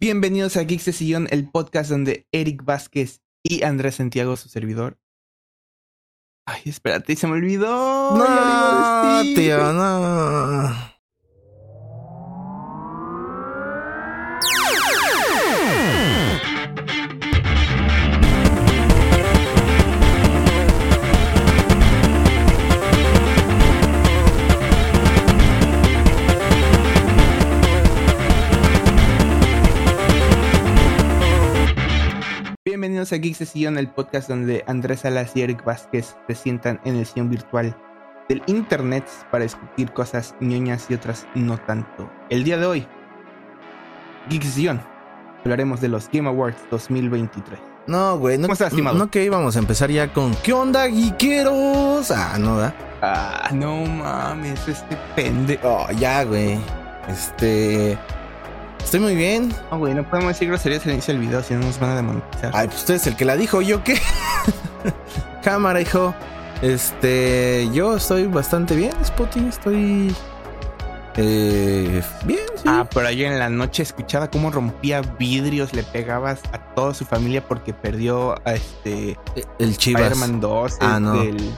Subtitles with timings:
[0.00, 4.96] Bienvenidos a Geeks de Sillón, el podcast donde Eric Vázquez y Andrés Santiago, su servidor.
[6.46, 8.16] Ay, espérate, se me olvidó.
[8.16, 10.97] No, tío, no.
[32.98, 36.80] Bienvenidos a Geeks de Sillón, el podcast donde Andrés Salas y Eric Vázquez se sientan
[36.84, 37.76] en el sillón virtual
[38.28, 42.10] del internet para discutir cosas ñoñas y otras no tanto.
[42.28, 42.88] El día de hoy,
[44.28, 44.80] Geeks de Sillón,
[45.44, 47.60] hablaremos de los Game Awards 2023.
[47.86, 48.36] No, güey.
[48.36, 48.98] No, ¿Cómo estás, estimado?
[48.98, 52.10] No que íbamos a empezar ya con ¿Qué onda, guiqueros?
[52.10, 52.74] Ah, no, ¿verdad?
[53.00, 55.60] Ah, no mames, este pende.
[55.62, 56.58] Oh, ya, güey.
[57.06, 57.96] Este.
[58.82, 59.52] Estoy muy bien.
[59.70, 61.96] No, güey, no podemos decir groserías al inicio del video, si no nos van a
[61.96, 62.52] demonetizar.
[62.54, 63.98] Ay, pues usted es el que la dijo, ¿yo qué?
[65.42, 66.14] Cámara, hijo.
[66.62, 67.68] Este.
[67.72, 69.46] Yo estoy bastante bien, Spotty.
[69.48, 70.14] Estoy.
[71.20, 72.62] Eh, bien, sí.
[72.66, 77.04] Ah, pero ayer en la noche escuchaba cómo rompía vidrios, le pegabas a toda su
[77.04, 79.18] familia porque perdió a este
[79.58, 80.02] el Chivas.
[80.12, 81.12] Spider-Man 2, Ah, el, no.
[81.22, 81.50] del-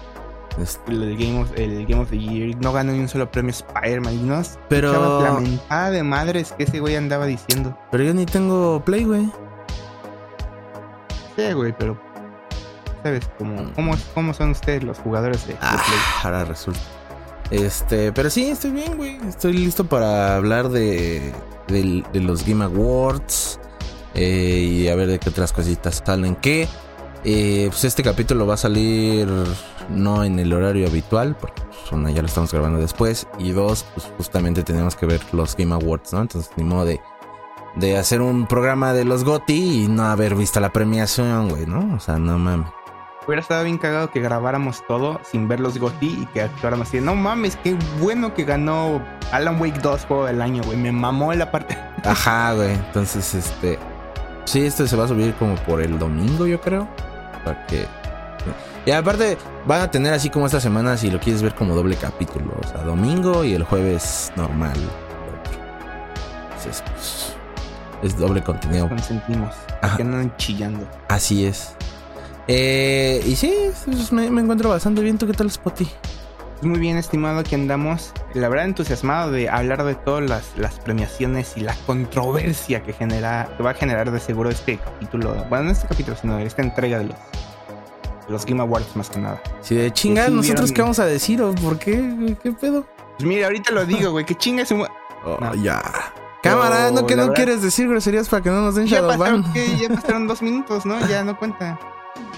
[0.58, 2.56] Este, el Game of, el Game of the Year.
[2.60, 4.26] No ganó ni un solo premio Spider-Man.
[4.26, 7.76] No Pero- escuchaba la mentada de madres que ese güey andaba diciendo.
[7.90, 9.30] Pero yo ni tengo Play, güey.
[11.36, 11.98] Sí, güey, pero.
[13.02, 15.98] ¿Sabes cómo, cómo, cómo son ustedes los jugadores de, de Ah, Play?
[16.24, 16.80] ahora resulta.
[17.50, 19.16] Este, pero sí, estoy bien, güey.
[19.26, 21.32] Estoy listo para hablar de,
[21.68, 23.58] de los Game Awards
[24.14, 26.36] eh, y a ver de qué otras cositas salen.
[26.36, 26.68] Que
[27.24, 29.26] eh, pues este capítulo va a salir
[29.90, 33.26] no en el horario habitual, porque pues, una ya lo estamos grabando después.
[33.38, 36.22] Y dos, pues justamente tenemos que ver los Game Awards, ¿no?
[36.22, 37.00] Entonces, ni modo de,
[37.76, 41.94] de hacer un programa de los GOTY y no haber visto la premiación, güey, ¿no?
[41.94, 42.68] O sea, no mames.
[43.26, 47.00] Hubiera estado bien cagado que grabáramos todo sin ver los GOTY y que actuáramos así.
[47.00, 50.76] No mames, qué bueno que ganó Alan Wake 2 Juego del Año, güey.
[50.78, 51.78] Me mamó la parte.
[52.04, 52.72] Ajá, güey.
[52.72, 53.78] Entonces, este.
[54.46, 56.88] Sí, este se va a subir como por el domingo, yo creo.
[57.44, 57.86] Para que.
[58.86, 59.36] Y aparte,
[59.66, 62.56] van a tener así como esta semana, si lo quieres ver como doble capítulo.
[62.62, 64.76] O sea, domingo y el jueves normal.
[66.44, 67.34] Entonces, pues,
[68.02, 68.88] es doble contenido.
[68.88, 69.54] Consentimos.
[69.82, 69.96] Ajá.
[69.96, 70.88] Que andan chillando.
[71.08, 71.74] Así es.
[72.48, 73.54] Eh, y sí,
[73.84, 75.18] pues, me, me encuentro bastante bien.
[75.18, 75.86] ¿Tú qué tal, Spotty?
[76.62, 78.12] Muy bien, estimado, que andamos.
[78.34, 83.48] La verdad, entusiasmado de hablar de todas las, las premiaciones y la controversia que genera,
[83.56, 85.34] que va a generar de seguro este capítulo.
[85.48, 87.16] Bueno, no este capítulo, sino esta entrega de los,
[88.30, 89.42] los Game Awards más que nada.
[89.60, 91.42] Si de chingada, sí, ¿nosotros vieron- qué vamos a decir?
[91.42, 92.36] ¿O por qué?
[92.42, 92.86] ¿Qué pedo?
[93.18, 94.76] Pues mira, ahorita lo digo, güey, que chingue su.
[95.24, 95.54] Oh, No.
[95.54, 95.82] ya.
[96.42, 99.44] Cámara, no que no verdad- quieres decir groserías para que no nos den Ya pasaron,
[99.52, 99.76] ¿qué?
[99.76, 100.98] ya pasaron dos minutos, ¿no?
[101.06, 101.78] Ya no cuenta.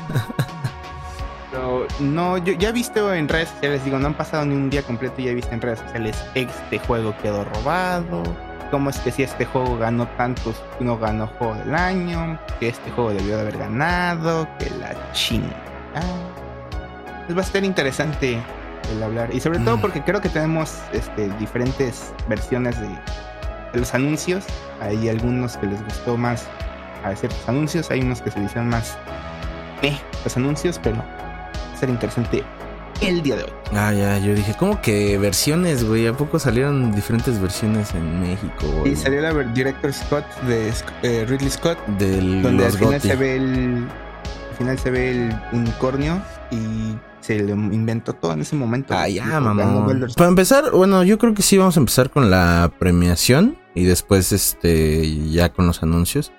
[1.51, 4.71] Pero no, yo ya he visto en redes sociales, digo, no han pasado ni un
[4.71, 8.23] día completo, ya he visto en redes sociales, este juego quedó robado,
[8.71, 12.91] cómo es que si este juego ganó tantos, no ganó juego del año, que este
[12.93, 15.55] juego debió de haber ganado, que la chinga.
[17.27, 18.39] Pues va a ser interesante
[18.93, 19.81] el hablar, y sobre todo Mm.
[19.81, 24.45] porque creo que tenemos este, diferentes versiones de, de los anuncios,
[24.81, 26.47] hay algunos que les gustó más
[27.05, 28.97] a ciertos anuncios, hay unos que se hicieron más
[29.83, 31.05] eh, los anuncios, pero va
[31.75, 32.43] a ser interesante
[33.01, 33.51] el día de hoy.
[33.75, 36.07] Ah, ya, yo dije, ¿cómo que versiones, güey?
[36.07, 38.67] ¿A poco salieron diferentes versiones en México?
[38.67, 38.97] Y güey?
[38.97, 43.89] salió la Director Scott de eh, Ridley Scott, Del donde al final se ve el
[44.53, 48.93] al final se ve el unicornio y se lo inventó todo en ese momento.
[48.95, 49.87] Ah, ya, mamá.
[50.15, 54.31] Para empezar, bueno, yo creo que sí vamos a empezar con la premiación y después,
[54.33, 56.33] este, ya con los anuncios.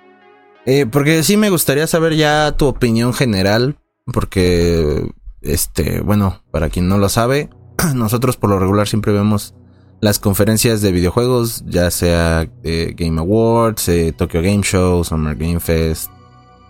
[0.66, 3.78] Eh, porque sí me gustaría saber ya tu opinión general,
[4.14, 5.10] porque,
[5.42, 7.50] este, bueno, para quien no lo sabe,
[7.96, 9.56] nosotros por lo regular siempre vemos
[10.02, 15.60] las conferencias de videojuegos, ya sea eh, Game Awards, eh, Tokyo Game Show, Summer Game
[15.60, 16.12] Fest,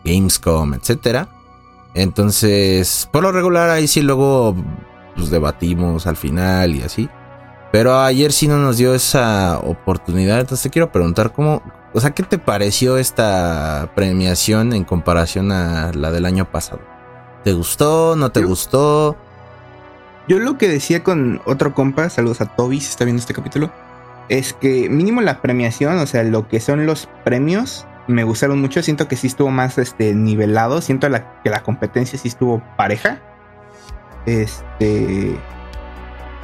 [0.05, 1.27] Gamescom, etcétera.
[1.93, 4.55] Entonces, por lo regular ahí sí luego
[5.15, 7.09] pues, debatimos al final y así.
[7.71, 10.39] Pero ayer sí no nos dio esa oportunidad.
[10.39, 11.61] Entonces te quiero preguntar cómo,
[11.93, 16.81] o sea, ¿qué te pareció esta premiación en comparación a la del año pasado?
[17.43, 18.15] ¿Te gustó?
[18.15, 19.17] ¿No te Yo- gustó?
[20.27, 23.71] Yo lo que decía con otro compa, saludos a Toby si está viendo este capítulo,
[24.29, 28.81] es que mínimo la premiación, o sea, lo que son los premios, me gustaron mucho.
[28.81, 30.81] Siento que sí estuvo más este, nivelado.
[30.81, 31.07] Siento
[31.43, 33.21] que la competencia sí estuvo pareja.
[34.25, 35.37] Este.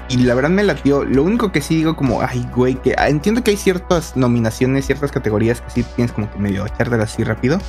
[0.10, 1.06] Y la verdad me latió.
[1.06, 4.86] Lo único que sí digo como, ay, güey, que ah, entiendo que hay ciertas nominaciones,
[4.86, 7.60] ciertas categorías que sí tienes como que medio echártelas así rápido.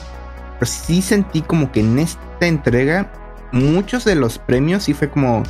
[0.59, 3.13] Pero sí sentí como que en esta entrega
[3.53, 5.43] muchos de los premios sí fue como,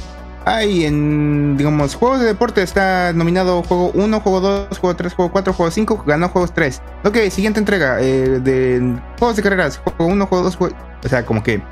[0.45, 5.33] ay, en, digamos, juegos de deporte está nominado juego 1, juego 2, juego 3, juego
[5.33, 6.83] 4, juego 5, ganó juegos 3.
[7.05, 10.77] Ok, siguiente entrega eh, de juegos de carreras, juego 1, juego 2, juego...
[11.05, 11.63] O sea, como que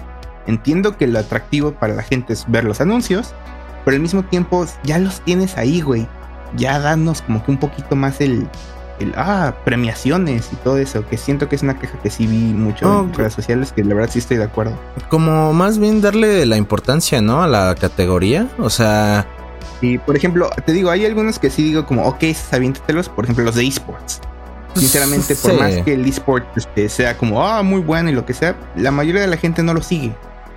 [0.46, 3.34] entiendo que lo atractivo para la gente es ver los anuncios,
[3.84, 6.06] pero al mismo tiempo ya los tienes ahí, güey.
[6.56, 8.48] Ya danos como que un poquito más el,
[9.00, 12.52] el, ah, premiaciones y todo eso, que siento que es una queja que sí vi
[12.54, 14.78] mucho en redes sociales, que la verdad sí estoy de acuerdo.
[15.08, 17.42] Como más bien darle la importancia, ¿no?
[17.42, 19.26] A la categoría, o sea...
[19.80, 23.44] Y por ejemplo, te digo, hay algunos que sí digo como, ok, aviéntatelos, por ejemplo,
[23.44, 24.20] los de esports.
[24.72, 28.26] Pues, Sinceramente, por más que el esport este, sea como, ah, muy bueno y lo
[28.26, 30.14] que sea, la mayoría de la gente no lo sigue.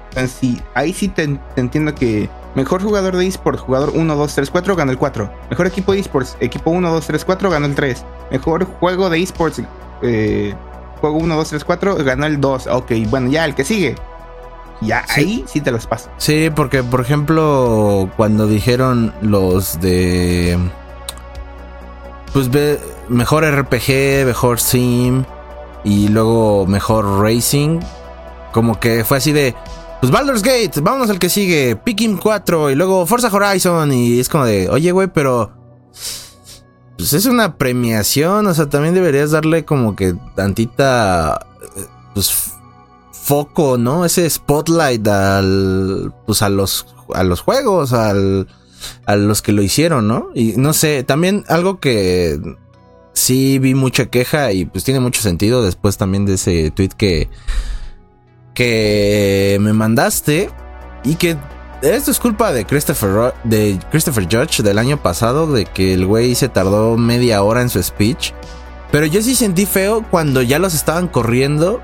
[0.10, 4.50] Entonces, sí, ahí sí te entiendo que Mejor jugador de esports, jugador 1, 2, 3,
[4.50, 5.32] 4, ganó el 4.
[5.50, 8.06] Mejor equipo de esports, equipo 1, 2, 3, 4, ganó el 3.
[8.30, 9.62] Mejor juego de esports,
[10.02, 10.54] eh,
[11.00, 12.68] juego 1, 2, 3, 4, ganó el 2.
[12.68, 13.96] Ok, bueno, ya el que sigue.
[14.82, 16.10] Ya ahí sí te los paso.
[16.18, 20.58] Sí, porque por ejemplo, cuando dijeron los de.
[22.34, 25.24] Pues ve, mejor RPG, mejor sim
[25.84, 27.80] y luego mejor racing.
[28.52, 29.56] Como que fue así de
[30.02, 34.28] pues Baldur's Gate, vámonos al que sigue, Pikmin 4 y luego Forza Horizon y es
[34.28, 35.54] como de, oye güey, pero
[36.98, 41.48] pues es una premiación, o sea, también deberías darle como que tantita
[42.14, 42.34] pues
[43.12, 44.04] foco, ¿no?
[44.04, 48.48] Ese spotlight al pues a los a los juegos, al
[49.06, 50.30] a los que lo hicieron, ¿no?
[50.34, 52.40] Y no sé, también algo que
[53.14, 57.30] sí vi mucha queja y pues tiene mucho sentido después también de ese tweet que
[58.54, 60.50] que me mandaste
[61.04, 61.38] y que
[61.82, 66.36] esto es culpa de Christopher, de Christopher Judge del año pasado, de que el güey
[66.36, 68.34] se tardó media hora en su speech.
[68.92, 71.82] Pero yo sí sentí feo cuando ya los estaban corriendo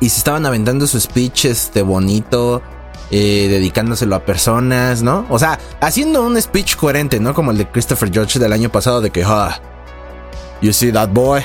[0.00, 2.62] y se estaban aventando su speech este bonito,
[3.10, 5.26] eh, dedicándoselo a personas, ¿no?
[5.28, 7.34] O sea, haciendo un speech coherente, ¿no?
[7.34, 9.60] Como el de Christopher Judge del año pasado, de que, ha,
[10.60, 11.42] you see that boy,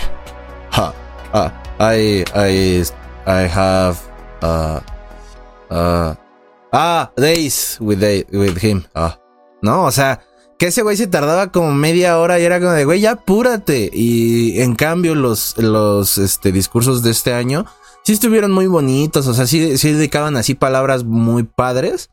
[0.72, 0.94] ha,
[1.34, 2.84] ah, I, I,
[3.26, 4.09] I have
[4.42, 4.80] Uh,
[5.70, 6.16] uh,
[6.72, 8.02] ah, Days with,
[8.32, 8.84] with him.
[8.96, 9.20] Ah,
[9.62, 10.22] no, o sea,
[10.58, 13.90] que ese güey se tardaba como media hora y era como de, güey, ya apúrate.
[13.94, 17.66] Y en cambio, los, los este, discursos de este año
[18.04, 22.10] sí estuvieron muy bonitos, o sea, sí, sí dedicaban así palabras muy padres.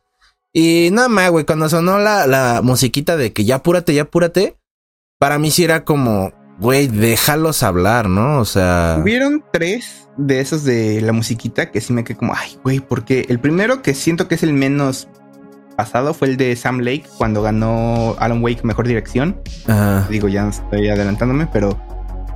[0.52, 4.56] Y nada más, güey, cuando sonó la, la musiquita de que ya apúrate, ya apúrate,
[5.19, 8.41] para mí sí era como, güey, déjalos hablar, ¿no?
[8.41, 8.99] O sea.
[9.00, 13.26] Hubieron tres de esos de la musiquita que sí me quedé como, ay, güey, porque
[13.29, 15.08] el primero que siento que es el menos
[15.76, 19.41] pasado fue el de Sam Lake cuando ganó Alan Wake Mejor Dirección.
[20.08, 21.79] Digo, ya estoy adelantándome, pero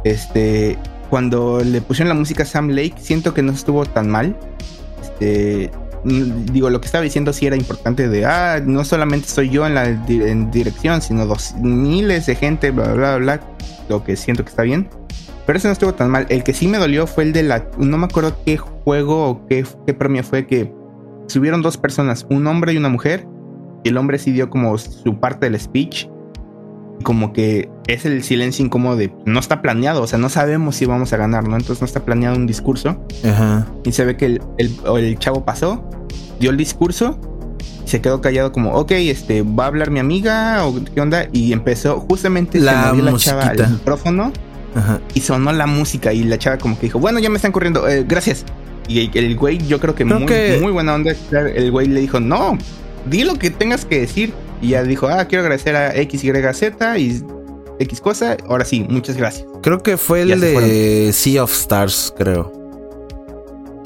[0.05, 0.78] este,
[1.08, 4.38] cuando le pusieron la música a Sam Lake, siento que no estuvo tan mal.
[5.00, 5.70] Este,
[6.05, 9.75] digo, lo que estaba diciendo sí era importante de, ah, no solamente soy yo en
[9.75, 13.41] la dirección, sino dos miles de gente, bla, bla, bla,
[13.88, 14.88] lo que siento que está bien.
[15.47, 16.26] Pero ese no estuvo tan mal.
[16.29, 19.47] El que sí me dolió fue el de la, no me acuerdo qué juego o
[19.47, 20.73] qué, qué premio fue, que
[21.26, 23.26] subieron dos personas, un hombre y una mujer,
[23.85, 26.08] y el hombre sí dio como su parte del speech,
[27.02, 30.87] como que es el silencio incómodo de no está planeado, o sea, no sabemos si
[30.87, 31.56] vamos a ganar, ¿no?
[31.56, 33.05] Entonces no está planeado un discurso.
[33.85, 35.88] Y se ve que el, el, chavo pasó,
[36.38, 37.19] dio el discurso,
[37.85, 41.52] se quedó callado como, ok, este, va a hablar mi amiga o qué onda, y
[41.52, 44.33] empezó justamente la, la chava al micrófono
[45.14, 47.88] y sonó la música y la chava como que dijo, bueno, ya me están corriendo,
[47.88, 48.45] eh, gracias.
[48.88, 50.26] Y el, güey, yo creo que, muy,
[50.61, 52.59] muy buena onda, el güey le dijo, no,
[53.07, 54.33] di lo que tengas que decir.
[54.62, 57.23] Y ya dijo, ah, quiero agradecer a XYZ y
[57.78, 58.37] X cosa.
[58.49, 59.47] Ahora sí, muchas gracias.
[59.62, 62.52] Creo que fue el de Sea of Stars, creo.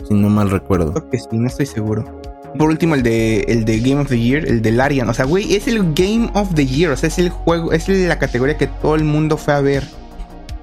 [0.08, 0.92] Si no mal recuerdo.
[0.92, 2.20] Creo que sí, no estoy seguro.
[2.58, 5.08] Por último, el de, el de Game of the Year, el de Larian.
[5.08, 6.92] O sea, güey, es el Game of the Year.
[6.92, 9.84] O sea, es el juego, es la categoria que todo el mundo fue a ver.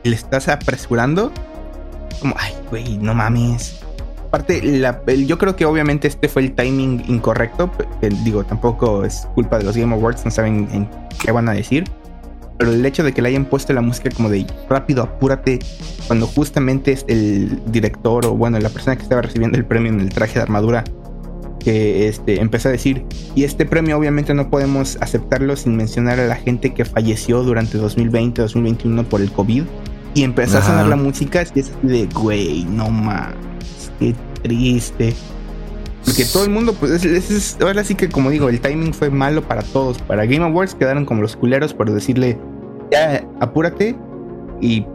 [0.03, 1.31] Le estás apresurando.
[2.19, 3.81] Como, ay, güey, no mames
[4.31, 4.61] aparte,
[5.27, 7.69] yo creo que obviamente este fue el timing incorrecto.
[8.23, 10.89] digo, tampoco es culpa de los Game Awards, no saben en
[11.21, 11.83] qué van a decir.
[12.57, 15.59] Pero el hecho de que le hayan puesto la música como de rápido, apúrate,
[16.07, 19.99] cuando justamente es el director o bueno, la persona que estaba recibiendo el premio en
[19.99, 20.85] el traje de armadura,
[21.59, 23.03] que este, empezó a decir,
[23.35, 27.77] y este premio obviamente no podemos aceptarlo sin mencionar a la gente que falleció durante
[27.77, 29.63] 2020-2021 por el COVID.
[30.13, 33.33] Y empezó a sonar la música y es de, güey, no más
[34.01, 35.13] qué triste.
[36.03, 39.43] Porque todo el mundo, pues, es, ahora sí que, como digo, el timing fue malo
[39.43, 39.99] para todos.
[39.99, 42.39] Para Game Awards quedaron como los culeros por decirle,
[42.91, 43.95] ya, apúrate.
[44.59, 44.85] Y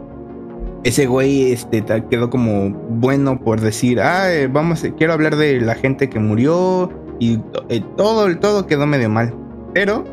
[0.83, 5.61] ese güey este, quedó como bueno por decir, ah, eh, vamos, eh, quiero hablar de
[5.61, 6.91] la gente que murió.
[7.19, 9.33] Y eh, todo, todo quedó medio mal.
[9.73, 10.03] Pero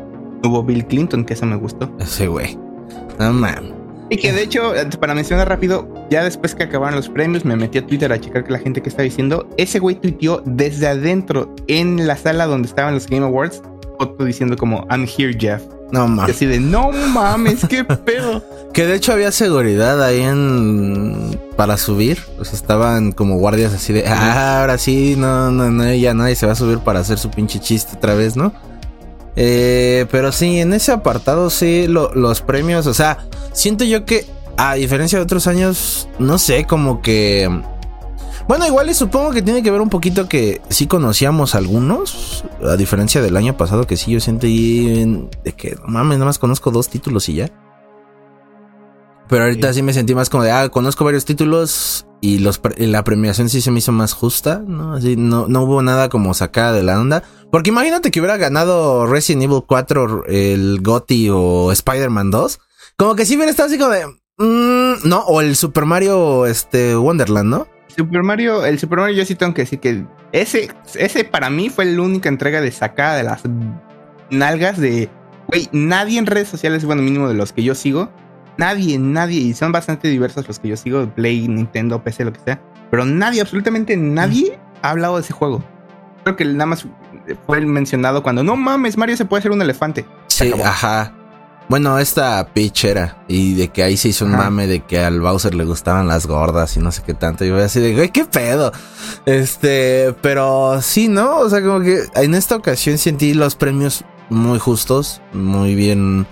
[0.43, 1.91] hubo Bill Clinton, que eso me gustó.
[1.99, 2.57] Ese güey.
[3.19, 3.74] No mames.
[4.09, 7.55] Y que de hecho, eh, para mencionar rápido, ya después que acabaron los premios, me
[7.55, 10.87] metí a Twitter a checar que la gente que está diciendo, ese güey tuiteó desde
[10.87, 13.63] adentro en la sala donde estaban los Game Awards,
[13.97, 15.63] foto diciendo como, I'm here, Jeff.
[15.91, 16.35] No mames.
[16.35, 18.43] Así de, no mames, qué pedo.
[18.73, 21.39] que de hecho había seguridad ahí en.
[21.55, 22.19] para subir.
[22.39, 26.35] O sea, estaban como guardias así de, ah, ahora sí, no, no, no, ya nadie
[26.35, 28.53] se va a subir para hacer su pinche chiste otra vez, ¿no?
[29.35, 34.25] Eh, pero sí, en ese apartado sí, los premios, o sea, siento yo que
[34.57, 37.49] a diferencia de otros años, no sé, como que...
[38.47, 42.75] Bueno, igual y supongo que tiene que ver un poquito que sí conocíamos algunos, a
[42.75, 46.89] diferencia del año pasado que sí yo siento de que, mames, nada más conozco dos
[46.89, 47.49] títulos y ya.
[49.27, 49.81] Pero ahorita sí.
[49.81, 53.71] me sentí más como de, ah, conozco varios títulos y los la premiación sí se
[53.71, 54.93] me hizo más justa, ¿no?
[54.93, 57.23] Así no, no hubo nada como sacada de la onda.
[57.51, 62.59] Porque imagínate que hubiera ganado Resident Evil 4, el GOTY o Spider-Man 2.
[62.97, 64.05] Como que sí hubiera estado así como de,
[64.37, 67.67] mm, no, o el Super Mario este, Wonderland, ¿no?
[67.95, 71.69] Super Mario, el Super Mario yo sí tengo que decir que ese, ese para mí
[71.69, 73.43] fue la única entrega de sacada de las
[74.29, 75.09] nalgas de,
[75.47, 78.09] güey, nadie en redes sociales, bueno, mínimo de los que yo sigo,
[78.57, 82.39] Nadie, nadie, y son bastante diversos los que yo sigo, Play, Nintendo, PC, lo que
[82.39, 85.63] sea, pero nadie, absolutamente nadie ha hablado de ese juego.
[86.23, 86.87] Creo que nada más
[87.45, 90.05] fue el mencionado cuando, no mames, Mario se puede hacer un elefante.
[90.27, 91.13] Sí, ajá.
[91.67, 95.19] Bueno, esta Peach era, y de que ahí se hizo un mame de que al
[95.19, 97.43] Bowser le gustaban las gordas y no sé qué tanto.
[97.43, 98.71] Y voy así de, güey, qué pedo.
[99.25, 101.39] Este, pero sí, ¿no?
[101.39, 106.27] O sea, como que en esta ocasión sentí los premios muy justos, muy bien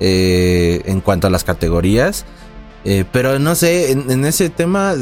[0.00, 2.24] eh, en cuanto a las categorías.
[2.84, 4.94] Eh, pero no sé, en, ese tema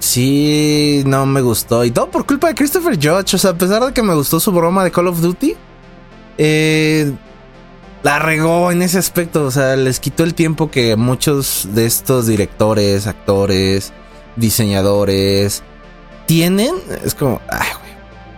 [0.00, 1.84] sí no me gustó.
[1.84, 3.34] Y todo por culpa de Christopher Judge.
[3.34, 5.54] O sea, a pesar de que me gustó su broma de Call of Duty,
[6.36, 7.12] eh,
[8.02, 9.44] la regó en ese aspecto.
[9.44, 13.92] O sea, les quitó el tiempo que muchos de estos directores, actores,
[14.36, 15.62] diseñadores
[16.26, 16.74] tienen.
[17.04, 17.92] Es como, ay, güey,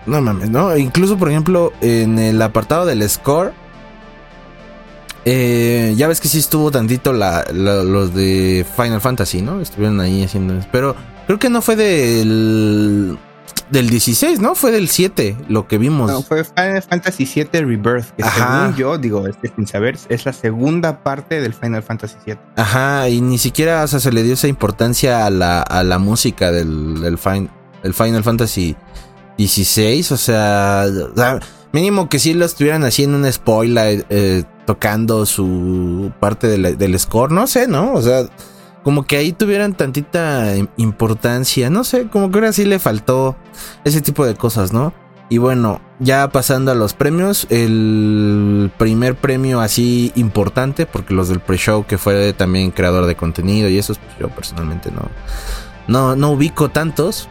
[0.07, 0.77] no mames, ¿no?
[0.77, 3.53] Incluso, por ejemplo, en el apartado del score
[5.25, 9.61] eh, ya ves que sí estuvo tantito los de Final Fantasy, ¿no?
[9.61, 10.55] Estuvieron ahí haciendo.
[10.73, 13.19] Pero creo que no fue del.
[13.71, 14.55] Del 16, ¿no?
[14.55, 16.11] Fue del 7 lo que vimos.
[16.11, 18.11] No, fue Final Fantasy 7 Rebirth.
[18.17, 22.41] Que según yo, digo, este, sin saber, es la segunda parte del Final Fantasy 7.
[22.57, 25.99] Ajá, y ni siquiera o sea, se le dio esa importancia a la, a la
[25.99, 28.77] música del, del Final Fantasy
[29.39, 30.13] 16.
[30.13, 30.87] O sea,
[31.73, 34.05] mínimo que sí lo estuvieran haciendo un spoiler.
[34.11, 37.95] Eh, tocando su parte del score, no sé, ¿no?
[37.95, 38.27] O sea,
[38.83, 43.37] como que ahí tuvieran tantita importancia, no sé, como que ahora sí le faltó
[43.85, 44.93] ese tipo de cosas, ¿no?
[45.29, 51.41] Y bueno, ya pasando a los premios, el primer premio así importante, porque los del
[51.41, 55.09] pre-show que fue también creador de contenido y esos, pues yo personalmente no,
[55.89, 57.29] no, no ubico tantos.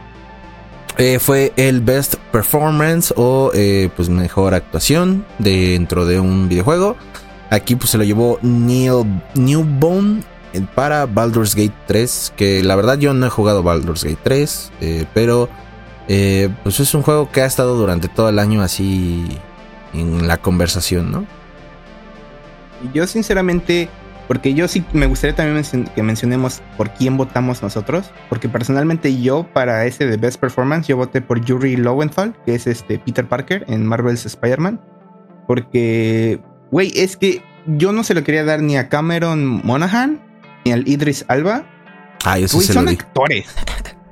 [0.98, 6.96] Eh, fue el Best Performance o eh, pues mejor actuación dentro de un videojuego.
[7.50, 9.04] Aquí pues se lo llevó Neil
[9.34, 10.22] Newbone
[10.74, 15.06] para Baldur's Gate 3, que la verdad yo no he jugado Baldur's Gate 3, eh,
[15.14, 15.48] pero
[16.08, 19.26] eh, pues es un juego que ha estado durante todo el año así
[19.94, 21.26] en la conversación, ¿no?
[22.92, 23.88] Yo sinceramente,
[24.28, 29.46] porque yo sí me gustaría también que mencionemos por quién votamos nosotros, porque personalmente yo
[29.52, 33.64] para ese de Best Performance yo voté por Yuri Lowenthal, que es este Peter Parker
[33.68, 34.80] en Marvel's Spider-Man,
[35.46, 36.40] porque
[36.72, 40.20] Güey, es que yo no se lo quería dar ni a Cameron Monaghan
[40.64, 41.64] ni al Idris Alba.
[42.24, 43.54] Ah, se son lo actores.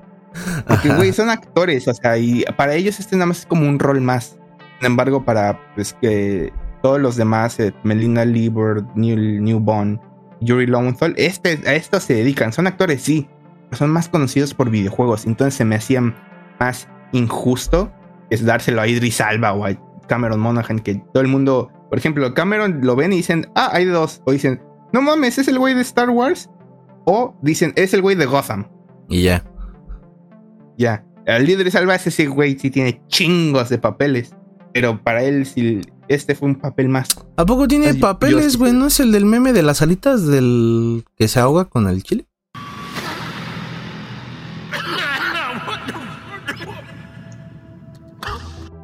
[0.67, 1.87] Porque, güey, son actores.
[1.89, 4.39] O sea, y para ellos este nada más es como un rol más.
[4.79, 6.53] Sin embargo, para pues que
[6.83, 10.01] todos los demás, eh, Melina Lieber, New, Newborn,
[10.41, 12.53] Yuri Lowenthal, este, a esto se dedican.
[12.53, 13.29] Son actores, sí.
[13.69, 15.27] Pero son más conocidos por videojuegos.
[15.27, 16.03] Entonces se me hacía
[16.59, 17.93] más injusto
[18.31, 19.75] es dárselo a Idris Alba o a
[20.07, 23.85] Cameron Monaghan, que todo el mundo por ejemplo, Cameron lo ven y dicen, ah, hay
[23.85, 24.23] dos.
[24.25, 26.51] O dicen, no mames, es el güey de Star Wars.
[27.05, 28.69] O dicen, es el güey de Gotham.
[29.09, 29.45] Y ya.
[30.77, 31.05] Ya.
[31.27, 34.35] El líder de Salva ese güey sí tiene chingos de papeles.
[34.73, 37.09] Pero para él sí, este fue un papel más.
[37.37, 38.73] ¿A poco tiene papeles, güey?
[38.73, 42.27] ¿No es el del meme de las alitas del que se ahoga con el chile?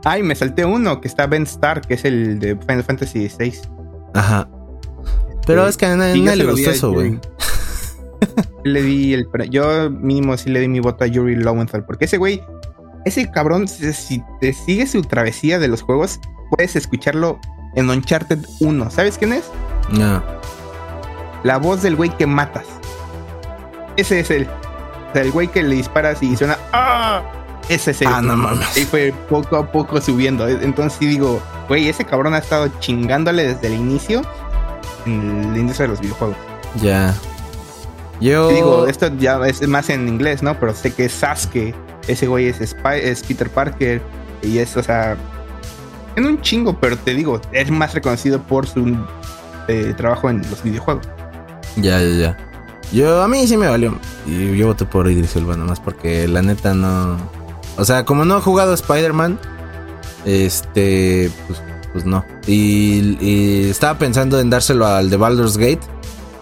[0.05, 3.55] Ay, me salté uno que está Ben Star, que es el de Final Fantasy VI.
[4.15, 4.49] Ajá.
[5.47, 7.19] Pero es que a nadie, le gustó eso, güey.
[8.65, 9.29] le di el.
[9.49, 12.43] Yo mínimo sí le di mi voto a Yuri Lowenthal, porque ese güey,
[13.05, 17.39] ese cabrón, si te sigue su travesía de los juegos, puedes escucharlo
[17.77, 18.91] en Uncharted 1.
[18.91, 19.45] ¿Sabes quién es?
[19.91, 20.23] No.
[21.45, 22.67] La voz del güey que matas.
[23.97, 24.45] Ese es el.
[24.45, 26.59] O sea, el güey que le disparas y suena.
[26.73, 27.23] ¡Ah!
[27.69, 28.09] Ese es el.
[28.09, 28.77] Ah, no mames.
[28.77, 30.49] Y fue poco a poco subiendo.
[30.49, 34.23] Entonces sí digo, güey, ese cabrón ha estado chingándole desde el inicio
[35.07, 36.37] en la industria de los videojuegos.
[36.83, 37.15] Ya.
[38.21, 38.49] Yo.
[38.49, 40.59] digo, esto ya es más en inglés, ¿no?
[40.59, 41.75] Pero sé que es Sasuke.
[42.09, 44.03] Ese güey es, es Peter Parker.
[44.43, 45.17] Y es, o sea.
[46.17, 48.97] En un chingo, pero te digo, es más reconocido por su
[49.69, 51.07] eh, trabajo en los videojuegos.
[51.77, 52.37] Ya, ya, ya.
[52.93, 53.99] Yo, a mí sí me valió.
[54.27, 57.17] Y yo voté por Idris Elba nomás porque la neta no.
[57.77, 59.39] O sea, como no he jugado Spider-Man,
[60.25, 61.61] este, pues,
[61.97, 62.27] pues no.
[62.47, 65.81] Y, estaba pensando en dárselo al de Baldur's Gate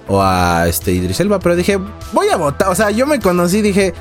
[0.09, 1.79] o a este Idris Elba, pero dije,
[2.13, 2.71] voy a votar.
[2.71, 3.95] O sea, yo me conocí, dije,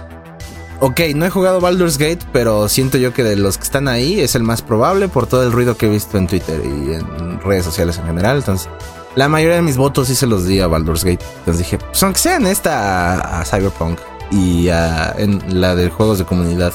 [0.79, 4.19] ok, no he jugado Baldur's Gate, pero siento yo que de los que están ahí
[4.19, 7.39] es el más probable por todo el ruido que he visto en Twitter y en
[7.41, 8.37] redes sociales en general.
[8.37, 8.67] Entonces,
[9.13, 11.23] la mayoría de mis votos sí se los di a Baldur's Gate.
[11.37, 13.99] Entonces dije, pues aunque sea en esta a, Cyberpunk
[14.31, 16.73] y en la de juegos de comunidad.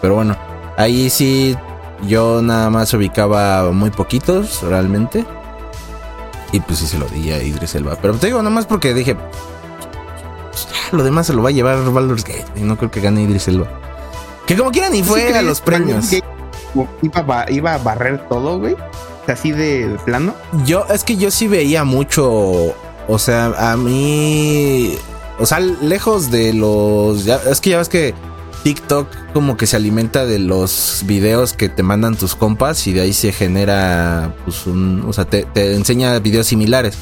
[0.00, 0.36] Pero bueno,
[0.76, 1.56] ahí sí
[2.02, 5.24] yo nada más ubicaba muy poquitos realmente.
[6.52, 7.96] Y pues sí se lo di a Idris Elba.
[8.00, 11.78] Pero te digo, nada más porque dije, pues, lo demás se lo va a llevar
[11.92, 12.46] Baldur's Gate.
[12.56, 13.66] Y no creo que gane Idris Elba.
[14.46, 16.12] Que como quiera ni fue a los premios.
[17.02, 18.76] Iba, iba a barrer todo, güey.
[19.26, 20.34] Así de plano.
[20.64, 22.74] Yo, es que yo sí veía mucho.
[23.08, 24.96] O sea, a mí.
[25.38, 27.26] O sea, lejos de los.
[27.26, 28.14] es que ya ves que
[28.66, 33.02] TikTok como que se alimenta de los videos que te mandan tus compas y de
[33.02, 35.46] ahí se genera, pues un, o sea, te,
[35.76, 36.98] enseña videos similares.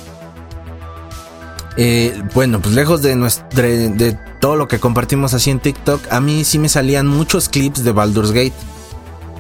[1.79, 6.21] Eh, bueno, pues lejos de, nuestro, de todo lo que compartimos así en TikTok, a
[6.21, 8.53] mí sí me salían muchos clips de Baldur's Gate.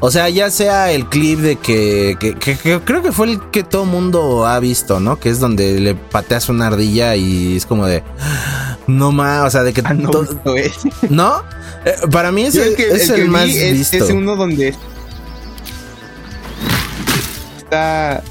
[0.06, 2.14] O sea, ya sea el clip de que,
[2.85, 5.18] creo que fue el que todo mundo ha visto, ¿no?
[5.18, 8.02] Que es donde le pateas una ardilla y es como de
[8.87, 10.11] no más, o sea, de que ah, no,
[11.09, 11.42] ¿No?
[11.87, 13.96] Eh, para mí es, el, más visto.
[13.96, 14.74] Es uno donde
[17.57, 18.22] está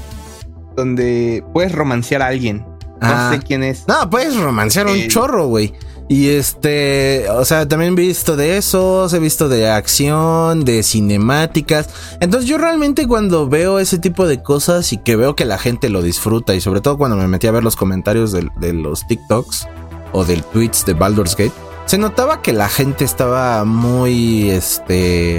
[0.76, 2.58] donde puedes romancear a alguien.
[2.58, 3.32] No ah.
[3.32, 3.82] sé quién es.
[3.88, 5.74] No, puedes romancear a un eh, chorro, güey.
[6.06, 11.88] Y este, o sea, también he visto de esos, he visto de acción, de cinemáticas.
[12.20, 15.88] Entonces yo realmente cuando veo ese tipo de cosas y que veo que la gente
[15.88, 19.66] lo disfruta y sobre todo cuando me metí a ver los comentarios de, los TikToks
[20.12, 21.52] o del tweets de Baldur's Gate,
[21.86, 25.38] se notaba que la gente estaba muy, este,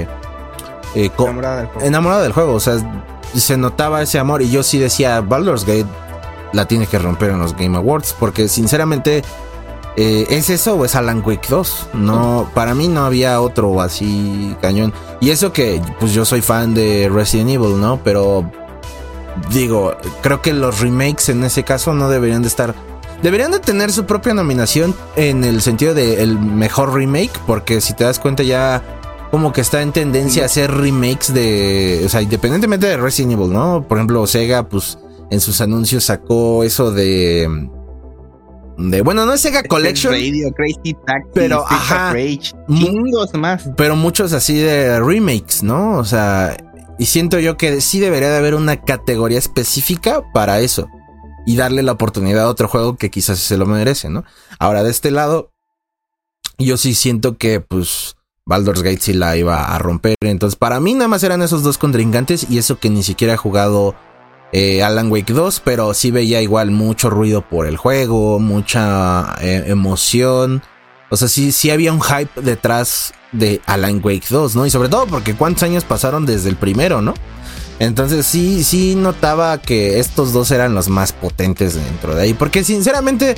[0.96, 1.86] eh, enamorada, del juego.
[1.86, 2.54] enamorada del juego.
[2.54, 5.86] O sea, se notaba ese amor y yo sí decía, Baldur's Gate
[6.52, 9.22] la tiene que romper en los Game Awards porque sinceramente
[9.96, 11.88] eh, ¿Es eso o es Alan Wake 2?
[11.94, 14.92] No, para mí no había otro así cañón.
[15.20, 18.00] Y eso que, pues yo soy fan de Resident Evil, ¿no?
[18.04, 18.50] Pero
[19.50, 22.74] digo, creo que los remakes en ese caso no deberían de estar.
[23.22, 27.94] Deberían de tener su propia nominación en el sentido de el mejor remake, porque si
[27.94, 28.82] te das cuenta ya
[29.30, 33.50] como que está en tendencia a hacer remakes de, o sea, independientemente de Resident Evil,
[33.50, 33.86] ¿no?
[33.88, 34.98] Por ejemplo, Sega, pues
[35.30, 37.68] en sus anuncios sacó eso de
[38.78, 40.14] de bueno, no es Sega Collection.
[41.32, 42.12] pero ajá,
[43.34, 43.70] más.
[43.76, 45.98] Pero muchos así de remakes, ¿no?
[45.98, 46.56] O sea,
[46.98, 50.88] y siento yo que sí debería de haber una categoría específica para eso
[51.46, 54.24] y darle la oportunidad a otro juego que quizás se lo merece, ¿no?
[54.58, 55.50] Ahora de este lado
[56.58, 60.94] yo sí siento que pues Baldur's Gate sí la iba a romper, entonces para mí
[60.94, 63.94] nada más eran esos dos contrincantes y eso que ni siquiera he jugado
[64.52, 69.64] eh, Alan Wake 2, pero sí veía igual mucho ruido por el juego, mucha eh,
[69.66, 70.62] emoción.
[71.10, 74.66] O sea, sí, sí había un hype detrás de Alan Wake 2, ¿no?
[74.66, 77.14] Y sobre todo porque cuántos años pasaron desde el primero, ¿no?
[77.78, 82.34] Entonces sí, sí notaba que estos dos eran los más potentes dentro de ahí.
[82.34, 83.36] Porque sinceramente,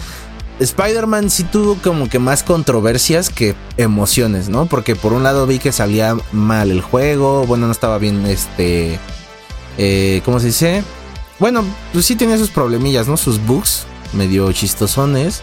[0.61, 4.67] Spider-Man sí tuvo como que más controversias que emociones, ¿no?
[4.67, 8.99] Porque por un lado vi que salía mal el juego, bueno, no estaba bien este...
[9.81, 10.83] Eh, ¿Cómo se dice?
[11.39, 13.17] Bueno, pues sí tenía sus problemillas, ¿no?
[13.17, 15.43] Sus bugs medio chistosones.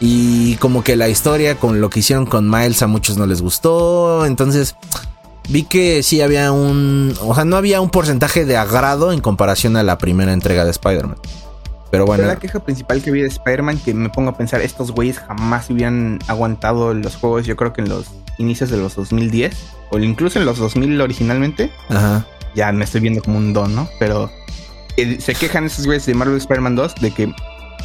[0.00, 3.42] Y como que la historia con lo que hicieron con Miles a muchos no les
[3.42, 4.24] gustó.
[4.24, 4.76] Entonces
[5.48, 7.14] vi que sí había un...
[7.20, 10.70] O sea, no había un porcentaje de agrado en comparación a la primera entrega de
[10.70, 11.18] Spider-Man.
[11.90, 12.24] Pero bueno.
[12.24, 15.68] la queja principal que vi de Spider-Man que me pongo a pensar, estos güeyes jamás
[15.70, 18.06] hubieran aguantado los juegos, yo creo que en los
[18.38, 19.56] inicios de los 2010,
[19.90, 21.72] o incluso en los 2000 originalmente.
[21.88, 23.88] Ajá ya me estoy viendo como un don, ¿no?
[23.98, 24.30] Pero
[24.96, 27.28] eh, se quejan esos güeyes de Marvel Spider-Man 2 de que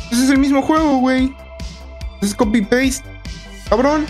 [0.09, 1.33] pues, es el mismo juego, güey.
[2.21, 3.03] Es copy-paste.
[3.69, 4.05] Cabrón.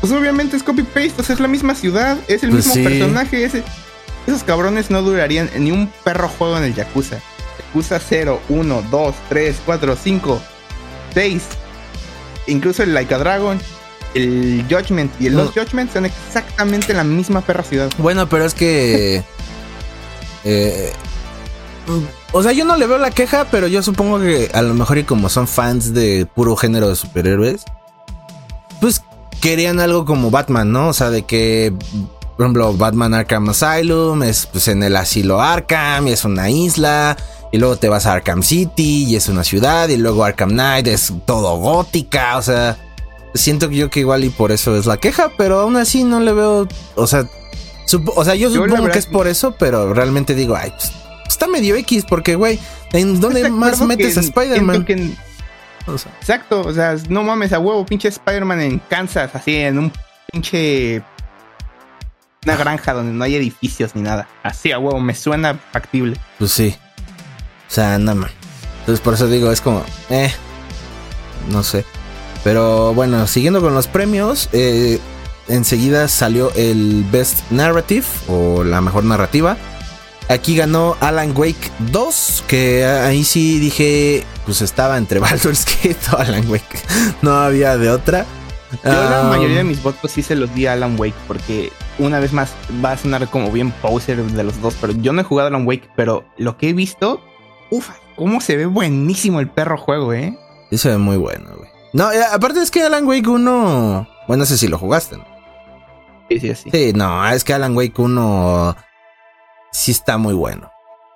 [0.00, 2.82] Pues obviamente es copy-paste, o sea, es la misma ciudad, es el Pues mismo sí.
[2.84, 3.44] personaje.
[3.44, 3.62] ese-
[4.26, 7.18] esos cabrones no durarían ni un perro juego en el Yakuza.
[7.66, 10.40] Yakuza 0, 1, 2, 3, 4, 5,
[11.14, 11.42] 6.
[12.46, 13.60] Incluso el Like a Dragon,
[14.14, 15.46] el Judgment y el No.
[15.48, 17.90] Judgment son exactamente la misma perra ciudad.
[17.98, 19.22] Bueno, pero es que.
[20.44, 20.92] eh,
[22.32, 24.98] o sea, yo no le veo la queja, pero yo supongo que a lo mejor,
[24.98, 27.64] y como son fans de puro género de superhéroes,
[28.80, 29.02] pues
[29.40, 30.88] querían algo como Batman, ¿no?
[30.88, 31.72] O sea, de que,
[32.36, 37.16] por ejemplo, Batman Arkham Asylum es pues en el asilo Arkham y es una isla.
[37.52, 39.88] Y luego te vas a Arkham City y es una ciudad.
[39.88, 42.36] Y luego Arkham Knight es todo gótica.
[42.36, 42.78] O sea,
[43.34, 46.20] siento que yo que igual y por eso es la queja, pero aún así no
[46.20, 46.68] le veo.
[46.94, 47.28] O sea,
[48.14, 50.92] o sea yo, supongo verdad, que es por eso, pero realmente digo, ay, pues,
[51.40, 52.58] está medio X, porque güey,
[52.92, 54.86] ¿en dónde ¿Estás de más metes a Spider-Man?
[55.86, 59.78] O sea, Exacto, o sea, no mames a huevo, pinche Spider-Man en Kansas, así en
[59.78, 59.92] un
[60.30, 61.02] pinche.
[62.44, 64.28] Una granja donde no hay edificios ni nada.
[64.42, 66.16] Así a huevo, me suena factible.
[66.38, 66.74] pues sí.
[67.68, 68.30] O sea, nada más.
[68.80, 70.32] Entonces por eso digo, es como, eh,
[71.48, 71.86] no sé.
[72.44, 74.98] Pero bueno, siguiendo con los premios, eh,
[75.48, 79.56] enseguida salió el Best Narrative o la mejor narrativa.
[80.30, 86.18] Aquí ganó Alan Wake 2, que ahí sí dije, pues estaba entre Baldur's Gate o
[86.18, 86.78] Alan Wake.
[87.20, 88.24] No había de otra.
[88.84, 91.72] Yo la Um, mayoría de mis votos sí se los di a Alan Wake, porque
[91.98, 92.52] una vez más
[92.84, 95.66] va a sonar como bien poser de los dos, pero yo no he jugado Alan
[95.66, 97.20] Wake, pero lo que he visto,
[97.72, 100.38] ufa, cómo se ve buenísimo el perro juego, eh.
[100.70, 101.68] Sí se ve muy bueno, güey.
[101.92, 104.08] No, eh, aparte es que Alan Wake 1...
[104.28, 105.24] Bueno, no sé si lo jugaste, ¿no?
[106.28, 106.70] Sí, sí, sí.
[106.72, 108.76] Sí, no, es que Alan Wake 1
[109.72, 110.70] sí está muy bueno.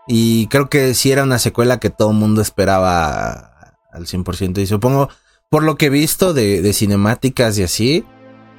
[0.06, 4.58] Y creo que sí era una secuela que todo el mundo esperaba al 100%.
[4.58, 5.08] Y supongo,
[5.48, 8.04] por lo que he visto de, cinemáticas y así,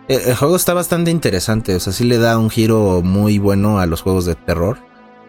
[0.08, 1.76] el, el juego está bastante interesante.
[1.76, 4.80] O sea, sí le da un giro muy bueno a los juegos de terror.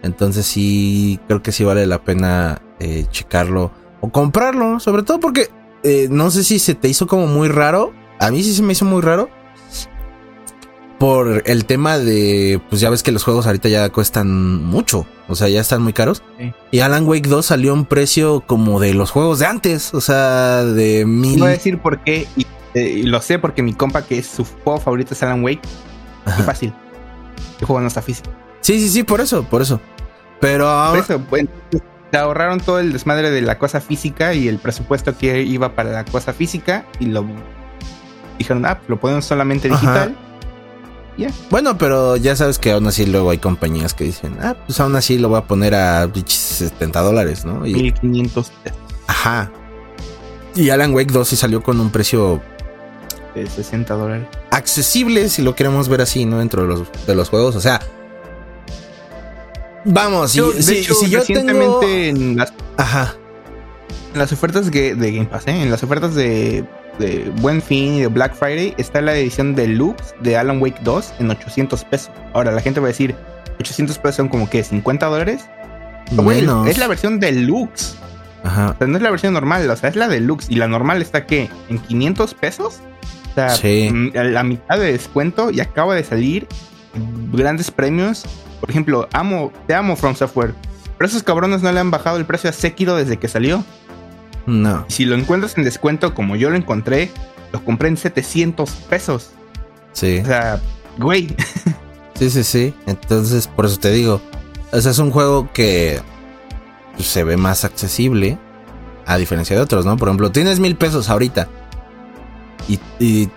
[0.02, 4.80] Entonces sí, creo que sí vale la pena eh, checarlo o comprarlo.
[4.80, 5.50] Sobre todo porque
[5.82, 7.92] eh, no sé si se te hizo como muy raro.
[8.18, 9.28] A mí sí se me hizo muy raro
[10.98, 15.34] por el tema de, pues ya ves que los juegos ahorita ya cuestan mucho, o
[15.34, 16.22] sea, ya están muy caros.
[16.38, 16.52] Sí.
[16.70, 20.00] Y Alan Wake 2 salió a un precio como de los juegos de antes, o
[20.00, 21.38] sea, de mil.
[21.38, 24.26] Voy a decir por qué, y, eh, y lo sé porque mi compa, que es
[24.26, 25.62] su juego favorito, es Alan Wake.
[26.24, 26.40] Ajá.
[26.40, 26.72] Es fácil.
[27.60, 28.30] El juego no está físico.
[28.60, 29.80] Sí, sí, sí, por eso, por eso.
[30.40, 31.48] Pero Por ahora, eso, bueno,
[32.10, 35.92] se ahorraron todo el desmadre de la cosa física y el presupuesto que iba para
[35.92, 37.24] la cosa física y lo
[38.38, 40.10] dijeron, ah, lo ponemos solamente Ajá.
[41.50, 44.94] Bueno, pero ya sabes que aún así luego hay compañías que dicen, ah, pues aún
[44.96, 47.66] así lo voy a poner a pinches 70 dólares, ¿no?
[47.66, 49.50] Y, 1500 pesos ajá.
[50.54, 52.40] Y Alan Wake 2 sí salió con un precio
[53.34, 54.26] de 60 dólares.
[54.50, 56.38] accesible, si lo queremos ver así, ¿no?
[56.38, 57.54] Dentro de los, de los juegos.
[57.56, 57.80] O sea,
[59.84, 61.40] vamos, si, Yo, de si- hecho, si yo tengo.
[61.42, 63.14] recientemente en, las, Ajá.
[64.12, 65.62] en las ofertas de, de Game Pass, ¿eh?
[65.62, 66.64] en las ofertas de,
[66.98, 71.14] de Buen Fin y de Black Friday, está la edición deluxe de Alan Wake 2
[71.20, 72.10] en 800 pesos.
[72.34, 73.14] Ahora, la gente va a decir,
[73.60, 75.44] 800 pesos son como que 50 dólares.
[76.12, 76.68] Menos.
[76.68, 77.96] es la versión deluxe.
[78.44, 78.70] Ajá.
[78.70, 80.46] O sea, no es la versión normal, o sea, es la deluxe.
[80.50, 82.80] Y la normal está que en 500 pesos.
[83.32, 83.90] O sea, Sí.
[83.92, 86.46] mm, la mitad de descuento y acaba de salir
[87.32, 88.24] grandes premios.
[88.60, 90.54] Por ejemplo, amo, te amo From Software.
[90.96, 93.64] Pero esos cabrones no le han bajado el precio a Sekiro desde que salió.
[94.46, 94.86] No.
[94.88, 97.10] Y si lo encuentras en descuento como yo lo encontré,
[97.52, 99.30] lo compré en 700 pesos.
[99.92, 100.20] Sí.
[100.22, 100.60] O sea,
[100.98, 101.34] güey.
[102.18, 102.74] Sí, sí, sí.
[102.86, 104.22] Entonces, por eso te digo.
[104.72, 106.00] O sea, es un juego que
[106.94, 108.38] pues, se ve más accesible.
[109.04, 109.96] A diferencia de otros, ¿no?
[109.96, 111.46] Por ejemplo, tienes mil pesos ahorita.
[112.68, 113.30] Y, y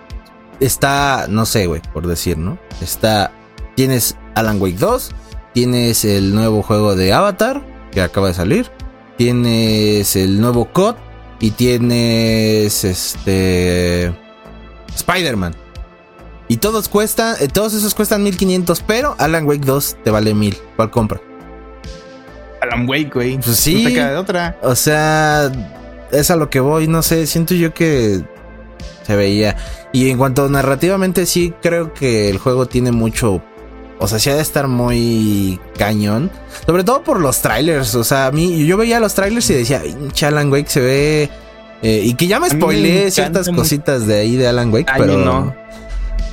[0.58, 2.58] está, no sé, güey, por decir, ¿no?
[2.80, 3.32] Está.
[3.76, 5.10] Tienes Alan Wake 2.
[5.54, 7.62] Tienes el nuevo juego de Avatar.
[7.92, 8.70] Que acaba de salir.
[9.20, 10.94] Tienes el nuevo COD.
[11.40, 14.14] Y tienes este.
[14.96, 15.54] Spider-Man.
[16.48, 20.56] Y todos cuestan, eh, todos esos cuestan 1500, pero Alan Wake 2 te vale 1000.
[20.74, 21.20] ¿Cuál compra?
[22.62, 23.38] Alan Wake, güey.
[23.38, 23.82] Pues sí.
[23.82, 24.58] No te queda de otra.
[24.62, 25.52] O sea,
[26.12, 28.22] es a lo que voy, no sé, siento yo que
[29.06, 29.54] se veía.
[29.92, 33.42] Y en cuanto narrativamente sí creo que el juego tiene mucho
[34.00, 36.30] o sea, sí ha de estar muy cañón.
[36.66, 37.94] Sobre todo por los trailers.
[37.94, 41.30] O sea, a mí, yo veía los trailers y decía, "Pinche Alan Wake se ve.
[41.82, 45.18] eh, y que ya me spoileé ciertas cositas de ahí de Alan Wake, Ay, pero.
[45.18, 45.54] no.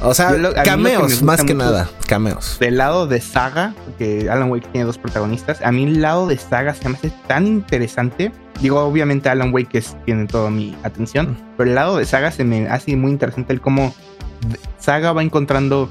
[0.02, 1.90] O sea, cameos, más que nada.
[2.06, 2.58] Cameos.
[2.60, 5.62] Del lado de Saga, porque Alan Wake tiene dos protagonistas.
[5.64, 8.32] A mí el lado de Saga se me hace tan interesante.
[8.62, 11.32] Digo, obviamente Alan Wake es, tiene toda mi atención.
[11.32, 11.38] Mm.
[11.58, 13.94] Pero el lado de Saga se me hace muy interesante el cómo
[14.80, 15.90] Saga va encontrando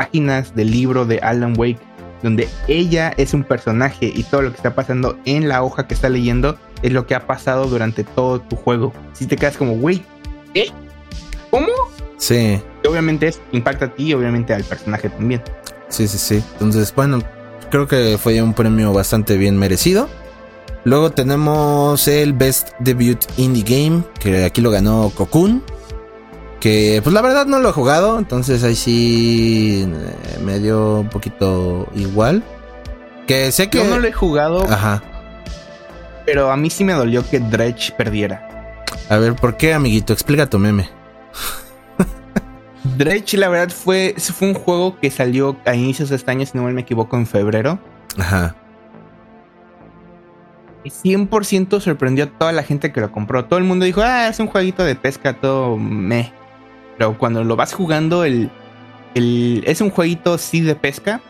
[0.00, 1.78] páginas del libro de Alan Wake
[2.22, 5.92] donde ella es un personaje y todo lo que está pasando en la hoja que
[5.92, 8.94] está leyendo es lo que ha pasado durante todo tu juego.
[9.12, 10.02] Si te quedas como, güey,
[10.54, 10.68] ¿eh?
[11.50, 11.68] ¿Cómo?
[12.16, 12.60] Sí.
[12.82, 15.42] Y obviamente es, impacta a ti y obviamente al personaje también.
[15.88, 16.42] Sí, sí, sí.
[16.54, 17.20] Entonces, bueno,
[17.70, 20.08] creo que fue un premio bastante bien merecido.
[20.84, 25.62] Luego tenemos el Best Debut Indie Game, que aquí lo ganó Cocoon.
[26.60, 31.08] Que pues la verdad no lo he jugado, entonces ahí sí eh, me dio un
[31.08, 32.42] poquito igual.
[33.26, 33.78] Que sé que...
[33.78, 34.64] Yo no lo he jugado.
[34.70, 35.02] Ajá.
[36.26, 38.84] Pero a mí sí me dolió que Dredge perdiera.
[39.08, 40.12] A ver, ¿por qué, amiguito?
[40.12, 40.90] Explica tu meme.
[42.96, 46.58] Dredge, la verdad, fue, fue un juego que salió a inicios de este año, si
[46.58, 47.78] no me equivoco, en febrero.
[48.18, 48.54] Ajá.
[50.84, 53.44] 100% sorprendió a toda la gente que lo compró.
[53.44, 56.32] Todo el mundo dijo, ah, es un jueguito de pesca, todo me.
[57.00, 58.50] Pero cuando lo vas jugando, el,
[59.14, 61.22] es un jueguito sí de pesca,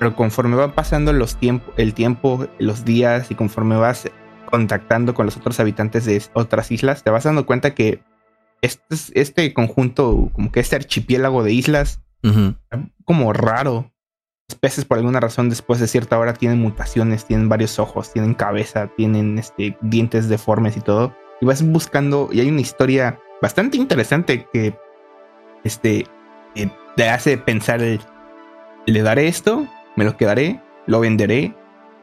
[0.00, 4.10] pero conforme va pasando los tiempo, el tiempo, los días y conforme vas
[4.46, 8.02] contactando con los otros habitantes de otras islas, te vas dando cuenta que
[8.60, 12.02] este, este conjunto, como que este archipiélago de islas,
[13.04, 13.92] como raro.
[14.48, 18.34] Los peces por alguna razón después de cierta hora tienen mutaciones, tienen varios ojos, tienen
[18.34, 21.14] cabeza, tienen este, dientes deformes y todo.
[21.40, 24.74] Y vas buscando, y hay una historia bastante interesante que
[25.64, 26.06] este,
[26.54, 29.66] eh, te hace pensar, le daré esto,
[29.96, 31.54] me lo quedaré, lo venderé,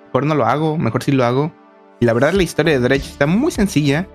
[0.07, 1.51] mejor no lo hago, mejor si lo hago.
[1.99, 4.07] La verdad la historia de Dredge está muy sencilla,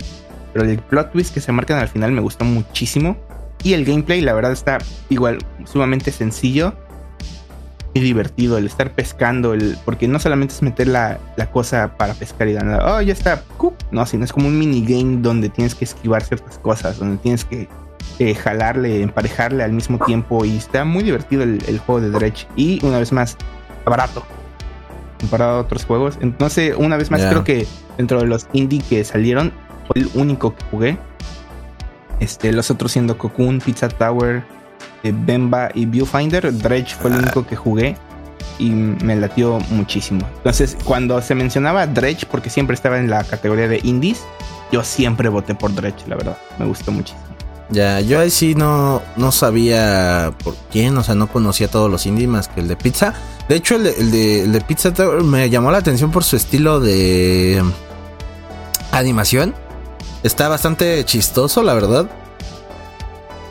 [0.52, 3.16] pero el plot twist que se marcan al final me gustó muchísimo.
[3.62, 4.78] Y el gameplay, la verdad, está
[5.10, 6.74] igual sumamente sencillo
[7.92, 8.56] y divertido.
[8.56, 11.18] El estar pescando, el, porque no solamente es meter la,
[11.52, 13.42] cosa para pescar y ganar, oh, ya está,
[13.90, 17.68] no, sino es como un minigame donde tienes que esquivar ciertas cosas, donde tienes que
[18.18, 22.84] eh, jalarle, emparejarle al mismo tiempo y está muy divertido el, juego de Dredge y
[22.84, 23.36] una vez más
[23.84, 24.24] barato
[25.18, 26.18] comparado a otros juegos.
[26.20, 29.52] Entonces, una vez más creo que dentro de los indie que salieron
[29.86, 30.98] fue el único que jugué.
[32.20, 34.42] Este, los otros siendo Cocoon, Pizza Tower,
[35.02, 36.52] eh, Bemba y Viewfinder.
[36.58, 37.20] Dredge fue el ah.
[37.20, 37.96] único que jugué
[38.58, 40.26] y me latió muchísimo.
[40.36, 44.22] Entonces, cuando se mencionaba Dredge, porque siempre estaba en la categoría de indies,
[44.70, 46.36] yo siempre voté por Dredge, la verdad.
[46.58, 47.30] Me gustó muchísimo.
[47.70, 52.04] Ya, yo ahí sí no, no sabía por quién, o sea, no conocía todos los
[52.06, 53.14] indies más que el de pizza.
[53.50, 54.92] De hecho, el de, el de, Pizza
[55.24, 57.60] me llamó la atención por su estilo de
[58.92, 59.56] animación.
[60.22, 62.08] Está bastante chistoso, la verdad.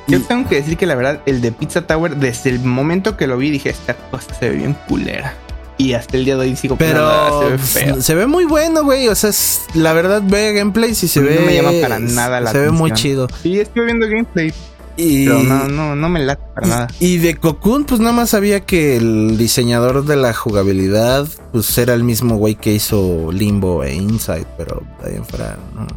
[0.08, 3.28] Yo tengo que decir que la verdad, el de Pizza Tower, desde el momento que
[3.28, 5.34] lo vi, dije, esta cosa se ve bien culera.
[5.80, 8.02] Y hasta el día de hoy sigo Pero se ve feo.
[8.02, 9.08] Se ve muy bueno, güey.
[9.08, 9.32] O sea,
[9.76, 11.38] la verdad ve gameplay y se ve.
[11.40, 13.28] No me llama para nada la Se ve muy chido.
[13.42, 14.54] Sí, estoy viendo gameplay.
[14.98, 16.88] Y, pero no, no, no me late para nada.
[17.00, 21.94] Y de Cocoon, pues nada más sabía que el diseñador de la jugabilidad, pues era
[21.94, 25.88] el mismo güey que hizo Limbo e Inside, pero ahí en fuera, no.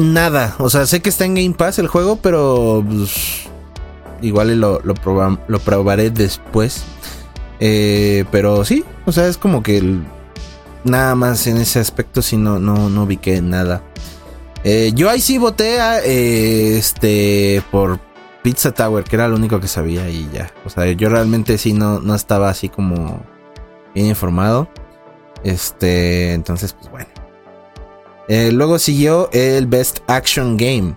[0.00, 0.54] Nada.
[0.58, 3.48] O sea, sé que está en Game Pass el juego, pero pues,
[4.22, 4.94] igual lo, lo,
[5.48, 6.84] lo probaré después.
[7.60, 9.82] Eh, pero sí, o sea, es como que
[10.84, 13.82] nada más en ese aspecto sí no, no, no vi que nada.
[14.64, 18.00] Eh, yo ahí sí voté a, eh, este por
[18.42, 20.52] Pizza Tower, que era lo único que sabía y ya.
[20.64, 23.22] O sea, yo realmente sí no, no estaba así como
[23.94, 24.68] bien informado.
[25.44, 27.08] Este, entonces, pues bueno.
[28.52, 30.96] luego siguió el Best Action Game.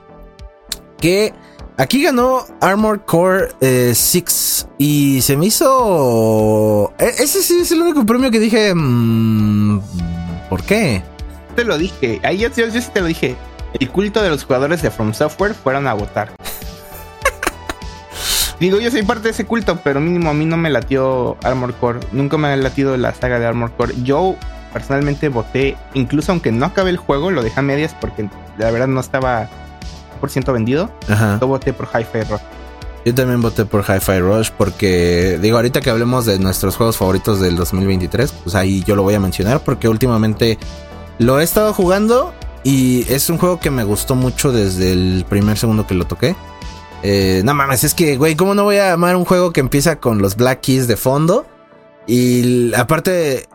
[0.97, 1.33] Que
[1.79, 6.93] Aquí ganó Armored Core 6 eh, y se me hizo...
[6.99, 8.73] E, ese sí es el único premio que dije...
[8.75, 9.79] Mm,
[10.49, 11.01] ¿Por qué?
[11.55, 13.37] Te lo dije, ahí yo, sí te lo dije.
[13.79, 16.33] El culto de los jugadores de From Software fueron a votar.
[18.59, 21.75] Digo, yo soy parte de ese culto, pero mínimo a mí no me latió Armored
[21.75, 22.01] Core.
[22.11, 23.93] Nunca me ha latido la saga de Armored Core.
[24.03, 24.35] Yo
[24.73, 28.87] personalmente voté, incluso aunque no acabé el juego, lo dejé a medias porque la verdad
[28.87, 29.49] no estaba
[30.27, 30.91] ciento vendido.
[31.39, 32.41] Yo voté por Hi-Fi Rush.
[33.05, 37.39] Yo también voté por Hi-Fi Rush porque, digo, ahorita que hablemos de nuestros juegos favoritos
[37.39, 40.58] del 2023, pues ahí yo lo voy a mencionar porque últimamente
[41.17, 45.58] lo he estado jugando y es un juego que me gustó mucho desde el primer
[45.58, 46.36] segundo que lo toqué.
[47.01, 49.97] Eh, no mames, es que, güey, ¿cómo no voy a amar un juego que empieza
[49.97, 51.45] con los Black Keys de fondo?
[52.05, 53.47] Y aparte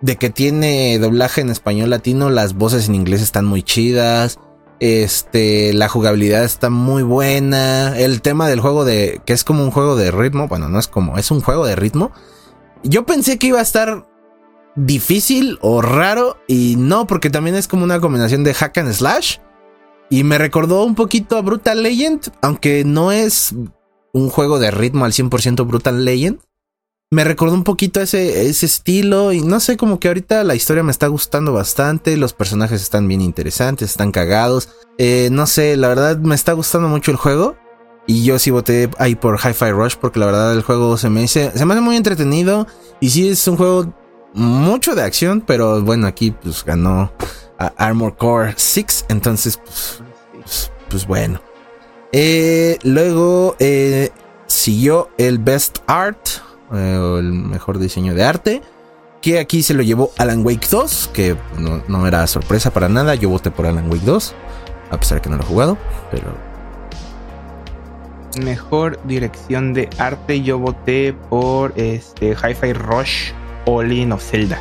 [0.00, 4.38] de que tiene doblaje en español latino, las voces en inglés están muy chidas.
[4.84, 7.98] Este, la jugabilidad está muy buena.
[7.98, 10.88] El tema del juego de, que es como un juego de ritmo, bueno, no es
[10.88, 12.12] como, es un juego de ritmo.
[12.82, 14.06] Yo pensé que iba a estar
[14.76, 19.38] difícil o raro y no, porque también es como una combinación de hack and slash.
[20.10, 23.54] Y me recordó un poquito a Brutal Legend, aunque no es
[24.12, 26.40] un juego de ritmo al 100% Brutal Legend.
[27.14, 30.82] Me recordó un poquito ese, ese estilo y no sé, como que ahorita la historia
[30.82, 34.68] me está gustando bastante, los personajes están bien interesantes, están cagados.
[34.98, 37.54] Eh, no sé, la verdad me está gustando mucho el juego.
[38.08, 41.28] Y yo sí voté ahí por Hi-Fi Rush porque la verdad el juego se me,
[41.28, 42.66] se me hace muy entretenido.
[42.98, 43.94] Y sí es un juego
[44.32, 47.12] mucho de acción, pero bueno, aquí pues ganó
[47.76, 51.40] Armor Core 6, entonces pues, pues, pues bueno.
[52.10, 54.10] Eh, luego eh,
[54.48, 56.18] siguió el Best Art,
[56.76, 58.62] eh, o el mejor diseño de arte,
[59.20, 63.14] que aquí se lo llevó Alan Wake 2, que no, no era sorpresa para nada,
[63.14, 64.34] yo voté por Alan Wake 2,
[64.90, 65.78] a pesar de que no lo he jugado,
[66.10, 66.34] pero
[68.42, 73.32] mejor dirección de arte yo voté por este Hi-Fi Rush
[73.64, 74.58] o Legend of Zelda.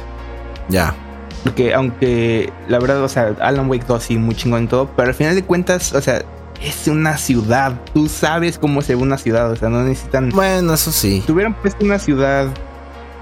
[0.70, 0.96] Ya.
[1.44, 5.10] Porque aunque la verdad, o sea, Alan Wake 2 sí, muy chingón en todo, pero
[5.10, 6.24] al final de cuentas, o sea,
[6.64, 7.80] es una ciudad.
[7.94, 10.30] Tú sabes cómo se ve una ciudad, o sea, no necesitan...
[10.30, 11.24] Bueno, eso sí.
[11.26, 12.48] Si hubieran puesto una ciudad...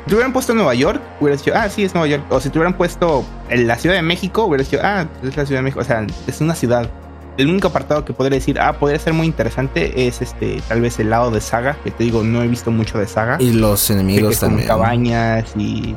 [0.04, 2.24] Si te hubieran puesto Nueva York, hubieras dicho, ah, sí, es Nueva York.
[2.30, 5.46] O si te hubieran puesto en la Ciudad de México, hubieras dicho, ah, es la
[5.46, 5.82] Ciudad de México.
[5.82, 6.90] O sea, es una ciudad
[7.38, 11.00] el único apartado que podría decir, ah, podría ser muy interesante es este, tal vez
[11.00, 13.38] el lado de Saga, que te digo, no he visto mucho de Saga.
[13.40, 14.68] Y los enemigos también.
[14.68, 15.96] Cabañas y.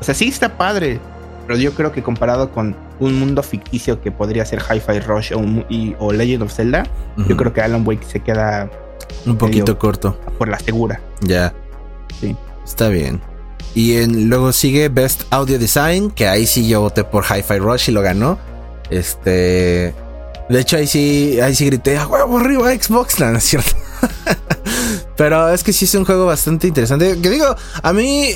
[0.00, 1.00] O sea, sí está padre,
[1.46, 5.32] pero yo creo que comparado con un mundo ficticio que podría ser Hi-Fi Rush
[5.98, 6.84] o, Legend of Zelda,
[7.28, 8.70] yo creo que Alan Wake se queda.
[9.26, 10.18] Un poquito corto.
[10.38, 11.00] Por la segura.
[11.20, 11.52] Ya.
[12.20, 12.36] Sí.
[12.64, 13.20] Está bien.
[13.74, 17.88] Y en, luego sigue Best Audio Design, que ahí sí yo voté por Hi-Fi Rush
[17.88, 18.38] y lo ganó.
[18.90, 19.94] Este.
[20.48, 23.18] De hecho, ahí sí, ahí sí grité, ¡a huevo arriba Xbox!
[23.20, 23.72] No, es cierto.
[25.16, 27.18] Pero es que sí es un juego bastante interesante.
[27.22, 28.30] Que digo, a mí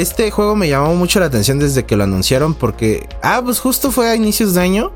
[0.00, 3.90] este juego me llamó mucho la atención desde que lo anunciaron porque, ah, pues justo
[3.90, 4.92] fue a inicios de año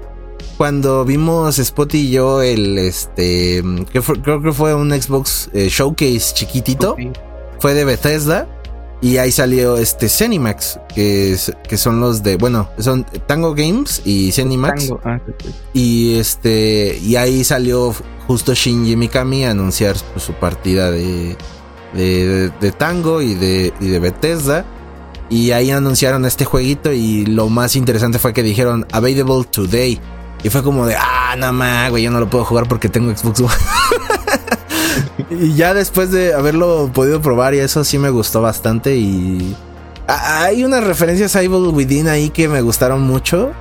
[0.57, 3.63] cuando vimos Spot y yo el, este,
[3.93, 6.97] que creo que fue un Xbox eh, Showcase chiquitito.
[7.59, 8.49] Fue de Bethesda.
[9.01, 11.37] Y ahí salió este Cenimax, que,
[11.69, 14.93] que son los de, bueno, son Tango Games y Cenimax.
[15.05, 15.19] Ah,
[15.73, 17.93] y este, y ahí salió
[18.29, 21.37] justo Shinji Mikami a anunciar pues, su partida de,
[21.93, 24.65] de, Tango y de, y de Bethesda.
[25.33, 29.99] Y ahí anunciaron este jueguito y lo más interesante fue que dijeron Available Today.
[30.43, 33.17] Y fue como de, ah, no más, güey, yo no lo puedo jugar porque tengo
[33.17, 33.55] Xbox One.
[35.31, 39.57] y ya después de haberlo podido probar y eso sí me gustó bastante y...
[40.07, 43.53] Hay unas referencias a Evil Within ahí que me gustaron mucho.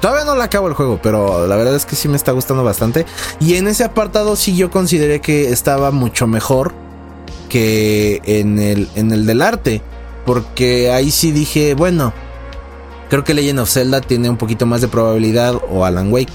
[0.00, 2.64] Todavía no la acabo el juego, pero la verdad es que sí me está gustando
[2.64, 3.04] bastante.
[3.40, 6.72] Y en ese apartado sí yo consideré que estaba mucho mejor
[7.50, 9.82] que en el, en el del arte.
[10.30, 12.12] Porque ahí sí dije, bueno,
[13.08, 16.32] creo que Legend of Zelda tiene un poquito más de probabilidad o Alan Wake.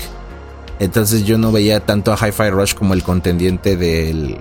[0.80, 4.38] Entonces yo no veía tanto a Hi-Fi Rush como el contendiente del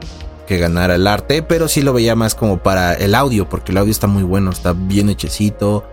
[0.49, 3.79] que ganara el arte, pero sí lo veía más como para el audio, porque el
[3.79, 5.89] audio está muy bueno, está bien hechecito.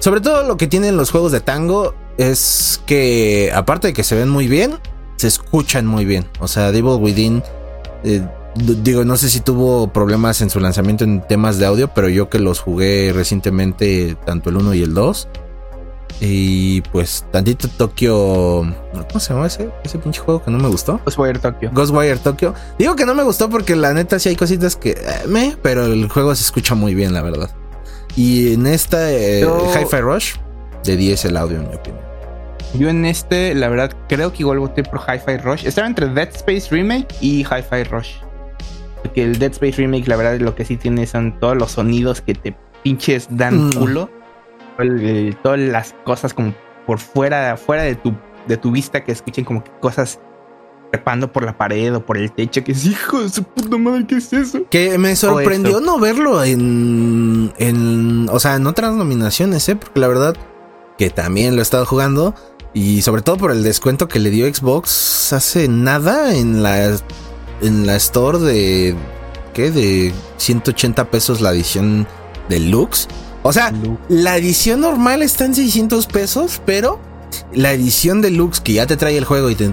[0.00, 4.14] Sobre todo lo que tienen los juegos de tango es que, aparte de que se
[4.14, 4.78] ven muy bien,
[5.16, 6.24] se escuchan muy bien.
[6.40, 7.42] O sea, Devil Within,
[8.04, 12.08] eh, digo, no sé si tuvo problemas en su lanzamiento en temas de audio, pero
[12.08, 15.28] yo que los jugué recientemente, tanto el 1 y el 2,
[16.20, 18.12] y pues tantito Tokio.
[18.92, 19.70] ¿Cómo se llama ese?
[19.82, 21.00] Ese pinche juego que no me gustó.
[21.04, 21.70] Ghostwire Tokyo.
[21.72, 22.54] Ghostwire Tokyo.
[22.78, 25.86] Digo que no me gustó porque la neta sí hay cositas que eh, me, pero
[25.86, 27.50] el juego se escucha muy bien, la verdad.
[28.14, 30.34] Y en esta eh, Hi-Fi Rush,
[30.84, 32.02] de 10 el audio, en mi opinión.
[32.74, 35.66] Yo en este, la verdad, creo que igual voté por Hi-Fi Rush.
[35.66, 38.12] Estaba entre Dead Space Remake y Hi-Fi Rush.
[39.02, 42.20] Porque el Dead Space Remake, la verdad, lo que sí tiene son todos los sonidos
[42.20, 43.72] que te pinches dan mm.
[43.74, 44.08] culo
[45.42, 46.54] todas las cosas como
[46.86, 48.14] por fuera, fuera de tu,
[48.48, 50.18] de tu vista que escuchen como que cosas
[50.90, 54.06] trepando por la pared o por el techo, que es hijo de su puta madre,
[54.06, 54.66] ¿qué es eso?
[54.70, 59.76] Que me sorprendió no verlo en, en, o sea, en otras nominaciones, ¿eh?
[59.76, 60.36] Porque la verdad
[60.98, 62.34] que también lo he estado jugando
[62.74, 66.98] y sobre todo por el descuento que le dio Xbox hace nada en la,
[67.62, 68.94] en la store de,
[69.54, 69.70] ¿qué?
[69.70, 72.06] De 180 pesos la edición
[72.48, 73.08] deluxe.
[73.42, 73.72] O sea,
[74.08, 77.00] la edición normal está en 600 pesos, pero
[77.52, 79.72] la edición deluxe que ya te trae el juego y te,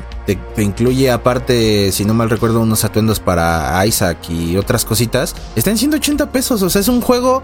[0.57, 5.77] incluye aparte, si no mal recuerdo, unos atuendos para Isaac y otras cositas, está en
[5.77, 6.61] 180 pesos.
[6.61, 7.43] O sea, es un juego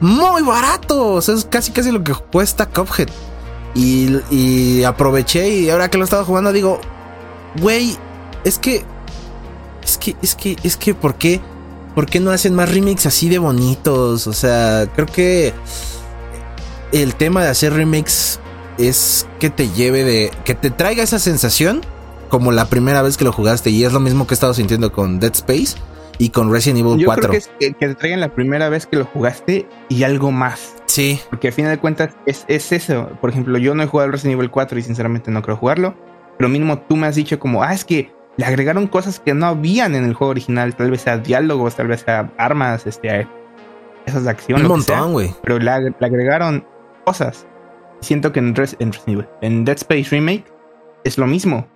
[0.00, 1.14] muy barato.
[1.14, 3.08] O sea, es casi casi lo que cuesta Cuphead.
[3.74, 6.80] Y, aproveché y ahora que lo estaba jugando digo,
[7.60, 7.96] güey,
[8.44, 8.84] es que,
[9.82, 11.40] es que, es que, es que, ¿por qué?
[11.94, 14.26] ¿Por qué no hacen más remakes así de bonitos?
[14.26, 15.52] O sea, creo que
[16.92, 18.38] el tema de hacer remakes
[18.78, 21.82] es que te lleve de, que te traiga esa sensación
[22.28, 24.92] como la primera vez que lo jugaste y es lo mismo que he estado sintiendo
[24.92, 25.76] con Dead Space
[26.18, 27.28] y con Resident Evil 4.
[27.28, 30.76] Creo que, es que, te traigan la primera vez que lo jugaste y algo más.
[30.86, 31.20] Sí.
[31.30, 33.08] Porque al final de cuentas es, es eso.
[33.20, 35.94] Por ejemplo, yo no he jugado Resident Evil 4 y sinceramente no creo jugarlo.
[36.36, 39.46] Pero mínimo tú me has dicho como, ah, es que le agregaron cosas que no
[39.46, 40.74] habían en el juego original.
[40.74, 43.26] Tal vez sea diálogos, tal vez sea armas, este,
[44.06, 44.62] esas de acción.
[44.62, 45.34] Un montón, güey.
[45.42, 46.66] Pero le, agregaron
[47.04, 47.46] cosas.
[48.00, 50.44] Siento que en, en, en Dead Space Remake
[51.04, 51.66] es lo mismo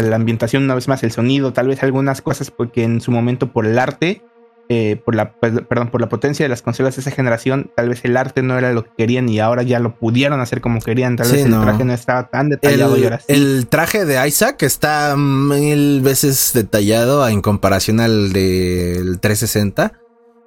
[0.00, 3.52] la ambientación una vez más, el sonido, tal vez algunas cosas porque en su momento
[3.52, 4.24] por el arte,
[4.68, 8.04] eh, por la perdón, por la potencia de las consolas de esa generación, tal vez
[8.04, 11.16] el arte no era lo que querían y ahora ya lo pudieron hacer como querían,
[11.16, 13.26] tal vez el traje no estaba tan detallado el, y ahora sí.
[13.28, 19.92] El traje de Isaac está mil veces detallado en comparación al del 360,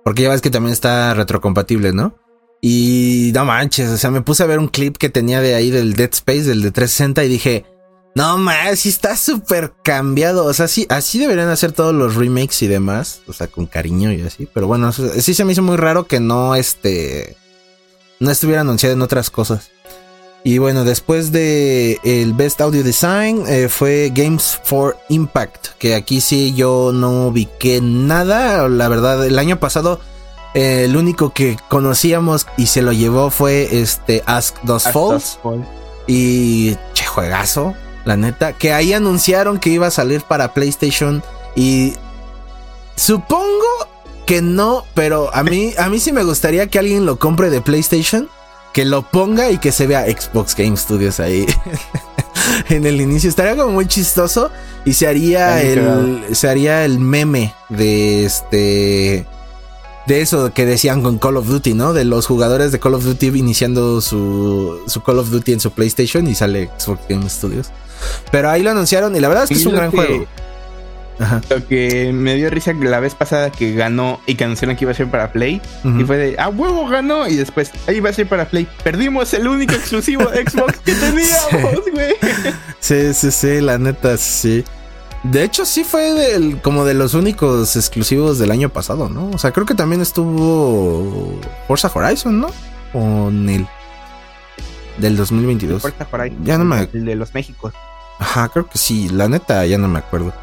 [0.04, 2.18] porque ya ves que también está retrocompatible, ¿no?
[2.62, 5.70] Y no manches, o sea, me puse a ver un clip que tenía de ahí
[5.70, 7.66] del Dead Space, del de 360 y dije,
[8.16, 10.46] no más, sí está súper cambiado.
[10.46, 13.20] O sea, sí, así deberían hacer todos los remakes y demás.
[13.28, 14.48] O sea, con cariño y así.
[14.54, 17.36] Pero bueno, sí se me hizo muy raro que no este.
[18.22, 19.70] No estuviera anunciado en otras cosas.
[20.46, 25.78] Y bueno, después de el Best Audio Design eh, fue Games for Impact.
[25.78, 28.70] Que aquí sí yo no ubiqué nada.
[28.70, 30.00] La verdad, el año pasado.
[30.54, 35.38] Eh, el único que conocíamos y se lo llevó fue este Ask Dos Falls.
[36.08, 37.76] Y che, juegazo
[38.06, 41.24] la neta, que ahí anunciaron que iba a salir para PlayStation
[41.56, 41.94] y
[42.96, 43.66] supongo
[44.26, 47.62] que no, pero a mí a mí sí me gustaría que alguien lo compre de
[47.62, 48.30] PlayStation,
[48.74, 51.46] que lo ponga y que se vea Xbox Game Studios ahí.
[52.70, 54.52] en el inicio estaría como muy chistoso
[54.86, 59.26] y se haría el se haría el meme de este
[60.08, 61.94] de eso que decían con Call of Duty, ¿no?
[61.94, 65.72] De los jugadores de Call of Duty iniciando su, su Call of Duty en su
[65.72, 67.72] PlayStation y sale Xbox Game Studios.
[68.32, 70.26] Pero ahí lo anunciaron y la verdad es que es un gran juego.
[71.50, 74.92] Lo que me dio risa la vez pasada que ganó y que anunciaron que iba
[74.92, 75.62] a ser para Play.
[75.84, 77.28] Y fue de, ah, huevo ganó.
[77.28, 78.68] Y después, ahí va a ser para Play.
[78.84, 82.16] Perdimos el único exclusivo Xbox que teníamos, güey.
[82.80, 83.14] Sí.
[83.14, 84.64] sí, sí, la neta, sí.
[85.24, 89.32] De hecho, sí fue del, como de los únicos exclusivos del año pasado, ¿no?
[89.34, 92.48] O sea, creo que también estuvo Forza Horizon, ¿no?
[92.94, 93.68] O Neil.
[94.98, 95.82] Del 2022.
[95.82, 96.46] Forza Horizon.
[96.46, 96.90] Ya no me...
[96.94, 97.74] El de los Méxicos.
[98.20, 99.10] Ajá, creo que sí.
[99.10, 100.34] La neta, ya no me acuerdo.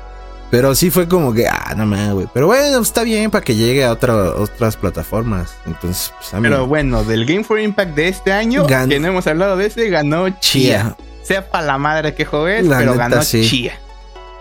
[0.53, 2.29] Pero sí fue como que, ah, no me, güey.
[2.35, 5.55] Pero bueno, está bien para que llegue a otras plataformas.
[5.65, 6.43] Entonces, pues a mí...
[6.43, 9.89] Pero bueno, del Game for Impact de este año, que no hemos hablado de ese,
[9.89, 10.95] ganó Chia.
[11.23, 13.79] Sepa la madre que juegues, pero ganó Chia.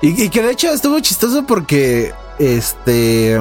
[0.02, 3.40] Y, que de hecho estuvo chistoso porque, este,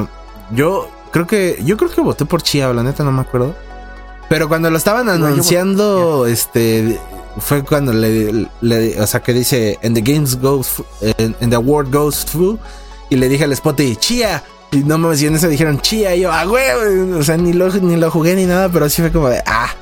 [0.52, 3.56] yo creo que, yo creo que voté por Chia, la neta no me acuerdo.
[4.30, 7.00] Pero cuando lo estaban anunciando, este,
[7.38, 8.46] fue cuando le,
[9.00, 10.84] o sea, que dice, and the games goes,
[11.18, 12.56] and the world goes through,
[13.08, 16.20] y le dije al Spotty, Chia, y no me y en eso dijeron Chia, y
[16.20, 16.62] yo, ah, güey,
[17.10, 19.74] o sea, ni lo, ni lo jugué ni nada, pero sí fue como de, ah,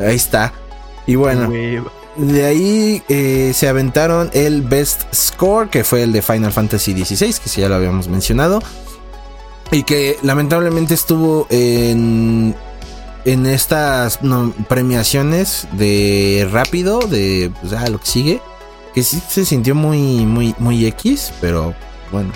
[0.00, 0.52] ahí está.
[1.06, 1.48] Y bueno,
[2.16, 7.34] de ahí eh, se aventaron el Best Score, que fue el de Final Fantasy XVI,
[7.34, 8.60] que sí ya lo habíamos mencionado,
[9.70, 12.56] y que lamentablemente estuvo en
[13.24, 14.20] en estas
[14.68, 18.40] premiaciones de rápido, de pues, ah, lo que sigue,
[18.94, 21.74] que sí se sintió muy, muy, muy X, pero
[22.12, 22.32] bueno.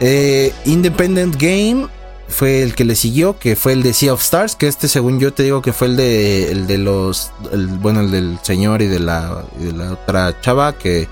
[0.00, 1.88] Eh, Independent Game
[2.28, 5.18] fue el que le siguió, que fue el de Sea of Stars, que este según
[5.18, 7.32] yo te digo que fue el de, el de los,
[7.80, 11.08] bueno, el del señor y de la, y de la otra chava que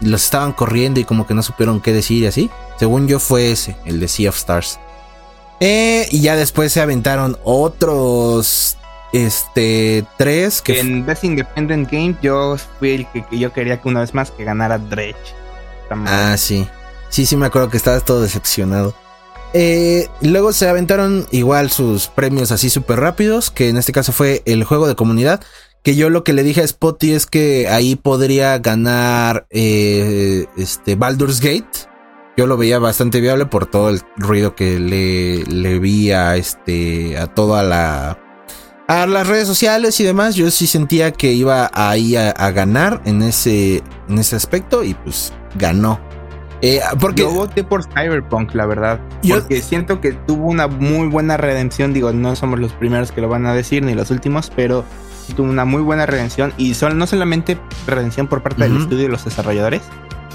[0.00, 2.50] los estaban corriendo y como que no supieron qué decir y así.
[2.78, 4.78] Según yo fue ese, el de Sea of Stars.
[5.60, 8.76] Eh, y ya después se aventaron otros.
[9.12, 10.04] Este.
[10.16, 10.80] Tres que.
[10.80, 14.44] En Best Independent Game, yo fui el que, yo quería que una vez más que
[14.44, 15.16] ganara Dredge.
[15.90, 16.66] Ah, sí.
[17.08, 18.94] Sí, sí, me acuerdo que estabas todo decepcionado.
[19.54, 24.42] Eh, luego se aventaron igual sus premios así súper rápidos, que en este caso fue
[24.44, 25.40] el juego de comunidad.
[25.82, 30.96] Que yo lo que le dije a Spotty es que ahí podría ganar eh, este
[30.96, 31.87] Baldur's Gate
[32.38, 37.18] yo lo veía bastante viable por todo el ruido que le, le vi a este
[37.18, 38.16] a toda la
[38.86, 40.36] a las redes sociales y demás.
[40.36, 45.32] Yo sí sentía que iba ahí a, ganar en ese en ese aspecto y pues
[45.56, 45.98] ganó.
[46.62, 51.36] Eh, porque yo voté por Cyberpunk la verdad porque siento que tuvo una muy buena
[51.38, 51.92] redención.
[51.92, 54.84] Digo no somos los primeros que lo van a decir ni los últimos pero
[55.34, 56.52] tuvo una muy buena redención.
[56.56, 57.58] Y son, no solamente
[57.88, 59.82] redención por parte del estudio y los desarrolladores,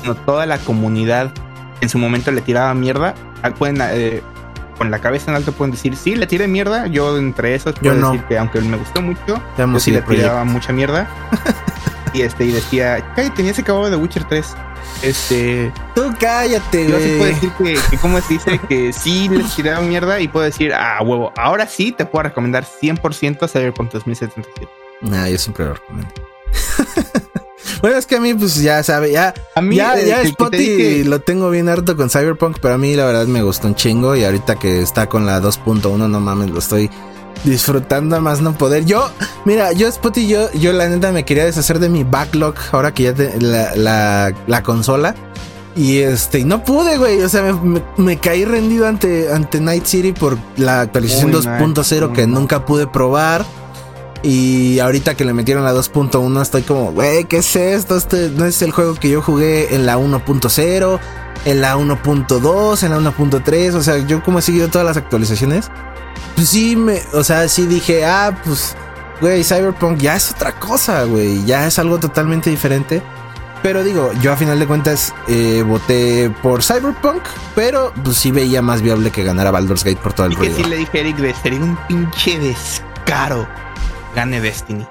[0.01, 1.31] sino toda la comunidad
[1.81, 3.13] en su momento le tiraba mierda.
[3.41, 4.21] Ah, pueden, eh,
[4.77, 6.87] con la cabeza en alto pueden decir, sí, le tiré mierda.
[6.87, 10.73] Yo entre esos puedo decir que aunque me gustó mucho, yo sí le tiraba mucha
[10.73, 11.07] mierda.
[12.13, 14.55] y este, y decía, cállate, tenías acabado de Witcher 3.
[15.01, 15.71] Este.
[15.95, 19.81] Tú cállate, Yo sí puedo decir que, que como se dice, que sí les tiraba
[19.81, 24.71] mierda y puedo decir, ah, huevo, ahora sí te puedo recomendar 100% Cyberpunk 2077.
[25.01, 26.13] Nah, yo siempre lo recomiendo.
[27.83, 31.19] bueno, es que a mí, pues ya sabe, ya, a mí, ya, ya Spotty lo
[31.19, 34.23] tengo bien harto con Cyberpunk, pero a mí la verdad me gustó un chingo y
[34.23, 36.89] ahorita que está con la 2.1, no mames, lo estoy
[37.43, 38.85] disfrutando a más no poder.
[38.85, 39.09] Yo,
[39.43, 43.03] mira, yo Spotty, yo, yo la neta me quería deshacer de mi backlog ahora que
[43.03, 45.13] ya te, la, la, consola.
[45.75, 47.21] Y este, y no pude, güey.
[47.21, 47.51] O sea,
[47.97, 53.43] me, caí rendido ante, ante Night City por la actualización 2.0 que nunca pude probar.
[54.23, 57.97] Y ahorita que le metieron la 2.1 estoy como, güey, ¿qué es esto?
[57.97, 60.99] Este no es el juego que yo jugué en la 1.0,
[61.43, 63.73] en la 1.2, en la 1.3.
[63.73, 65.69] O sea, yo como he seguido todas las actualizaciones.
[66.35, 68.77] Pues sí, me, o sea, sí dije, ah, pues,
[69.19, 71.43] güey, Cyberpunk ya es otra cosa, güey.
[71.43, 73.03] Ya es algo totalmente diferente.
[73.61, 77.23] Pero digo, yo a final de cuentas eh, voté por Cyberpunk,
[77.55, 80.55] pero pues sí veía más viable que ganara Baldur's Gate por todo el y ruido.
[80.57, 83.47] Que sí le dije a Eric de sería un pinche descaro
[84.15, 84.85] gane Destiny.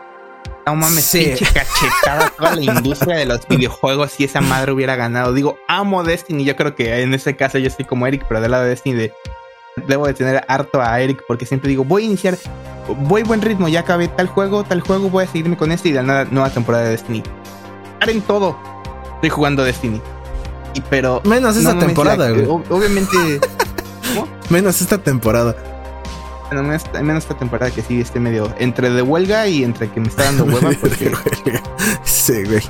[0.67, 5.33] No mames, pinche cachetada toda la industria de los videojuegos si esa madre hubiera ganado.
[5.33, 6.45] Digo, amo Destiny.
[6.45, 8.95] Yo creo que en este caso yo estoy como Eric, pero del lado de Destiny
[8.95, 9.13] de,
[9.89, 12.39] debo de tener harto a Eric porque siempre digo, voy a iniciar,
[13.09, 15.93] voy buen ritmo, ya acabé tal juego, tal juego, voy a seguirme con este y
[15.93, 17.23] de nada, nueva temporada de Destiny.
[18.07, 18.57] en todo.
[19.17, 20.01] Estoy jugando Destiny.
[20.75, 21.21] Y pero.
[21.25, 22.47] Menos esta temporada, güey.
[22.47, 23.17] Obviamente.
[24.51, 25.57] Menos esta temporada
[26.55, 30.09] menos, menos esta temporada que sí esté medio entre de huelga y entre que me
[30.09, 30.71] está dando hueva.
[30.81, 31.13] Porque...
[32.05, 32.63] sí, güey.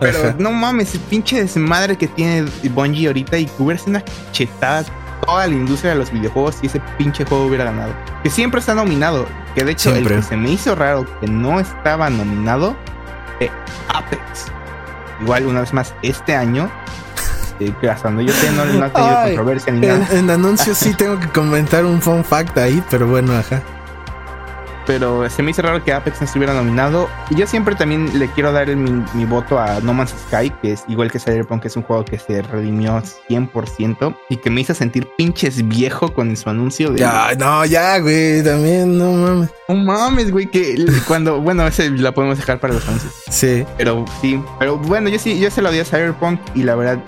[0.00, 4.04] Pero no mames, el pinche desmadre que tiene Bungie ahorita y que hubiera sido una
[4.32, 4.84] chetada
[5.24, 7.94] toda la industria de los videojuegos si ese pinche juego hubiera ganado.
[8.22, 9.26] Que siempre está nominado.
[9.54, 12.76] Que de hecho, el que se me hizo raro que no estaba nominado,
[13.40, 13.50] de
[13.88, 14.46] Apex.
[15.22, 16.70] Igual, una vez más, este año
[17.90, 20.08] hasta donde yo sé no, no ha tenido controversia ni nada.
[20.12, 23.62] En anuncios sí tengo que comentar un fun fact ahí, pero bueno, ajá
[24.86, 27.08] pero se me hizo raro que Apex no estuviera nominado.
[27.30, 30.84] Y yo siempre también le quiero dar mi, voto a No Man's Sky, que es
[30.88, 34.74] igual que Cyberpunk, que es un juego que se redimió 100% y que me hizo
[34.74, 37.00] sentir pinches viejo con su anuncio de.
[37.00, 39.50] Ya, no, ya, güey, también, no mames.
[39.68, 40.76] No mames, güey, que
[41.06, 41.40] cuando.
[41.40, 43.12] Bueno, ese la podemos dejar para los anuncios.
[43.30, 43.64] Sí.
[43.76, 46.98] Pero sí, pero bueno, yo sí, yo se lo di a Cyberpunk y la verdad,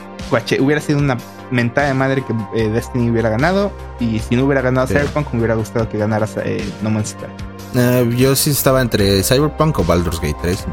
[0.60, 1.16] hubiera sido una
[1.50, 3.72] mentada de madre que eh, Destiny hubiera ganado.
[4.00, 7.55] Y si no hubiera ganado Cyberpunk, me hubiera gustado que ganara eh, No Man's Sky.
[7.76, 10.64] Eh, yo sí estaba entre Cyberpunk o Baldur's Gate 3.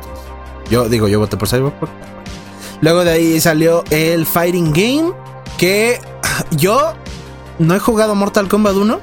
[0.70, 1.90] yo digo, yo voté por Cyberpunk.
[2.82, 5.14] Luego de ahí salió el Fighting Game.
[5.58, 6.02] Que
[6.52, 6.94] yo
[7.60, 9.00] no he jugado Mortal Kombat 1.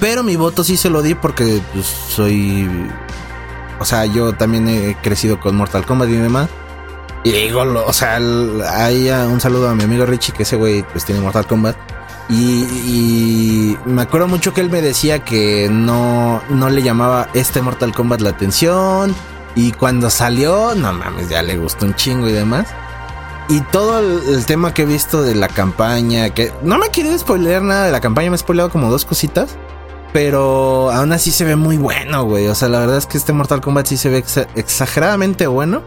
[0.00, 2.68] Pero mi voto sí se lo di porque pues, soy.
[3.80, 6.48] O sea, yo también he crecido con Mortal Kombat y demás.
[7.24, 8.20] Y digo, o sea,
[8.72, 11.76] ahí un saludo a mi amigo Richie, que ese güey pues tiene Mortal Kombat.
[12.28, 17.92] Y, me acuerdo mucho que él me decía que no, no le llamaba este Mortal
[17.92, 19.14] Kombat la atención.
[19.54, 22.66] Y cuando salió, no mames, ya le gustó un chingo y demás.
[23.48, 27.62] Y todo el, tema que he visto de la campaña, que no me quiero spoilear
[27.62, 29.56] nada de la campaña, me he spoileado como dos cositas.
[30.12, 32.48] Pero aún así se ve muy bueno, güey.
[32.48, 34.24] O sea, la verdad es que este Mortal Kombat sí se ve
[34.56, 35.82] exageradamente bueno.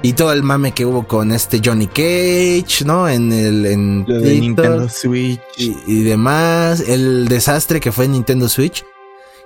[0.00, 3.08] Y todo el mame que hubo con este Johnny Cage, ¿no?
[3.08, 6.80] En el en Nintendo Switch y, demás.
[6.80, 8.84] El desastre que fue en Nintendo Switch.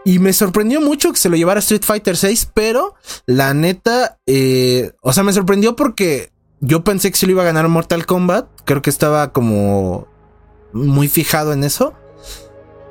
[0.05, 4.93] Y me sorprendió mucho que se lo llevara Street Fighter 6, pero la neta, eh,
[5.01, 8.47] o sea, me sorprendió porque yo pensé que se lo iba a ganar Mortal Kombat.
[8.65, 10.07] Creo que estaba como
[10.73, 11.95] muy fijado en eso.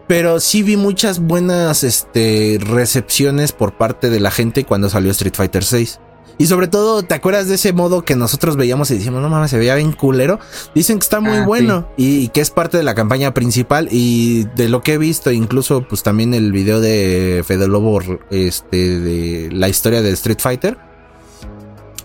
[0.08, 5.36] Pero sí vi muchas buenas este, recepciones por parte de la gente cuando salió Street
[5.36, 6.00] Fighter 6.
[6.38, 9.52] Y sobre todo, ¿te acuerdas de ese modo que nosotros veíamos y decíamos, no mames,
[9.52, 10.40] se veía bien culero?
[10.74, 14.46] Dicen que está muy ah, bueno y, que es parte de la campaña principal y
[14.56, 18.00] de lo que he visto, incluso pues también el video de Fede Lobo,
[18.32, 20.78] este, de la historia de Street Fighter.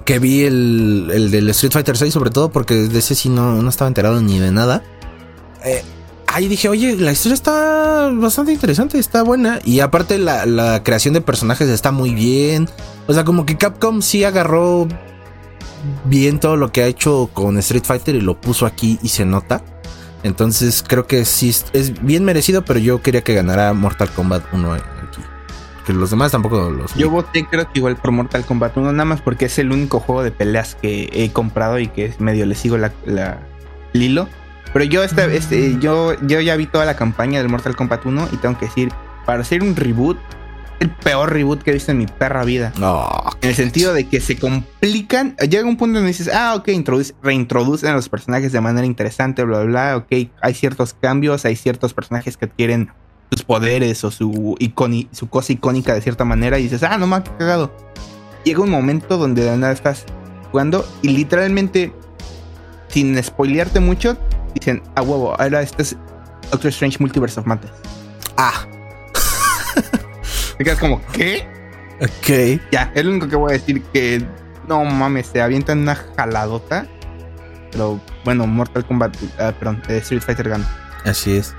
[0.05, 3.61] Que vi el, el del Street Fighter 6 sobre todo porque de ese sí no,
[3.61, 4.85] no estaba enterado ni de nada.
[5.64, 5.83] Eh,
[6.27, 9.61] ahí dije, oye, la historia está bastante interesante, está buena.
[9.64, 12.68] Y aparte la, la creación de personajes está muy bien.
[13.07, 14.89] O sea, como que Capcom sí agarró
[16.05, 19.24] bien todo lo que ha hecho con Street Fighter y lo puso aquí y se
[19.24, 19.62] nota.
[20.22, 24.72] Entonces creo que sí es bien merecido, pero yo quería que ganara Mortal Kombat 1
[24.72, 25.20] aquí.
[25.77, 26.95] porque los demás tampoco los.
[26.95, 30.01] Yo voté, creo que igual por Mortal Kombat 1, nada más porque es el único
[30.01, 33.39] juego de peleas que he comprado y que medio le sigo la, la
[33.93, 34.29] Lilo.
[34.73, 38.29] Pero yo, esta, este, yo, yo ya vi toda la campaña del Mortal Kombat 1
[38.33, 38.91] y tengo que decir,
[39.25, 40.19] para hacer un reboot,
[40.81, 42.73] el peor reboot que he visto en mi perra vida.
[42.79, 43.09] No.
[43.41, 45.35] En el sentido de que se complican.
[45.37, 46.69] Llega un punto donde dices, ah, ok,
[47.23, 49.97] reintroducen a los personajes de manera interesante, bla, bla, bla.
[49.97, 52.91] Ok, hay ciertos cambios, hay ciertos personajes que adquieren
[53.31, 54.57] sus poderes o su,
[55.12, 57.75] su cosa icónica de cierta manera y dices, ah, no me ha cagado.
[58.45, 60.05] Llega un momento donde de nada estás
[60.51, 61.93] jugando y literalmente,
[62.89, 64.17] sin spoilearte mucho,
[64.59, 65.97] dicen, ah, huevo, ahora este es
[66.51, 67.73] Doctor Strange Multiverse of Madness.
[68.37, 68.67] Ah.
[70.59, 71.47] Te quedas como, ¿qué?
[72.01, 72.61] Ok.
[72.73, 74.27] Ya, es lo único que voy a decir que
[74.69, 76.87] no mames, se avientan una jaladota.
[77.71, 80.69] Pero bueno, Mortal Kombat, uh, perdón, Street Fighter gana.
[81.05, 81.55] Así es.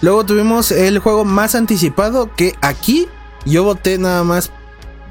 [0.00, 3.08] Luego tuvimos el juego más anticipado que aquí
[3.44, 4.50] yo voté nada más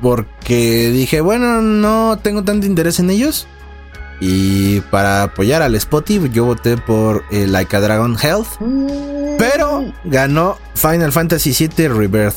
[0.01, 3.47] porque dije, bueno, no tengo tanto interés en ellos.
[4.19, 8.47] Y para apoyar al Spotify, yo voté por eh, Like a Dragon Health.
[9.37, 12.35] Pero ganó Final Fantasy VII Rebirth.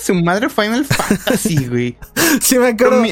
[0.00, 1.98] su madre Final Fantasy, güey.
[2.40, 3.02] sí me acuerdo.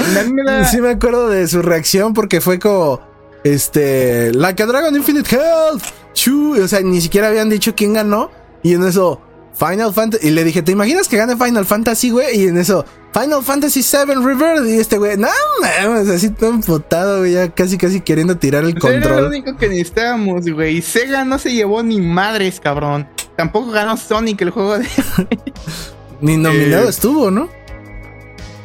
[0.70, 3.00] Sí me acuerdo de su reacción porque fue como
[3.44, 5.82] este Like a Dragon Infinite Health.
[6.62, 8.30] o sea, ni siquiera habían dicho quién ganó
[8.62, 9.20] y en eso
[9.54, 12.40] Final Fantasy y le dije, ¿te imaginas que gane Final Fantasy, güey?
[12.40, 12.84] Y en eso
[13.18, 15.28] Final Fantasy VII Rebirth y este güey, no
[15.62, 19.02] mames, así todo empotado, güey, ya casi casi queriendo tirar el control.
[19.02, 20.82] Era lo único que necesitábamos, güey.
[20.82, 23.08] Sega no se llevó ni madres, cabrón.
[23.34, 24.86] Tampoco ganó Sonic el juego de
[26.20, 27.48] Ni nominado eh, estuvo, ¿no?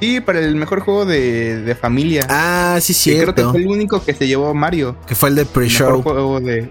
[0.01, 2.27] Sí, para el mejor juego de, familia.
[2.27, 3.17] Ah, sí, sí.
[3.17, 4.97] Creo que fue el único que se llevó Mario.
[5.07, 6.01] Que fue el de pre-show.
[6.01, 6.69] juego de.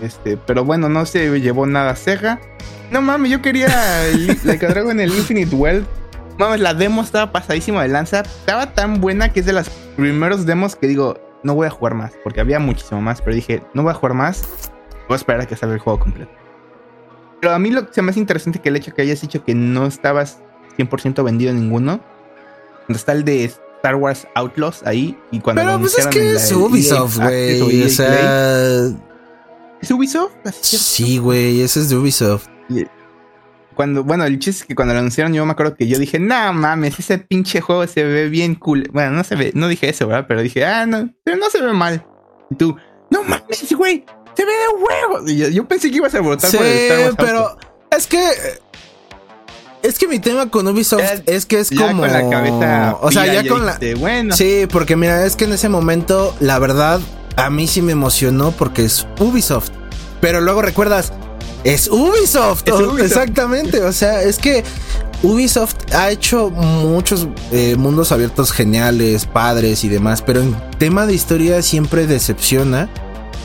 [0.00, 2.40] Este, pero bueno, no se llevó nada Sega.
[2.90, 3.68] No mames, yo quería
[4.44, 5.97] la que en el Infinite World.
[6.38, 8.20] Mames, la demo estaba pasadísima de lanza.
[8.20, 11.94] Estaba tan buena que es de los primeros demos que digo, no voy a jugar
[11.94, 12.12] más.
[12.22, 13.20] Porque había muchísimo más.
[13.20, 14.70] Pero dije, no voy a jugar más.
[15.08, 16.30] Voy a esperar a que salga el juego completo.
[17.40, 19.44] Pero a mí lo que se me hace interesante que el hecho que hayas dicho
[19.44, 20.38] que no estabas
[20.76, 22.00] 100% vendido ninguno.
[22.86, 26.52] Cuando está el de Star Wars Outlaws ahí y cuando Pero pues es que es
[26.52, 27.82] Ubisoft, güey.
[27.82, 28.90] O sea,
[29.80, 30.32] ¿Es Ubisoft?
[30.52, 32.46] Sí, güey, ese es de Ubisoft.
[33.78, 36.18] Cuando, bueno, el chiste es que cuando lo anunciaron yo me acuerdo que yo dije,
[36.18, 38.90] no mames, ese pinche juego se ve bien cool.
[38.92, 40.24] Bueno, no se ve, no dije eso, ¿verdad?
[40.26, 42.04] Pero dije, ah, no, pero no se ve mal.
[42.50, 42.76] Y tú,
[43.08, 44.04] no mames, güey,
[44.36, 45.50] se ve de huevo.
[45.52, 47.56] yo, pensé que ibas a votar por el Star Wars pero
[47.96, 48.28] es que
[49.84, 53.32] es que mi tema con Ubisoft es que es como con la cabeza o sea,
[53.32, 54.34] ya con la bueno.
[54.34, 57.00] Sí, porque mira, es que en ese momento la verdad
[57.36, 59.70] a mí sí me emocionó porque es Ubisoft.
[60.20, 61.12] Pero luego recuerdas
[61.64, 62.64] es Ubisoft,
[63.00, 64.64] exactamente, o sea, es que
[65.22, 71.14] Ubisoft ha hecho muchos eh, mundos abiertos geniales, padres y demás, pero en tema de
[71.14, 72.88] historia siempre decepciona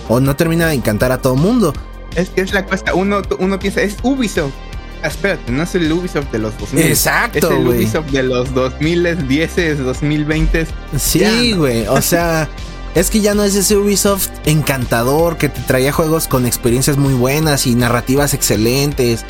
[0.07, 1.73] o no termina de encantar a todo mundo.
[2.15, 4.53] Es que es la cosa, uno, uno piensa, es Ubisoft.
[5.01, 6.85] Ah, espérate, no es el Ubisoft de los 2000.
[6.85, 10.67] Exacto, Es el Ubisoft de los 2010, 2020.
[10.97, 12.47] Sí, güey, o sea...
[12.95, 17.13] Es que ya no es ese Ubisoft encantador que te traía juegos con experiencias muy
[17.13, 19.25] buenas y narrativas excelentes.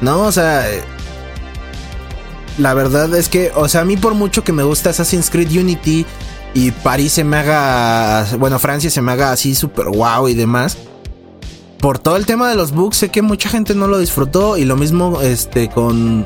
[0.00, 0.66] No, o sea,
[2.58, 5.50] la verdad es que, o sea, a mí por mucho que me gusta Assassin's Creed
[5.50, 6.04] Unity
[6.54, 10.76] y París se me haga, bueno, Francia se me haga así súper guau y demás.
[11.78, 14.64] Por todo el tema de los bugs, sé que mucha gente no lo disfrutó y
[14.64, 16.24] lo mismo este con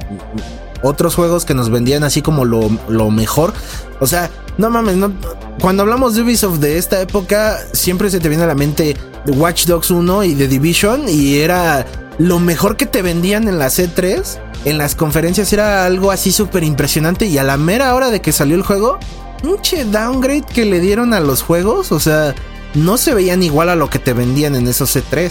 [0.83, 3.53] otros juegos que nos vendían así como lo, lo mejor.
[4.01, 5.13] O sea, no mames, no,
[5.61, 8.97] cuando hablamos de Ubisoft de esta época, siempre se te viene a la mente
[9.27, 11.87] Watch Dogs 1 y The Division y era
[12.19, 14.41] lo mejor que te vendían en la C3.
[14.65, 18.33] En las conferencias era algo así súper impresionante y a la mera hora de que
[18.33, 18.99] salió el juego,
[19.41, 22.35] pinche downgrade que le dieron a los juegos, o sea,
[22.75, 25.31] no se veían igual a lo que te vendían en esos C3.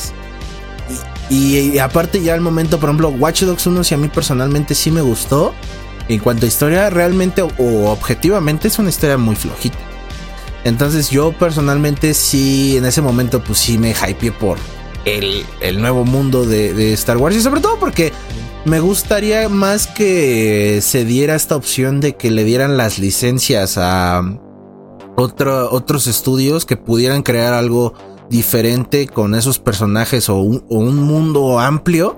[1.29, 4.91] Y, aparte ya al momento, por ejemplo, Watch Dogs 1 si a mí personalmente sí
[4.91, 5.53] me gustó.
[6.09, 9.77] En cuanto a historia, realmente o objetivamente es una historia muy flojita.
[10.63, 14.57] Entonces yo personalmente sí, en ese momento pues sí me hypeé por
[15.05, 17.35] el, nuevo mundo de, Star Wars.
[17.35, 18.11] Y sobre todo porque
[18.65, 24.21] me gustaría más que se diera esta opción de que le dieran las licencias a
[25.15, 27.93] otros estudios que pudieran crear algo
[28.29, 32.17] diferente con esos personajes o un, mundo amplio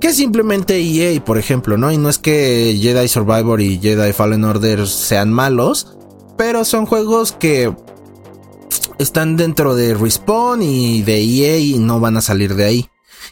[0.00, 1.90] que simplemente EA, por ejemplo, ¿no?
[1.92, 5.96] Y no es que Jedi Survivor y Jedi Fallen Order sean malos,
[6.36, 7.72] pero son juegos que
[8.98, 12.90] están dentro de Respawn y de EA y no van a salir de ahí.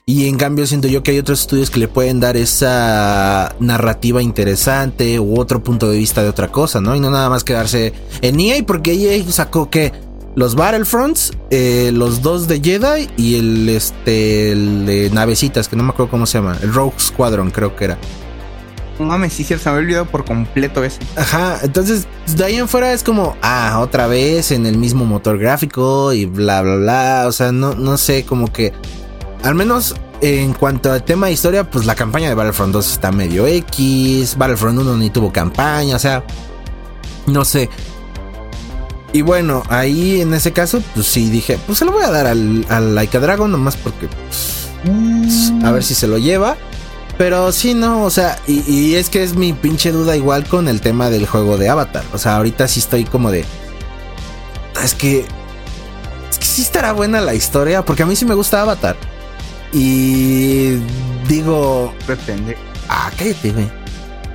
[0.09, 4.23] Y en cambio siento yo que hay otros estudios que le pueden dar esa narrativa
[4.23, 6.95] interesante u otro punto de vista de otra cosa, ¿no?
[6.95, 7.93] Y no nada más quedarse
[8.23, 9.93] en EA porque EA sacó que
[10.37, 15.83] los Battlefronts, eh, los dos de Jedi y el, este, el de navecitas, que no
[15.83, 17.99] me acuerdo cómo se llama, el Rogue Squadron creo que era.
[18.99, 21.01] No mames, sí, se me había olvidado por completo ese.
[21.17, 22.07] Ajá, entonces
[22.37, 26.27] de ahí en fuera es como, ah, otra vez en el mismo motor gráfico y
[26.27, 27.25] bla, bla, bla.
[27.27, 28.73] O sea, no, no sé, como que,
[29.43, 33.11] al menos en cuanto al tema de historia, pues la campaña de Battlefront 2 está
[33.11, 36.25] medio X, Battlefront 1 ni tuvo campaña, o sea,
[37.27, 37.71] no sé.
[39.17, 42.27] Y bueno, ahí en ese caso, pues sí dije, pues se lo voy a dar
[42.27, 46.59] al, al Laika Dragon, nomás porque, pues, a ver si se lo lleva.
[47.17, 50.83] Pero sí, no, o sea, y, es que es mi pinche duda igual con el
[50.83, 52.05] tema del juego de Avatar.
[52.13, 53.47] O sea, ahorita sí estoy como de.
[54.85, 55.25] Es que.
[56.31, 58.97] Es que sí estará buena la historia, porque a mí sí me gusta Avatar.
[59.73, 60.73] Y
[61.27, 61.95] digo.
[62.05, 62.59] Pretende.
[62.91, 63.71] Ah, cállate, güey.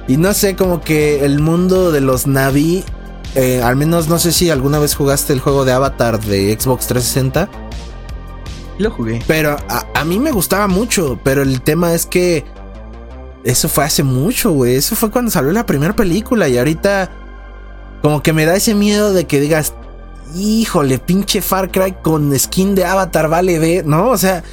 [0.08, 2.84] Y no sé, como que el mundo de los Navi.
[3.36, 6.88] Eh, al menos no sé si alguna vez jugaste el juego de Avatar de Xbox
[6.88, 7.50] 360.
[8.78, 9.22] Lo jugué.
[9.28, 11.20] Pero a, a mí me gustaba mucho.
[11.24, 12.44] Pero el tema es que
[13.44, 14.76] eso fue hace mucho, güey.
[14.76, 17.10] Eso fue cuando salió la primera película y ahorita
[18.02, 19.74] como que me da ese miedo de que digas,
[20.36, 24.10] híjole, pinche Far Cry con skin de Avatar, vale, ve, ¿no?
[24.10, 24.44] O sea,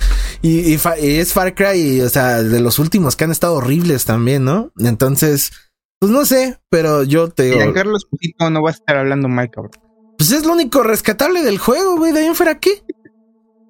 [0.43, 4.73] y, es Far Cry, o sea, de los últimos que han estado horribles también, ¿no?
[4.79, 5.53] Entonces,
[5.99, 7.73] pues no sé, pero yo te digo...
[7.73, 9.73] Carlos Pujito no va a estar hablando mal, cabrón.
[10.17, 12.83] Pues es lo único rescatable del juego, güey, de ahí en fuera, ¿qué?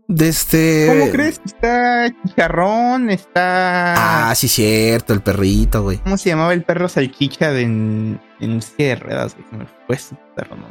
[0.09, 0.87] De este.
[0.89, 1.39] ¿Cómo crees?
[1.45, 4.31] Está chicharrón, está.
[4.31, 5.99] Ah, sí, cierto, el perrito, güey.
[5.99, 8.61] ¿Cómo se llamaba el perro salchicha de en, en
[9.01, 10.01] ruedas, güey?
[10.35, 10.67] Perro, ¿no?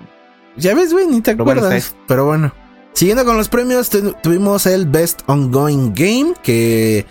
[0.56, 1.96] Ya ves, güey, ni te acuerdas.
[2.08, 2.52] Pero bueno.
[2.94, 3.92] Siguiendo con los premios,
[4.24, 7.06] tuvimos el Best Ongoing Game, que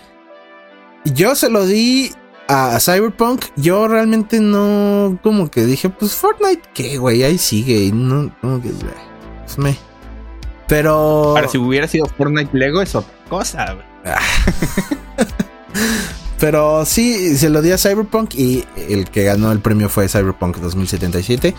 [1.05, 2.11] yo se lo di
[2.47, 3.45] a, Cyberpunk.
[3.55, 7.23] Yo realmente no, como que dije, pues Fortnite, ¿qué, güey?
[7.23, 7.85] Ahí sigue.
[7.85, 8.71] Y no, como que,
[9.43, 9.77] pues me.
[10.67, 11.31] Pero.
[11.33, 13.77] Para si hubiera sido Fortnite Lego es otra cosa.
[16.39, 20.57] Pero sí, se lo di a Cyberpunk y el que ganó el premio fue Cyberpunk
[20.57, 21.55] 2077.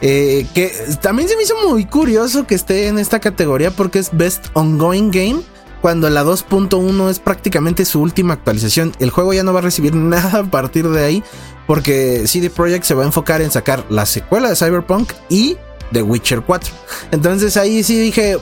[0.00, 4.10] Eh, que también se me hizo muy curioso que esté en esta categoría porque es
[4.12, 5.42] Best Ongoing Game.
[5.80, 8.92] Cuando la 2.1 es prácticamente su última actualización.
[8.98, 11.24] El juego ya no va a recibir nada a partir de ahí.
[11.66, 15.56] Porque CD Projekt se va a enfocar en sacar la secuela de Cyberpunk y
[15.92, 16.74] The Witcher 4.
[17.12, 18.38] Entonces ahí sí dije.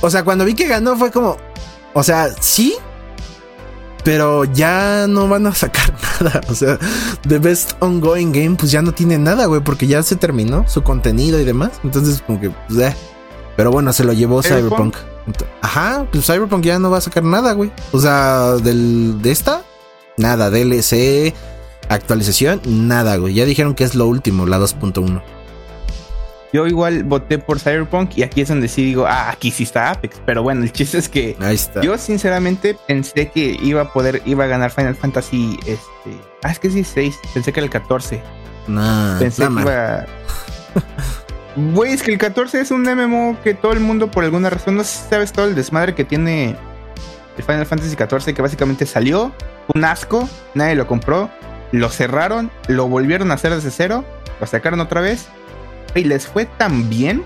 [0.00, 1.36] O sea, cuando vi que ganó fue como.
[1.94, 2.74] O sea, sí.
[4.04, 6.40] Pero ya no van a sacar nada.
[6.48, 6.78] O sea,
[7.26, 9.60] The Best Ongoing Game, pues ya no tiene nada, güey.
[9.60, 11.72] Porque ya se terminó su contenido y demás.
[11.84, 12.96] Entonces, como que, pues, eh.
[13.56, 14.96] Pero bueno, se lo llevó Cyberpunk.
[15.60, 17.70] Ajá, pues Cyberpunk ya no va a sacar nada, güey.
[17.92, 19.62] O sea, del, de esta,
[20.16, 20.50] nada.
[20.50, 21.34] DLC,
[21.88, 23.34] actualización, nada, güey.
[23.34, 25.22] Ya dijeron que es lo último, la 2.1.
[26.52, 29.90] Yo igual voté por Cyberpunk y aquí es donde sí digo, ah, aquí sí está
[29.90, 30.22] Apex.
[30.24, 31.36] Pero bueno, el chiste es que
[31.82, 36.58] yo sinceramente pensé que iba a poder, iba a ganar Final Fantasy, este, ah, es
[36.58, 38.22] que sí, 6, pensé que era el 14.
[38.68, 40.06] No, pensé que iba...
[41.56, 44.76] Güey, es que el 14 es un MMO que todo el mundo por alguna razón,
[44.76, 46.54] no sabes todo el desmadre que tiene
[47.36, 49.32] el Final Fantasy 14, que básicamente salió,
[49.74, 51.30] un asco, nadie lo compró,
[51.72, 54.04] lo cerraron, lo volvieron a hacer desde cero,
[54.38, 55.28] lo sacaron otra vez
[55.94, 57.24] y les fue tan bien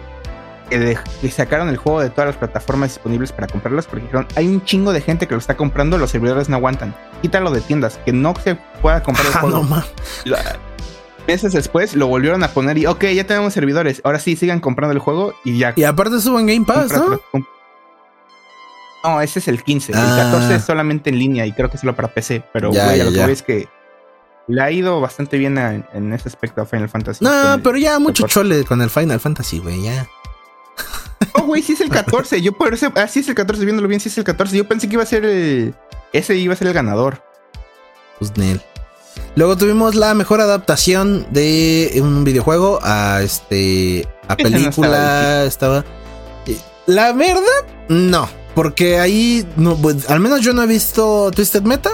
[0.70, 4.64] que, sacaron el juego de todas las plataformas disponibles para comprarlas porque dijeron, hay un
[4.64, 6.95] chingo de gente que lo está comprando, los servidores no aguantan.
[7.22, 9.66] Quítalo de tiendas, que no se pueda comprar el ah, juego.
[11.31, 14.93] Meses después lo volvieron a poner y, ok, ya tenemos servidores, ahora sí, sigan comprando
[14.93, 15.72] el juego y ya.
[15.76, 17.20] Y aparte suben Game Pass, ¿no?
[19.03, 19.93] No, ese es el 15.
[19.93, 20.66] El 14 es ah.
[20.66, 22.43] solamente en línea y creo que es solo para PC.
[22.53, 23.68] Pero, ya, lo que es que
[24.47, 27.24] le ha ido bastante bien en ese aspecto a Final Fantasy.
[27.24, 30.07] No, pero ya mucho chole con el Final Fantasy, güey, ya.
[31.35, 32.41] Oh, güey, sí es el 14.
[32.41, 34.57] Yo por eso, ah, sí es el 14, viéndolo bien, sí es el 14.
[34.57, 35.74] Yo pensé que iba a ser el.
[36.12, 37.22] Ese iba a ser el ganador.
[38.18, 38.61] Pues Nel.
[39.36, 44.06] Luego tuvimos la mejor adaptación de un videojuego a este.
[44.28, 45.44] a película.
[45.44, 45.84] estaba.
[46.46, 47.42] Eh, la verdad,
[47.88, 48.28] no.
[48.54, 49.46] Porque ahí.
[49.56, 51.90] No, pues, al menos yo no he visto Twisted Meta.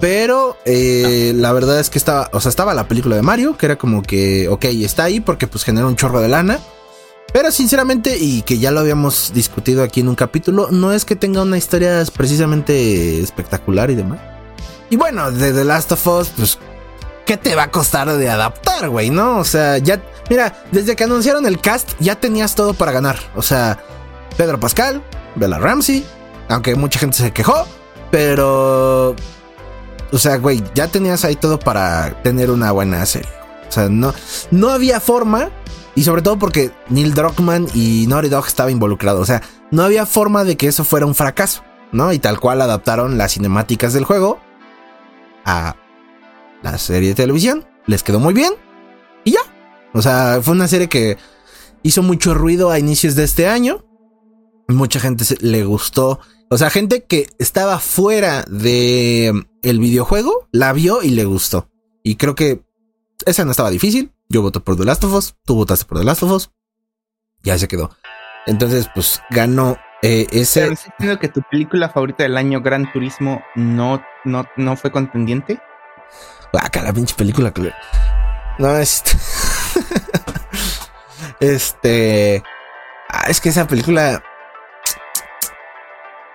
[0.00, 3.66] Pero eh, la verdad es que estaba, o sea, estaba la película de Mario, que
[3.66, 6.58] era como que, ok, está ahí porque pues genera un chorro de lana.
[7.32, 11.16] Pero sinceramente, y que ya lo habíamos discutido aquí en un capítulo, no es que
[11.16, 14.33] tenga una historia precisamente espectacular y demás.
[14.90, 16.58] Y bueno, de The Last of Us, pues,
[17.26, 19.10] ¿qué te va a costar de adaptar, güey?
[19.10, 19.38] ¿No?
[19.38, 23.18] O sea, ya, mira, desde que anunciaron el cast, ya tenías todo para ganar.
[23.34, 23.78] O sea,
[24.36, 25.02] Pedro Pascal,
[25.34, 26.04] Bella Ramsey,
[26.48, 27.66] Aunque mucha gente se quejó,
[28.10, 29.16] pero...
[30.12, 33.30] O sea, güey, ya tenías ahí todo para tener una buena serie.
[33.68, 34.14] O sea, no,
[34.50, 35.50] no había forma.
[35.96, 39.22] Y sobre todo porque Neil Druckmann y Naughty Dog estaban involucrados.
[39.22, 42.12] O sea, no había forma de que eso fuera un fracaso, ¿no?
[42.12, 44.40] Y tal cual adaptaron las cinemáticas del juego
[45.44, 45.76] a
[46.62, 47.66] la serie de televisión.
[47.86, 48.52] Les quedó muy bien.
[49.24, 49.40] Y ya.
[49.92, 51.18] O sea, fue una serie que
[51.82, 53.84] hizo mucho ruido a inicios de este año.
[54.68, 56.20] Mucha gente le gustó.
[56.50, 61.68] O sea, gente que estaba fuera de mm, el videojuego la vio y le gustó.
[62.02, 62.62] Y creo que
[63.26, 64.12] esa no estaba difícil.
[64.28, 66.50] Yo voté por The Last of Us, tú votaste por The Last of Us.
[67.42, 67.90] Ya se quedó.
[68.46, 70.66] Entonces, pues ganó eh, ese.
[70.66, 75.60] ¿Estás que tu película favorita del año, Gran Turismo, no, no, no fue contendiente?
[76.52, 77.52] Acá la pinche película.
[78.58, 79.10] No, este.
[81.40, 82.42] este.
[83.08, 84.22] Ah, es que esa película.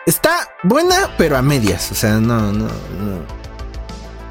[0.05, 1.91] Está buena, pero a medias.
[1.91, 3.25] O sea, no, no, no.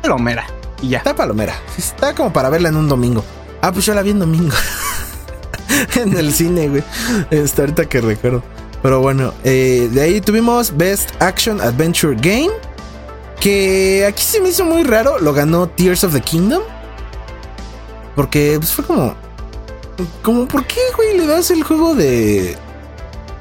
[0.03, 0.47] Palomera.
[0.83, 0.99] Y ya.
[0.99, 1.55] Está palomera.
[1.77, 3.25] Está como para verla en un domingo.
[3.63, 4.55] Ah, pues yo la vi en domingo.
[5.97, 6.85] en el cine, güey.
[7.31, 8.43] Está ahorita que recuerdo.
[8.83, 12.53] Pero bueno, eh, de ahí tuvimos Best Action Adventure Game.
[13.41, 15.19] Que aquí se me hizo muy raro.
[15.19, 16.63] Lo ganó Tears of the Kingdom.
[18.17, 19.15] Porque pues, fue como.
[20.23, 22.57] Como, ¿por qué, güey, le das el juego de.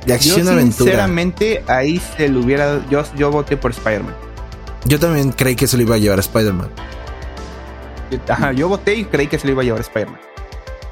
[0.06, 0.92] De acción yo, aventura?
[0.92, 2.86] Sinceramente, ahí se lo hubiera.
[2.90, 4.16] Yo, yo voté por Spider-Man.
[4.86, 6.70] Yo también creí que se lo iba a llevar a Spider-Man.
[8.30, 10.20] Ajá, yo voté y creí que se lo iba a llevar a Spider-Man.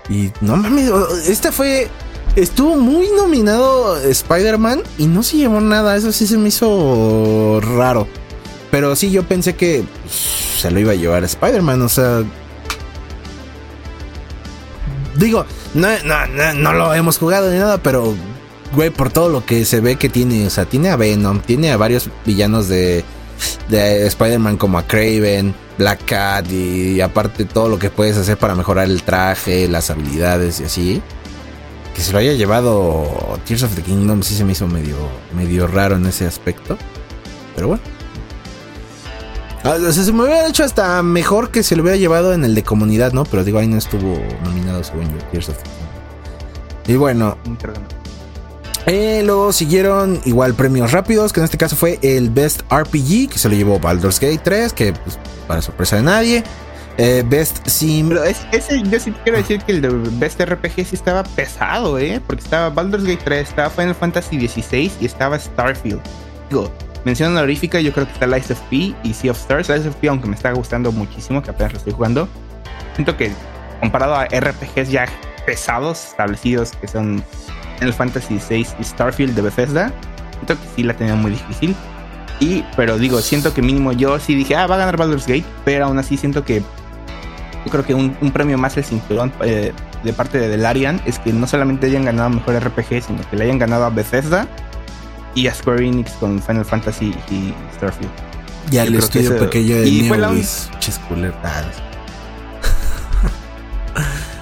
[0.10, 0.91] Y no mames,
[1.28, 1.88] esta fue.
[2.36, 5.95] Estuvo muy nominado Spider-Man y no se llevó nada.
[5.95, 8.08] Eso sí se me hizo raro.
[8.76, 11.82] Pero sí, yo pensé que se lo iba a llevar Spider-Man.
[11.82, 12.23] O sea.
[15.15, 18.13] Digo, no, no, no, lo hemos jugado ni nada, pero.
[18.73, 20.45] Güey, por todo lo que se ve que tiene.
[20.45, 23.05] O sea, tiene a Venom, tiene a varios villanos de.
[23.69, 28.55] De Spider-Man como a Craven, Black Cat y, aparte todo lo que puedes hacer para
[28.55, 31.01] mejorar el traje, las habilidades y así.
[31.95, 34.97] Que se lo haya llevado Tears of the Kingdom sí se me hizo medio,
[35.34, 36.78] medio raro en ese aspecto.
[37.55, 37.95] Pero bueno.
[39.66, 42.61] Ah, se me hubiera hecho hasta mejor que se lo hubiera llevado en el de
[42.61, 43.26] comunidad, ¿no?
[43.26, 45.39] Pero digo, ahí no estuvo nominado según yo.
[46.86, 47.36] Y bueno.
[48.86, 53.39] Eh, luego siguieron igual premios rápidos, que en este caso fue el Best RPG, que
[53.39, 56.43] se lo llevó Baldur's Gate 3, que pues, para sorpresa de nadie.
[56.97, 58.11] Eh, Best Sim.
[58.51, 62.22] Ese, yo sí quiero decir que el de Best RPG sí estaba pesado, ¿eh?
[62.28, 66.01] Porque estaba Baldur's Gate 3, estaba Final Fantasy XVI y estaba Starfield.
[66.51, 66.72] Digo,
[67.06, 69.70] mención honorífica, yo creo que está Lies of P y Sea of Stars.
[69.70, 72.28] Lies of P, aunque me está gustando muchísimo, que apenas lo estoy jugando,
[72.95, 73.32] siento que
[73.80, 75.06] comparado a RPGs ya
[75.45, 77.24] pesados, establecidos, que son
[77.78, 79.93] Final Fantasy VI y Starfield de Bethesda,
[80.32, 81.76] siento que sí la tenía muy difícil.
[82.39, 85.45] Y, pero digo, siento que mínimo yo sí dije, ah, va a ganar Baldur's Gate,
[85.64, 89.72] pero aún así siento que yo creo que un, premio más el cinturón eh,
[90.03, 93.45] de parte de Delarian es que no solamente hayan ganado mejor RPG, sino que le
[93.45, 94.47] hayan ganado a Bethesda
[95.36, 98.10] y a Square Enix con Final Fantasy y Starfield.
[98.72, 100.30] Ya el estudio pequeño de y fue la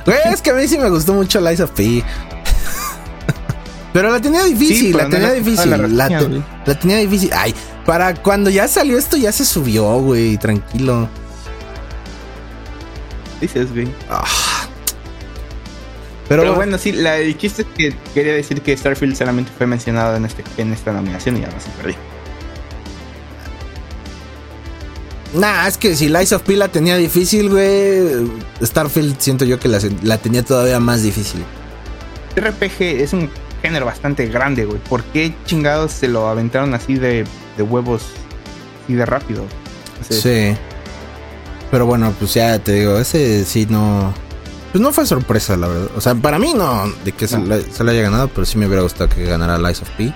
[0.06, 2.04] Güey, es que a mí sí me gustó mucho Lies of P.
[3.94, 5.70] Pero la tenía difícil, la tenía difícil.
[5.70, 5.78] La,
[6.08, 7.32] la, tenía difícil.
[7.34, 7.54] Ay,
[7.86, 11.10] para cuando ya salió esto ya se subió, güey, tranquilo.
[13.42, 13.94] Dices, güey.
[14.10, 14.24] Ah.
[16.42, 20.16] Pero, bueno, sí, la, el chiste es que quería decir que Starfield solamente fue mencionado
[20.16, 21.96] en, este, en esta nominación y ya no se perdí.
[25.36, 28.28] Nah, es que si Lies of P la tenía difícil, güey,
[28.62, 31.44] Starfield siento yo que la, la tenía todavía más difícil.
[32.36, 33.30] RPG es un
[33.62, 34.80] género bastante grande, güey.
[34.80, 37.26] ¿Por qué chingados se lo aventaron así de,
[37.58, 38.04] de huevos
[38.88, 39.46] y de rápido?
[40.10, 40.56] sí.
[41.74, 44.14] Pero bueno, pues ya te digo, ese sí no.
[44.74, 45.90] Pues no fue sorpresa, la verdad.
[45.96, 48.82] O sea, para mí no, de que se, le, haya ganado, pero sí me hubiera
[48.82, 50.12] gustado que ganara Lies of P.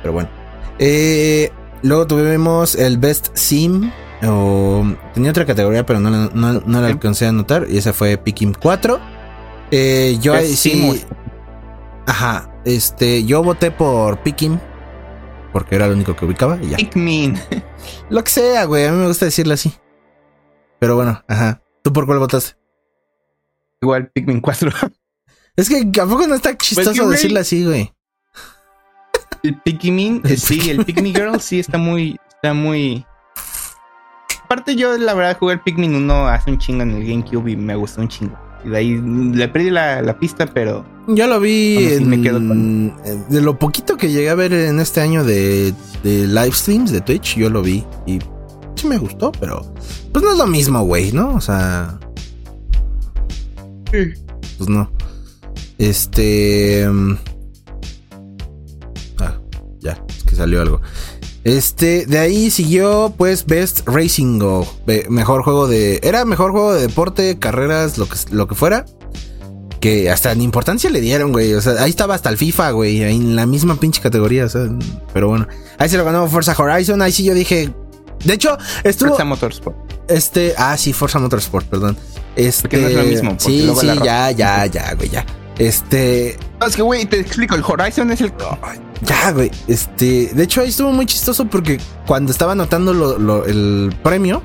[0.00, 0.30] Pero bueno.
[0.78, 1.50] Eh,
[1.82, 3.90] luego tuvimos el Best Sim.
[4.22, 7.66] O, tenía otra categoría, pero no, no, no la alcancé a anotar.
[7.68, 9.00] Y esa fue Pikmin 4.
[9.72, 11.04] Eh, yo ahí sí.
[12.06, 12.48] Ajá.
[12.64, 14.60] Este, yo voté por Pikmin.
[15.52, 16.76] Porque era lo único que ubicaba y ya.
[16.76, 17.36] Pikmin.
[18.08, 18.86] Lo que sea, güey.
[18.86, 19.72] A mí me gusta decirlo así.
[20.78, 21.60] Pero bueno, ajá.
[21.82, 22.59] ¿Tú por cuál votaste?
[23.82, 24.70] Igual Pikmin 4.
[25.56, 27.92] Es que ¿a poco no está chistoso decirlo así, güey?
[29.42, 33.04] El Pikmin, sí, el Pikmin Girl sí está muy, está muy.
[34.44, 37.56] Aparte yo la verdad jugué el Pikmin 1 hace un chingo en el GameCube y
[37.56, 38.38] me gustó un chingo.
[38.64, 39.00] Y de ahí
[39.34, 40.86] le perdí la, la pista, pero.
[41.08, 41.76] Yo lo vi.
[41.94, 42.96] En- me quedo con-
[43.28, 45.74] De lo poquito que llegué a ver en este año de,
[46.04, 47.84] de live streams de Twitch, yo lo vi.
[48.06, 48.18] Y
[48.76, 49.62] sí me gustó, pero.
[50.12, 51.34] Pues no es lo mismo, güey, ¿no?
[51.34, 51.98] O sea.
[53.90, 54.90] Pues no.
[55.78, 56.86] Este.
[56.88, 57.16] mm,
[59.18, 59.34] Ah,
[59.80, 60.80] ya, es que salió algo.
[61.44, 66.00] Este, de ahí siguió, pues, Best Racing o be- mejor juego de.
[66.02, 68.84] Era mejor juego de deporte, carreras, lo que, lo que fuera.
[69.80, 71.54] Que hasta en importancia le dieron, güey.
[71.54, 73.02] O sea, ahí estaba hasta el FIFA, güey.
[73.02, 74.44] ahí En la misma pinche categoría.
[74.44, 74.68] o sea,
[75.14, 75.48] pero bueno.
[75.78, 77.00] Ahí se lo ganó Forza Horizon.
[77.00, 77.72] Ahí sí yo dije.
[78.24, 79.08] De hecho, estuvo.
[79.10, 79.76] Forza Motorsport.
[80.10, 81.96] Este, ah, sí, Forza Motorsport, perdón.
[82.46, 85.24] Este, Porque no es lo mismo, porque Sí, sí, ya, ya, ya, güey, ya.
[85.58, 87.54] Este, No, es que, güey, te explico.
[87.54, 88.32] El Horizon es el.
[89.02, 89.50] ya, güey.
[89.68, 94.42] Este, de hecho, ahí estuvo muy chistoso porque cuando estaba anotando lo- lo- el premio,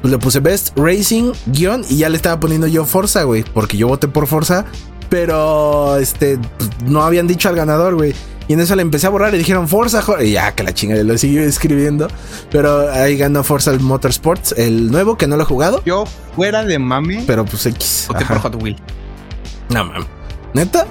[0.00, 3.76] pues le puse Best Racing guion y ya le estaba poniendo yo Forza, güey, porque
[3.76, 4.64] yo voté por Forza,
[5.08, 8.14] pero este, pues, no habían dicho al ganador, güey.
[8.48, 10.74] Y en eso le empecé a borrar y dijeron Forza, jo-", y ya que la
[10.74, 12.08] chingada lo siguió escribiendo.
[12.50, 16.04] Pero ahí ganó Forza Motorsports, el nuevo que no lo he jugado, Yo,
[16.36, 18.06] fuera de mame, pero pues X.
[18.08, 18.80] voté por Hot Wheels.
[19.70, 20.06] No mames.
[20.54, 20.86] ¿Neta?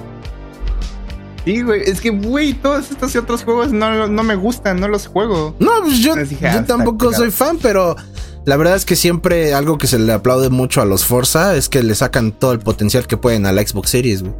[1.44, 1.82] Sí, güey.
[1.82, 5.54] Es que, güey, todos estos y otros juegos no, no me gustan, no los juego.
[5.58, 7.96] No, pues yo, dije, ah, tampoco soy fan, pero
[8.44, 11.68] la verdad es que siempre algo que se le aplaude mucho a los Forza es
[11.68, 14.34] que le sacan todo el potencial que pueden a la Xbox Series, güey.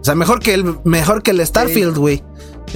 [0.00, 2.22] O sea, mejor que el, mejor que el Starfield, güey.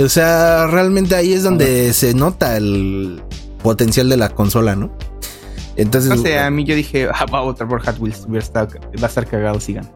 [0.03, 3.23] O sea, realmente ahí es donde se nota el
[3.63, 4.97] potencial de la consola, ¿no?
[5.77, 8.27] Entonces, No sé, a mí yo dije, ah, va a votar por Hot Wheels.
[8.29, 9.91] Va a estar cagado, sigan.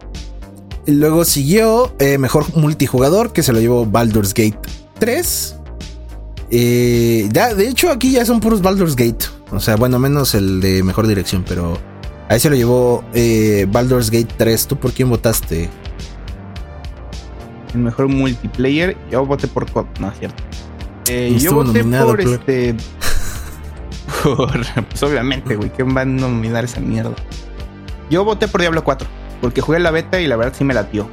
[0.87, 4.59] Y luego siguió eh, mejor multijugador, que se lo llevó Baldur's Gate
[4.99, 5.57] 3.
[6.51, 9.27] Eh, ya, de hecho, aquí ya son puros Baldur's Gate.
[9.51, 11.79] O sea, bueno, menos el de mejor dirección, pero
[12.31, 14.67] ahí se lo llevó eh, Baldur's Gate 3.
[14.67, 15.69] ¿Tú por quién votaste?
[17.75, 20.43] El mejor multiplayer, yo voté por COD, no es cierto.
[21.09, 22.33] Eh, yo voté nominado, por claro.
[22.35, 22.75] este.
[24.23, 27.13] por- pues obviamente, güey, ¿quién va a nominar esa mierda?
[28.11, 29.07] Yo voté por Diablo 4,
[29.41, 31.09] porque jugué la beta y la verdad sí me latió.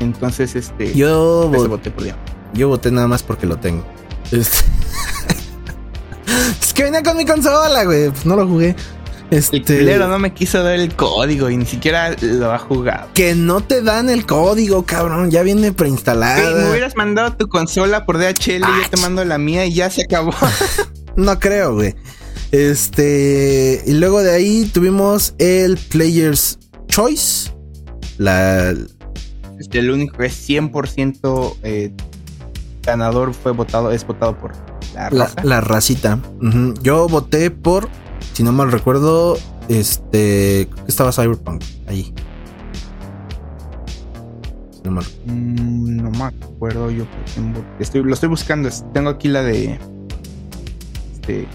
[0.00, 0.92] Entonces, este.
[0.94, 2.22] Yo, por eso vo- voté por Diablo.
[2.52, 3.84] yo voté nada más porque lo tengo.
[4.30, 4.64] Este-
[6.60, 8.10] es que venía con mi consola, güey.
[8.10, 8.76] Pues no lo jugué.
[9.30, 9.60] El Este.
[9.60, 13.08] culero no me quiso dar el código y ni siquiera lo ha jugado.
[13.14, 15.30] Que no te dan el código, cabrón.
[15.30, 16.50] Ya viene preinstalada.
[16.50, 19.74] Güey, me hubieras mandado tu consola por DHL y yo te mando la mía y
[19.74, 20.32] ya se acabó.
[21.16, 21.94] No creo, güey.
[22.52, 23.82] Este.
[23.86, 26.58] Y luego de ahí tuvimos el Player's
[26.88, 27.52] Choice.
[28.18, 28.74] La.
[29.58, 31.90] Este, el único que es 100% eh,
[32.82, 34.52] ganador fue votado, es votado por
[34.94, 35.42] la raza.
[35.42, 36.18] la racita.
[36.82, 37.88] Yo voté por.
[38.36, 39.38] Si no mal recuerdo.
[39.70, 40.68] Este.
[40.86, 41.62] Estaba Cyberpunk.
[41.86, 42.12] Ahí.
[44.74, 47.04] Si no mal- Mm, no me acuerdo yo.
[47.80, 48.68] Estoy, lo estoy buscando.
[48.92, 49.78] Tengo aquí la de.
[51.14, 51.46] Este.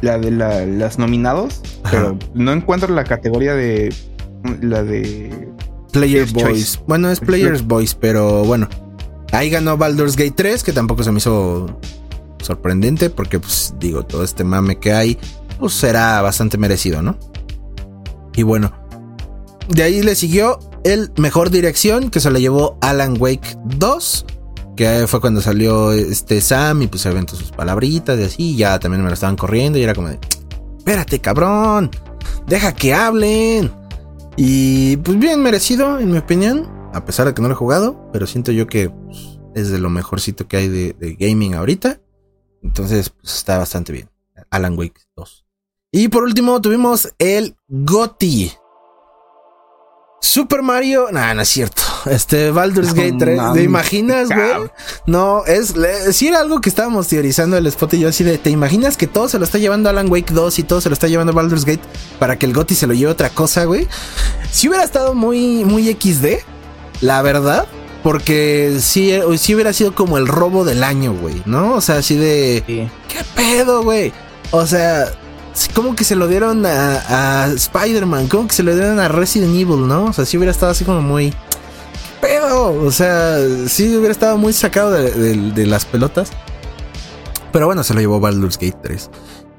[0.00, 1.60] La de la- las nominados.
[1.88, 3.94] Pero no encuentro la categoría de.
[4.62, 5.48] La de.
[5.92, 6.80] Player's Voice.
[6.88, 8.68] Bueno, es Player's Voice, pero bueno.
[9.30, 11.78] Ahí ganó Baldur's Gate 3, que tampoco se me hizo
[12.44, 15.18] sorprendente, porque pues digo, todo este mame que hay,
[15.58, 17.18] pues será bastante merecido, ¿no?
[18.36, 18.72] Y bueno,
[19.68, 24.26] de ahí le siguió el mejor dirección, que se lo llevó Alan Wake 2,
[24.76, 28.78] que fue cuando salió este Sam y pues se aventó sus palabritas y así, ya
[28.78, 30.18] también me lo estaban corriendo y era como de,
[30.78, 31.90] espérate cabrón,
[32.46, 33.72] deja que hablen.
[34.36, 36.68] Y pues bien merecido, en mi opinión.
[36.92, 39.78] A pesar de que no lo he jugado, pero siento yo que pues, es de
[39.78, 42.00] lo mejorcito que hay de, de gaming ahorita.
[42.64, 44.10] Entonces, pues está bastante bien.
[44.50, 45.44] Alan Wake 2.
[45.92, 48.52] Y por último, tuvimos el GOTY.
[50.20, 51.08] Super Mario.
[51.12, 51.82] Nah, no es cierto.
[52.06, 53.40] Este Baldur's Gate 3.
[53.52, 54.50] ¿Te imaginas, güey?
[54.50, 54.72] cabrón.
[55.06, 55.74] No, es.
[56.12, 58.38] Sí, era algo que estábamos teorizando el spot y yo así de.
[58.38, 60.94] ¿Te imaginas que todo se lo está llevando Alan Wake 2 y todo se lo
[60.94, 61.82] está llevando Baldur's Gate
[62.18, 63.86] para que el GOTY se lo lleve otra cosa, güey?
[64.50, 66.42] Si hubiera estado muy, muy XD,
[67.02, 67.66] la verdad.
[68.04, 71.74] Porque sí, sí hubiera sido como el robo del año, güey, ¿no?
[71.74, 72.62] O sea, así de.
[72.66, 72.88] Sí.
[73.08, 74.12] ¿Qué pedo, güey?
[74.52, 75.06] O sea,
[75.74, 79.54] como que se lo dieron a, a Spider-Man, como que se lo dieron a Resident
[79.56, 80.04] Evil, ¿no?
[80.04, 81.30] O sea, sí hubiera estado así como muy.
[81.30, 82.74] ¿Qué pedo?
[82.84, 83.38] O sea,
[83.68, 86.30] sí hubiera estado muy sacado de, de- de las pelotas.
[87.52, 89.10] Pero bueno, se lo llevó Baldur's Gate 3.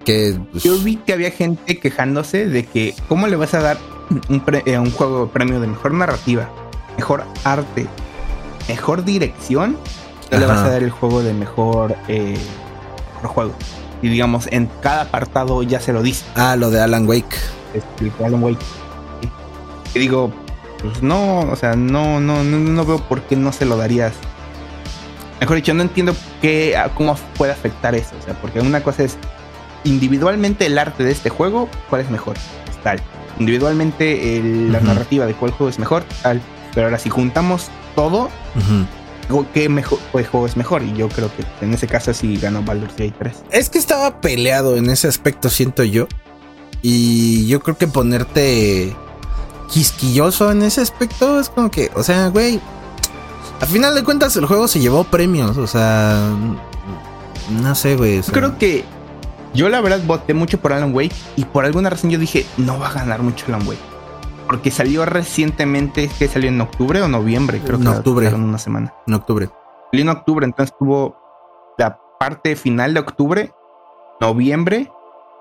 [0.06, 0.39] Que.
[0.52, 3.78] pues, Yo vi que había gente quejándose de que cómo le vas a dar
[4.30, 6.48] un, pre- eh, un juego premio de mejor narrativa,
[6.96, 7.88] mejor arte,
[8.68, 9.78] mejor dirección,
[10.32, 12.38] no le vas a dar el juego de mejor, eh,
[13.16, 13.53] mejor juego.
[14.01, 16.26] Y digamos, en cada apartado ya se lo dice.
[16.36, 17.36] Ah, lo de Alan Wake.
[17.74, 18.63] este, el Alan Wake.
[19.93, 20.32] Y digo,
[20.82, 24.13] pues no, o sea, no, no, no, no veo por qué no se lo darías.
[25.39, 28.16] Mejor dicho, no entiendo qué, cómo puede afectar eso.
[28.20, 29.18] O sea, porque una cosa es
[29.84, 32.36] individualmente el arte de este juego, ¿cuál es mejor?
[32.84, 32.99] Tal.
[33.39, 36.41] Individualmente la narrativa de cuál juego es mejor, tal.
[36.74, 38.30] Pero ahora si juntamos todo,
[39.54, 40.84] ¿qué mejor, juego es mejor?
[40.84, 43.43] Y yo creo que en ese caso sí ganó Baldur's Gate 3.
[43.52, 46.08] Es que estaba peleado en ese aspecto, siento yo.
[46.82, 48.96] Y yo creo que ponerte
[49.72, 52.60] quisquilloso en ese aspecto es como que, o sea, güey,
[53.60, 56.30] a final de cuentas el juego se llevó premios, o sea,
[57.50, 58.22] no sé, güey.
[58.22, 58.84] Creo que
[59.54, 62.78] yo la verdad voté mucho por Alan Wake y por alguna razón yo dije, no
[62.78, 63.82] va a ganar mucho Alan Wake.
[64.48, 68.28] Porque salió recientemente, que salió en octubre o noviembre, creo que en octubre.
[68.28, 68.93] En una semana.
[69.08, 69.50] En octubre.
[69.91, 71.18] Salió en octubre, entonces tuvo
[71.78, 73.52] la parte final de octubre,
[74.22, 74.91] noviembre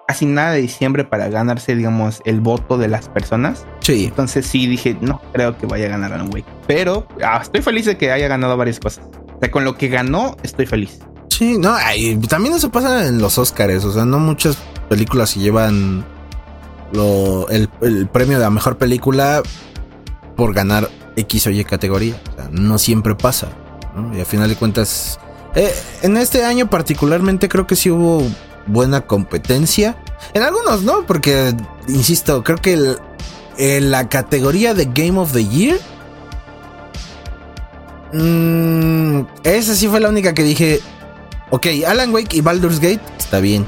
[0.07, 3.67] casi nada de diciembre para ganarse, digamos, el voto de las personas.
[3.81, 4.07] Sí.
[4.07, 6.47] Entonces sí dije, no creo que vaya a ganar Alan Wake.
[6.67, 9.05] Pero ah, estoy feliz de que haya ganado varias cosas.
[9.35, 11.01] O sea, con lo que ganó, estoy feliz.
[11.29, 11.75] Sí, no,
[12.29, 13.85] también eso pasa en los Oscars.
[13.85, 14.57] O sea, no muchas
[14.89, 16.05] películas se llevan
[17.51, 19.43] el, premio de la mejor película
[20.37, 22.21] por ganar X o Y categoría.
[22.33, 23.49] O sea, no siempre pasa.
[24.15, 25.19] Y a final de cuentas,
[25.55, 25.73] eh,
[26.03, 28.23] en este año particularmente creo que sí hubo
[28.67, 29.97] buena competencia.
[30.33, 31.55] En algunos no, porque,
[31.89, 32.97] insisto, creo que
[33.81, 35.79] la categoría de Game of the Year...
[38.13, 40.81] Mmm, esa sí fue la única que dije,
[41.51, 43.67] ok, Alan Wake y Baldur's Gate está bien.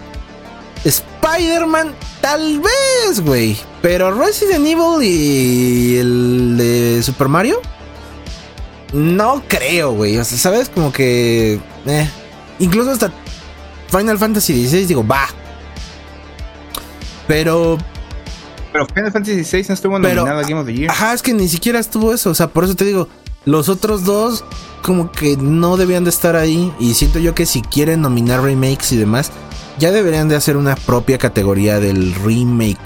[1.26, 3.56] Spider-Man, tal vez, güey.
[3.82, 7.60] Pero Resident Evil y el de Super Mario,
[8.92, 10.16] no creo, güey.
[10.18, 10.68] O sea, ¿sabes?
[10.68, 11.60] Como que...
[11.86, 12.10] Eh.
[12.58, 13.12] Incluso hasta
[13.88, 15.28] Final Fantasy XVI, digo, va.
[17.26, 17.78] Pero.
[18.72, 20.90] Pero Final Fantasy XVI no estuvo nominado a Game of the Year.
[20.90, 22.30] Ajá, es que ni siquiera estuvo eso.
[22.30, 23.08] O sea, por eso te digo,
[23.44, 24.44] los otros dos,
[24.82, 26.72] como que no debían de estar ahí.
[26.78, 29.30] Y siento yo que si quieren nominar remakes y demás,
[29.78, 32.78] ya deberían de hacer una propia categoría del remake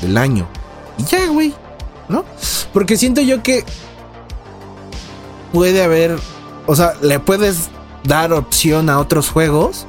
[0.00, 0.48] del año.
[0.98, 1.54] Y ya, güey.
[2.08, 2.24] ¿No?
[2.72, 3.64] Porque siento yo que
[5.52, 6.18] puede haber.
[6.66, 7.70] O sea, le puedes
[8.04, 9.86] dar opción a otros juegos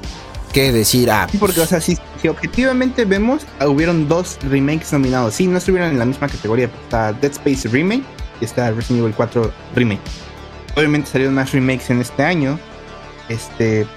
[0.53, 1.27] que decir, ah.
[1.39, 1.97] porque, o sea, si,
[2.29, 5.33] objetivamente vemos, ah, hubieron dos remakes nominados.
[5.33, 6.69] Sí, no estuvieron en la misma categoría.
[6.83, 8.03] Está Dead Space Remake
[8.39, 10.01] y está Resident Evil 4 Remake.
[10.75, 12.59] Obviamente salieron más remakes en este año.
[13.29, 13.87] Este,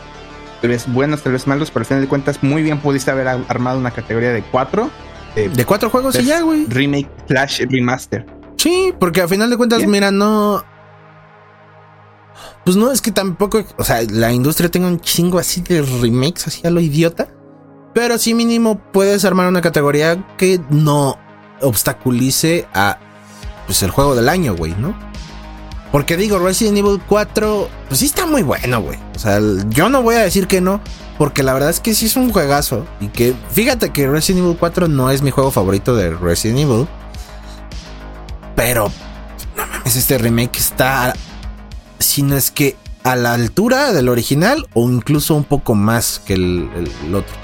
[0.60, 3.28] tal vez buenos, tal vez malos, pero al final de cuentas, muy bien pudiste haber
[3.28, 4.90] armado una categoría de cuatro.
[5.34, 6.64] De, cuatro juegos y ya, güey.
[6.66, 8.24] Remake slash remaster.
[8.56, 10.64] Sí, porque al final de cuentas, mira, no
[12.66, 16.48] pues no, es que tampoco, o sea, la industria tenga un chingo así de remakes,
[16.48, 17.28] así a lo idiota.
[17.94, 21.16] Pero sí mínimo puedes armar una categoría que no
[21.60, 22.98] obstaculice a
[23.66, 24.98] pues el juego del año, güey, ¿no?
[25.92, 28.98] Porque digo, Resident Evil 4, pues sí está muy bueno, güey.
[29.14, 30.80] O sea, yo no voy a decir que no,
[31.16, 32.86] porque la verdad es que sí es un juegazo.
[33.00, 36.86] Y que fíjate que Resident Evil 4 no es mi juego favorito de Resident Evil.
[38.54, 38.90] Pero,
[39.56, 41.14] no mames, este remake está
[41.98, 46.68] sino es que a la altura del original o incluso un poco más que el,
[47.14, 47.34] otro.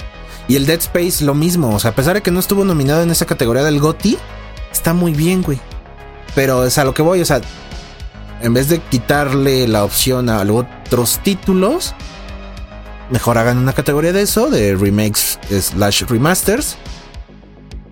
[0.47, 3.01] Y el Dead Space lo mismo, o sea, a pesar de que no estuvo nominado
[3.01, 4.17] en esa categoría del GOTY,
[4.71, 5.59] está muy bien, güey.
[6.35, 7.39] Pero es a lo que voy, o sea,
[8.43, 11.95] en vez de quitarle la opción a otros títulos,
[13.09, 16.77] mejor hagan una categoría de eso, de remakes slash remasters,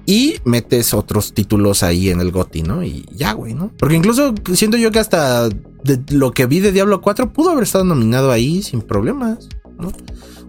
[0.06, 2.84] y metes otros títulos ahí en el GOTI, ¿no?
[2.84, 3.72] Y ya, güey, ¿no?
[3.78, 7.64] Porque incluso siento yo que hasta de lo que vi de Diablo 4 pudo haber
[7.64, 9.48] estado nominado ahí sin problemas,
[9.80, 9.92] ¿no?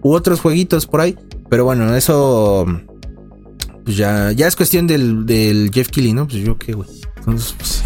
[0.01, 1.17] U otros jueguitos por ahí.
[1.49, 2.65] Pero bueno, eso
[3.85, 6.27] pues ya, ya es cuestión del, Jeff Kelly, ¿no?
[6.27, 6.89] Pues yo qué, güey.
[7.17, 7.83] Entonces, pues,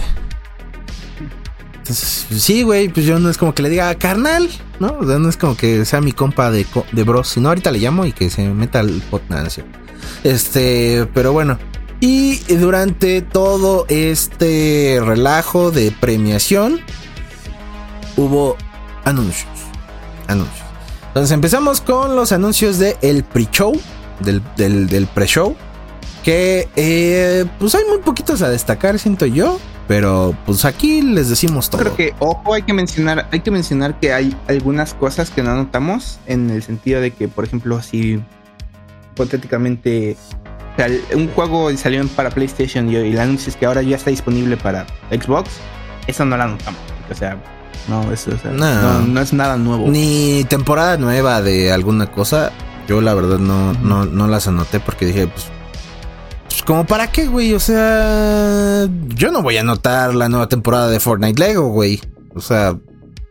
[1.95, 4.49] sí, güey, pues yo no es como que le diga carnal,
[4.79, 5.01] ¿no?
[5.01, 8.11] No es como que sea mi compa de, de bros, sino ahorita le llamo y
[8.11, 9.01] que se meta al
[10.23, 11.57] Este, pero bueno.
[11.99, 16.79] Y durante todo este relajo de premiación,
[18.17, 18.55] hubo
[19.03, 19.47] anuncios.
[20.27, 20.65] Anuncios.
[21.07, 23.73] Entonces empezamos con los anuncios del el pre-show,
[24.19, 25.55] del, del, pre-show.
[26.23, 29.59] Que eh, pues hay muy poquitos a destacar, siento yo.
[29.87, 31.81] Pero pues aquí les decimos todo.
[31.81, 35.55] Creo que, ojo, hay que mencionar, hay que mencionar que hay algunas cosas que no
[35.55, 36.19] notamos.
[36.25, 38.21] En el sentido de que, por ejemplo, si
[39.13, 40.17] hipotéticamente
[41.15, 44.85] un juego salió para PlayStation y, el anuncio es que ahora ya está disponible para
[45.09, 45.49] Xbox,
[46.05, 46.79] eso no lo notamos.
[47.09, 47.37] O sea,
[47.87, 49.87] no, eso, no, es nada nuevo.
[49.87, 52.51] Ni temporada nueva de alguna cosa.
[52.87, 55.47] Yo la verdad no, no, no las anoté porque dije, pues
[56.67, 57.53] como para qué, güey.
[57.53, 62.01] O sea, yo no voy a anotar la nueva temporada de Fortnite Lego, güey.
[62.35, 62.77] O sea,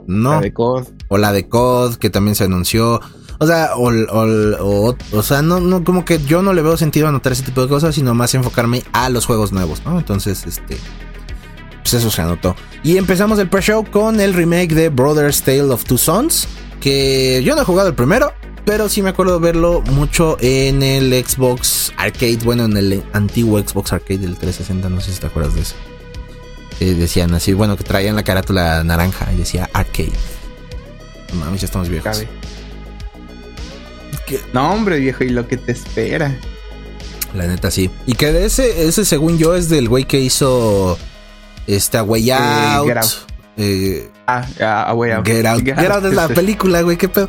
[0.06, 0.36] no.
[0.36, 0.86] La de COD.
[1.08, 2.98] O la de COD, que también se anunció.
[3.38, 7.08] O sea, o, o, o, sea, no, no, como que yo no le veo sentido
[7.08, 9.98] anotar ese tipo de cosas, sino más enfocarme a los juegos nuevos, ¿no?
[9.98, 10.78] Entonces, este.
[11.82, 12.56] Pues eso se anotó.
[12.82, 16.48] Y empezamos el pre-show con el remake de Brothers Tale of Two Sons.
[16.80, 18.32] Que yo no he jugado el primero,
[18.66, 23.93] pero sí me acuerdo verlo mucho en el Xbox Arcade, bueno, en el antiguo Xbox
[23.93, 25.76] Arcade del 360, no sé si te acuerdas de eso.
[26.80, 30.12] Eh, decían así, bueno, que traían la carátula naranja y decía Arcade.
[31.34, 32.24] Mami, ya estamos viejos.
[34.52, 36.36] No, hombre, viejo, y lo que te espera.
[37.34, 37.88] La neta, sí.
[38.05, 40.98] Y que de ese, ese según yo, es del güey que hizo
[41.68, 42.90] esta Way Out.
[42.90, 43.01] Eh,
[44.26, 45.26] ah, ah, Way Out.
[45.26, 45.62] Get Out.
[45.62, 47.26] Get, Out, es la película, güey, qué pedo.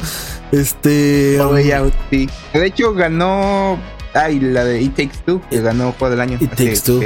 [0.51, 1.37] Este.
[1.39, 2.29] Way um, Out, sí.
[2.53, 3.77] De hecho, ganó.
[4.13, 6.37] Ay, la de It Takes Two, que ganó Juego del Año.
[6.39, 7.01] It Takes Two.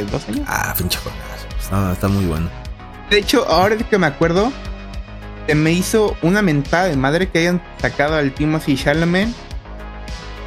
[0.48, 1.18] Ah, pinche juego.
[1.60, 2.50] Está, está muy bueno.
[3.10, 4.54] De hecho, ahora que me acuerdo,
[5.48, 9.30] se me hizo una mentada de madre que hayan sacado al Timothy Chalamet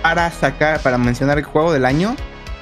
[0.02, 2.16] para sacar, para mencionar el juego del año,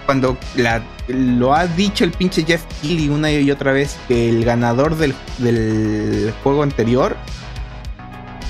[0.07, 4.45] cuando la, lo ha dicho el pinche Jeff Keighley una y otra vez que el
[4.45, 7.16] ganador del, del juego anterior,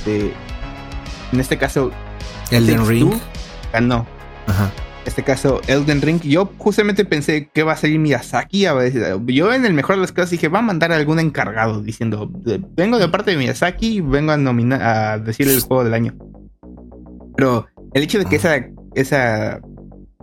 [0.07, 1.91] en este caso,
[2.51, 3.12] Elden Ring,
[3.73, 4.07] ganó.
[4.47, 4.70] Ajá.
[5.03, 6.20] En este caso, Elden Ring.
[6.23, 8.66] Yo justamente pensé que va a salir Miyazaki.
[9.27, 12.31] Yo, en el mejor de los casos, dije: va a mandar a algún encargado diciendo:
[12.77, 16.15] Vengo de parte de Miyazaki, vengo a nominar a decir el juego del año.
[17.37, 18.65] Pero el hecho de que esa
[18.95, 19.61] esa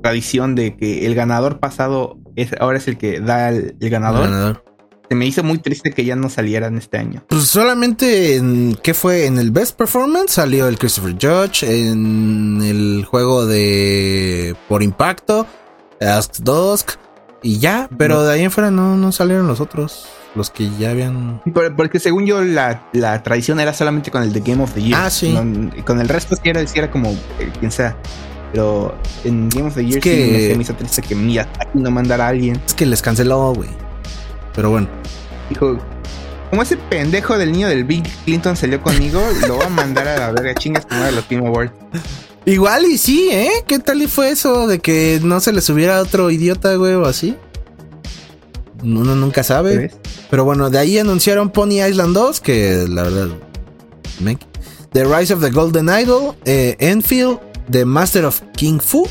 [0.01, 4.63] tradición de que el ganador pasado es, ahora es el que da el, ganador.
[5.09, 7.23] Se me hizo muy triste que ya no salieran este año.
[7.27, 9.25] Pues solamente en ¿qué fue?
[9.25, 15.47] En el Best Performance salió el Christopher Judge, en el juego de Por Impacto,
[15.99, 16.91] Ask Dusk
[17.41, 20.91] y ya, pero de ahí en fuera no, no salieron los otros, los que ya
[20.91, 21.41] habían.
[21.75, 24.99] Porque según yo la, la tradición era solamente con el de Game of the Year.
[25.01, 25.33] Ah, sí.
[25.85, 27.95] Con, el resto sí era, era como eh, quien sea.
[28.51, 30.49] Pero en Game of the Year que...
[30.51, 32.59] sí me, hizo triste que Miyazaki no mandara a alguien.
[32.65, 33.69] Es que les canceló, güey.
[34.55, 34.87] Pero bueno.
[35.49, 35.77] Dijo,
[36.49, 40.17] como ese pendejo del niño del Bill Clinton salió conmigo, lo va a mandar a
[40.17, 41.73] la verga chingas como de los Team Awards.
[42.45, 43.63] Igual y sí, ¿eh?
[43.67, 47.05] ¿Qué tal y fue eso de que no se le subiera otro idiota, güey, o
[47.05, 47.35] así?
[48.81, 49.91] Uno nunca sabe.
[50.29, 53.27] Pero bueno, de ahí anunciaron Pony Island 2, que la verdad...
[54.91, 57.39] The Rise of the Golden Idol, eh, Enfield,
[57.71, 59.07] The Master of King Fu,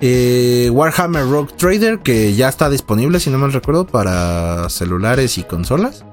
[0.00, 5.42] eh, Warhammer Rogue Trader, que ya está disponible, si no mal recuerdo, para celulares y
[5.42, 6.04] consolas.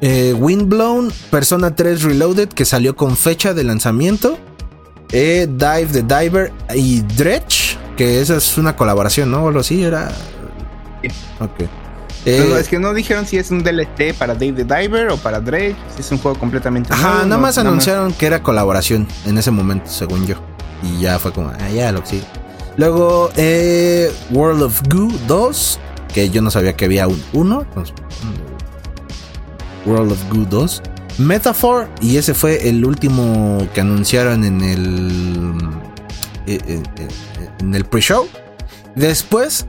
[0.00, 4.38] Eh, Windblown, Persona 3 Reloaded, que salió con fecha de lanzamiento.
[5.12, 9.44] Eh, Dive the Diver y Dredge, que esa es una colaboración, ¿no?
[9.44, 10.12] O algo así, era.
[11.40, 11.68] Ok.
[12.24, 15.76] es que no dijeron si es un DLC para Dave the Diver o para Dredge,
[15.94, 19.90] si es un juego completamente Ajá, nada más anunciaron que era colaboración en ese momento,
[19.90, 20.53] según yo.
[20.84, 22.20] Y ya fue como, ah, ya lo que
[22.76, 25.78] Luego, eh, World of Goo 2,
[26.12, 27.66] que yo no sabía que había un 1.
[29.86, 30.82] World of Goo 2.
[31.18, 35.54] Metaphor, y ese fue el último que anunciaron en el.
[36.46, 36.82] Eh, eh,
[37.60, 38.26] en el pre-show.
[38.96, 39.66] Después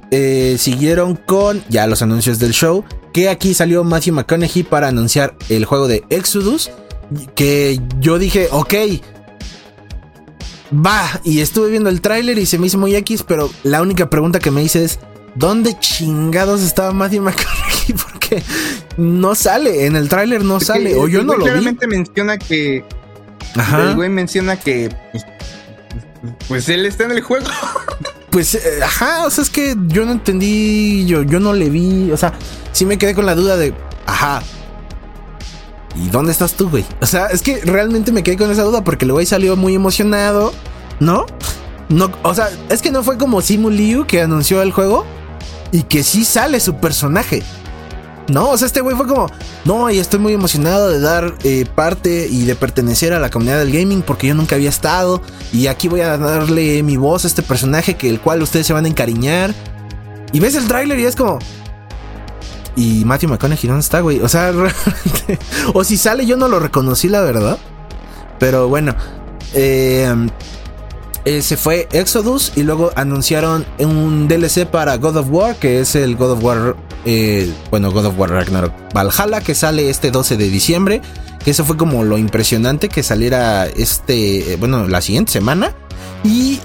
[0.57, 2.83] siguieron con ya los anuncios del show.
[3.13, 6.71] Que aquí salió Matthew McConaughey para anunciar el juego de Exodus.
[7.35, 8.73] Que yo dije, ok,
[10.73, 11.19] va.
[11.23, 14.39] Y estuve viendo el tráiler y se me hizo muy X, pero la única pregunta
[14.39, 14.99] que me hice es,
[15.35, 17.95] ¿dónde chingados estaba Matthew McConaughey?
[18.11, 18.43] Porque
[18.97, 21.51] no sale, en el tráiler no sale, o yo no lo vi.
[21.51, 22.83] Realmente menciona que...
[23.55, 23.89] Ajá.
[23.89, 24.93] El güey menciona que...
[25.11, 25.25] Pues,
[26.47, 27.45] pues él está en el juego.
[28.35, 32.11] Pues, eh, ajá, o sea, es que yo no entendí, yo, yo no le vi,
[32.11, 32.33] o sea,
[32.73, 33.73] sí me quedé con la duda de,
[34.05, 34.43] ajá,
[35.95, 36.85] ¿y dónde estás tú, güey?
[37.01, 39.75] O sea, es que realmente me quedé con esa duda porque el güey salió muy
[39.75, 40.53] emocionado,
[40.99, 41.25] ¿no?
[41.89, 45.05] No, o sea, es que no fue como Simu Liu que anunció el juego
[45.71, 47.43] y que sí sale su personaje.
[48.27, 49.29] No, o sea, este güey fue como,
[49.65, 53.59] no, y estoy muy emocionado de dar eh, parte y de pertenecer a la comunidad
[53.59, 55.21] del gaming porque yo nunca había estado
[55.53, 58.73] y aquí voy a darle mi voz a este personaje que el cual ustedes se
[58.73, 59.53] van a encariñar.
[60.33, 61.37] Y ves el tráiler y es como,
[62.75, 64.19] y Matthew McConaughey, ¿dónde está, güey?
[64.21, 65.39] O sea, realmente.
[65.73, 67.57] O si sale, yo no lo reconocí, la verdad.
[68.39, 68.95] Pero bueno.
[69.53, 70.13] Eh,
[71.41, 76.15] se fue Exodus y luego anunciaron un DLC para God of War, que es el
[76.15, 80.49] God of War, eh, bueno, God of War Ragnarok Valhalla, que sale este 12 de
[80.49, 81.01] diciembre.
[81.45, 85.73] Eso fue como lo impresionante que saliera este, eh, bueno, la siguiente semana.
[86.23, 86.59] Y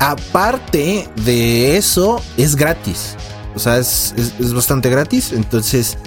[0.00, 3.16] aparte de eso, es gratis.
[3.54, 5.32] O sea, es, es, bastante gratis.
[5.32, 5.98] Entonces,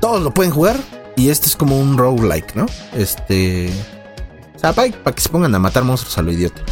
[0.00, 0.76] todos lo pueden jugar.
[1.16, 2.66] Y este es como un roguelike, ¿no?
[2.94, 3.70] Este.
[4.54, 6.62] O sea, para, que se pongan a matar monstruos a lo idiota.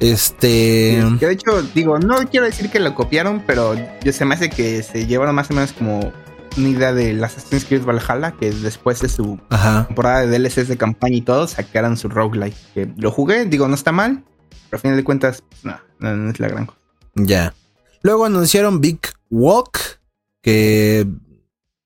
[0.00, 1.02] Este.
[1.18, 4.50] que de hecho, digo, no quiero decir que lo copiaron, pero yo se me hace
[4.50, 6.12] que se llevaron más o menos como
[6.56, 9.38] una idea de Assassin's Creed Valhalla, que después de su
[9.86, 12.56] temporada de DLCs de campaña y todo, sacaron su roguelike.
[12.74, 14.24] Que lo jugué, digo, no está mal,
[14.70, 16.78] pero a final de cuentas, no, no, es la gran cosa.
[17.14, 17.54] Ya.
[18.02, 19.00] Luego anunciaron Big
[19.30, 20.00] Walk,
[20.42, 21.06] que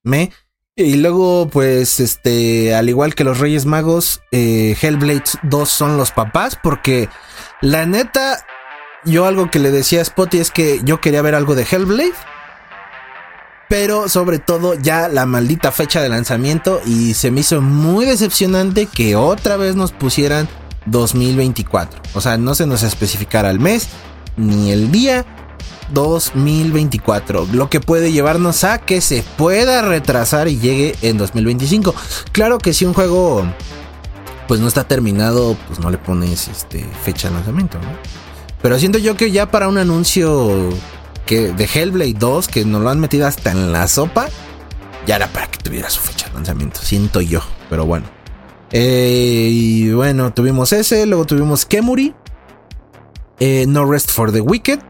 [0.03, 0.33] me.
[0.77, 6.11] Y luego, pues, este, al igual que los Reyes Magos, eh, Hellblade 2 son los
[6.11, 7.09] papás, porque
[7.61, 8.45] la neta,
[9.05, 12.15] yo algo que le decía a Spotty es que yo quería ver algo de Hellblade
[13.71, 18.87] pero sobre todo ya la maldita fecha de lanzamiento y se me hizo muy decepcionante
[18.87, 20.49] que otra vez nos pusieran
[20.87, 22.03] 2024.
[22.15, 23.87] O sea, no se nos especificara el mes
[24.37, 25.25] ni el día
[25.93, 31.95] 2024, lo que puede llevarnos a que se pueda retrasar y llegue en 2025.
[32.33, 33.45] Claro que si un juego
[34.49, 37.79] pues no está terminado, pues no le pones este fecha de lanzamiento.
[38.61, 40.71] Pero siento yo que ya para un anuncio
[41.25, 44.29] que de Hellblade 2, que nos lo han metido hasta en la sopa,
[45.07, 48.07] ya era para que tuviera su fecha de lanzamiento, siento yo, pero bueno.
[48.73, 52.15] Eh, y bueno, tuvimos ese, luego tuvimos Kemuri,
[53.39, 54.81] eh, No Rest for the Wicked,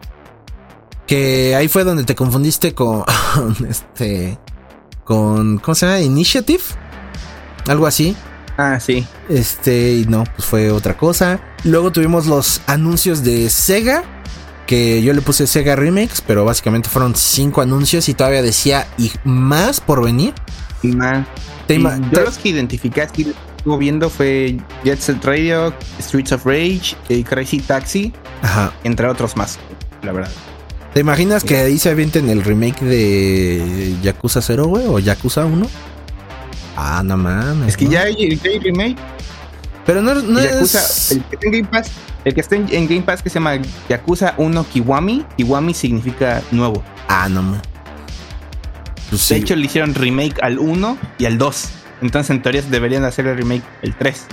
[1.11, 3.05] que ahí fue donde te confundiste con
[3.69, 4.39] este,
[5.03, 5.99] con, ¿cómo se llama?
[5.99, 6.63] Initiative,
[7.67, 8.15] algo así.
[8.57, 9.05] Ah, sí.
[9.29, 11.41] Este, y no, pues fue otra cosa.
[11.65, 14.05] Luego tuvimos los anuncios de Sega
[14.69, 19.11] que yo le puse Sega Remakes, pero básicamente fueron cinco anuncios y todavía decía y
[19.25, 20.33] más por venir.
[20.81, 21.27] Y más.
[21.67, 27.25] yo los que identifiqué así estuvo viendo fue Jet Set Radio, Streets of Rage, y
[27.25, 28.13] Crazy Taxi,
[28.43, 28.73] Ajá.
[28.85, 29.59] entre otros más,
[30.05, 30.31] la verdad.
[30.95, 34.87] ¿Te imaginas que ahí se avienten el remake de Yakuza 0, güey?
[34.87, 35.67] ¿O Yakuza 1?
[36.77, 37.69] Ah, no mames.
[37.69, 38.97] Es que ya, hay, remake.
[39.87, 41.13] Pero no, no es...
[41.13, 41.91] El que tenga Game Pass
[42.25, 43.59] el que está en, Game Pass que se llama
[43.89, 45.25] Yakuza 1 Kiwami.
[45.37, 46.83] Kiwami significa nuevo.
[47.09, 47.63] Ah, no man.
[49.09, 51.71] Pues de hecho, le hicieron remake al 1 y al 2.
[52.03, 54.27] Entonces, en teoría, deberían hacer el remake el 3.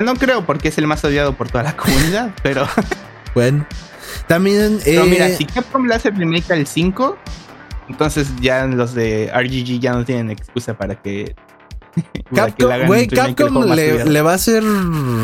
[0.00, 2.68] No creo porque es el más odiado por toda la comunidad, pero.
[3.34, 3.66] bueno.
[4.28, 4.80] También.
[4.84, 7.16] Pero mira, eh, si Capcom le hace remake al 5,
[7.88, 11.34] entonces ya los de RGG ya no tienen excusa para que
[12.34, 14.62] Capcom, le, va a hacer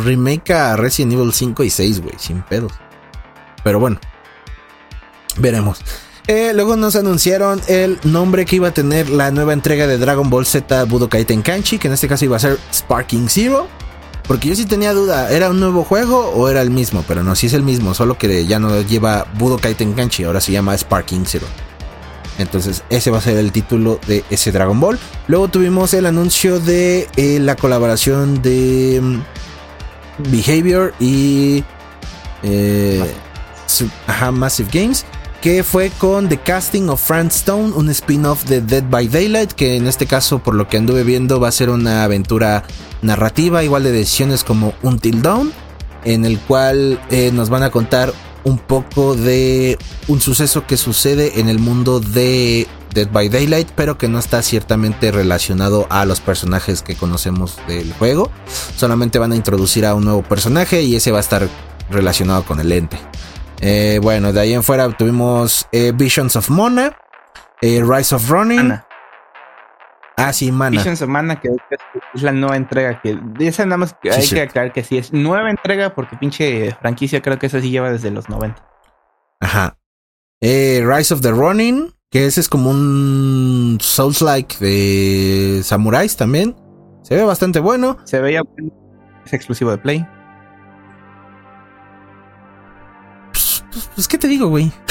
[0.04, 2.72] remake a Resident Evil 5 y 6, güey, sin pedos.
[3.64, 3.98] Pero bueno,
[5.38, 5.80] veremos.
[6.28, 10.30] Eh, luego nos anunciaron el nombre que iba a tener la nueva entrega de Dragon
[10.30, 13.66] Ball Z Budokai Tenkaichi, que en este caso iba a ser Sparking Zero.
[14.26, 17.04] Porque yo sí tenía duda, ¿era un nuevo juego o era el mismo?
[17.08, 20.52] Pero no, sí es el mismo, solo que ya no lleva Budokai Tenkaichi, ahora se
[20.52, 21.46] llama Sparking Zero.
[22.38, 24.98] Entonces ese va a ser el título de ese Dragon Ball.
[25.26, 31.64] Luego tuvimos el anuncio de eh, la colaboración de mm, Behavior y
[32.42, 33.12] eh,
[34.32, 35.04] Massive Games.
[35.42, 39.50] Que fue con The Casting of Frank Stone, un spin-off de Dead by Daylight.
[39.50, 42.62] Que en este caso, por lo que anduve viendo, va a ser una aventura
[43.02, 45.52] narrativa, igual de decisiones como Until Dawn.
[46.04, 48.14] En el cual eh, nos van a contar
[48.44, 53.98] un poco de un suceso que sucede en el mundo de Dead by Daylight, pero
[53.98, 58.30] que no está ciertamente relacionado a los personajes que conocemos del juego.
[58.76, 61.48] Solamente van a introducir a un nuevo personaje y ese va a estar
[61.90, 62.96] relacionado con el ente.
[63.64, 66.98] Eh, bueno, de ahí en fuera tuvimos eh, Visions of Mona,
[67.60, 68.72] eh, Rise of Running.
[70.16, 70.78] Ah, sí, Mana.
[70.78, 71.48] Visions of Mana, que
[72.12, 73.00] es la nueva entrega.
[73.00, 77.22] Que esa nada más hay que aclarar que sí es nueva entrega, porque pinche franquicia
[77.22, 78.62] creo que esa sí lleva desde los 90.
[79.40, 79.78] Ajá.
[80.40, 86.56] Rise of the Running, que ese es como un Souls-like de Samuráis también.
[87.02, 87.96] Se ve bastante bueno.
[88.04, 88.42] Se veía
[89.24, 90.06] es exclusivo de Play.
[93.72, 94.72] Pues, pues, pues ¿qué te digo, güey?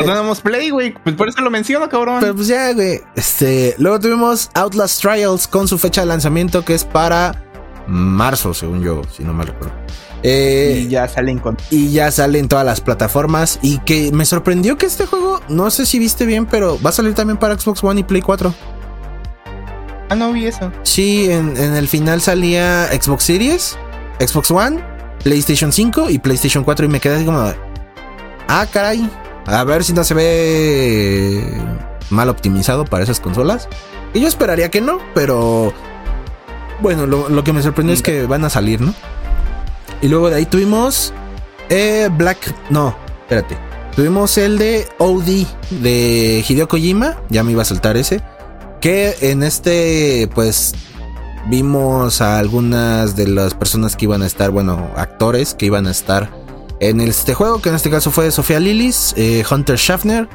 [0.00, 0.94] No tenemos Play, güey.
[0.94, 2.20] Pues por eso lo menciono, cabrón.
[2.20, 3.02] Pero pues ya, güey.
[3.14, 7.44] Este, luego tuvimos Outlast Trials con su fecha de lanzamiento que es para
[7.86, 9.74] marzo, según yo, si no me recuerdo.
[10.22, 11.56] Eh, y ya salen con.
[11.70, 13.58] Y ya salen todas las plataformas.
[13.60, 16.92] Y que me sorprendió que este juego, no sé si viste bien, pero va a
[16.94, 18.54] salir también para Xbox One y Play 4.
[20.08, 20.72] Ah, no vi eso.
[20.82, 23.78] Sí, en, en el final salía Xbox Series,
[24.18, 24.82] Xbox One,
[25.22, 26.86] PlayStation 5 y PlayStation 4.
[26.86, 27.52] Y me quedé así como.
[28.48, 29.08] Ah, caray.
[29.46, 31.44] A ver si no se ve
[32.10, 33.68] mal optimizado para esas consolas.
[34.12, 35.72] Y yo esperaría que no, pero
[36.80, 38.94] bueno, lo, que me sorprendió es que van a salir, ¿no?
[40.02, 41.12] Y luego de ahí tuvimos
[41.68, 42.54] eh, Black.
[42.70, 43.56] No, espérate.
[43.94, 45.46] Tuvimos el de OD
[45.82, 47.20] de Hideo Kojima.
[47.28, 48.22] Ya me iba a saltar ese.
[48.80, 50.74] Que en este, pues,
[51.46, 55.90] vimos a algunas de las personas que iban a estar, bueno, actores que iban a
[55.90, 56.30] estar
[56.80, 60.28] en este juego, que en este caso fue Sofía Lillis, eh, Hunter Schaffner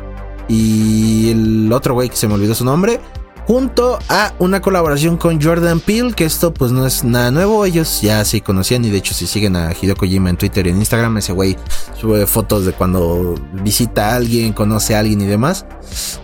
[0.47, 2.99] y el otro güey que se me olvidó su nombre
[3.47, 8.01] junto a una colaboración con Jordan Peele, que esto pues no es nada nuevo, ellos
[8.01, 10.77] ya se conocían y de hecho si siguen a Hideo Kojima en Twitter y en
[10.77, 11.55] Instagram, ese güey
[11.99, 15.65] sube fotos de cuando visita a alguien, conoce a alguien y demás.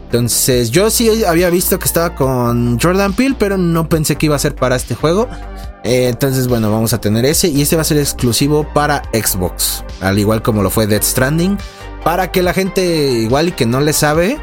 [0.06, 4.35] Entonces yo sí había visto que estaba con Jordan Peele, pero no pensé que iba
[4.35, 5.30] a ser para este juego.
[5.84, 9.84] Eh, entonces bueno, vamos a tener ese y este va a ser exclusivo para Xbox,
[9.99, 11.57] al igual como lo fue Dead Stranding.
[12.03, 14.39] Para que la gente igual y que no le sabe,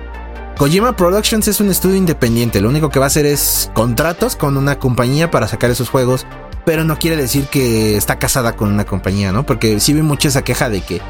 [0.59, 4.57] Kojima Productions es un estudio independiente, lo único que va a hacer es contratos con
[4.57, 6.27] una compañía para sacar esos juegos,
[6.67, 9.47] pero no quiere decir que está casada con una compañía, ¿no?
[9.47, 11.01] Porque sí vi mucho esa queja de que,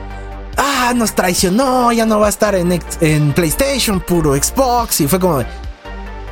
[0.59, 5.19] ah, nos traicionó, ya no va a estar en, en PlayStation, puro Xbox, y fue
[5.19, 5.43] como,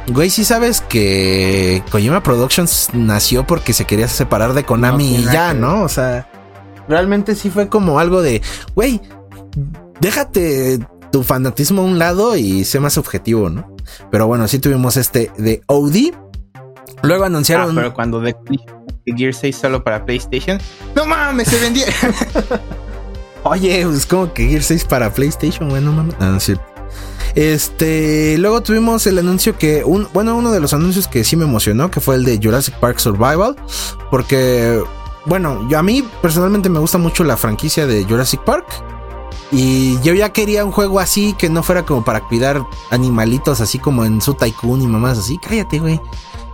[0.08, 5.54] güey, sí sabes que Kojima Productions nació porque se quería separar de Konami y ya,
[5.54, 5.84] ¿no?
[5.84, 6.28] O sea,
[6.86, 8.42] realmente sí fue como algo de,
[8.74, 9.00] güey,
[10.00, 10.80] déjate
[11.10, 13.74] tu fanatismo a un lado y sé más objetivo, ¿no?
[14.10, 16.12] Pero bueno, sí tuvimos este de OD.
[17.02, 17.70] Luego anunciaron.
[17.70, 18.34] Ah, pero cuando de
[19.16, 20.58] Gear 6 solo para PlayStation.
[20.94, 21.48] ¡No mames!
[21.48, 21.86] Se vendía.
[23.44, 26.14] Oye, es pues, como que Gear 6 para PlayStation, bueno, mames.
[26.18, 26.54] Ah, sí.
[27.36, 31.44] Este, luego tuvimos el anuncio que, un, bueno, uno de los anuncios que sí me
[31.44, 33.54] emocionó, que fue el de Jurassic Park Survival,
[34.10, 34.82] porque,
[35.26, 38.66] bueno, yo a mí personalmente me gusta mucho la franquicia de Jurassic Park.
[39.52, 43.78] Y yo ya quería un juego así que no fuera como para cuidar animalitos, así
[43.78, 45.38] como en su Tycoon y mamás así.
[45.38, 46.00] Cállate, güey.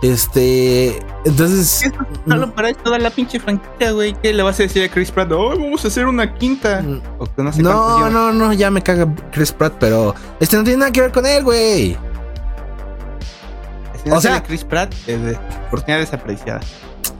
[0.03, 0.99] Este.
[1.23, 1.91] Entonces.
[2.27, 4.13] solo para toda la pinche franquicia, güey.
[4.21, 5.31] ¿Qué le vas a decir a Chris Pratt?
[5.31, 6.81] Oh, vamos a hacer una quinta.
[6.81, 7.01] Mm.
[7.61, 10.13] no, no, no, ya me caga Chris Pratt, pero.
[10.39, 11.97] Este no tiene nada que ver con él, güey.
[14.11, 16.59] o sea, Chris Pratt es de oportunidad desapreciada.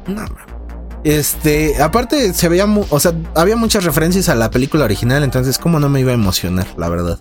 [0.06, 0.26] No,
[1.04, 5.80] este, aparte se veía, o sea, había muchas referencias a la película original, entonces como
[5.80, 7.20] no me iba a emocionar, la verdad.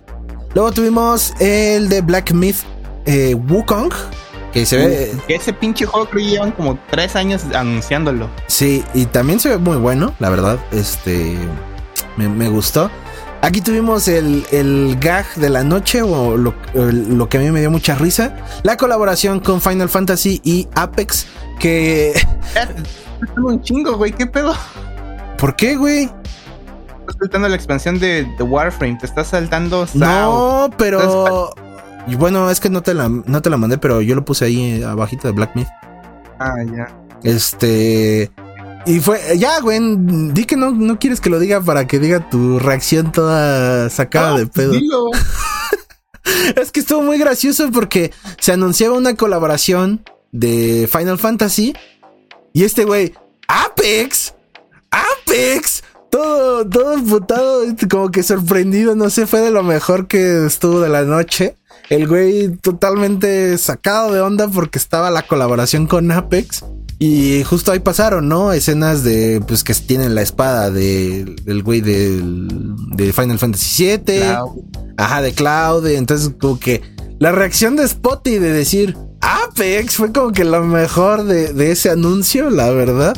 [0.54, 2.58] Luego tuvimos el de Black Myth
[3.06, 3.92] eh, Wukong,
[4.52, 5.12] que se ve...
[5.26, 8.28] Que ese pinche juego creo que llevan como tres años anunciándolo.
[8.46, 11.36] Sí, y también se ve muy bueno, la verdad, este,
[12.16, 12.90] me, gustó.
[13.40, 17.60] Aquí tuvimos el, el, gag de la noche, o lo, lo, que a mí me
[17.60, 18.36] dio mucha risa.
[18.62, 21.26] La colaboración con Final Fantasy y Apex,
[21.58, 22.12] que
[23.36, 24.12] un chingo, güey.
[24.12, 24.54] ¿Qué pedo?
[25.38, 26.04] ¿Por qué, güey?
[27.00, 28.98] Estás saltando la expansión de, The Warframe.
[28.98, 29.86] Te estás saltando.
[29.94, 31.54] No, pero.
[32.06, 34.44] Y bueno, es que no te, la, no te la mandé, pero yo lo puse
[34.44, 35.68] ahí abajito de Black Myth.
[36.38, 36.88] Ah, ya.
[37.22, 38.30] Este.
[38.84, 39.78] Y fue, ya, güey,
[40.32, 44.38] di que no, no quieres que lo diga para que diga tu reacción toda sacada
[44.38, 44.72] de pedo.
[46.56, 51.74] es que estuvo muy gracioso porque se anunciaba una colaboración de Final Fantasy
[52.52, 53.14] y este güey,
[53.48, 54.34] Apex,
[54.90, 60.80] Apex, todo, todo emputado, como que sorprendido, no sé, fue de lo mejor que estuvo
[60.80, 61.56] de la noche.
[61.88, 66.64] El güey totalmente sacado de onda porque estaba la colaboración con Apex.
[66.98, 68.52] Y justo ahí pasaron, ¿no?
[68.52, 74.22] Escenas de, pues, que tienen la espada de, del güey de, de Final Fantasy VII.
[74.96, 75.86] Ajá, de Cloud.
[75.88, 76.80] Entonces, como que
[77.18, 82.50] la reacción de Spotty de decir, Apex fue como que lo mejor de, ese anuncio,
[82.50, 83.16] la verdad.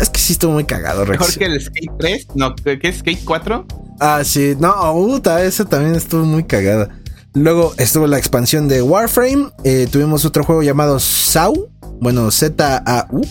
[0.00, 3.22] Es que sí estuvo muy cagado, Mejor que el Skate 3, no, ¿qué es Skate
[3.24, 3.66] 4?
[4.00, 6.88] Ah, sí, no, puta, ese también estuvo muy cagada.
[7.34, 9.50] Luego estuvo la expansión de Warframe.
[9.64, 11.68] Eh, tuvimos otro juego llamado SAU.
[12.00, 13.22] Bueno, Z-A-U.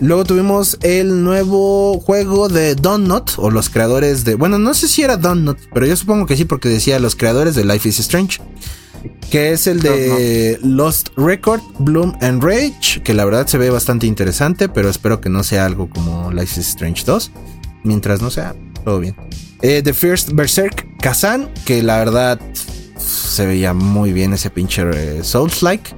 [0.00, 4.36] Luego tuvimos el nuevo juego de Donut, o los creadores de.
[4.36, 7.54] Bueno, no sé si era Donut, pero yo supongo que sí, porque decía los creadores
[7.54, 8.40] de Life is Strange
[9.30, 14.06] que es el de Lost Record, Bloom and Rage, que la verdad se ve bastante
[14.06, 17.30] interesante, pero espero que no sea algo como Life is Strange 2.
[17.84, 18.54] Mientras no sea,
[18.84, 19.16] todo bien.
[19.62, 22.40] Eh, The First Berserk Kazan, que la verdad
[22.96, 25.94] se veía muy bien ese pinche eh, Souls-like.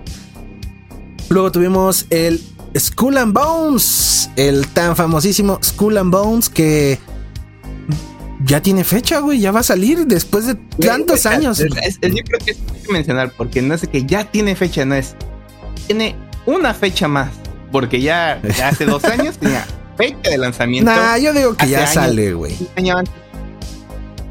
[1.28, 2.40] Luego tuvimos el
[2.78, 6.98] Skull and Bones, el tan famosísimo Skull and Bones que
[8.44, 11.58] ya tiene fecha, güey, ya va a salir después de tantos años.
[11.58, 15.14] yo creo que es que mencionar, porque no sé que ya tiene fecha, no es.
[15.86, 16.16] Tiene
[16.46, 17.30] una fecha más,
[17.70, 19.66] porque ya, hace dos años tenía
[19.96, 20.90] fecha de lanzamiento.
[20.90, 22.56] Nah, yo digo que ya sale, güey.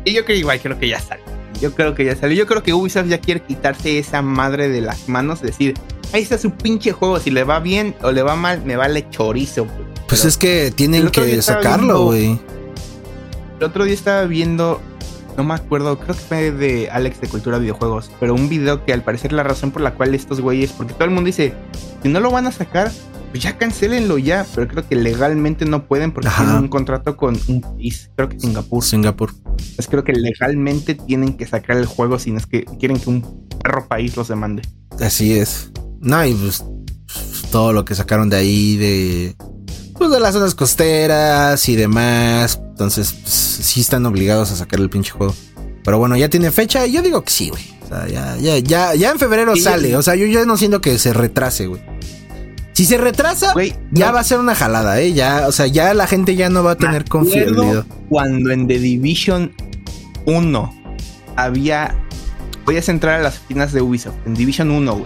[0.05, 1.21] Y yo creo igual, creo que ya sale.
[1.61, 2.35] Yo creo que ya sale.
[2.35, 5.75] Yo creo que Ubisoft ya quiere quitarse esa madre de las manos, decir,
[6.11, 9.09] ahí está su pinche juego, si le va bien o le va mal, me vale
[9.09, 9.67] chorizo.
[10.07, 12.39] Pues es que tienen que sacarlo, güey.
[13.59, 14.81] El otro día estaba viendo,
[15.37, 18.93] no me acuerdo, creo que fue de Alex de Cultura Videojuegos, pero un video que
[18.93, 21.53] al parecer la razón por la cual estos güeyes, porque todo el mundo dice,
[22.01, 22.91] si no lo van a sacar,
[23.31, 27.39] pues ya cancelenlo ya, pero creo que legalmente no pueden porque tienen un contrato con
[27.47, 28.83] un país, creo que Singapur.
[28.83, 29.33] Singapur.
[29.75, 33.09] Pues creo que legalmente tienen que sacar el juego si no es que quieren que
[33.09, 34.61] un perro país los demande.
[34.99, 35.71] Así es.
[35.99, 36.63] No, y pues
[37.51, 39.35] todo lo que sacaron de ahí, de
[40.03, 42.59] pues de las zonas costeras y demás.
[42.71, 45.33] Entonces, pues, sí están obligados a sacar el pinche juego.
[45.81, 46.85] Pero bueno, ya tiene fecha.
[46.85, 47.63] Yo digo que sí, güey.
[47.83, 49.95] O sea, ya, ya, ya, ya en febrero sale.
[49.95, 51.81] O sea, yo ya no siento que se retrase, güey.
[52.73, 53.53] Si se retrasa,
[53.91, 55.13] ya va a ser una jalada, ¿eh?
[55.13, 57.85] Ya, o sea, ya la gente ya no va a tener confianza.
[58.09, 59.53] Cuando en The Division
[60.25, 60.97] 1
[61.37, 61.95] había.
[62.65, 64.15] Voy a centrar a las oficinas de Ubisoft.
[64.25, 65.05] En Division 1, güey.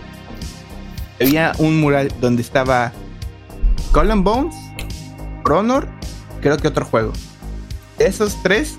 [1.21, 2.93] Había un mural donde estaba
[3.91, 4.55] Colin Bones,
[5.47, 5.87] For Honor,
[6.41, 7.13] creo que otro juego.
[7.99, 8.77] Esos tres,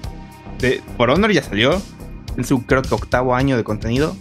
[0.58, 1.80] de, For Honor ya salió.
[2.36, 4.14] En su creo que octavo año de contenido.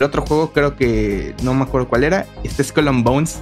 [0.00, 2.26] El otro juego creo que no me acuerdo cuál era.
[2.42, 3.38] Este es Colin Bones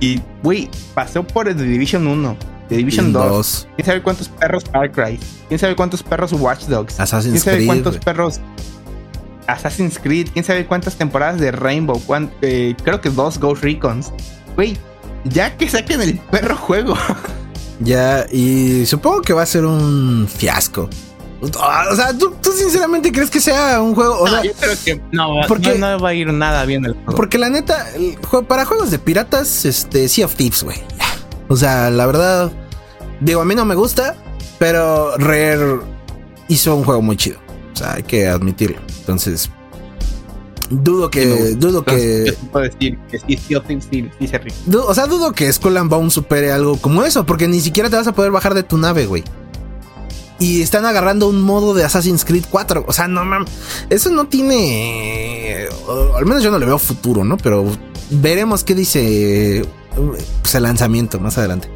[0.00, 2.36] y, güey, pasó por The Division 1,
[2.70, 3.68] The Division 2.
[3.76, 5.20] ¿Quién sabe cuántos perros Far Cry?
[5.48, 6.98] ¿Quién sabe cuántos perros Watch Dogs?
[6.98, 8.40] Assassin's ¿Quién sabe cuántos perros
[9.46, 10.28] Assassin's Creed?
[10.32, 12.00] ¿Quién sabe cuántas temporadas de Rainbow?
[12.40, 14.10] Eh, creo que dos Ghost Recons.
[14.56, 14.74] Güey,
[15.24, 16.96] ya que saquen el perro juego.
[17.80, 20.88] ya, y supongo que va a ser un fiasco.
[21.40, 24.18] O sea, ¿tú, sinceramente crees que sea un juego.
[24.20, 27.14] O no, yo creo que no, porque, no, va a ir nada bien el juego.
[27.14, 27.86] Porque la neta,
[28.48, 30.78] para juegos de piratas, este, Sea of Thieves, güey.
[31.48, 32.52] O sea, la verdad,
[33.20, 34.16] digo, a mí no me gusta,
[34.58, 35.80] pero Rare
[36.48, 37.38] hizo un juego muy chido.
[37.74, 38.78] O sea, hay que admitirlo.
[39.00, 39.50] Entonces,
[40.70, 41.26] dudo que.
[41.56, 42.34] dudo que.
[42.52, 44.54] Puedo decir que sí, sí, sí se ríe.
[44.86, 47.96] O sea, dudo que Skull and Bone supere algo como eso, porque ni siquiera te
[47.96, 49.24] vas a poder bajar de tu nave, güey
[50.38, 52.84] y están agarrando un modo de Assassin's Creed 4.
[52.86, 53.50] O sea, no mames,
[53.90, 55.66] eso no tiene,
[56.16, 57.36] al menos yo no le veo futuro, ¿no?
[57.36, 57.64] Pero
[58.10, 59.64] veremos qué dice
[60.42, 61.68] pues, el lanzamiento más adelante.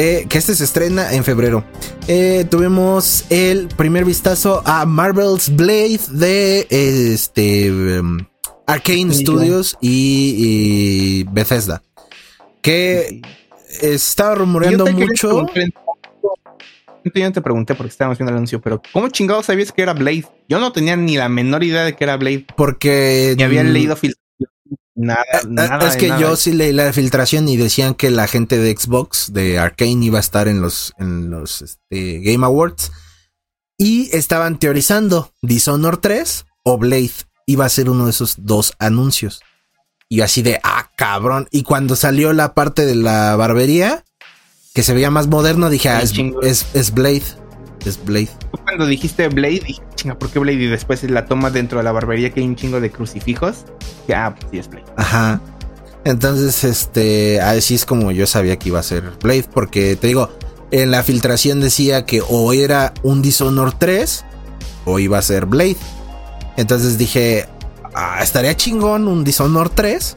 [0.00, 1.64] Eh, que este se estrena en febrero.
[2.06, 8.24] Eh, tuvimos el primer vistazo a Marvel's Blade de este um,
[8.68, 11.82] Arcane Studios y, Bethesda.
[12.62, 13.22] Que
[13.82, 15.46] estaba rumoreando mucho
[17.14, 20.26] yo te pregunté porque estábamos viendo el anuncio, pero ¿cómo chingados sabías que era Blade?
[20.48, 22.46] Yo no tenía ni la menor idea de que era Blade.
[22.56, 23.34] Porque.
[23.36, 23.94] Ni habían leído
[24.98, 25.86] Nada, eh, eh, nada.
[25.86, 29.56] Es que yo sí leí la filtración y decían que la gente de Xbox, de
[29.56, 32.90] Arkane, iba a estar en los, en los este, Game Awards.
[33.78, 37.12] Y estaban teorizando Dishonor 3 o Blade.
[37.46, 39.40] Iba a ser uno de esos dos anuncios.
[40.08, 41.46] Y así de, ah, cabrón.
[41.52, 44.04] Y cuando salió la parte de la barbería,
[44.74, 47.22] que se veía más moderno, dije, ah, es, es, Blade.
[47.84, 48.28] Es Blade.
[48.64, 50.58] Cuando dijiste Blade, dije, chinga, ¿por qué Blade?
[50.58, 53.64] Y después la toma dentro de la barbería que hay un chingo de crucifijos.
[54.06, 54.86] Que, ah, pues sí es Blade.
[54.96, 55.40] Ajá.
[56.04, 60.30] Entonces, este, así es como yo sabía que iba a ser Blade, porque te digo,
[60.70, 64.24] en la filtración decía que o era un Dishonor 3
[64.84, 65.76] o iba a ser Blade.
[66.56, 67.46] Entonces dije,
[67.94, 70.16] ah, estaría chingón un Dishonor 3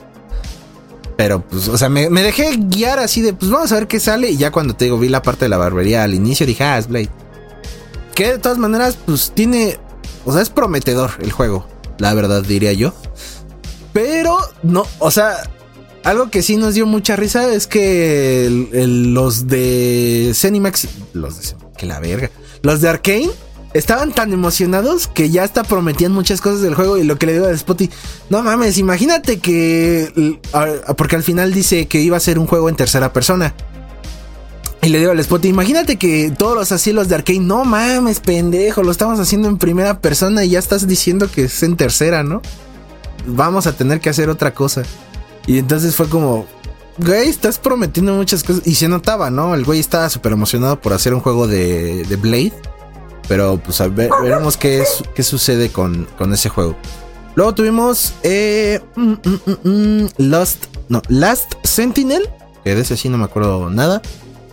[1.22, 4.32] pero pues, o sea, me, dejé guiar así de, pues vamos a ver qué sale.
[4.32, 6.80] Y ya cuando te digo, vi la parte de la barbería al inicio, dije, ah,
[6.80, 7.10] es Blade.
[8.22, 9.80] Que de todas maneras, pues tiene,
[10.26, 11.66] o sea, es prometedor el juego,
[11.98, 12.94] la verdad diría yo.
[13.94, 15.50] Pero no, o sea,
[16.04, 21.88] algo que sí nos dio mucha risa es que los de Cenimax, los de que
[21.88, 22.30] la verga,
[22.62, 23.32] los de Arkane
[23.74, 27.34] estaban tan emocionados que ya hasta prometían muchas cosas del juego y lo que le
[27.34, 27.90] digo a Spotty,
[28.30, 30.40] no mames, imagínate que
[30.96, 33.56] porque al final dice que iba a ser un juego en tercera persona.
[34.84, 38.82] Y le digo al Spotty, imagínate que todos los asilos de Arkane, no mames, pendejo,
[38.82, 42.42] lo estamos haciendo en primera persona y ya estás diciendo que es en tercera, ¿no?
[43.28, 44.82] Vamos a tener que hacer otra cosa.
[45.46, 46.48] Y entonces fue como,
[46.98, 48.64] güey, estás prometiendo muchas cosas.
[48.66, 49.54] Y se notaba, ¿no?
[49.54, 52.54] El güey estaba súper emocionado por hacer un juego de, de Blade.
[53.28, 54.84] Pero pues a ver, veremos qué,
[55.14, 56.76] qué sucede con, con ese juego.
[57.36, 62.28] Luego tuvimos eh, mm, mm, mm, Lost, no, Last Sentinel,
[62.64, 64.02] que de ese sí no me acuerdo nada.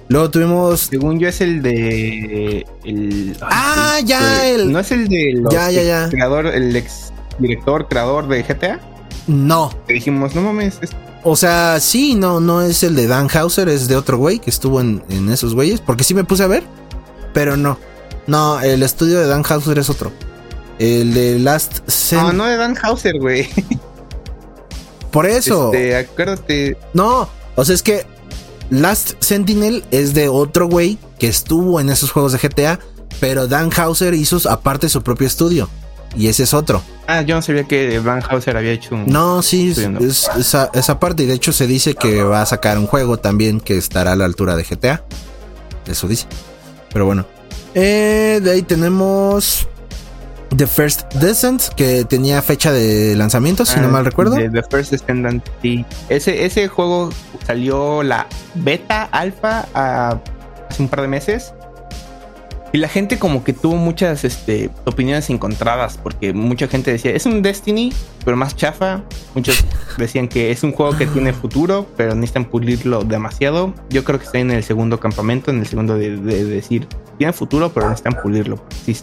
[0.08, 0.80] Luego tuvimos.
[0.80, 2.66] Según yo es el de.
[2.84, 4.72] El, ah, ya, el.
[4.72, 6.08] ¿No es el de ya, ya, ya.
[6.08, 8.80] creador, el ex director, creador de GTA?
[9.26, 9.70] No.
[9.86, 10.80] Que dijimos, no mames.
[11.24, 14.48] O sea, sí, no, no es el de Dan Hauser, es de otro güey que
[14.48, 15.80] estuvo en, en esos güeyes.
[15.80, 16.62] Porque sí me puse a ver,
[17.34, 17.78] pero no.
[18.26, 20.10] No, el estudio de Dan Hauser es otro.
[20.78, 21.80] El de Last
[22.12, 23.48] No, no de Dan Hauser, güey.
[25.10, 25.72] Por eso.
[25.72, 26.76] Este, acuérdate.
[26.94, 28.06] No, o sea, es que
[28.70, 32.78] Last Sentinel es de otro güey que estuvo en esos juegos de GTA,
[33.20, 35.68] pero Dan Hauser hizo aparte su propio estudio.
[36.16, 36.82] Y ese es otro.
[37.06, 39.06] Ah, yo no sabía que Dan Hauser había hecho un.
[39.06, 41.24] No, sí, es, esa, esa, parte.
[41.24, 44.16] Y de hecho se dice que va a sacar un juego también que estará a
[44.16, 45.04] la altura de GTA.
[45.86, 46.26] Eso dice.
[46.92, 47.26] Pero bueno.
[47.74, 49.68] Eh, de ahí tenemos
[50.56, 54.36] The First Descent, que tenía fecha de lanzamiento, si no ah, mal recuerdo.
[54.36, 55.84] The, First Descendant, sí.
[56.08, 57.10] Ese, ese juego
[57.46, 59.66] salió la beta, alfa,
[60.68, 61.52] hace un par de meses.
[62.70, 67.24] Y la gente como que tuvo muchas este, opiniones encontradas, porque mucha gente decía, es
[67.24, 67.94] un Destiny,
[68.24, 69.02] pero más chafa.
[69.34, 69.64] Muchos
[69.96, 73.72] decían que es un juego que tiene futuro, pero necesitan pulirlo demasiado.
[73.88, 76.86] Yo creo que está en el segundo campamento, en el segundo de, decir,
[77.18, 78.58] tiene futuro, pero necesitan pulirlo.
[78.86, 79.02] Se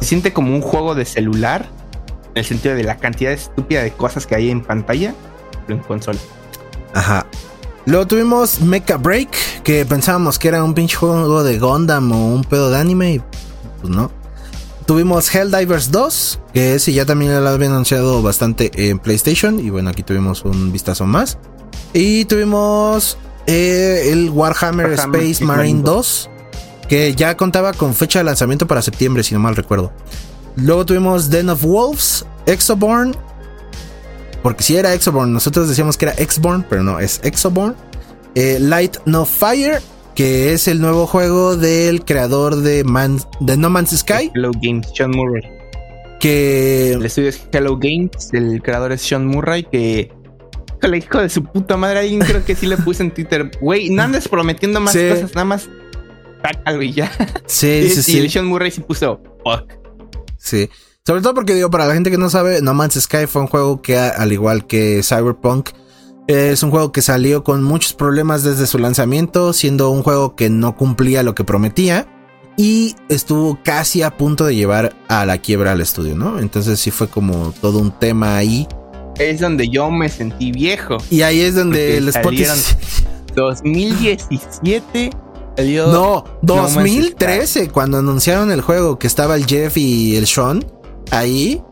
[0.00, 1.66] siente como un juego de celular,
[2.34, 5.14] en el sentido de la cantidad estúpida de cosas que hay en pantalla,
[5.66, 6.18] pero en consola.
[6.94, 7.26] Ajá.
[7.86, 12.44] Luego tuvimos Mecha Break, que pensábamos que era un pinche juego de Gundam o un
[12.44, 13.22] pedo de anime, y
[13.80, 14.10] pues no.
[14.86, 19.90] Tuvimos Helldivers 2, que ese ya también lo había anunciado bastante en PlayStation, y bueno,
[19.90, 21.38] aquí tuvimos un vistazo más.
[21.92, 26.30] Y tuvimos eh, el Warhammer, Space Marine 2,
[26.90, 29.92] que ya contaba con fecha de lanzamiento para septiembre, si no mal recuerdo.
[30.56, 33.14] Luego tuvimos Den of Wolves, Exoborn,
[34.42, 37.76] porque si era Exoborn, nosotros decíamos que era Exborn, pero no, es Exoborn.
[38.34, 39.80] Eh, Light No Fire,
[40.16, 42.84] que es el nuevo juego del creador de,
[43.38, 44.32] de No Man's Sky.
[44.34, 45.42] Hello Games, Sean Murray.
[46.18, 46.94] Que.
[46.94, 50.10] El estudio es Hello Games, el creador es Sean Murray, que.
[50.82, 53.48] El hijo de su puta madre, alguien creo que sí le puse en Twitter.
[53.60, 55.68] Güey, no andes prometiendo más cosas, nada más.
[56.42, 57.10] Sácalo y ya.
[57.46, 58.18] Sí, sí, sí.
[58.18, 59.20] Y Sean Murray sí puso.
[59.44, 59.72] Fuck.
[60.36, 60.68] Sí.
[61.06, 63.48] Sobre todo porque digo, para la gente que no sabe, No Man's Sky fue un
[63.48, 65.70] juego que, al igual que Cyberpunk,
[66.28, 70.50] es un juego que salió con muchos problemas desde su lanzamiento, siendo un juego que
[70.50, 72.06] no cumplía lo que prometía
[72.56, 76.38] y estuvo casi a punto de llevar a la quiebra al estudio, ¿no?
[76.38, 78.68] Entonces sí fue como todo un tema ahí.
[79.18, 80.98] Es donde yo me sentí viejo.
[81.10, 82.34] Y ahí es donde el spot
[83.34, 85.10] 2017
[85.62, 90.64] no, 2013, cuando anunciaron el juego que estaba el Jeff y el Sean
[91.10, 91.62] ahí.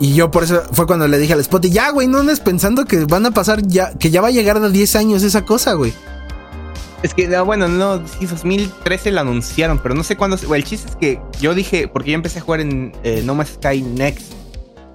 [0.00, 2.84] Y yo por eso fue cuando le dije al spot, ya, güey, no andes pensando
[2.84, 5.74] que van a pasar ya, que ya va a llegar a 10 años esa cosa,
[5.74, 5.92] güey.
[7.02, 10.36] Es que, ah, bueno, no, sí, 2013 lo anunciaron, pero no sé cuándo.
[10.54, 13.50] el chiste es que yo dije, porque yo empecé a jugar en eh, No Más
[13.50, 14.32] Sky Next.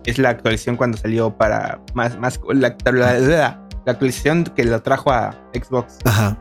[0.06, 5.36] Es la actualización cuando salió para más, más, la, la actualización que lo trajo a
[5.54, 5.98] Xbox.
[6.06, 6.38] Ajá.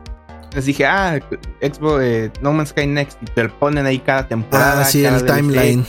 [0.55, 1.19] Les dije, ah,
[1.61, 4.81] Xbox eh, No Man's Sky Next, y te ponen ahí cada temporada.
[4.81, 5.85] Ah, sí, el timeline.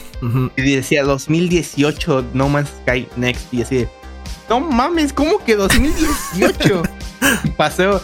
[0.55, 3.53] Y decía 2018 No Man's Sky Next.
[3.53, 3.87] Y así,
[4.49, 6.83] no mames, ¿cómo que 2018?
[7.45, 8.01] y pasó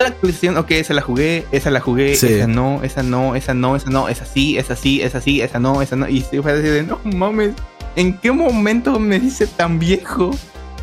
[0.00, 3.76] la actualización, ok, esa la jugué, esa la jugué, esa no, esa no, esa no,
[3.76, 6.08] esa no, esa sí, esa sí, esa sí, esa no, esa no.
[6.08, 7.52] Y se fue a decir, no mames,
[7.94, 10.30] ¿en qué momento me dice tan viejo?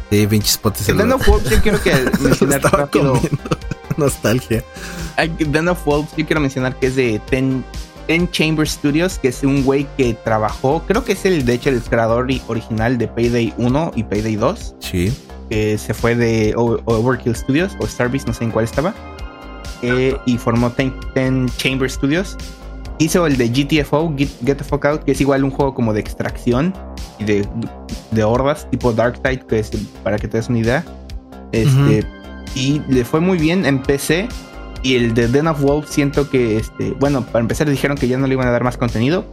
[0.10, 0.88] Sí, pinches potes.
[0.96, 3.20] Wolves, yo quiero que mencionar rápido.
[4.00, 4.64] Nostalgia.
[5.40, 7.64] Den of Wolves, yo quiero mencionar que es de Ten,
[8.32, 11.82] Chamber Studios, que es un güey que trabajó, creo que es el, de hecho, el
[11.82, 14.76] creador original de Payday 1 y Payday 2.
[14.80, 15.14] Sí.
[15.50, 18.96] Que se fue de Overkill Studios o Starbeast, no sé en cuál estaba.
[19.82, 22.38] Eh, y formó Ten, Chamber Studios.
[22.98, 26.02] Hizo el de GTFO, Get, the Fuck Out, que es igual un juego como de
[26.02, 26.74] extracción
[27.18, 27.48] y de,
[28.12, 29.72] de hordas, tipo Dark Tide, que es
[30.04, 30.84] para que te des una idea.
[31.52, 32.06] Este,
[32.56, 34.28] Y le fue muy bien en PC.
[34.82, 38.18] Y el de Den of Wolves siento que, este, bueno, para empezar dijeron que ya
[38.18, 39.26] no le iban a dar más contenido.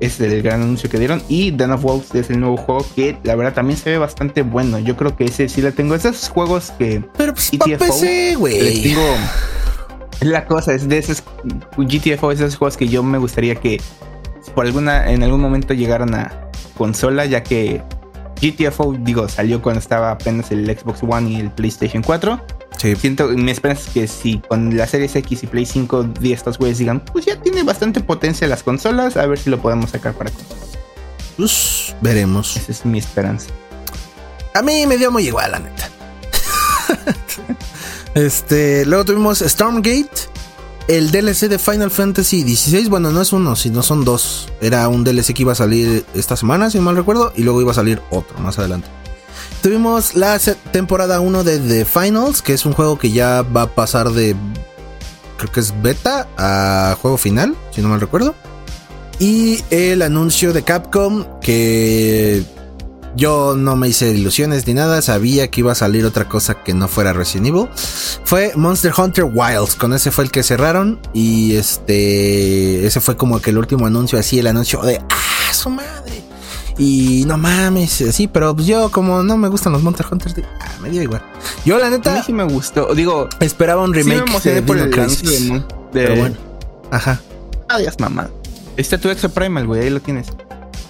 [0.00, 1.22] Es el gran anuncio que dieron.
[1.28, 4.42] Y Den of Wolves es el nuevo juego que la verdad también se ve bastante
[4.42, 4.78] bueno.
[4.78, 5.94] Yo creo que ese sí le tengo.
[5.94, 7.04] Esos juegos que...
[7.16, 8.82] Pero pues PC, güey.
[8.82, 9.02] digo...
[10.20, 11.22] La cosa es de esos
[11.76, 13.78] GTFO, esos juegos que yo me gustaría que
[14.54, 17.82] por alguna en algún momento llegaran a consola, ya que
[18.40, 22.40] GTFO, digo, salió cuando estaba apenas el Xbox One y el PlayStation 4.
[22.78, 22.96] Sí.
[22.96, 26.78] Siento, me esperas que si con la Series X y Play 5 de estos güeyes
[26.78, 30.30] digan, pues ya tiene bastante potencia las consolas, a ver si lo podemos sacar para
[30.30, 30.78] consolas.
[31.36, 32.56] Pues veremos.
[32.56, 33.50] Esa es mi esperanza.
[34.54, 35.88] A mí me dio muy igual, la neta.
[38.14, 40.28] este, luego tuvimos Stormgate,
[40.88, 42.88] el DLC de Final Fantasy XVI.
[42.88, 44.48] Bueno, no es uno, sino son dos.
[44.60, 47.72] Era un DLC que iba a salir esta semana, si mal recuerdo, y luego iba
[47.72, 48.88] a salir otro más adelante.
[49.62, 50.38] Tuvimos la
[50.72, 54.36] temporada 1 de The Finals, que es un juego que ya va a pasar de.
[55.38, 58.34] Creo que es beta a juego final, si no mal recuerdo.
[59.18, 62.44] Y el anuncio de Capcom que
[63.16, 66.74] yo no me hice ilusiones ni nada, sabía que iba a salir otra cosa que
[66.74, 67.68] no fuera Resident Evil.
[68.24, 73.40] Fue Monster Hunter Wilds, con ese fue el que cerraron y este ese fue como
[73.40, 76.22] que el último anuncio así el anuncio de ah, su madre.
[76.76, 80.72] Y no mames, sí, pero pues yo como no me gustan los Monster Hunters, ah,
[80.82, 81.22] me dio igual.
[81.64, 84.62] Yo la neta A mí sí me gustó, digo, esperaba un sí me remake de
[84.62, 85.52] por Dino el Crisis.
[85.52, 85.62] de,
[85.92, 86.36] Pero bueno.
[86.90, 87.20] Ajá.
[87.68, 88.28] Adiós, mamá.
[88.76, 90.26] Este tu Exo Primal, güey, ahí lo tienes.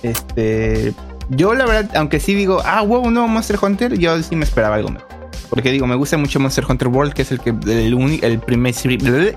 [0.02, 0.94] Este.
[1.30, 4.44] Yo, la verdad, aunque sí digo, ah, wow, un nuevo Monster Hunter, yo sí me
[4.44, 5.08] esperaba algo mejor.
[5.50, 8.74] Porque digo, me gusta mucho Monster Hunter World, que es el que el, el primer.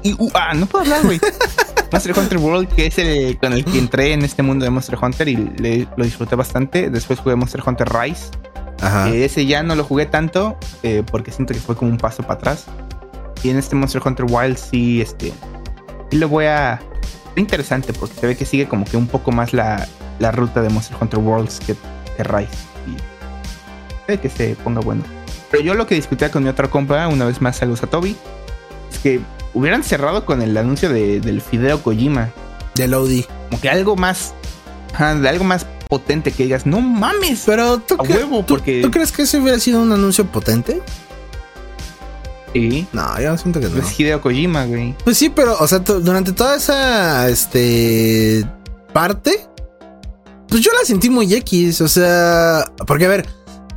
[0.04, 1.20] Y, uh, ah, no puedo hablar, güey.
[1.92, 4.98] Monster Hunter World, que es el con el que entré en este mundo de Monster
[5.02, 6.90] Hunter y le- lo disfruté bastante.
[6.90, 8.26] Después jugué Monster Hunter Rise.
[8.82, 9.10] Ajá.
[9.10, 12.24] Eh, ese ya no lo jugué tanto eh, porque siento que fue como un paso
[12.24, 12.66] para atrás.
[13.44, 15.32] Y en este Monster Hunter Wild sí, este,
[16.12, 16.80] sí lo voy a...
[17.36, 19.88] Interesante porque se ve que sigue como que un poco más la,
[20.20, 21.76] la ruta de Monster Hunter Worlds que,
[22.24, 22.50] Rise.
[22.88, 22.98] Y
[24.06, 25.04] puede que se ponga bueno.
[25.52, 28.16] Pero yo lo que discutía con mi otra compa, una vez más saludos a Toby,
[28.92, 29.20] es que
[29.54, 32.30] hubieran cerrado con el anuncio de- del Fideo Kojima.
[32.76, 33.26] De Lodi.
[33.50, 34.34] Como que algo más...
[35.00, 37.44] de algo más potente que digas, no mames.
[37.46, 40.82] Pero tú, A huevo, tú- porque- ¿tú crees que ese hubiera sido un anuncio potente?
[42.54, 42.88] Sí.
[42.92, 43.78] No, yo siento que no.
[43.80, 44.96] Es Hideo Kojima, güey.
[45.04, 48.46] Pues sí, pero, o sea, durante toda esa este
[48.94, 49.48] parte,
[50.50, 51.82] pues yo la sentí muy X.
[51.82, 53.26] O sea, porque a ver,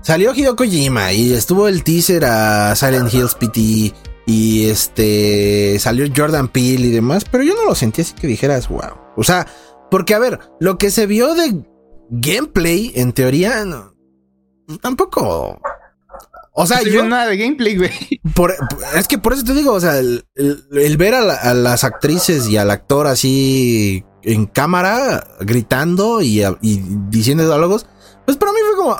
[0.03, 3.93] salió Hideo Kojima y estuvo el teaser a Silent Hills PT
[4.27, 8.69] y este salió Jordan Peele y demás, pero yo no lo sentí así que dijeras,
[8.69, 8.81] wow.
[9.17, 9.47] O sea,
[9.91, 11.63] porque a ver, lo que se vio de
[12.11, 13.93] gameplay, en teoría, no,
[14.81, 15.61] tampoco.
[16.53, 17.91] O sea, no se yo nada de gameplay, güey.
[18.35, 18.55] por-
[18.95, 21.55] es que por eso te digo, o sea, el, el- el ver a, la- a
[21.55, 26.43] las actrices y al actor así en cámara gritando y,
[27.09, 27.87] diciendo diálogos,
[28.25, 28.97] pues para mí fue como,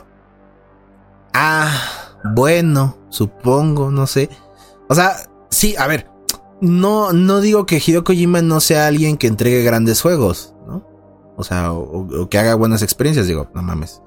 [1.35, 1.73] ah,
[2.35, 4.31] bueno, supongo, no sé.
[4.89, 5.17] O sea,
[5.51, 6.11] sí, a ver,
[6.61, 10.87] no, no digo que Hideo Kojima no sea alguien que entregue grandes juegos, ¿no?
[11.37, 14.03] O sea, o, que haga buenas experiencias, digo, no mames.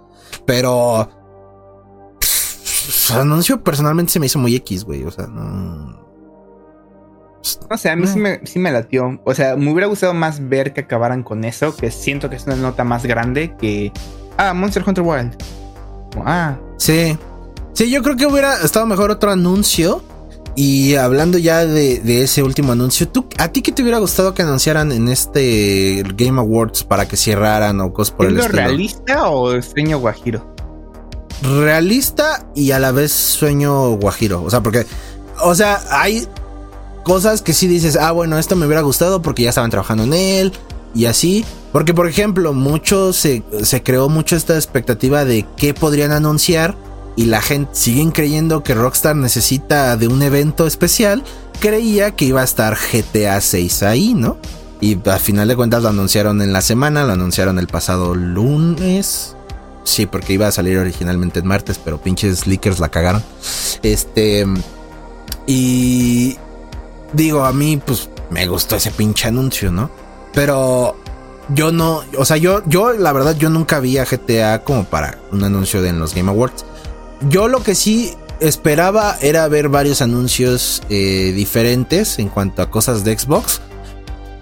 [0.46, 1.10] Pero
[3.12, 5.04] anuncio personalmente se me hizo muy X, güey.
[5.04, 6.04] O sea, no.
[7.70, 9.20] No sé, a mí sí me, sí me latió.
[9.26, 12.46] O sea, me hubiera gustado más ver que acabaran con eso, que siento que es
[12.46, 13.92] una nota más grande que.
[14.38, 15.36] Ah, Monster Hunter Wild.
[16.26, 17.18] Ah, Sí.
[17.74, 20.04] Sí, yo creo que hubiera estado mejor otro anuncio.
[20.56, 24.36] Y hablando ya de, de ese último anuncio, ¿tú, ¿a ti qué te hubiera gustado
[24.36, 28.44] que anunciaran en este Game Awards para que cerraran o cosas por ¿es el lo
[28.44, 28.62] estilo?
[28.62, 30.54] realista o sueño guajiro?
[31.42, 34.44] realista y a la vez sueño guajiro.
[34.44, 34.86] O sea, porque,
[35.42, 36.28] o sea, hay
[37.04, 40.14] cosas que sí dices, ah, bueno, esto me hubiera gustado porque ya estaban trabajando en
[40.14, 40.54] él
[40.96, 41.46] y así.
[41.72, 46.76] Porque, por ejemplo, mucho se, se creó mucho esta expectativa de qué podrían anunciar
[47.16, 51.24] y la gente siguen creyendo que Rockstar necesita de un evento especial.
[51.60, 54.38] Creía que iba a estar GTA 6 ahí, ¿no?
[54.82, 59.36] Y al final de cuentas lo anunciaron en la semana, lo anunciaron el pasado lunes.
[59.84, 63.24] Sí, porque iba a salir originalmente en martes, pero pinches leakers la cagaron.
[63.82, 64.46] Este.
[65.48, 66.38] Y.
[67.14, 69.90] Digo, a mí, pues, me gustó ese pinche anuncio, ¿no?
[70.34, 70.98] Pero.
[71.50, 72.04] Yo no.
[72.18, 75.82] O sea, yo, yo, la verdad, yo nunca vi a GTA como para un anuncio
[75.82, 76.66] de los Game Awards.
[77.30, 83.04] Yo lo que sí esperaba era ver varios anuncios eh, diferentes en cuanto a cosas
[83.04, 83.62] de Xbox.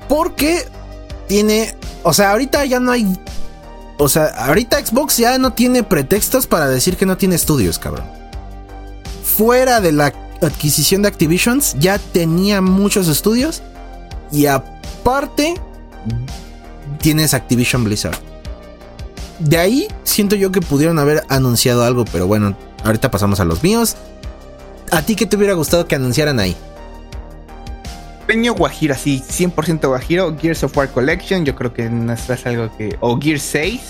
[0.07, 0.67] Porque
[1.27, 1.75] tiene.
[2.03, 3.07] O sea, ahorita ya no hay
[4.01, 8.05] o sea, ahorita Xbox ya no tiene pretextos para decir que no tiene estudios, cabrón.
[9.23, 10.11] Fuera de la
[10.47, 13.61] adquisición de Activisions, ya tenía muchos estudios.
[14.31, 15.55] Y aparte,
[16.99, 18.17] tienes Activision Blizzard.
[19.39, 23.63] De ahí siento yo que pudieron haber anunciado algo, pero bueno, ahorita pasamos a los
[23.63, 23.95] míos.
[24.91, 26.55] ¿A ti qué te hubiera gustado que anunciaran ahí?
[28.25, 30.37] Sueño guajiro, así, 100% guajiro.
[30.37, 32.97] Gears of War Collection, yo creo que no es algo que.
[32.99, 33.81] O Gears 6.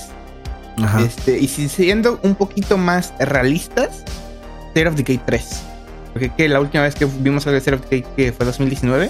[0.77, 1.01] Ajá.
[1.01, 4.03] Este, y si siendo un poquito más realistas,
[4.69, 5.63] State of Decay 3.
[6.13, 9.09] Porque que la última vez que vimos algo de State of Decay que fue 2019.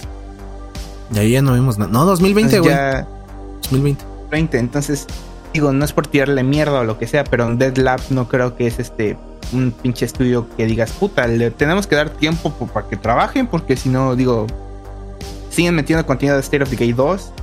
[1.14, 1.92] Y ahí ya no vimos nada.
[1.92, 2.76] No, 2020, entonces güey.
[2.76, 3.08] ya
[3.64, 4.06] 2020.
[4.32, 4.58] 20.
[4.60, 5.08] Entonces,
[5.54, 8.56] digo, no es por tirarle mierda o lo que sea, pero Dead Lab no creo
[8.56, 9.18] que es este
[9.54, 13.48] un pinche estudio que digas, puta, le tenemos que dar tiempo po- para que trabajen,
[13.48, 14.48] porque si no, digo,
[15.50, 17.34] siguen metiendo contenido de State of Decay 2.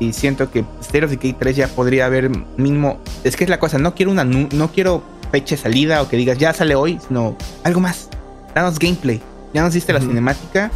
[0.00, 2.98] Y siento que State of Decay 3 ya podría haber mínimo.
[3.24, 5.02] Es que es la cosa, no quiero una no quiero
[5.32, 8.08] fecha de salida o que digas ya sale hoy, sino algo más.
[8.54, 9.20] Danos gameplay.
[9.54, 10.70] Ya nos diste la cinemática,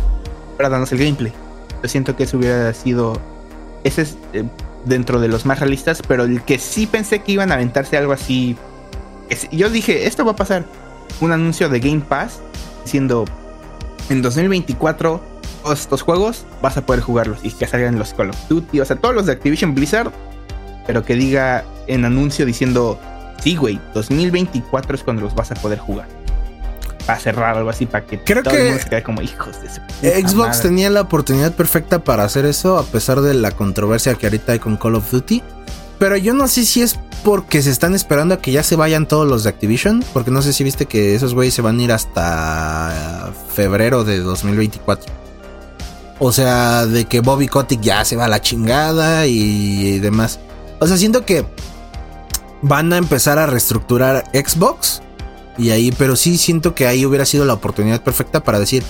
[0.52, 1.32] ahora danos el gameplay.
[1.82, 3.20] Yo siento que eso hubiera sido.
[3.84, 4.44] Ese es eh,
[4.84, 8.12] dentro de los más realistas, pero el que sí pensé que iban a aventarse algo
[8.12, 8.56] así
[9.50, 10.64] yo dije, esto va a pasar.
[11.20, 12.40] Un anuncio de Game Pass
[12.84, 13.24] diciendo,
[14.08, 15.20] en 2024
[15.62, 18.84] todos estos juegos vas a poder jugarlos y que salgan los Call of Duty, o
[18.84, 20.10] sea, todos los de Activision Blizzard,
[20.86, 22.98] pero que diga en anuncio diciendo,
[23.40, 26.08] sí, güey, 2024 es cuando los vas a poder jugar.
[27.06, 29.56] Para cerrar algo así, para que creo que se como hijos
[30.00, 34.26] de Xbox tenía la oportunidad perfecta para hacer eso, a pesar de la controversia que
[34.26, 35.42] ahorita hay con Call of Duty.
[35.98, 39.06] Pero yo no sé si es porque se están esperando a que ya se vayan
[39.06, 40.04] todos los de Activision.
[40.12, 44.18] Porque no sé si viste que esos güeyes se van a ir hasta febrero de
[44.18, 45.12] 2024.
[46.18, 50.40] O sea, de que Bobby Kotick ya se va a la chingada y, demás.
[50.80, 51.44] O sea, siento que
[52.62, 55.02] van a empezar a reestructurar Xbox.
[55.58, 58.82] Y ahí, pero sí siento que ahí hubiera sido la oportunidad perfecta para decir,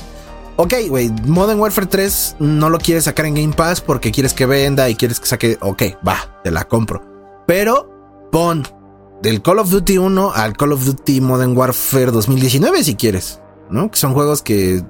[0.56, 4.46] ok, güey, Modern Warfare 3 no lo quieres sacar en Game Pass porque quieres que
[4.46, 7.02] venda y quieres que saque, ok, va, te la compro.
[7.46, 8.66] Pero pon
[9.22, 13.40] del Call of Duty 1 al Call of Duty Modern Warfare 2019 si quieres,
[13.70, 13.90] ¿no?
[13.90, 14.82] Que son juegos que,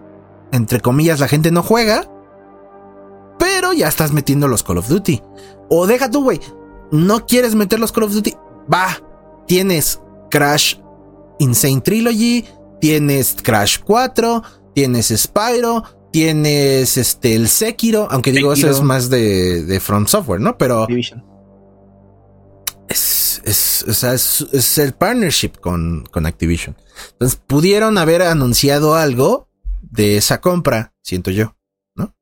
[0.52, 2.08] entre comillas, la gente no juega,
[3.38, 5.22] pero ya estás metiendo los Call of Duty.
[5.68, 6.40] O deja tú, güey,
[6.90, 8.34] no quieres meter los Call of Duty,
[8.72, 8.98] va,
[9.46, 10.00] tienes
[10.30, 10.76] Crash
[11.42, 12.44] Insane Trilogy,
[12.80, 14.42] tienes Crash 4,
[14.74, 15.82] tienes Spyro,
[16.12, 20.56] tienes este el Sekiro, aunque digo eso es más de, de Front Software, ¿no?
[20.56, 20.86] Pero
[22.88, 26.76] Es, es, o sea, es, el partnership con, con Activision.
[27.12, 29.48] Entonces pudieron haber anunciado algo
[29.80, 31.56] de esa compra, siento yo,
[31.96, 32.14] ¿no?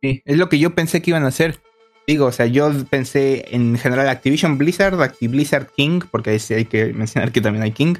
[0.00, 1.60] Sí, es lo que yo pensé que iban a hacer.
[2.08, 6.64] Digo, o sea, yo pensé en general Activision Blizzard, Activ Blizzard King, porque ahí hay
[6.64, 7.96] que mencionar que también hay King.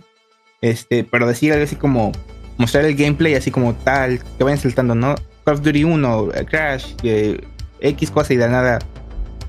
[0.63, 2.13] Este, pero decir algo así como
[2.57, 5.15] mostrar el gameplay así como tal, que vayan saltando, ¿no?
[5.45, 7.39] Call of Duty 1, eh, Crash, eh,
[7.81, 8.79] X cosa y de nada.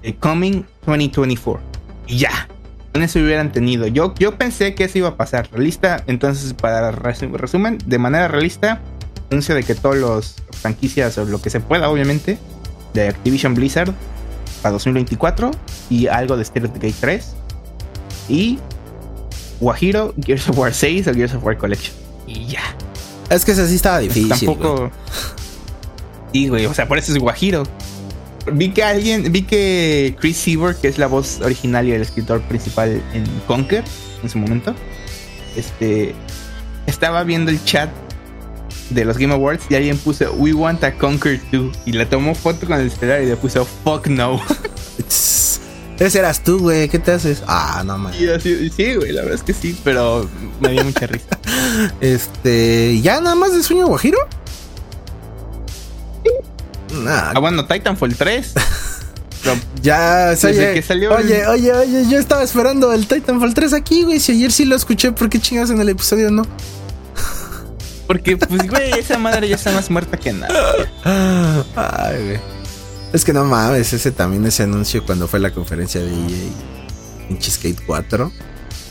[0.03, 1.65] Eh, coming 2024.
[2.07, 2.49] Y ya.
[2.91, 3.87] Con eso hubieran tenido.
[3.87, 5.47] Yo, yo pensé que eso iba a pasar.
[5.53, 6.03] Realista.
[6.05, 8.81] Entonces, para resumen, de manera realista,
[9.31, 12.37] anuncio de que todos los franquicias o lo que se pueda, obviamente,
[12.93, 13.93] de Activision Blizzard
[14.59, 15.51] para 2024
[15.89, 17.25] y algo de State of the Gate 3
[18.29, 18.59] y
[19.59, 21.95] Guajiro, Gears of War 6 o Gears of War Collection.
[22.27, 22.61] Y ya.
[23.29, 24.29] Es que ese sí estaba difícil.
[24.29, 24.91] Tampoco.
[26.31, 26.67] Sí, güey.
[26.67, 27.63] O sea, por eso es Guajiro.
[28.53, 32.41] Vi que alguien, vi que Chris Seaver, que es la voz original y el escritor
[32.43, 33.83] principal en Conquer
[34.21, 34.75] en su momento,
[35.55, 36.13] este
[36.85, 37.89] estaba viendo el chat
[38.89, 42.35] de los Game Awards y alguien puso We want a Conquer 2 y le tomó
[42.35, 44.41] foto con el estelar y le puso Fuck no.
[45.99, 46.87] Ese eras tú, güey.
[46.87, 47.43] ¿Qué te haces?
[47.45, 48.17] Ah, no mames.
[48.41, 50.29] Sí, güey, la verdad es que sí, pero
[50.61, 51.37] me dio mucha risa.
[52.01, 54.17] este, ¿ya nada más de sueño guajiro?
[56.93, 57.33] Nah.
[57.35, 58.53] Ah, bueno, Titanfall 3.
[59.83, 64.21] ya, oye, que salió oye, oye, oye, yo estaba esperando el Titanfall 3 aquí, güey.
[64.21, 66.43] Si ayer sí lo escuché, ¿por qué chingas en el episodio no?
[68.09, 70.49] Porque, pues, güey, esa madre ya está más muerta que nada.
[71.75, 72.39] Ay, güey.
[73.13, 76.49] Es que no mames, ese también ese anuncio cuando fue la conferencia de EA
[77.29, 78.31] en Cheesecake 4.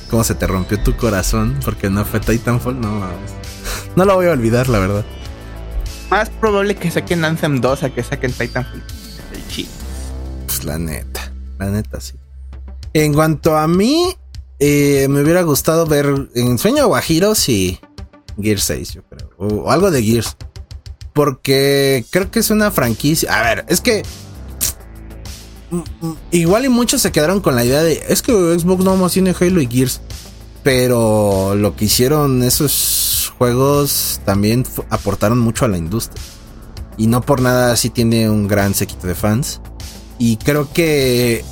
[0.08, 2.80] ¿Cómo se te rompió tu corazón porque no fue Titanfall?
[2.80, 3.32] No mames.
[3.96, 5.04] No lo voy a olvidar, la verdad.
[6.10, 8.84] Más probable que saquen Anthem 2 a que saquen Titanfall.
[10.46, 12.14] Pues la neta, la neta sí.
[12.92, 14.16] En cuanto a mí,
[14.60, 17.80] eh, me hubiera gustado ver en Sueño Guajiros y
[18.40, 19.30] Gears 6, yo creo.
[19.38, 20.36] o algo de Gears.
[21.12, 23.36] Porque creo que es una franquicia.
[23.36, 24.02] A ver, es que.
[26.30, 28.04] Igual y muchos se quedaron con la idea de.
[28.08, 30.00] Es que Xbox no más tiene Halo y Gears.
[30.62, 36.22] Pero lo que hicieron esos juegos también aportaron mucho a la industria.
[36.96, 39.60] Y no por nada sí tiene un gran séquito de fans.
[40.18, 41.44] Y creo que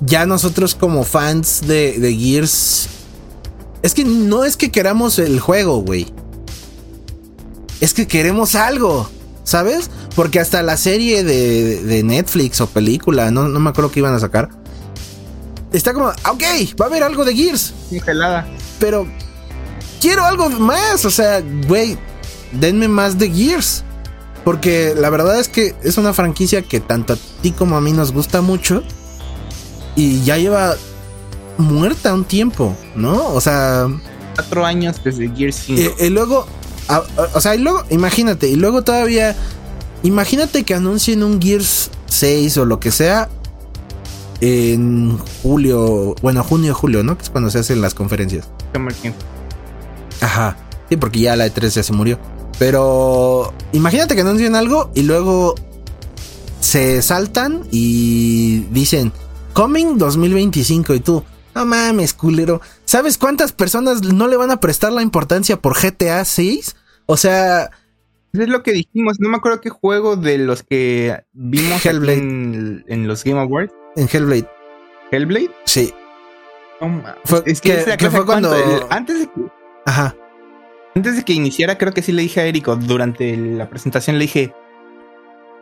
[0.00, 2.88] ya nosotros como fans de Gears...
[3.82, 6.12] Es que no es que queramos el juego, güey
[7.80, 9.08] es que queremos algo,
[9.44, 9.90] ¿sabes?
[10.14, 14.48] Porque hasta la serie de, Netflix o película, no, me acuerdo qué iban a sacar,
[15.72, 16.42] está como, ok,
[16.80, 17.74] va a haber algo de Gears.
[18.04, 18.46] Gelada.
[18.78, 19.06] Pero
[20.00, 21.98] quiero algo más, o sea, güey,
[22.52, 23.82] denme más de Gears.
[24.44, 27.92] Porque la verdad es que es una franquicia que tanto a ti como a mí
[27.92, 28.84] nos gusta mucho.
[29.96, 30.76] Y ya lleva
[31.58, 33.32] muerta un tiempo, ¿no?
[33.32, 33.88] O sea...
[34.34, 35.94] Cuatro años desde Gears 5.
[35.98, 36.46] y luego
[37.34, 39.34] o sea, y luego, imagínate, y luego todavía,
[40.02, 43.28] imagínate que anuncien un Gears 6 o lo que sea
[44.40, 47.16] en julio, bueno, junio, julio, ¿no?
[47.16, 48.48] Que es cuando se hacen las conferencias.
[50.20, 50.56] Ajá,
[50.88, 52.18] sí, porque ya la E3 ya se murió.
[52.58, 55.54] Pero imagínate que anuncien algo y luego
[56.60, 59.12] se saltan y dicen,
[59.52, 61.24] Coming 2025 y tú,
[61.56, 62.60] No mames, culero.
[62.84, 66.76] ¿Sabes cuántas personas no le van a prestar la importancia por GTA 6?
[67.06, 67.70] O sea,
[68.34, 69.16] es lo que dijimos.
[69.20, 72.18] No me acuerdo qué juego de los que vimos Hellblade.
[72.18, 73.72] En, en, los Game Awards.
[73.96, 74.46] En Hellblade.
[75.10, 75.50] ¿Hellblade?
[75.64, 75.94] Sí.
[76.82, 78.54] No, fue, es que, que, que fue cuando.
[78.54, 79.40] El, antes de que.
[79.86, 80.14] Ajá.
[80.94, 84.24] Antes de que iniciara, creo que sí le dije a Erico durante la presentación, le
[84.26, 84.52] dije.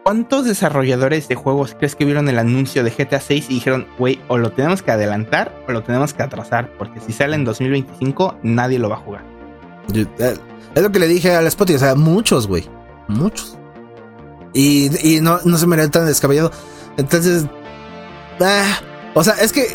[0.05, 4.21] ¿Cuántos desarrolladores de juegos crees que vieron el anuncio de GTA 6 y dijeron, güey,
[4.29, 6.71] o lo tenemos que adelantar o lo tenemos que atrasar?
[6.77, 9.25] Porque si sale en 2025, nadie lo va a jugar.
[9.95, 10.07] Eh,
[10.75, 12.69] es lo que le dije al Spotify, o sea, muchos, güey.
[13.09, 13.57] Muchos.
[14.53, 16.51] Y, y no, no se me haría tan descabellado.
[16.99, 17.47] Entonces,
[18.43, 18.79] ah,
[19.15, 19.75] o sea, es que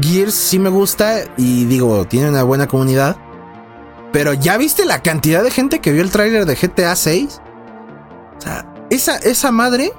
[0.00, 3.16] Gears sí me gusta y digo, tiene una buena comunidad.
[4.12, 7.40] Pero ya viste la cantidad de gente que vio el tráiler de GTA 6?
[8.38, 9.92] O sea, esa, esa madre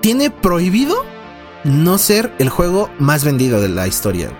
[0.00, 0.96] tiene prohibido
[1.64, 4.30] no ser el juego más vendido de la historia.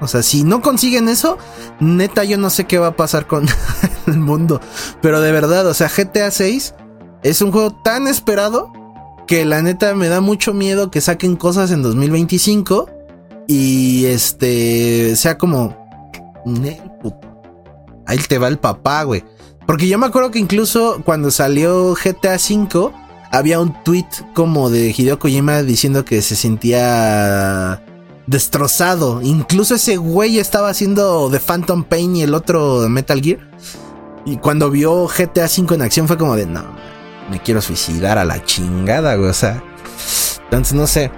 [0.00, 1.38] O sea, si no consiguen eso,
[1.80, 3.46] neta yo no sé qué va a pasar con
[4.06, 4.60] el mundo.
[5.00, 6.74] Pero de verdad, o sea, GTA 6
[7.22, 8.72] es un juego tan esperado
[9.26, 12.90] que la neta me da mucho miedo que saquen cosas en 2025
[13.48, 15.76] y este sea como
[18.06, 19.24] ahí te va el papá, güey.
[19.66, 22.92] Porque yo me acuerdo que incluso cuando salió GTA 5
[23.32, 27.82] había un tweet como de Hideo Kojima diciendo que se sentía
[28.26, 29.20] destrozado.
[29.22, 33.38] Incluso ese güey estaba haciendo The Phantom Pain y el otro Metal Gear.
[34.24, 36.64] Y cuando vio GTA 5 en acción fue como de, no,
[37.30, 39.30] me quiero suicidar a la chingada, güey.
[39.30, 39.62] O sea,
[40.44, 41.10] entonces no sé.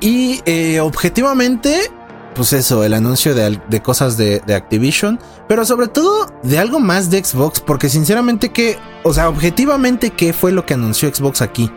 [0.00, 1.90] Y eh, objetivamente,
[2.38, 6.78] pues eso, el anuncio de, de cosas de, de, Activision, pero sobre todo de algo
[6.78, 11.42] más de Xbox, porque sinceramente que, o sea, objetivamente, ¿qué fue lo que anunció Xbox
[11.42, 11.68] aquí?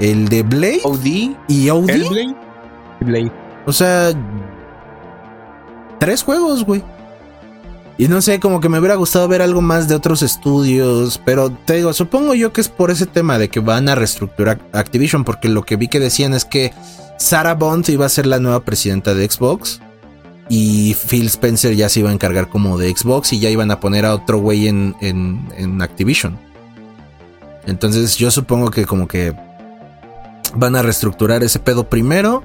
[0.00, 1.84] El de Blade OD y OD.
[1.84, 2.36] Blade.
[3.00, 3.32] Blade.
[3.66, 4.12] O sea,
[6.00, 6.82] tres juegos, güey.
[7.98, 11.50] Y no sé, como que me hubiera gustado ver algo más de otros estudios, pero
[11.50, 15.22] te digo, supongo yo que es por ese tema de que van a reestructurar Activision,
[15.22, 16.72] porque lo que vi que decían es que
[17.18, 19.80] Sarah Bond iba a ser la nueva presidenta de Xbox
[20.48, 23.80] y Phil Spencer ya se iba a encargar como de Xbox y ya iban a
[23.80, 26.38] poner a otro güey en, en, en Activision.
[27.66, 29.34] Entonces yo supongo que como que
[30.54, 32.42] van a reestructurar ese pedo primero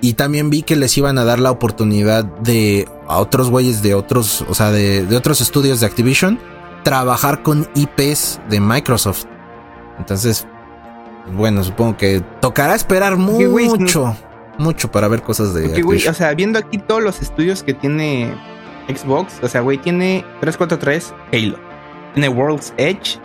[0.00, 3.94] y también vi que les iban a dar la oportunidad de a otros güeyes de
[3.94, 6.38] otros, o sea, de, de, otros estudios de Activision,
[6.82, 9.24] trabajar con IPs de Microsoft.
[9.98, 10.46] Entonces,
[11.32, 14.16] bueno, supongo que tocará esperar mucho, wey, no.
[14.58, 15.82] mucho para ver cosas de.
[15.82, 18.34] Wey, o sea, viendo aquí todos los estudios que tiene
[18.88, 21.58] Xbox, o sea, güey, tiene 343 Halo,
[22.14, 23.18] tiene World's Edge,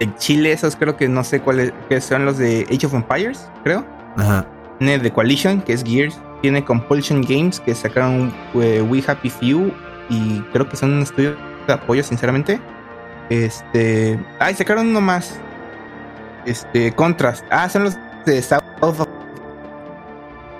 [0.00, 3.48] el Chile, esos creo que no sé cuáles que son los de Age of Empires,
[3.64, 3.84] creo.
[4.16, 4.46] Ajá
[4.80, 9.72] tiene The Coalition, que es Gears, tiene Compulsion Games, que sacaron uh, We Happy Few,
[10.08, 11.36] y creo que son un estudio
[11.66, 12.58] de apoyo, sinceramente.
[13.28, 14.18] Este.
[14.40, 15.38] Ay, sacaron uno más.
[16.46, 17.44] Este, Contrast.
[17.50, 17.96] Ah, son los
[18.26, 19.06] de South of.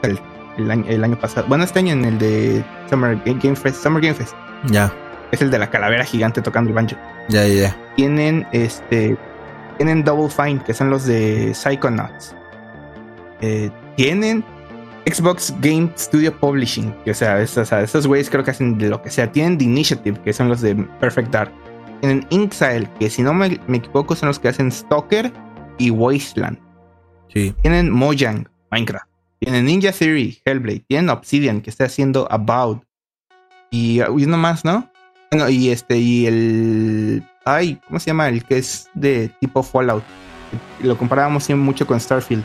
[0.03, 0.19] El,
[0.59, 1.47] el, año, el año pasado.
[1.49, 3.83] Bueno, este año en el de Summer Game Fest.
[3.83, 4.35] Summer Game Fest.
[4.67, 4.73] Ya.
[4.73, 4.95] Yeah.
[5.33, 6.97] Es el de la calavera gigante tocando el banjo.
[7.29, 7.95] Ya, yeah, ya, yeah, ya.
[7.97, 9.17] Tienen este.
[9.77, 12.35] Tienen Double Fine, que son los de Psychonauts.
[13.41, 14.45] Eh, tienen
[15.07, 18.77] Xbox Game Studio Publishing, que, o sea, estos, o sea, estos güeyes creo que hacen
[18.79, 19.31] de lo que sea.
[19.33, 21.53] Tienen The Initiative, que son los de Perfect Dark.
[22.01, 25.33] Tienen Inxile, que si no me, me, equivoco son los que hacen Stalker
[25.81, 26.59] y Wasteland.
[27.33, 27.55] Sí.
[27.63, 29.07] Tienen Mojang, Minecraft.
[29.41, 30.85] Tienen Ninja Theory, Hellblade.
[30.87, 32.85] Tienen Obsidian, que está haciendo About.
[33.71, 34.89] Y, y uno más, ¿no?
[35.31, 37.25] Bueno, y este, y el.
[37.45, 38.29] Ay, ¿cómo se llama?
[38.29, 40.05] El que es de tipo Fallout.
[40.83, 42.45] Lo comparábamos siempre mucho con Starfield.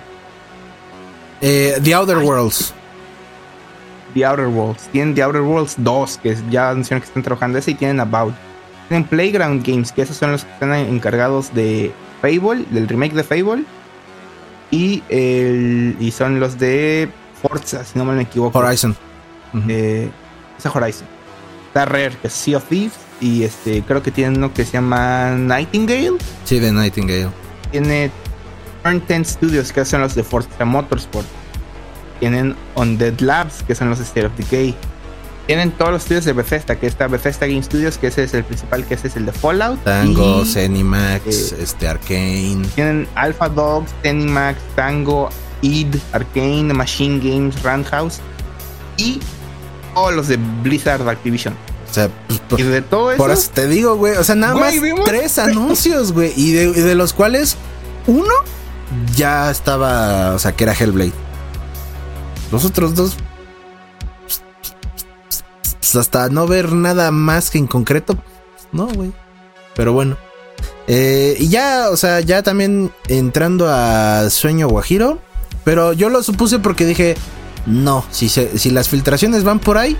[1.41, 2.73] Eh, The Outer Worlds.
[4.13, 4.87] The Outer Worlds.
[4.91, 8.33] Tienen The Outer Worlds 2, que ya anunciaron que están trabajando ese, y tienen About.
[8.87, 11.91] Tienen Playground Games, que esos son los que están encargados de
[12.25, 13.63] Fable, del remake de Fable.
[14.71, 17.09] Y, el, y son los de
[17.41, 18.57] Forza, si no me equivoco.
[18.57, 18.95] Horizon.
[19.53, 19.65] Uh -huh.
[19.69, 20.09] eh,
[20.57, 21.07] esa Horizon.
[21.67, 22.93] Está Rare, que es Sea of Thieves.
[23.21, 26.17] Y este, creo que tienen uno que se llama Nightingale.
[26.43, 27.29] Sí, de Nightingale.
[27.71, 28.11] Tiene
[28.83, 31.27] Turn 10 Studios, que son los de Forza Motorsport.
[32.19, 34.75] Tienen Undead Labs, que son los de State of Decay.
[35.47, 38.43] Tienen todos los estudios de Bethesda, que está Bethesda Game Studios, que ese es el
[38.43, 39.83] principal, que ese es el de Fallout.
[39.83, 42.65] Tango, y, Zenimax, eh, este, Arcane.
[42.73, 45.29] Tienen Alpha Dogs, Zenimax, Tango,
[45.61, 48.19] id, Arcane, Machine Games, Roundhouse.
[48.97, 49.19] Y
[49.93, 51.53] todos los de Blizzard Activision.
[51.89, 53.17] O sea, pues, por, y de todo eso.
[53.17, 54.15] Por eso te digo, güey.
[54.17, 56.33] O sea, nada Güey, más tres anuncios, güey.
[56.35, 57.55] Y de, y de los cuales
[58.07, 58.33] uno
[59.15, 61.13] ya estaba, o sea, que era Hellblade.
[62.51, 63.15] Los otros dos,
[65.91, 68.17] pues hasta no ver nada más que en concreto,
[68.71, 69.11] no, güey.
[69.75, 70.17] Pero bueno.
[70.87, 75.19] Eh, y ya, o sea, ya también entrando a Sueño Guajiro.
[75.63, 77.15] Pero yo lo supuse porque dije,
[77.65, 79.97] no, si, si las filtraciones van por ahí,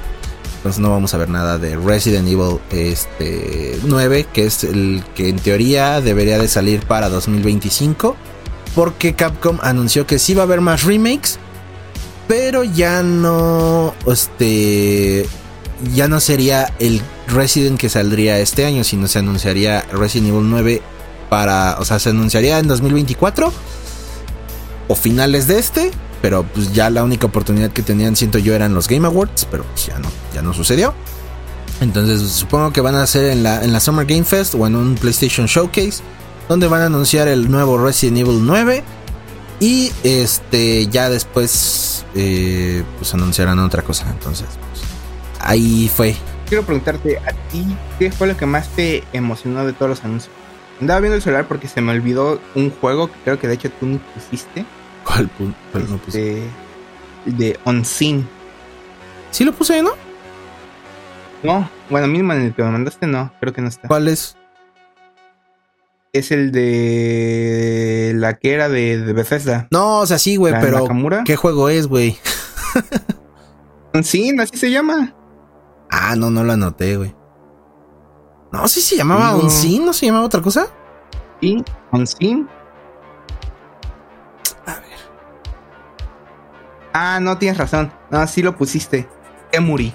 [0.62, 5.30] pues no vamos a ver nada de Resident Evil este, 9, que es el que
[5.30, 8.16] en teoría debería de salir para 2025.
[8.76, 11.40] Porque Capcom anunció que sí va a haber más remakes,
[12.28, 15.26] pero ya no, este,
[15.94, 20.82] ya no sería el Resident que saldría este año, sino se anunciaría Resident Evil 9
[21.30, 23.52] para, o sea, se anunciaría en 2024
[24.88, 25.92] o finales de este,
[26.22, 29.64] pero pues ya la única oportunidad que tenían, siento yo, eran los Game Awards, pero
[29.64, 30.94] pues ya no, ya no sucedió.
[31.82, 34.76] Entonces supongo que van a hacer en la, en la Summer Game Fest o en
[34.76, 36.02] un PlayStation Showcase,
[36.48, 38.84] donde van a anunciar el nuevo Resident Evil 9
[39.60, 44.10] y este ya después eh, pues anunciarán otra cosa.
[44.10, 44.48] Entonces
[45.46, 46.16] ahí fue.
[46.48, 47.66] Quiero preguntarte a ti,
[47.98, 50.34] ¿qué fue lo que más te emocionó de todos los anuncios?
[50.82, 53.72] Andaba viendo el celular porque se me olvidó un juego que creo que de hecho
[53.72, 54.66] tú no pusiste.
[55.06, 55.30] ¿Cuál,
[55.72, 56.40] cuál no puse?
[56.40, 56.50] Este,
[57.26, 58.28] de Unseen.
[59.32, 59.92] ¿Sí lo puse, no?
[61.44, 63.88] No, bueno, mismo en el que me mandaste no, creo que no está.
[63.88, 64.36] ¿Cuál es?
[66.12, 69.68] Es el de la que era de, de Bethesda.
[69.72, 71.24] No, o sea, sí, güey, pero Nakamura.
[71.26, 72.18] ¿qué juego es, güey?
[73.94, 75.14] Unseen, así se llama.
[75.90, 77.16] Ah, no, no lo anoté, güey.
[78.52, 79.40] No, sí se llamaba No.
[79.40, 80.68] Unseen, ¿no se llamaba otra cosa?
[81.41, 82.48] Sí, Unseen.
[84.66, 84.84] A ver.
[86.94, 87.91] Ah, no tienes razón.
[88.10, 89.07] No, sí lo pusiste.
[89.52, 89.94] Emuri.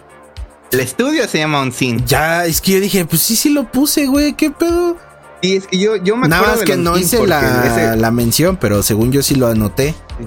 [0.72, 2.04] El estudio se llama Unseen.
[2.06, 4.96] Ya, es que yo dije, pues sí, sí lo puse, güey, ¿qué pedo?
[5.42, 7.96] Sí, es que yo, yo me Nada acuerdo más del que no hice la, ese-
[7.96, 9.94] la mención, pero según yo sí lo anoté.
[10.18, 10.26] Sí.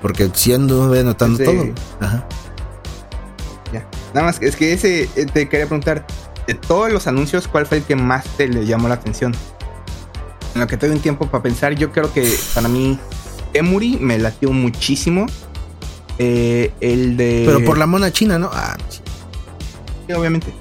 [0.00, 1.74] Porque sí anduve anotando Ese- todo.
[2.00, 2.26] Ajá.
[4.14, 6.06] Nada más es que ese eh, te quería preguntar.
[6.46, 9.34] De todos los anuncios, ¿cuál fue el que más te le llamó la atención?
[10.54, 12.98] En lo que tengo un tiempo para pensar, yo creo que para mí
[13.54, 15.26] Emuri me latió muchísimo.
[16.18, 17.42] Eh, el de.
[17.46, 18.50] Pero por la mona china, ¿no?
[18.52, 19.00] Ah, sí.
[20.06, 20.52] Sí, obviamente.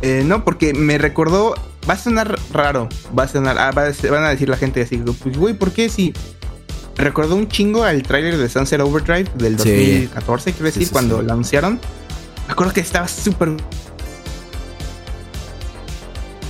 [0.00, 1.54] Eh, no, porque me recordó.
[1.90, 2.88] Va a sonar raro.
[3.18, 3.58] Va a sonar.
[3.58, 4.96] ah, va a ser- van a decir la gente así.
[4.98, 6.14] Pues, güey, ¿por qué si.?
[6.96, 9.70] Recordó un chingo al tráiler de Sunset Overdrive del Sí.
[9.70, 11.26] 2014, quiero decir, Sí, sí, cuando sí.
[11.26, 11.80] lo anunciaron.
[12.46, 13.52] Me acuerdo que estaba súper.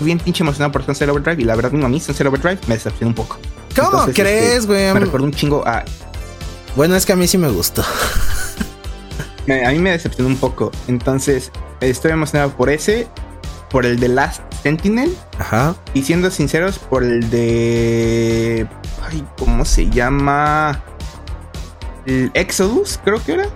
[0.00, 1.42] Bien pinche emocionado por Sunset Overdrive.
[1.42, 3.38] Y la verdad, no, a mí Sunset Overdrive me decepcionó un poco.
[3.76, 4.92] ¿Cómo Entonces, crees, este, güey?
[4.94, 5.84] Me recordó un chingo a.
[6.76, 7.84] Bueno, es que a mí sí me gustó.
[9.46, 10.70] me- a mí me decepcionó un poco.
[10.88, 11.50] Entonces,
[11.80, 13.06] estoy emocionado por ese.
[13.70, 15.16] Por el de Last Sentinel.
[15.38, 15.74] Ajá.
[15.94, 18.66] Y siendo sinceros, por el de.
[19.08, 20.82] Ay, ¿cómo se llama?
[22.04, 23.46] El Exodus, creo que era.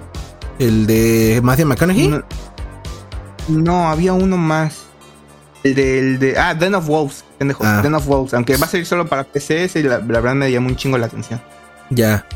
[0.59, 2.09] El de Matthew McConaughey.
[2.09, 2.25] No,
[3.49, 4.85] no, había uno más.
[5.63, 6.39] El de, el de.
[6.39, 7.25] Ah, Den of Wolves.
[7.39, 7.65] Pendejo.
[7.65, 7.81] Ah.
[7.83, 8.35] Den of Wolves.
[8.35, 10.99] Aunque va a salir solo para PC, ese la, la verdad me llamó un chingo
[10.99, 11.41] la atención.
[11.91, 12.27] Ya.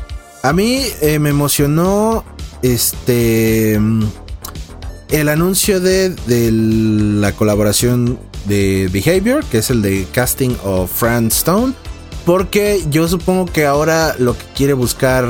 [0.43, 2.23] A mí eh, me emocionó
[2.61, 3.79] este
[5.09, 11.27] el anuncio de, de la colaboración de Behavior, que es el de casting of Fran
[11.27, 11.73] Stone.
[12.25, 15.25] Porque yo supongo que ahora lo que quiere buscar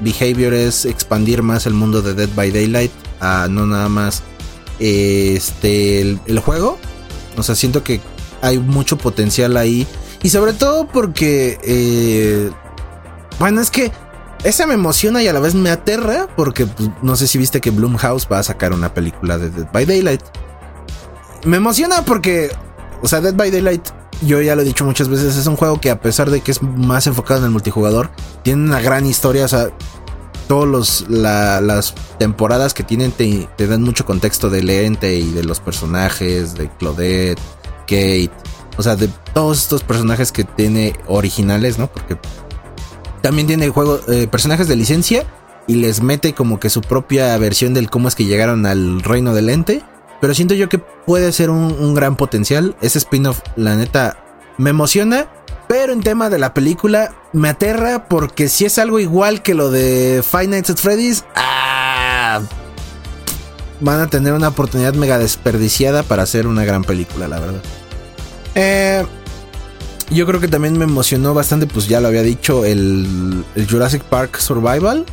[0.00, 4.22] Behavior es expandir más el mundo de Dead by Daylight a no nada más
[4.78, 6.78] este el, el juego.
[7.36, 8.00] O sea, siento que
[8.40, 9.86] hay mucho potencial ahí.
[10.22, 12.50] Y sobre todo porque eh,
[13.38, 13.92] bueno, es que
[14.44, 17.60] esa me emociona y a la vez me aterra porque pues, no sé si viste
[17.60, 20.22] que Blumhouse va a sacar una película de Dead by Daylight.
[21.44, 22.50] Me emociona porque,
[23.00, 23.88] o sea, Dead by Daylight,
[24.22, 26.50] yo ya lo he dicho muchas veces, es un juego que a pesar de que
[26.50, 28.10] es más enfocado en el multijugador,
[28.42, 29.70] tiene una gran historia, o sea,
[30.48, 36.54] todas las temporadas que tienen te, dan mucho contexto del ente y de los personajes,
[36.54, 37.38] de Claudette,
[37.82, 38.30] Kate,
[38.76, 41.86] o sea, de todos estos personajes que tiene originales, ¿no?
[41.88, 42.18] Porque
[43.20, 45.26] también tiene juego, eh, personajes de licencia
[45.66, 49.34] y les mete como que su propia versión del cómo es que llegaron al reino
[49.34, 49.82] del ente.
[50.20, 52.76] Pero siento yo que puede ser un, un gran potencial.
[52.80, 54.18] Ese spin-off, la neta,
[54.56, 55.28] me emociona.
[55.68, 59.70] Pero en tema de la película, me aterra porque si es algo igual que lo
[59.70, 62.40] de Five Nights at Freddy's, ¡ah!
[63.80, 67.60] van a tener una oportunidad mega desperdiciada para hacer una gran película, la verdad.
[68.54, 69.04] Eh,
[70.10, 74.02] yo creo que también me emocionó bastante, pues ya lo había dicho, el, el Jurassic
[74.04, 75.04] Park Survival.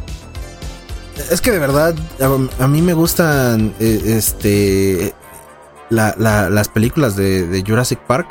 [1.32, 5.14] Es que de verdad, a, a mí me gustan eh, este
[5.90, 8.28] la- la- las películas de, de Jurassic Park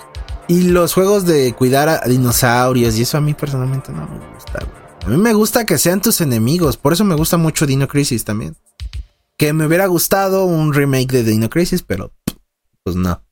[0.49, 4.59] y los juegos de cuidar a dinosaurios y eso a mí personalmente no me gusta.
[5.05, 8.25] A mí me gusta que sean tus enemigos, por eso me gusta mucho Dino Crisis
[8.25, 8.57] también.
[9.37, 12.13] Que me hubiera gustado un remake de Dino Crisis, pero
[12.83, 13.23] pues no.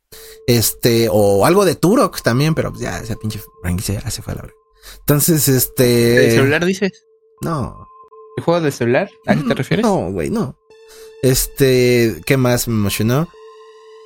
[0.46, 4.36] Este, o algo de Turok también, pero ya esa pinche franquicia ya se fue a
[4.36, 4.56] la verdad.
[5.00, 5.84] Entonces, este.
[5.84, 7.04] ¿De celular dices?
[7.42, 7.86] No.
[8.36, 9.10] ¿El juego de celular?
[9.26, 9.84] ¿A qué te refieres?
[9.84, 10.56] No, güey, no.
[11.22, 13.28] Este, ¿qué más me emocionó?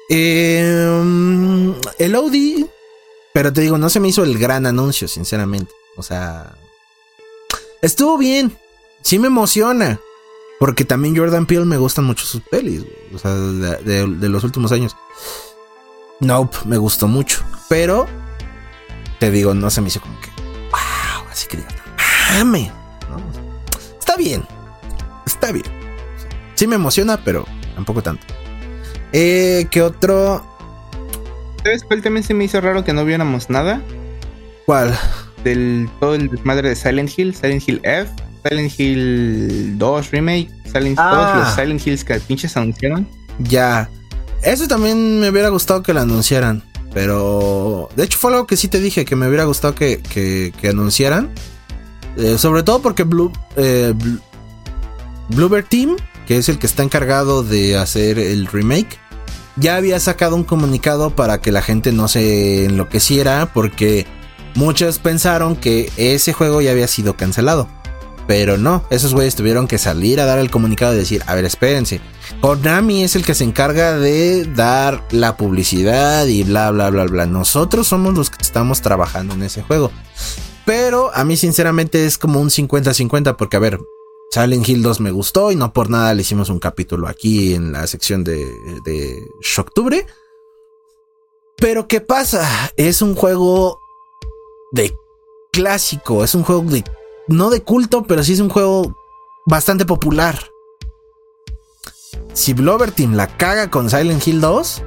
[0.09, 0.93] Eh,
[1.99, 2.67] el Audi,
[3.33, 5.73] pero te digo, no se me hizo el gran anuncio, sinceramente.
[5.97, 6.57] O sea,
[7.83, 8.57] estuvo bien.
[9.03, 10.01] Sí me emociona.
[10.59, 12.83] Porque también Jordan Peele me gustan mucho sus pelis,
[13.15, 14.97] o sea, de, los últimos años.
[16.21, 17.45] Nope, me gustó mucho.
[17.69, 18.07] Pero,
[19.21, 20.31] te digo, no se me hizo como que,
[20.71, 21.75] wow, así que digas,
[22.39, 22.73] mame.
[24.17, 24.45] Está bien,
[25.27, 25.67] está bien.
[26.55, 27.45] Sí me emociona, pero
[27.75, 28.25] tampoco tanto.
[29.13, 30.43] Eh, ¿Qué otro?
[31.63, 33.83] ¿Sabes cuál también se me hizo raro que no viéramos nada?
[34.65, 34.99] ¿Cuál?
[35.45, 38.11] Del todo el desmadre de Silent Hill, Silent Hill F,
[38.49, 41.43] Silent Hill 2 Remake, Silent Hill ah.
[41.45, 43.07] los Silent Hills que pinches anunciaron.
[43.41, 43.91] Ya.
[44.43, 46.63] Eso también me hubiera gustado que lo anunciaran.
[46.95, 47.91] Pero.
[47.97, 51.29] De hecho, fue algo que sí te dije que me hubiera gustado que, que, anunciaran.
[52.17, 53.95] Eh, sobre todo porque Blue, eh,
[55.69, 58.99] Team que es el que está encargado de hacer el remake,
[59.57, 64.07] ya había sacado un comunicado para que la gente no se enloqueciera porque
[64.55, 67.69] muchos pensaron que ese juego ya había sido cancelado.
[68.27, 71.45] Pero no, esos güeyes tuvieron que salir a dar el comunicado y decir, a ver,
[71.45, 72.01] espérense.
[72.41, 77.27] Konami es el que se encarga de dar la publicidad y bla, bla, bla, bla.
[77.27, 79.93] Nosotros somos los que estamos trabajando en ese juego.
[80.67, 83.79] Pero a mí sinceramente es como un 50-50 porque, a ver,
[84.33, 87.73] Silent Hill 2 me gustó y no por nada le hicimos un capítulo aquí en
[87.73, 88.45] la sección de,
[88.85, 90.07] de Shocktubre.
[91.57, 92.47] Pero ¿qué pasa?
[92.77, 93.81] Es un juego
[94.73, 94.93] de
[95.53, 96.85] clásico, es un juego de...
[97.29, 98.95] No de culto, pero sí es un juego
[99.47, 100.39] bastante popular.
[102.35, 104.83] Si Blover Team la caga con Silent Hill 2,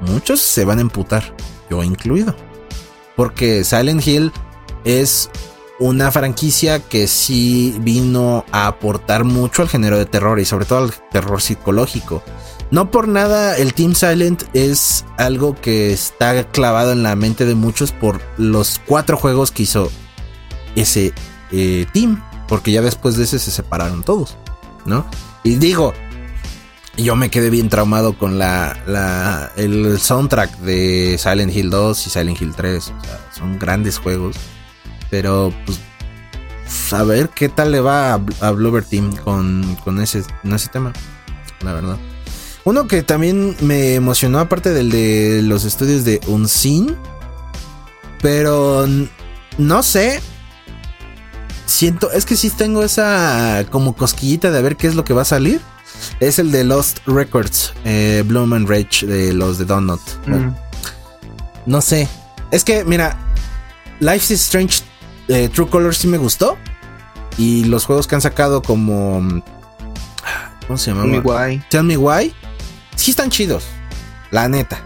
[0.00, 1.34] muchos se van a emputar,
[1.70, 2.34] yo incluido.
[3.16, 4.32] Porque Silent Hill
[4.84, 5.30] es
[5.80, 10.84] una franquicia que sí vino a aportar mucho al género de terror y sobre todo
[10.84, 12.22] al terror psicológico.
[12.70, 17.54] No por nada el Team Silent es algo que está clavado en la mente de
[17.54, 19.90] muchos por los cuatro juegos que hizo
[20.76, 21.12] ese
[21.50, 24.36] eh, team, porque ya después de ese se separaron todos,
[24.84, 25.06] ¿no?
[25.42, 25.94] Y digo,
[26.96, 32.10] yo me quedé bien traumado con la, la el soundtrack de Silent Hill 2 y
[32.10, 34.36] Silent Hill 3, o sea, son grandes juegos
[35.10, 35.78] pero pues
[36.92, 40.92] a ver qué tal le va a, a Bluebird Team con, ese, ese tema.
[41.62, 41.96] La verdad.
[42.64, 46.96] Uno que también me emocionó, aparte del de los estudios de Unseen.
[48.22, 48.86] Pero
[49.58, 50.20] no sé.
[51.66, 55.22] Siento, es que sí tengo esa como cosquillita de ver qué es lo que va
[55.22, 55.60] a salir.
[56.18, 60.00] Es el de Lost Records, eh, Bloom and Rage de los de Donut.
[60.26, 60.54] Mm.
[61.66, 62.08] No sé.
[62.50, 63.16] Es que, mira,
[64.00, 64.82] Life is Strange
[65.30, 66.56] eh, True Colors sí me gustó.
[67.38, 69.42] Y los juegos que han sacado como.
[70.66, 71.02] ¿Cómo se llama?
[71.02, 71.64] Tell Me Why.
[71.70, 72.34] Tell Me Why.
[72.96, 73.64] Sí están chidos.
[74.30, 74.82] La neta.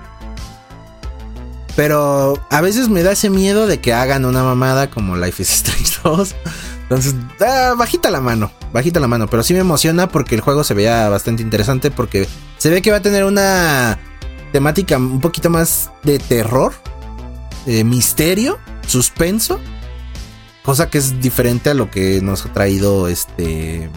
[1.77, 5.51] Pero a veces me da ese miedo de que hagan una mamada como Life is
[5.51, 6.35] Strange 2.
[6.83, 9.27] Entonces, ah, bajita la mano, bajita la mano.
[9.27, 11.91] Pero sí me emociona porque el juego se veía bastante interesante.
[11.91, 13.99] Porque se ve que va a tener una
[14.53, 16.73] temática un poquito más de terror,
[17.66, 19.59] de misterio, suspenso.
[20.65, 23.91] Cosa que es diferente a lo que nos ha traído este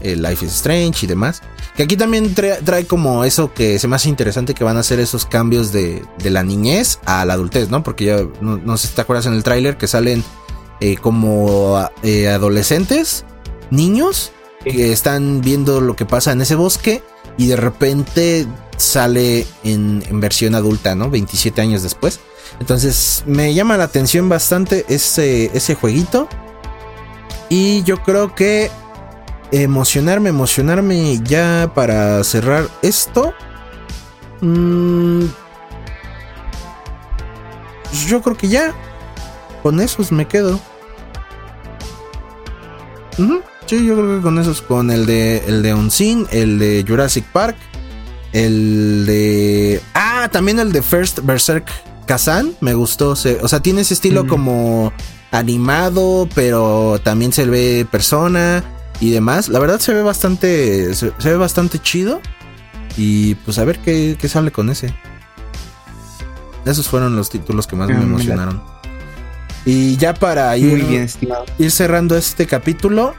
[0.00, 1.42] Life is Strange y demás.
[1.76, 5.00] Que aquí también trae, como eso que se me hace interesante que van a hacer
[5.00, 7.82] esos cambios de, la niñez a la adultez, ¿no?
[7.82, 10.22] Porque ya no, sé si te acuerdas en el tráiler que salen
[10.80, 13.24] eh, como eh, adolescentes,
[13.70, 14.30] niños,
[14.62, 17.02] que están viendo lo que pasa en ese bosque
[17.36, 18.46] y de repente
[18.76, 21.10] sale en, en versión adulta, ¿no?
[21.10, 22.20] 27 años después.
[22.60, 26.28] Entonces me llama la atención bastante ese, ese jueguito.
[27.48, 28.70] Y yo creo que
[29.52, 33.34] emocionarme, emocionarme ya para cerrar esto.
[34.40, 35.26] Mm,
[38.08, 38.74] yo creo que ya.
[39.62, 40.60] Con esos me quedo.
[43.66, 47.24] Sí, yo creo que con esos, con el de el de Unseen, el de Jurassic
[47.26, 47.56] Park,
[48.32, 51.70] el de ah, también el de First Berserk
[52.06, 53.10] Kazan me gustó.
[53.10, 54.92] o sea, tiene ese estilo como
[55.30, 58.64] animado, pero también se ve persona
[59.00, 59.48] y demás.
[59.48, 60.94] La verdad se ve bastante.
[60.94, 62.20] Se, ve bastante chido.
[62.96, 64.94] Y pues a ver qué, sale con ese.
[66.64, 68.62] Esos fueron los títulos que más me emocionaron.
[69.66, 71.08] Y ya para ir,
[71.58, 73.14] ir cerrando este capítulo.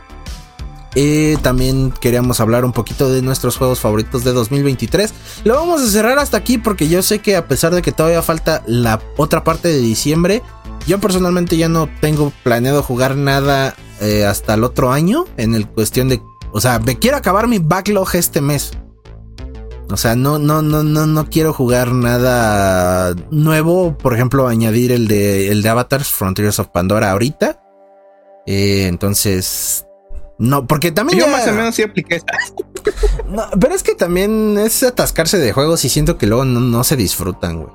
[0.96, 5.14] Eh, también queríamos hablar un poquito de nuestros juegos favoritos de 2023.
[5.44, 8.22] Lo vamos a cerrar hasta aquí porque yo sé que a pesar de que todavía
[8.22, 10.42] falta la otra parte de diciembre,
[10.88, 15.68] yo personalmente ya no tengo planeado jugar nada eh, hasta el otro año en el
[15.68, 16.22] cuestión de,
[16.54, 18.72] o sea, me quiero acabar mi backlog este mes.
[19.92, 23.96] O sea, no, no, no, no, no quiero jugar nada nuevo.
[23.98, 27.62] Por ejemplo, añadir el de, el de Avatars Frontiers of Pandora ahorita.
[28.48, 29.85] Eh, entonces,
[30.38, 31.20] no, porque también.
[31.20, 32.22] Yo más o menos sí apliqué
[33.30, 36.96] no, pero es que también es atascarse de juegos y siento que luego no, se
[36.96, 37.74] disfrutan, güey.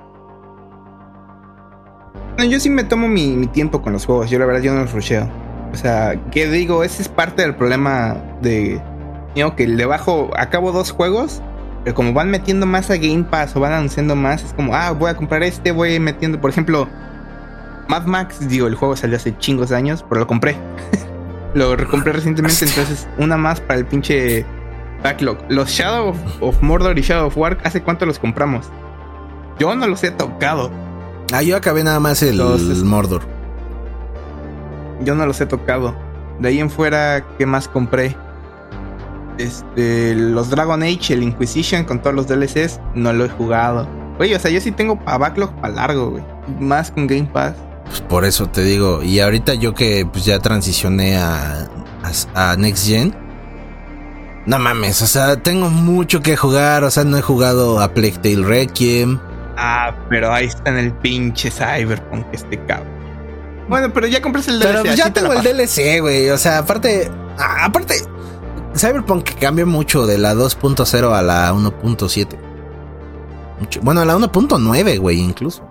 [2.39, 4.31] No, yo sí me tomo mi, tiempo con los juegos.
[4.31, 5.29] Yo la verdad yo no los rusheo.
[5.73, 8.81] O sea, que digo, ese es parte del problema de.
[9.35, 11.41] Yo que le bajo, acabo dos juegos,
[11.85, 14.91] pero como van metiendo más a Game Pass o van anunciando más, es como, ah,
[14.91, 16.89] voy a comprar este, voy metiendo, por ejemplo,
[17.89, 20.57] Mad Max, digo, el juego salió hace chingos de años, pero lo compré.
[21.55, 24.45] Lo recompré recientemente, entonces una más para el pinche
[25.03, 25.39] backlog.
[25.49, 28.69] Los Shadow of, Mordor y Shadow of War, ¿hace cuánto los compramos?
[29.59, 30.71] Yo no los he tocado.
[31.33, 32.41] Ah, yo acabé nada más el,
[32.85, 33.23] Mordor.
[35.03, 35.97] Yo no los he tocado.
[36.39, 38.17] De ahí en fuera, ¿qué más compré?
[39.39, 43.89] Este, los Dragon Age, el Inquisition con todos los DLCs, no lo he jugado.
[44.19, 46.25] Oye, o sea, yo sí tengo para backlog para largo, güey.
[46.59, 47.55] Más con Game Pass.
[47.91, 49.03] Pues por eso te digo.
[49.03, 51.69] Y ahorita yo que pues ya transicioné a,
[52.35, 53.13] a, Next Gen.
[54.47, 56.85] No mames, o sea, tengo mucho que jugar.
[56.85, 59.19] O sea, no he jugado a Plague Tale Requiem.
[59.57, 63.01] Ah, pero ahí está en el pinche Cyberpunk este cabrón.
[63.69, 64.69] Bueno, pero ya compras el DLC.
[64.71, 66.31] Pero pues ya tengo el DLC, güey.
[66.31, 67.11] O sea, aparte.
[67.39, 67.97] Aparte.
[68.77, 72.39] Cyberpunk cambia mucho de la 2.0 a la 1.7.
[73.83, 75.70] Bueno, a la 1.9, güey, incluso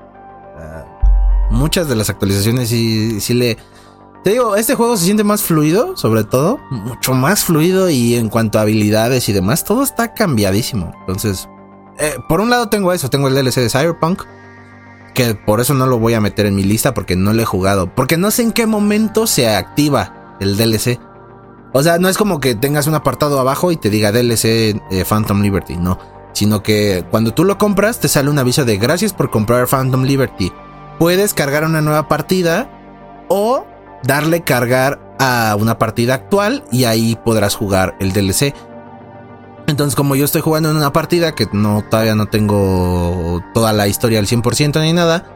[1.50, 3.58] muchas de las actualizaciones sí, sí le...
[4.24, 8.28] Te digo, este juego se siente más fluido, sobre todo, mucho más fluido y en
[8.28, 10.92] cuanto a habilidades y demás, todo está cambiadísimo.
[11.00, 11.48] Entonces,
[12.00, 14.24] eh, por un lado tengo eso, tengo el DLC de Cyberpunk,
[15.14, 17.46] que por eso no lo voy a meter en mi lista porque no lo he
[17.46, 21.00] jugado, porque no sé en qué momento se activa el DLC.
[21.72, 24.46] O sea, no es como que tengas un apartado abajo y te diga DLC
[24.92, 25.98] eh, Phantom Liberty, no,
[26.34, 30.04] sino que cuando tú lo compras te sale un aviso de gracias por comprar Phantom
[30.04, 30.52] Liberty
[31.00, 32.70] puedes cargar una nueva partida
[33.30, 33.66] o
[34.04, 38.54] darle cargar a una partida actual y ahí podrás jugar el DLC.
[39.68, 43.88] Entonces, como yo estoy jugando en una partida que no todavía no tengo toda la
[43.88, 45.36] historia al 100% ni nada,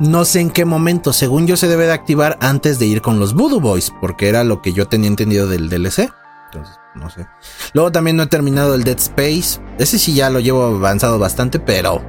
[0.00, 3.18] no sé en qué momento, según yo, se debe de activar antes de ir con
[3.18, 6.10] los Voodoo Boys, porque era lo que yo tenía entendido del DLC.
[6.46, 7.26] Entonces, no sé.
[7.72, 9.60] Luego también no he terminado el Dead Space.
[9.78, 12.02] Ese sí ya lo llevo avanzado bastante, pero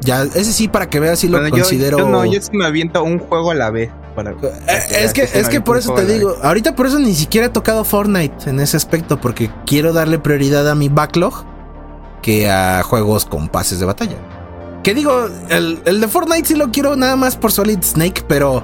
[0.00, 1.98] ya, ese sí, para que veas si lo considero.
[1.98, 3.90] Yo, no, yo sí me aviento un juego a la vez.
[4.14, 4.36] Para, eh,
[4.90, 7.84] es que, es que por eso te digo, ahorita por eso ni siquiera he tocado
[7.84, 11.44] Fortnite en ese aspecto, porque quiero darle prioridad a mi backlog
[12.22, 14.16] que a juegos con pases de batalla.
[14.82, 18.62] Que digo, el, el de Fortnite sí lo quiero nada más por Solid Snake, pero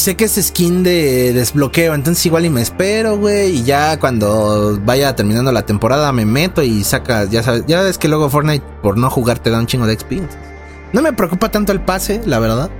[0.00, 4.80] sé que es skin de desbloqueo, entonces igual y me espero, güey, y ya cuando
[4.82, 8.64] vaya terminando la temporada me meto y saca, ya sabes, ya ves que luego Fortnite
[8.82, 10.36] por no jugar te da un chingo de experience.
[10.92, 12.70] No me preocupa tanto el pase, la verdad.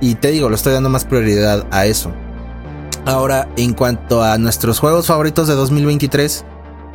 [0.00, 2.12] Y te digo, lo estoy dando más prioridad a eso.
[3.06, 6.44] Ahora, en cuanto a nuestros juegos favoritos de 2023,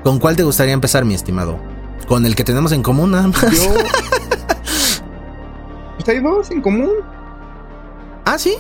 [0.04, 1.58] ¿con cuál te gustaría empezar, mi estimado?
[2.08, 3.42] Con el que tenemos en común, nada más.
[3.42, 3.74] Yo...
[5.96, 6.92] Pues hay dos en común.
[8.26, 8.58] Ah, sí.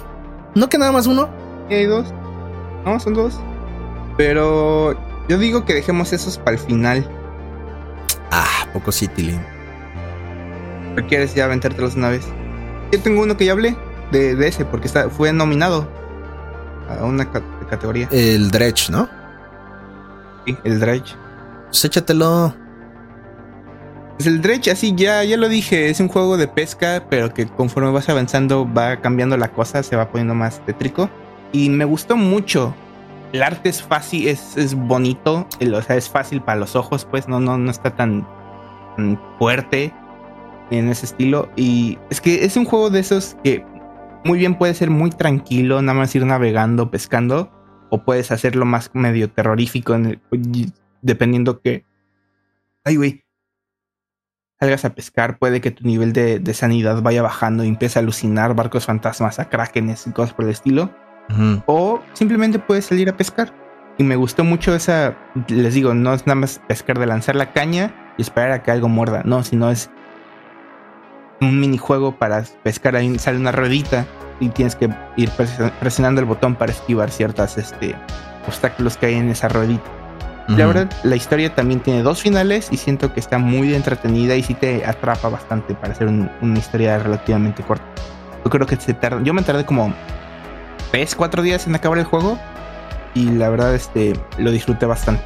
[0.56, 1.30] ¿No que nada más uno?
[1.70, 2.14] hay dos.
[2.86, 3.40] No, son dos.
[4.18, 4.96] Pero
[5.30, 7.06] yo digo que dejemos esos para el final.
[8.32, 9.40] Ah, poco sí, Tilly.
[10.98, 12.26] ¿O quieres ya aventártelos una vez?
[12.92, 13.78] Yo tengo uno que ya hablé
[14.12, 15.88] de, ese, porque está, fue nominado
[16.90, 17.32] a una
[17.70, 18.10] categoría.
[18.12, 19.08] El Dredge, ¿no?
[20.46, 21.16] Sí, el Dredge.
[21.68, 22.54] Pues échatelo.
[24.28, 27.92] El Dredge, así ya, ya lo dije, es un juego de pesca, pero que conforme
[27.92, 31.10] vas avanzando va cambiando la cosa, se va poniendo más tétrico.
[31.54, 32.76] Y me gustó mucho.
[33.32, 37.30] El arte es fácil, es, es bonito, o sea, es fácil para los ojos, pues
[37.30, 38.28] no, no, no está tan,
[39.40, 39.94] fuerte
[40.70, 41.50] en ese estilo.
[41.56, 43.66] Y es que es un juego de esos que
[44.26, 47.50] muy bien puede ser muy tranquilo, nada más ir navegando, pescando,
[47.90, 49.96] o puedes hacerlo más medio terrorífico,
[51.02, 51.86] dependiendo que...
[52.84, 53.24] Ay, güey
[54.62, 58.54] salgas a pescar, puede que tu nivel de, sanidad vaya bajando y empiece a alucinar
[58.54, 60.92] barcos fantasmas, a krakenes y cosas por el estilo.
[61.66, 63.54] O simplemente puedes salir a pescar.
[63.98, 65.18] Y me gustó mucho esa,
[65.48, 68.70] les digo, no es nada más pescar de lanzar la caña y esperar a que
[68.70, 69.90] algo muerda, no, sino es
[71.40, 74.06] un minijuego para pescar ahí, sale una ruedita
[74.40, 75.32] y tienes que ir
[75.80, 77.96] presionando el botón para esquivar ciertas este,
[78.46, 80.01] obstáculos que hay en esa ruedita.
[80.58, 84.44] La verdad, la historia también tiene dos finales y siento que está muy entretenida y
[84.44, 87.86] sí te atrapa bastante para hacer una historia relativamente corta.
[88.44, 89.94] Yo creo que se tarda, yo me tardé como
[90.92, 92.40] 3, 4 días en acabar el juego
[93.14, 95.24] y la verdad este lo disfruté bastante.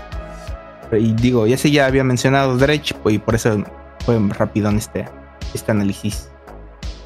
[0.91, 3.63] Y digo, ya sé, ya había mencionado Dredge pues, y por eso
[4.05, 5.09] fue rápido en este,
[5.53, 6.29] este análisis.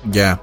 [0.05, 0.41] Ya.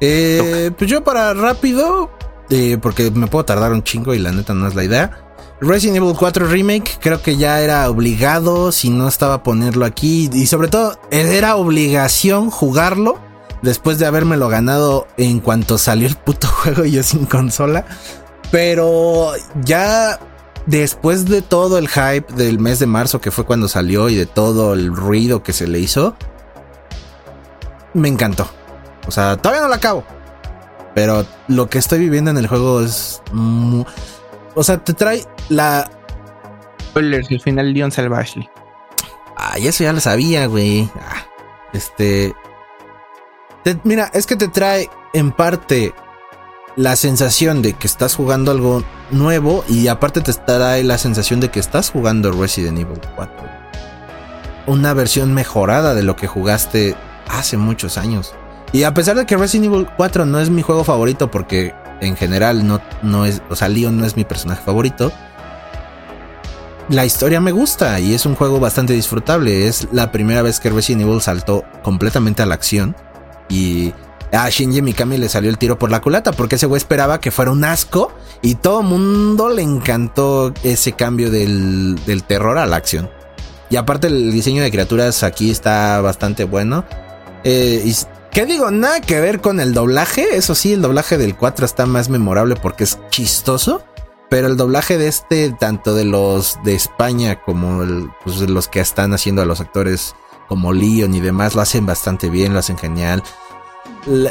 [0.00, 2.10] Eh, pues yo para rápido,
[2.48, 5.29] eh, porque me puedo tardar un chingo y la neta no es la idea.
[5.60, 10.30] Resident Evil 4 Remake creo que ya era obligado, si no estaba ponerlo aquí.
[10.32, 13.18] Y sobre todo, era obligación jugarlo
[13.62, 17.84] después de habérmelo ganado en cuanto salió el puto juego y yo sin consola.
[18.50, 19.32] Pero
[19.62, 20.18] ya
[20.66, 24.26] después de todo el hype del mes de marzo que fue cuando salió y de
[24.26, 26.16] todo el ruido que se le hizo,
[27.92, 28.48] me encantó.
[29.06, 30.04] O sea, todavía no lo acabo.
[30.94, 33.20] Pero lo que estoy viviendo en el juego es...
[34.54, 35.90] o sea, te trae la...
[36.82, 38.48] Spoilers, el final Leon Salvaje.
[39.36, 40.90] Ay, eso ya lo sabía, güey.
[40.96, 41.24] Ah,
[41.72, 42.34] este...
[43.84, 45.94] mira, es que te trae en parte
[46.76, 51.50] la sensación de que estás jugando algo nuevo y aparte te trae la sensación de
[51.50, 53.36] que estás jugando Resident Evil 4.
[54.66, 56.94] Una versión mejorada de lo que jugaste
[57.28, 58.34] hace muchos años.
[58.72, 62.16] Y a pesar de que Resident Evil 4 no es mi juego favorito porque en
[62.16, 65.12] general no, no es, o sea, Leon no es mi personaje favorito,
[66.90, 69.68] la historia me gusta y es un juego bastante disfrutable.
[69.68, 72.96] Es la primera vez que Resident Evil saltó completamente a la acción
[73.48, 73.94] y
[74.32, 77.30] a Shinji Mikami le salió el tiro por la culata porque ese güey esperaba que
[77.30, 78.12] fuera un asco
[78.42, 83.08] y todo mundo le encantó ese cambio del, del terror a la acción.
[83.70, 86.84] Y aparte el diseño de criaturas aquí está bastante bueno.
[87.44, 87.82] Eh,
[88.32, 88.70] ¿Qué digo?
[88.70, 90.36] Nada que ver con el doblaje.
[90.36, 93.82] Eso sí, el doblaje del 4 está más memorable porque es chistoso.
[94.28, 97.82] Pero el doblaje de este, tanto de los de España como
[98.22, 100.14] pues, los que están haciendo a los actores
[100.46, 103.24] como Leon y demás, lo hacen bastante bien, lo hacen genial.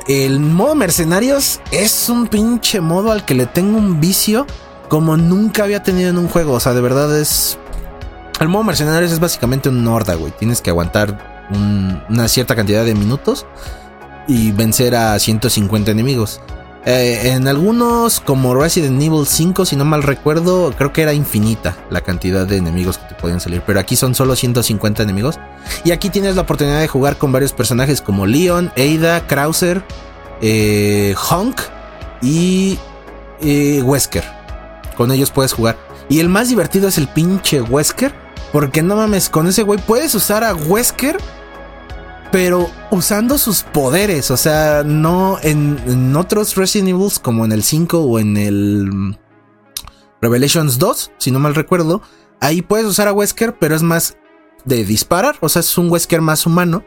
[0.08, 4.48] El modo mercenarios es un pinche modo al que le tengo un vicio
[4.88, 6.54] como nunca había tenido en un juego.
[6.54, 7.58] O sea, de verdad es.
[8.40, 10.32] El modo mercenarios es básicamente un horda, güey.
[10.32, 13.46] Tienes que aguantar una cierta cantidad de minutos
[14.30, 16.40] y vencer a 150 enemigos.
[16.86, 21.76] Eh, en algunos, como Resident Evil 5, si no mal recuerdo, creo que era infinita
[21.90, 23.64] la cantidad de enemigos que te podían salir.
[23.66, 25.40] Pero aquí son solo 150 enemigos.
[25.84, 29.84] Y aquí tienes la oportunidad de jugar con varios personajes como Leon, Ada, Krauser,
[30.42, 31.60] eh, Honk
[32.22, 32.78] y
[33.42, 34.24] eh, Wesker.
[34.96, 35.76] Con ellos puedes jugar.
[36.08, 38.14] Y el más divertido es el pinche Wesker.
[38.52, 41.18] Porque no mames, con ese güey puedes usar a Wesker
[42.32, 48.00] pero usando sus poderes, o sea, no en, otros Resident Evil como en el 5
[48.00, 49.16] o en el mm,
[50.22, 52.02] Revelations 2, si no mal recuerdo,
[52.40, 54.18] ahí puedes usar a Wesker, pero es más
[54.66, 56.84] de disparar, o sea, es un Wesker más humano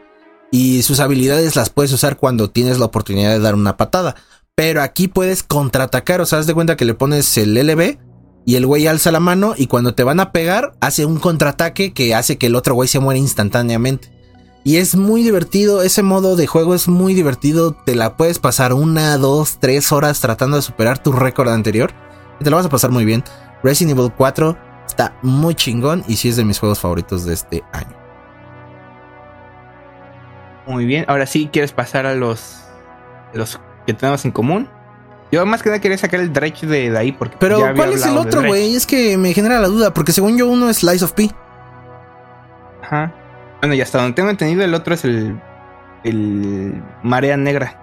[0.51, 4.15] y sus habilidades las puedes usar cuando tienes la oportunidad de dar una patada.
[4.55, 7.97] Pero aquí puedes contraatacar, o sea, haz de cuenta que le pones el LB
[8.45, 11.93] y el güey alza la mano y cuando te van a pegar hace un contraataque
[11.93, 14.12] que hace que el otro güey se muera instantáneamente.
[14.65, 18.71] Y es muy divertido, ese modo de juego es muy divertido, te la puedes pasar
[18.71, 21.91] una, dos, tres horas tratando de superar tu récord anterior.
[22.39, 23.25] Y te lo vas a pasar muy bien.
[23.61, 24.57] Resident Evil 4
[24.87, 27.97] está muy chingón y sí es de mis juegos favoritos de este año.
[30.65, 32.61] Muy bien, ahora sí quieres pasar a los,
[33.33, 34.69] los que tenemos en común.
[35.29, 37.35] Yo más que nada quería sacar el Dredge de, ahí porque...
[37.37, 38.75] Pero ¿cuál es el otro, güey?
[38.75, 41.29] Es que me genera la duda porque según yo uno es Slice of P.
[42.81, 43.13] Ajá.
[43.63, 45.39] Bueno, y hasta donde tengo entendido, el otro es el.
[46.03, 47.79] El Marea Negra.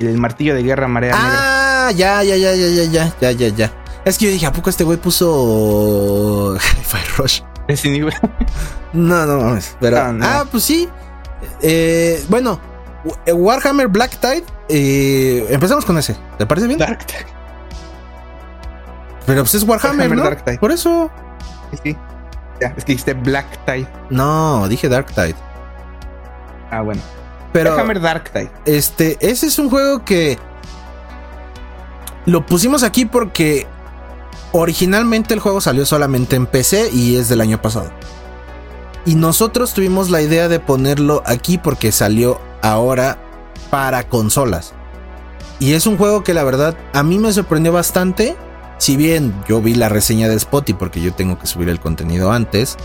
[0.00, 1.88] El martillo de guerra Marea Negra.
[1.88, 3.72] Ah, ya, ya, ya, ya, ya, ya, ya, ya, ya.
[4.06, 7.42] Es que yo dije, ¿a poco este güey puso Fire Rush?
[8.94, 9.76] no, no mames.
[9.78, 10.88] Pero, Ah, pues sí.
[11.60, 12.58] Eh, bueno,
[13.30, 14.44] Warhammer Black Tide.
[14.70, 16.16] Eh, empezamos con ese.
[16.38, 16.78] ¿Te parece bien?
[16.78, 17.26] Dark Tide.
[19.26, 20.24] Pero pues es Warhammer, Warhammer ¿no?
[20.24, 20.56] Dark Tide.
[20.58, 21.10] Por eso.
[21.72, 21.96] Sí, sí.
[22.68, 23.88] Es que dijiste Black Tide.
[24.10, 25.34] No, dije Dark Tide.
[26.70, 27.02] Ah, bueno.
[27.52, 27.72] Pero.
[27.72, 28.50] Déjame Dark Tide.
[28.64, 30.38] Este, ese es un juego que.
[32.26, 33.66] Lo pusimos aquí porque.
[34.54, 37.90] Originalmente el juego salió solamente en PC y es del año pasado.
[39.06, 43.18] Y nosotros tuvimos la idea de ponerlo aquí porque salió ahora
[43.70, 44.74] para consolas.
[45.58, 48.36] Y es un juego que la verdad a mí me sorprendió bastante
[48.82, 52.32] si bien yo vi la reseña de Spotify porque yo tengo que subir el contenido
[52.32, 52.76] antes,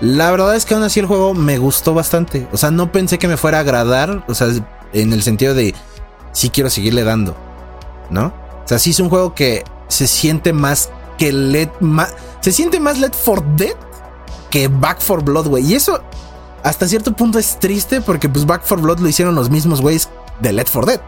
[0.00, 2.48] la verdad es que aún así el juego me gustó bastante.
[2.50, 4.48] O sea, no pensé que me fuera a agradar, o sea,
[4.92, 5.72] en el sentido de
[6.32, 7.36] sí quiero seguirle dando,
[8.10, 8.34] ¿no?
[8.64, 11.70] O sea, sí es un juego que se siente más que Let,
[12.40, 13.76] se siente más Let for Dead
[14.50, 15.64] que Back for Blood, güey.
[15.64, 16.02] Y eso
[16.64, 20.08] hasta cierto punto es triste porque pues Back for Blood lo hicieron los mismos güeyes
[20.40, 21.00] de Let for Dead.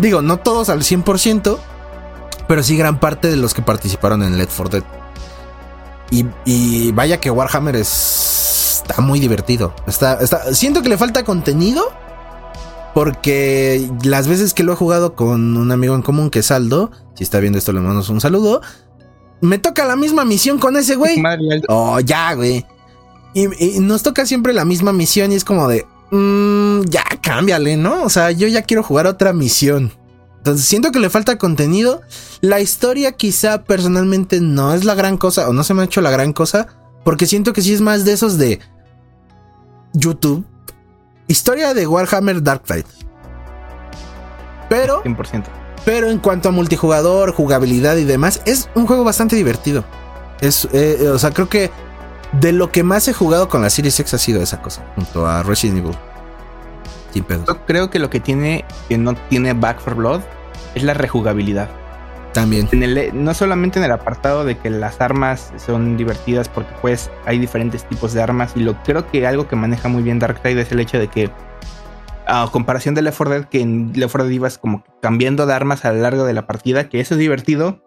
[0.00, 1.58] Digo, no todos al 100%,
[2.50, 4.82] pero sí gran parte de los que participaron en Let for Dead.
[6.10, 9.72] Y, vaya que Warhammer está muy divertido.
[9.86, 11.92] Está, está, siento que le falta contenido.
[12.92, 16.90] Porque las veces que lo he jugado con un amigo en común que es Aldo,
[17.14, 18.62] si está viendo esto le mando un saludo,
[19.40, 21.22] me toca la misma misión con ese güey.
[21.68, 22.66] Oh, ya, güey.
[23.32, 28.02] Y, nos toca siempre la misma misión y es como de, mmm, ya, cámbiale, ¿no?
[28.02, 29.92] O sea, yo ya quiero jugar otra misión.
[30.40, 32.00] Entonces siento que le falta contenido.
[32.40, 36.00] La historia quizá personalmente no es la gran cosa o no se me ha hecho
[36.00, 36.66] la gran cosa.
[37.04, 38.60] Porque siento que sí es más de esos de
[39.92, 40.44] YouTube.
[41.28, 42.86] Historia de Warhammer Dark Tide.
[44.68, 45.02] Pero...
[45.04, 45.44] 100%.
[45.84, 49.84] Pero en cuanto a multijugador, jugabilidad y demás, es un juego bastante divertido.
[50.40, 51.70] Es, eh, o sea, creo que
[52.32, 55.26] de lo que más he jugado con la Series X ha sido esa cosa, junto
[55.26, 55.96] a Resident Evil.
[57.12, 60.20] Sin Yo creo que lo que tiene, que no tiene Back for Blood,
[60.74, 61.68] es la rejugabilidad.
[62.32, 62.68] También.
[62.70, 67.10] En el, no solamente en el apartado de que las armas son divertidas, porque pues
[67.26, 68.52] hay diferentes tipos de armas.
[68.54, 71.30] Y lo creo que algo que maneja muy bien Darktide es el hecho de que,
[72.26, 75.54] a comparación de Left 4 Dead, que en Left 4 Dead ibas como cambiando de
[75.54, 77.82] armas a lo largo de la partida, que eso es divertido.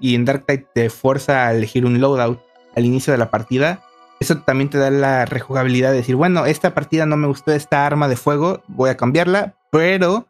[0.00, 2.40] y en Darktide te fuerza a elegir un loadout
[2.74, 3.84] al inicio de la partida,
[4.24, 7.86] eso también te da la rejugabilidad de decir, bueno, esta partida no me gustó esta
[7.86, 10.26] arma de fuego, voy a cambiarla, pero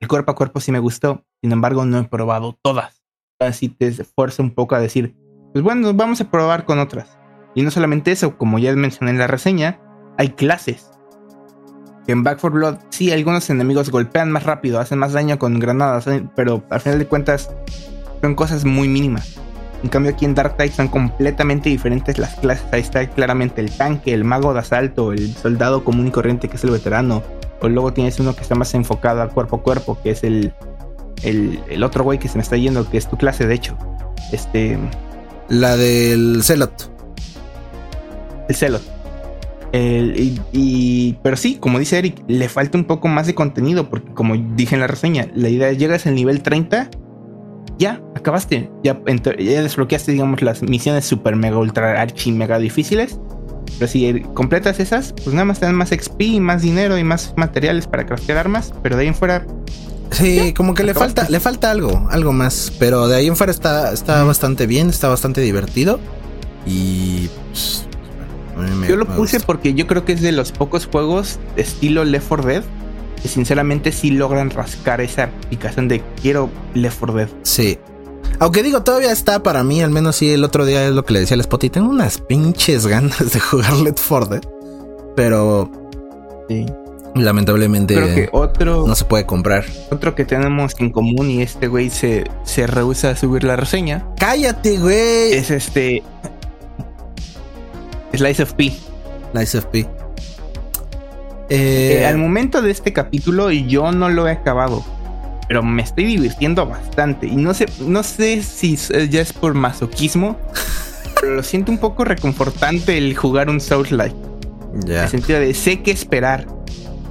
[0.00, 1.24] el cuerpo a cuerpo sí me gustó.
[1.40, 3.04] Sin embargo, no he probado todas.
[3.38, 5.14] Así te esfuerza un poco a decir,
[5.52, 7.16] pues bueno, vamos a probar con otras.
[7.54, 9.80] Y no solamente eso, como ya mencioné en la reseña,
[10.18, 10.90] hay clases.
[12.08, 16.06] en Back 4 Blood, sí, algunos enemigos golpean más rápido, hacen más daño con granadas,
[16.08, 17.50] eh, pero al final de cuentas
[18.20, 19.40] son cosas muy mínimas.
[19.82, 22.66] En cambio aquí en Dark Tide son completamente diferentes las clases.
[22.72, 26.56] Ahí está claramente el tanque, el mago de asalto, el soldado común y corriente que
[26.56, 27.22] es el veterano.
[27.60, 30.52] O luego tienes uno que está más enfocado al cuerpo a cuerpo, que es el,
[31.22, 33.76] el, otro güey que se me está yendo, que es tu clase de hecho.
[34.32, 34.78] Este...
[35.48, 36.90] La del Celot.
[38.48, 38.82] El Celot.
[39.72, 44.36] y, pero sí, como dice Eric, le falta un poco más de contenido, porque como
[44.36, 46.90] dije en la reseña, la idea es llegas al nivel 30
[47.78, 48.70] ya, acabaste.
[48.82, 49.00] Ya,
[49.38, 53.18] ya desbloqueaste, digamos, las misiones super mega ultra archi mega difíciles.
[53.78, 57.34] Pero si completas esas, pues nada más te dan más XP, más dinero y más
[57.36, 58.72] materiales para craftear armas.
[58.82, 59.46] Pero de ahí en fuera.
[60.10, 62.72] Sí, como que le falta, le falta algo, algo más.
[62.78, 66.00] Pero de ahí en fuera está, está bastante bien, está bastante divertido.
[66.66, 67.86] Y pues,
[68.88, 72.48] yo lo puse porque yo creo que es de los pocos juegos estilo Left 4
[72.48, 72.64] Dead
[73.18, 77.28] que sinceramente sí logran rascar esa aplicación de quiero Left 4 Dead.
[77.42, 77.78] Sí.
[78.40, 81.12] Aunque digo, todavía está para mí, al menos sí, el otro día es lo que
[81.12, 84.42] le decía al Spot y tengo unas pinches ganas de jugar Left 4 Dead.
[85.16, 85.70] Pero...
[86.48, 86.66] Sí.
[87.14, 89.64] Lamentablemente Creo que otro, no se puede comprar.
[89.90, 94.06] Otro que tenemos en común y este güey se, se rehúsa a subir la reseña.
[94.18, 95.32] Cállate, güey.
[95.32, 96.02] Es este...
[98.14, 98.72] Slice of P.
[99.32, 99.88] Slice of P.
[101.48, 104.84] Eh, al momento de este capítulo yo no lo he acabado,
[105.48, 110.38] pero me estoy divirtiendo bastante y no sé, no sé si ya es por masoquismo,
[111.20, 114.16] pero lo siento un poco reconfortante el jugar un Souls Like.
[114.84, 116.46] En el sentido de sé qué esperar.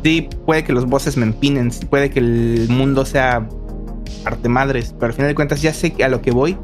[0.03, 3.49] Sí, puede que los bosses me empinen, puede que el mundo sea
[4.23, 6.57] arte madres, pero al final de cuentas ya sé a lo que voy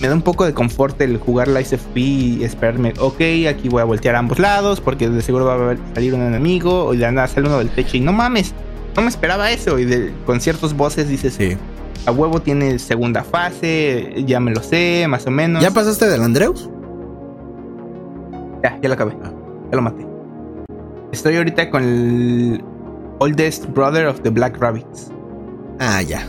[0.00, 3.80] me da un poco de confort el jugar la ISFP y esperarme, ok, aquí voy
[3.80, 7.10] a voltear a ambos lados porque de seguro va a salir un enemigo o de
[7.10, 8.54] nada sale uno del techo y no mames,
[8.94, 11.56] no me esperaba eso y de, con ciertos voces dices, sí.
[12.04, 15.62] a huevo tiene segunda fase, ya me lo sé, más o menos.
[15.62, 16.68] ¿Ya pasaste del Andreus?
[18.62, 19.32] Ya, ya lo acabé, ah.
[19.70, 20.06] ya lo maté.
[21.12, 22.64] Estoy ahorita con el
[23.20, 25.10] Oldest Brother of the Black Rabbits.
[25.78, 26.26] Ah, ya.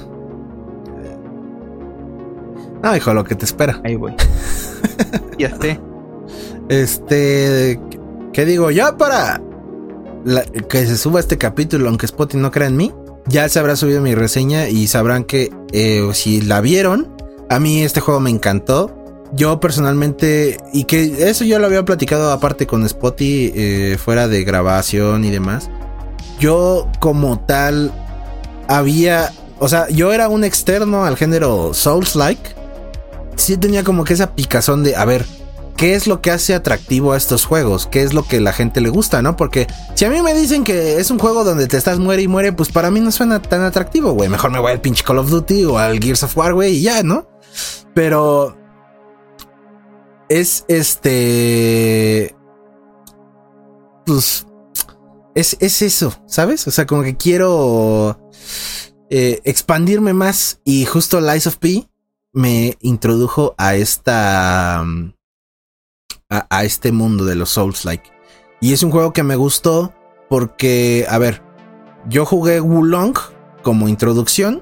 [2.87, 3.81] No, hijo, lo que te espera.
[3.83, 4.15] Ahí voy.
[5.37, 5.77] ya esté.
[6.69, 7.77] Este.
[8.31, 8.71] ¿Qué digo?
[8.71, 9.41] Ya para
[10.69, 12.93] que se suba este capítulo, aunque Spotty no crea en mí,
[13.25, 17.13] ya se habrá subido mi reseña y sabrán que eh, si la vieron,
[17.49, 18.95] a mí este juego me encantó.
[19.33, 24.45] Yo personalmente, y que eso yo lo había platicado aparte con Spotty, eh, fuera de
[24.45, 25.69] grabación y demás.
[26.39, 27.91] Yo, como tal,
[28.69, 29.33] había.
[29.59, 32.56] O sea, yo era un externo al género Souls-like
[33.37, 35.25] sí tenía como que esa picazón de, a ver,
[35.77, 37.87] ¿qué es lo que hace atractivo a estos juegos?
[37.87, 39.37] ¿Qué es lo que la gente le gusta, no?
[39.37, 42.27] Porque si a mí me dicen que es un juego donde te estás muere y
[42.27, 44.27] muere, pues para mí no suena tan atractivo, güey.
[44.27, 46.81] Mejor me voy al pinche Call of Duty o al Gears of War, güey, y
[46.81, 47.29] ya, ¿no?
[47.93, 48.57] Pero
[50.29, 52.35] es este.
[54.05, 54.45] Pues.
[55.35, 56.65] Es, es eso, ¿sabes?
[56.67, 58.19] O sea, como que quiero
[59.11, 60.59] eh, expandirme más.
[60.63, 61.87] Y justo Lies of P
[62.37, 64.79] me introdujo a esta.
[66.29, 68.11] A, a este mundo de los Souls-like.
[68.59, 69.93] Y es un juego que me gustó
[70.29, 71.41] porque, a ver,
[72.09, 73.17] yo jugué Wulong
[73.63, 74.61] como introducción,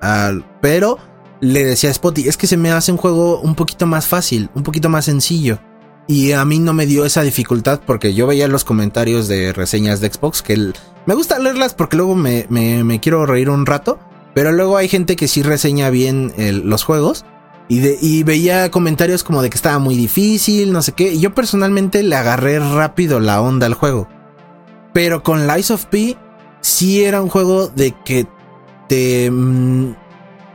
[0.00, 0.98] al, pero
[1.40, 4.50] le decía a Spotty, es que se me hace un juego un poquito más fácil,
[4.54, 5.58] un poquito más sencillo.
[6.06, 10.00] Y a mí no me dio esa dificultad porque yo veía los comentarios de reseñas
[10.00, 10.72] de Xbox que
[11.04, 13.98] me gusta leerlas porque luego me, me, quiero reír un rato.
[14.34, 16.32] Pero luego hay gente que sí reseña bien
[16.64, 17.24] los juegos.
[17.70, 21.12] Y, de, y veía comentarios como de que estaba muy difícil, no sé qué.
[21.12, 24.08] Y yo personalmente le agarré rápido la onda al juego.
[24.94, 26.16] Pero con Lies of P
[26.60, 28.26] sí era un juego de que
[28.88, 29.94] te mm,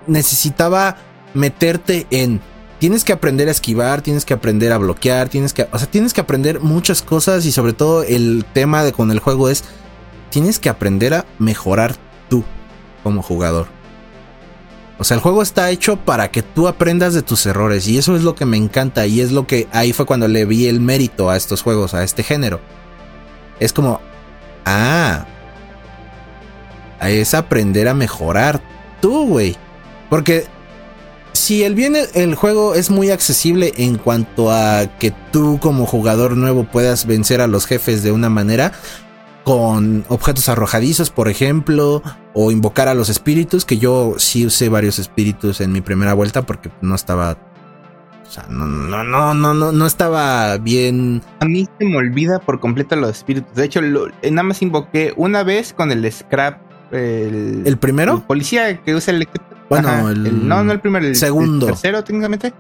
[0.08, 0.98] necesitaba
[1.34, 2.42] meterte en
[2.80, 6.14] tienes que aprender a esquivar, tienes que aprender a bloquear, tienes que, o sea, tienes
[6.14, 9.64] que aprender muchas cosas y sobre todo el tema de con el juego es
[10.30, 11.96] tienes que aprender a mejorar
[12.28, 12.44] tú
[13.04, 13.68] como jugador.
[14.98, 18.16] O sea, el juego está hecho para que tú aprendas de tus errores y eso
[18.16, 20.80] es lo que me encanta y es lo que ahí fue cuando le vi el
[20.80, 22.62] mérito a estos juegos, a este género.
[23.60, 24.00] Es como,
[24.66, 25.26] ah,
[27.02, 28.62] es aprender a mejorar
[29.02, 29.58] tú, güey.
[30.10, 30.46] Porque
[31.34, 36.38] si el bien el juego es muy accesible en cuanto a que tú como jugador
[36.38, 38.74] nuevo puedas vencer a los jefes de una manera
[39.44, 42.02] con objetos arrojadizos, por ejemplo,
[42.34, 46.44] o invocar a los espíritus, que yo sí usé varios espíritus en mi primera vuelta
[46.44, 47.38] porque no estaba
[48.26, 51.22] o sea, no, no, no, no, no, no estaba bien.
[51.40, 53.54] A mí se me olvida por completo los espíritus.
[53.54, 56.60] De hecho, nada más invoqué una vez con el scrap.
[56.92, 58.24] El, ¿El primero?
[58.26, 59.28] policía que usa el
[59.70, 61.66] bueno, el, no, no el primero, el segundo.
[61.68, 62.54] tercero técnicamente.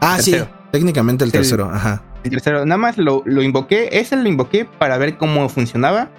[0.00, 0.36] Ah, sí,
[0.70, 2.02] técnicamente el tercero, ajá.
[2.24, 6.10] El tercero, nada más lo, lo invoqué, ese lo invoqué para ver cómo funcionaba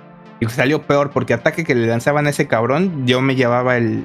[0.43, 4.03] y salió peor porque ataque que le lanzaban a ese cabrón, yo me llevaba el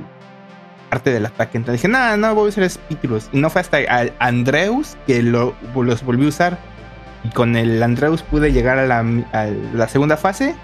[0.91, 1.59] parte del ataque.
[1.59, 3.29] Entonces dije, nada, no voy a usar espíritus.
[3.33, 6.59] Y no fue hasta al Andreus que lo, los volví a usar.
[7.25, 9.01] Y con el Andreus pude llegar a la,
[9.33, 10.55] a la segunda fase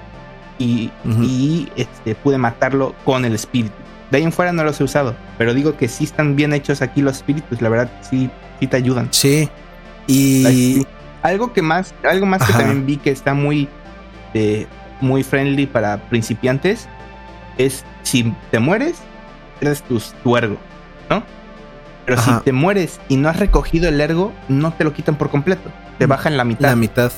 [0.58, 0.90] y,
[1.20, 3.74] y este, pude matarlo con el espíritu.
[4.10, 6.82] De ahí en fuera no los he usado, pero digo que sí están bien hechos
[6.82, 8.30] aquí los espíritus, la verdad sí,
[8.60, 9.08] sí te ayudan.
[9.10, 9.48] Sí.
[10.06, 10.86] Y
[11.22, 13.68] algo que más, algo más que también vi que está muy,
[14.34, 14.66] eh,
[15.00, 16.88] muy friendly para principiantes
[17.58, 18.96] es si te mueres,
[19.60, 20.56] pierdes tu, ergo,
[21.10, 21.22] ¿no?
[22.04, 25.30] Pero si te mueres y no has recogido el ergo, no te lo quitan por
[25.30, 26.10] completo, te mm.
[26.10, 26.68] bajan la mitad.
[26.68, 27.12] La mitad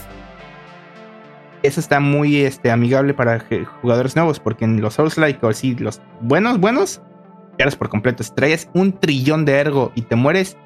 [1.67, 3.45] eso está muy este, amigable para
[3.81, 7.01] jugadores nuevos, porque en los Souls Like, o sí, los buenos, buenos,
[7.57, 8.23] pierdes por completo.
[8.23, 10.57] Si traes un trillón de ergo y te mueres,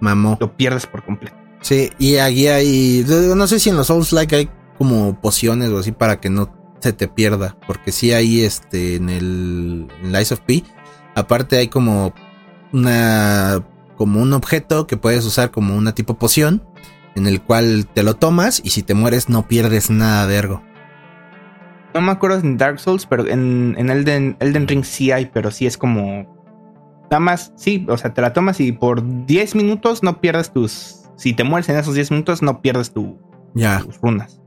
[0.00, 0.36] mamó.
[0.40, 1.36] Lo pierdes por completo.
[1.62, 3.04] Sí, y aquí hay.
[3.34, 6.52] No sé si en los Souls Like hay como pociones o así para que no
[6.80, 7.56] se te pierda.
[7.66, 10.64] Porque sí hay este en el en Lies of P.
[11.14, 12.12] Aparte hay como
[12.72, 13.62] una.
[13.96, 16.62] como un objeto que puedes usar como una tipo poción
[17.14, 20.62] en el cual te lo tomas y si te mueres no pierdes nada de ergo.
[21.94, 25.66] No me acuerdo en Dark Souls, pero en, Elden, Elden Ring sí hay, pero sí
[25.66, 26.38] es como...
[27.10, 31.10] Nada más, sí, o sea, te la tomas y por 10 minutos no pierdes tus...
[31.16, 33.18] Si te mueres en esos 10 minutos no pierdes tu,
[33.54, 33.80] ya.
[33.80, 34.40] tus runas.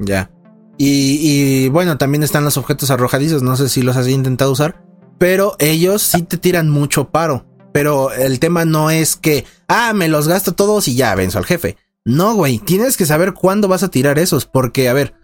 [0.00, 0.30] Ya.
[0.76, 4.84] Y, y, bueno, también están los objetos arrojadizos, no sé si los has intentado usar,
[5.18, 7.46] pero ellos sí te tiran mucho paro.
[7.72, 11.46] Pero el tema no es que, ah, me los gasto todos y ya venzo al
[11.46, 11.76] jefe.
[12.04, 15.14] No, güey, tienes que saber cuándo vas a tirar esos, porque, a ver,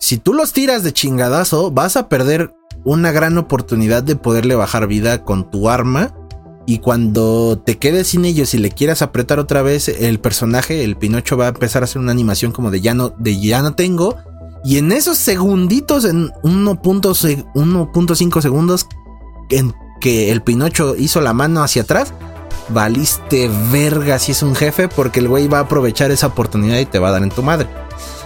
[0.00, 2.52] si tú los tiras de chingadazo, vas a perder
[2.84, 6.14] una gran oportunidad de poderle bajar vida con tu arma.
[6.66, 10.96] Y cuando te quedes sin ellos y le quieras apretar otra vez, el personaje, el
[10.96, 13.74] Pinocho, va a empezar a hacer una animación como de ya no, de ya no
[13.74, 14.16] tengo.
[14.64, 18.88] Y en esos segunditos, en 1.5 segundos,
[19.50, 22.14] en que el Pinocho hizo la mano hacia atrás,
[22.70, 26.86] valiste verga si es un jefe porque el güey va a aprovechar esa oportunidad y
[26.86, 27.68] te va a dar en tu madre.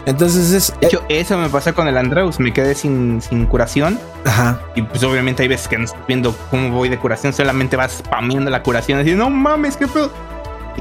[0.07, 0.73] Entonces es...
[0.81, 3.99] De hecho, eso me pasó con el Andreus, me quedé sin, sin curación.
[4.25, 4.61] Ajá.
[4.77, 7.99] Y pues obviamente hay veces que no estás viendo cómo voy de curación, solamente vas
[7.99, 10.11] spameando la curación, así, no mames, qué pedo.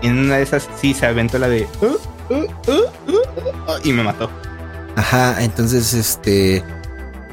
[0.02, 1.68] Y en una de esas sí se aventó la de...
[1.82, 4.30] Uh, uh, uh, y me mató.
[4.98, 6.64] Ajá, entonces este...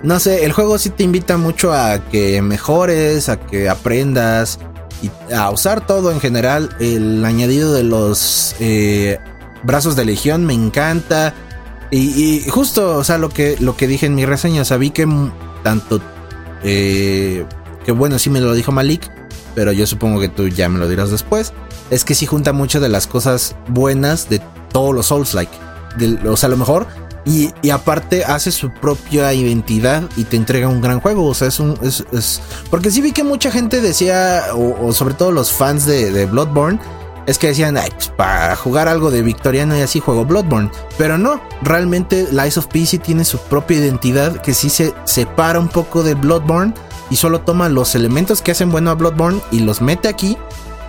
[0.03, 4.59] No sé, el juego sí te invita mucho a que mejores, a que aprendas,
[5.35, 6.77] a usar todo en general.
[6.79, 9.19] El añadido de los eh,
[9.63, 11.33] brazos de legión me encanta.
[11.91, 15.09] Y, justo, o sea, lo que, lo que dije en mi reseña, sabí que
[15.63, 16.03] tanto...
[16.65, 17.47] Eh,
[17.87, 19.11] que bueno, sí me lo dijo Malik,
[19.55, 21.55] pero yo supongo que tú ya me lo dirás después.
[21.91, 25.53] es que sí junta mucho de las cosas buenas de todos los Souls-like.
[26.29, 26.87] O sea, a lo mejor.
[27.27, 31.27] Y, aparte hace su propia identidad y te entrega un gran juego.
[31.27, 31.79] O sea, es un.
[31.83, 36.79] Es, Porque sí vi que mucha gente decía, o, sobre todo los fans de, Bloodborne,
[37.27, 40.71] es que decían, pues, para jugar algo de victoriano y así juego Bloodborne.
[40.99, 45.59] Pero no, realmente Lies of P sí tiene su propia identidad que sí se separa
[45.59, 46.75] un poco de Bloodborne
[47.11, 50.37] y solo toma los elementos que hacen bueno a Bloodborne y los mete aquí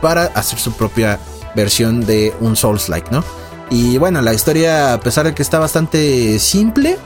[0.02, 1.20] para hacer su propia
[1.56, 3.24] versión de un Souls-like, ¿no?
[3.70, 6.98] Y bueno, la historia, a pesar de que está bastante simple,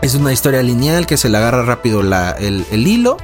[0.00, 3.16] es una historia lineal que se le agarra rápido el, hilo.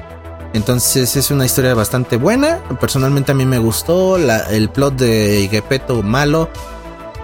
[0.55, 2.59] Entonces es una historia bastante buena.
[2.81, 6.51] Personalmente a mí me gustó el plot de Gepetto malo.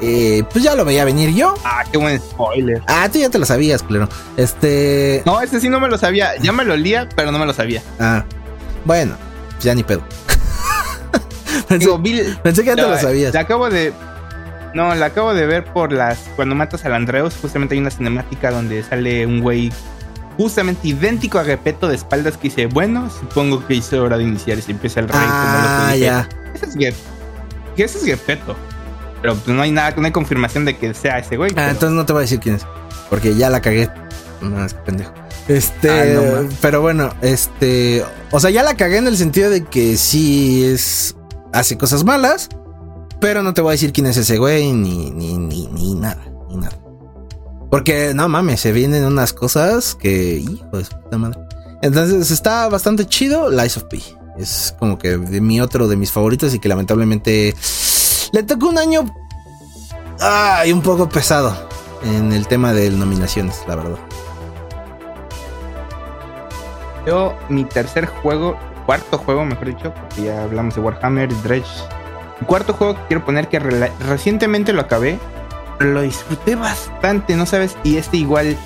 [0.01, 1.55] Eh, pues ya lo veía venir yo.
[1.65, 2.83] Ah, qué buen spoiler.
[2.87, 4.09] Ah, tú ya te lo sabías, claro.
[4.37, 5.23] Este.
[5.25, 6.37] No, este sí no me lo sabía.
[6.43, 7.83] Ya me lo olía, pero no me lo sabía.
[7.99, 8.25] Ah,
[8.85, 9.15] bueno,
[9.61, 10.03] ya ni pedo.
[11.69, 13.33] pensé, que ya te lo sabías.
[13.33, 13.93] Te acabo de.
[14.75, 16.19] No, la acabo de ver por las.
[16.37, 19.73] Cuando matas al Andreos, justamente hay una cinemática donde sale un güey
[20.37, 24.59] justamente idéntico a Repeto de espaldas que dice: Bueno, supongo que hizo hora de iniciar
[24.59, 25.21] y se empieza el rey.
[25.23, 26.29] Ah, como ya.
[26.55, 26.95] Ese es, Gep
[27.77, 28.57] ese es Gepeto.
[29.23, 31.53] Pero pues no hay nada, no hay confirmación de que sea ese güey.
[31.57, 32.67] Ah, entonces no te voy a decir quién es.
[33.09, 33.89] Porque ya la cagué.
[34.41, 35.13] No, es que pendejo.
[35.49, 39.97] Este, ah, pero bueno, este, o sea, ya la cagué en el sentido de que
[39.97, 41.17] sí es,
[41.53, 42.49] hace cosas malas,
[43.25, 46.23] pero no te voy a decir quién es ese güey, ni, ni, ni, ni nada,
[46.51, 46.77] ni nada.
[47.71, 51.41] Porque, no mames, se vienen unas cosas que, hijo de puta madre.
[51.81, 54.03] Entonces está bastante chido, Lies of P.
[54.37, 57.55] Es como que de mi otro de mis favoritos y que lamentablemente
[58.33, 59.11] le tocó un año
[60.21, 61.57] ay, un poco pesado
[62.05, 63.99] en el tema de nominaciones, la verdad.
[67.07, 71.65] Yo, mi tercer juego, cuarto juego, mejor dicho, porque ya hablamos de Warhammer, Dredge
[72.45, 75.19] cuarto juego que quiero poner que recientemente lo acabé,
[75.79, 77.77] lo disfruté bastante, ¿no sabes?
[77.85, 78.57] Y este igual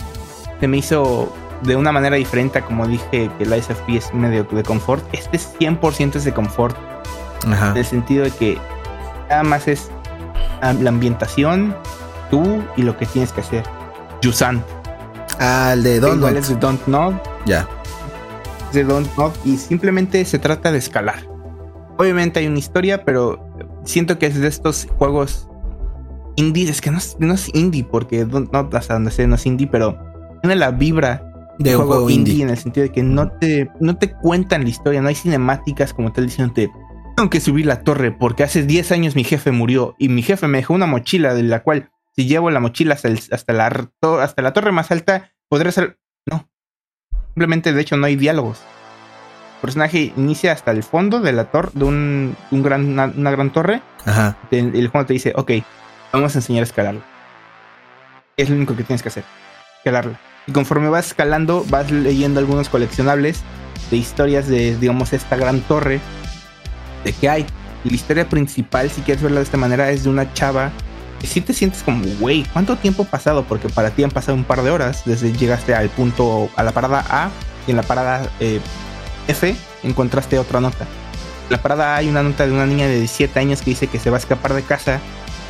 [0.60, 1.32] se me hizo
[1.62, 5.05] de una manera diferente como dije que Lies of P es medio de confort.
[5.12, 6.76] Este es 100% es de confort.
[7.44, 8.58] En el sentido de que
[9.28, 9.90] nada más es
[10.60, 11.74] la ambientación,
[12.31, 13.65] tú y lo que tienes que hacer.
[14.20, 14.65] Yusan.
[15.39, 17.20] Ah, el de Don't Igual es de Don't Know.
[17.47, 17.68] Ya.
[18.73, 21.26] De Don't Know y simplemente se trata de escalar.
[21.97, 23.47] Obviamente hay una historia, pero
[23.89, 25.49] siento que es de estos juegos
[26.36, 26.68] indie.
[26.68, 29.99] Es que no es, indie, porque no, hasta donde sé no es indie, pero
[30.42, 31.25] tiene la vibra
[31.58, 34.68] de un juego, indie, en el sentido de que no te, no te cuentan la
[34.68, 36.70] historia, no hay cinemáticas como tal diciéndote.
[37.17, 40.47] Tengo que subir la torre porque hace 10 años mi jefe murió y mi jefe
[40.47, 44.42] me dejó una mochila de la cual si llevo la mochila hasta, hasta, la, hasta
[44.42, 45.99] la torre más alta podré ser...
[46.31, 46.49] No.
[47.28, 48.62] Simplemente de hecho no hay diálogos
[49.58, 53.82] personaje inicia hasta el fondo de la torre, de un, gran, una, gran torre.
[54.04, 54.36] Ajá.
[54.50, 55.52] el juego te dice, ok,
[56.12, 57.00] vamos a enseñar a escalarla.
[58.36, 59.24] Es lo único que tienes que hacer,
[59.78, 60.18] escalarla.
[60.46, 63.42] Y conforme vas escalando, vas leyendo algunos coleccionables
[63.90, 66.00] de historias de, digamos, esta gran torre,
[67.04, 67.46] de qué hay.
[67.84, 70.72] Y la historia principal, si quieres verla de esta manera, es de una chava
[71.26, 73.44] si te sientes como, güey, ¿cuánto tiempo ha pasado?
[73.44, 76.72] Porque para ti han pasado un par de horas desde llegaste al punto, a la
[76.72, 77.30] parada A,
[77.66, 78.60] y en la parada eh,
[79.28, 80.84] F encontraste otra nota.
[81.48, 83.98] En la parada hay una nota de una niña de 17 años que dice que
[83.98, 85.00] se va a escapar de casa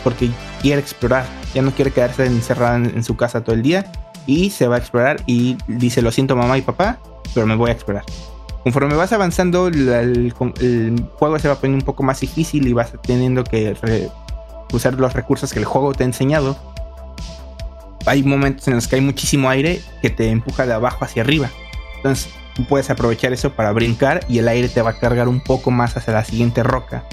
[0.05, 1.25] porque quiere explorar.
[1.55, 3.91] Ya no quiere quedarse encerrada en, su casa todo el día
[4.27, 6.99] y se va a explorar y dice lo siento mamá y papá,
[7.35, 8.05] pero me voy a explorar.
[8.63, 13.45] Conforme vas avanzando, el, juego se va poniendo un poco más difícil y vas teniendo
[13.45, 13.75] que
[14.73, 16.57] usar los recursos que el juego te ha enseñado.
[18.07, 21.51] Hay momentos en los que hay muchísimo aire que te empuja de abajo hacia arriba.
[21.97, 22.31] Entonces,
[22.65, 25.97] puedes aprovechar eso para brincar y el aire te va a cargar un poco más
[25.97, 27.05] hacia la siguiente roca.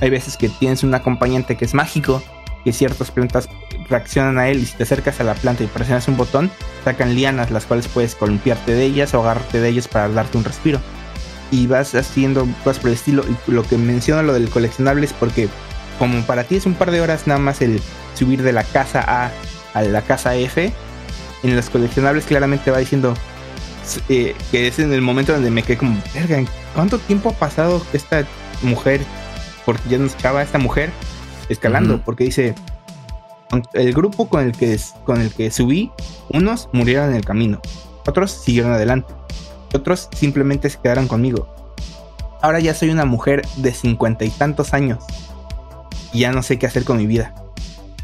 [0.00, 2.22] Hay veces que tienes un acompañante que es mágico,
[2.64, 3.48] que ciertas plantas
[3.88, 6.50] reaccionan a él y si te acercas a la planta y presionas un botón,
[6.84, 10.44] sacan lianas las cuales puedes columpiarte de ellas o agarrarte de ellas para darte un
[10.44, 10.80] respiro.
[11.50, 13.24] Y vas haciendo cosas por el estilo.
[13.28, 15.48] Y lo que menciono lo del coleccionable es porque
[15.98, 17.80] como para ti es un par de horas nada más el
[18.14, 19.30] subir de la casa A
[19.74, 20.72] a la casa F,
[21.42, 23.14] en los coleccionables claramente va diciendo
[24.08, 26.42] eh, que es en el momento donde me quedé como, verga,
[26.74, 28.26] ¿cuánto tiempo ha pasado esta
[28.62, 29.00] mujer?
[29.64, 30.90] Porque ya nos echaba esta mujer
[31.48, 32.54] escalando, porque dice,
[33.72, 35.90] el grupo con el, que, con el que subí,
[36.30, 37.60] unos murieron en el camino,
[38.06, 39.12] otros siguieron adelante,
[39.72, 41.48] otros simplemente se quedaron conmigo.
[42.42, 45.02] Ahora ya soy una mujer de cincuenta y tantos años
[46.12, 47.34] y ya no sé qué hacer con mi vida.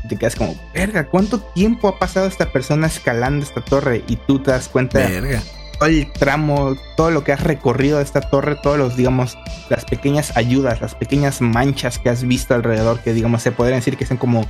[0.09, 4.03] Te quedas como, verga, ¿cuánto tiempo ha pasado esta persona escalando esta torre?
[4.09, 5.43] Y tú te das cuenta verga
[5.81, 9.39] todo el tramo, todo lo que has recorrido de esta torre, todos los, digamos,
[9.71, 13.97] las pequeñas ayudas, las pequeñas manchas que has visto alrededor, que digamos se podrían decir
[13.97, 14.47] que son como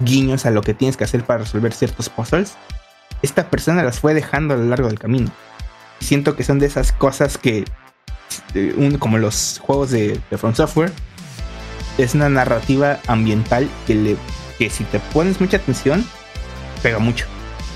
[0.00, 2.56] guiños a lo que tienes que hacer para resolver ciertos puzzles,
[3.22, 5.30] esta persona las fue dejando a lo largo del camino.
[6.00, 7.64] Siento que son de esas cosas que,
[8.98, 10.92] como los juegos de, de From Software,
[11.96, 14.16] es una narrativa ambiental que, le,
[14.58, 16.04] que si te pones mucha atención,
[16.82, 17.24] pega mucho.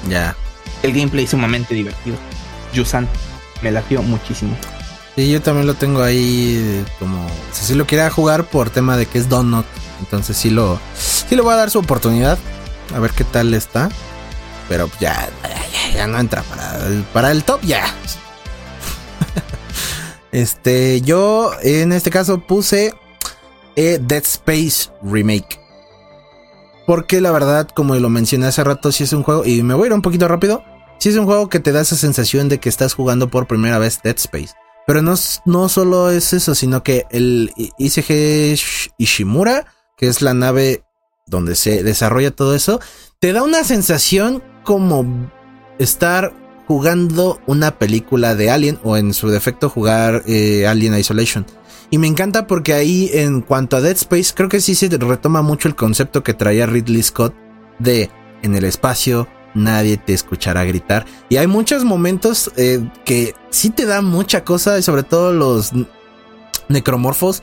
[0.07, 0.37] Ya.
[0.83, 2.19] El gameplay es sumamente divertido.
[2.73, 3.09] Yusan
[3.63, 4.57] me latió muchísimo.
[5.17, 9.07] Sí, yo también lo tengo ahí como si sí lo quería jugar por tema de
[9.07, 9.67] que es Donut.
[10.01, 10.81] Entonces sí lo
[11.29, 12.39] sí voy a dar su oportunidad.
[12.95, 13.89] A ver qué tal está.
[14.69, 17.85] Pero ya, ya, ya no entra para el, para el top ya.
[20.33, 22.95] este, yo en este caso puse
[23.77, 25.61] eh, Dead Space Remake.
[26.87, 29.85] Porque la verdad, como lo mencioné hace rato, si es un juego, y me voy
[29.85, 30.65] a ir un poquito rápido,
[31.01, 33.79] si es un juego que te da esa sensación de que estás jugando por primera
[33.79, 34.55] vez Dead Space.
[34.87, 35.15] Pero no,
[35.47, 38.59] no solo es eso, sino que el ICG
[38.99, 40.85] Ishimura, que es la nave
[41.27, 42.81] donde se desarrolla todo eso,
[43.19, 45.31] te da una sensación como
[45.79, 46.35] estar
[46.67, 51.47] jugando una película de Alien o en su defecto jugar eh, Alien Isolation.
[51.91, 55.41] Y me encanta porque ahí en cuanto a Dead Space creo que sí se retoma
[55.41, 57.35] mucho el concepto que traía Ridley Scott
[57.79, 58.11] de
[58.43, 61.07] en el espacio nadie te escuchará gritar.
[61.29, 65.73] Y hay muchos momentos eh, que sí te dan mucha cosa y sobre todo los
[66.69, 67.43] necromorfos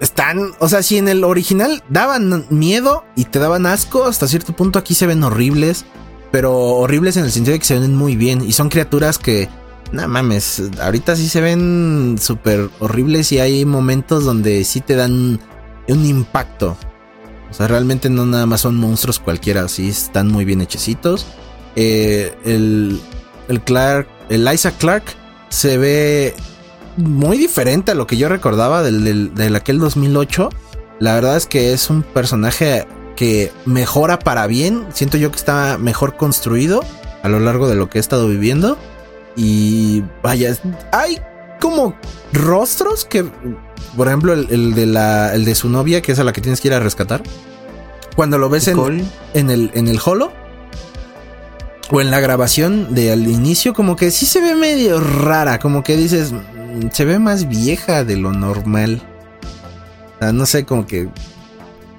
[0.00, 4.54] están, o sea, si en el original daban miedo y te daban asco, hasta cierto
[4.54, 5.84] punto aquí se ven horribles,
[6.30, 9.48] pero horribles en el sentido de que se ven muy bien y son criaturas que,
[9.92, 15.40] no mames, ahorita sí se ven súper horribles y hay momentos donde sí te dan
[15.88, 16.76] un impacto.
[17.50, 21.26] O sea, realmente no nada más son monstruos cualquiera, sí están muy bien hechecitos.
[21.76, 23.00] Eh, el,
[23.48, 25.04] el Clark, el Isaac Clark
[25.48, 26.34] se ve
[26.96, 30.50] muy diferente a lo que yo recordaba del, del, aquel 2008.
[30.98, 32.86] La verdad es que es un personaje
[33.16, 34.86] que mejora para bien.
[34.92, 36.82] Siento yo que está mejor construido
[37.22, 38.76] a lo largo de lo que he estado viviendo.
[39.36, 40.56] Y vaya,
[40.92, 41.20] hay
[41.60, 41.94] como
[42.32, 43.24] rostros que,
[43.98, 46.60] por ejemplo, el, de la, el de su novia, que es a la que tienes
[46.60, 47.20] que ir a rescatar.
[48.14, 49.04] Cuando lo ves en,
[49.34, 50.32] en, el, en el holo
[51.90, 55.82] o en la grabación de al inicio, como que sí se ve medio rara, como
[55.82, 56.32] que dices,
[56.92, 59.02] se ve más vieja de lo normal.
[60.20, 61.08] no sé, como que.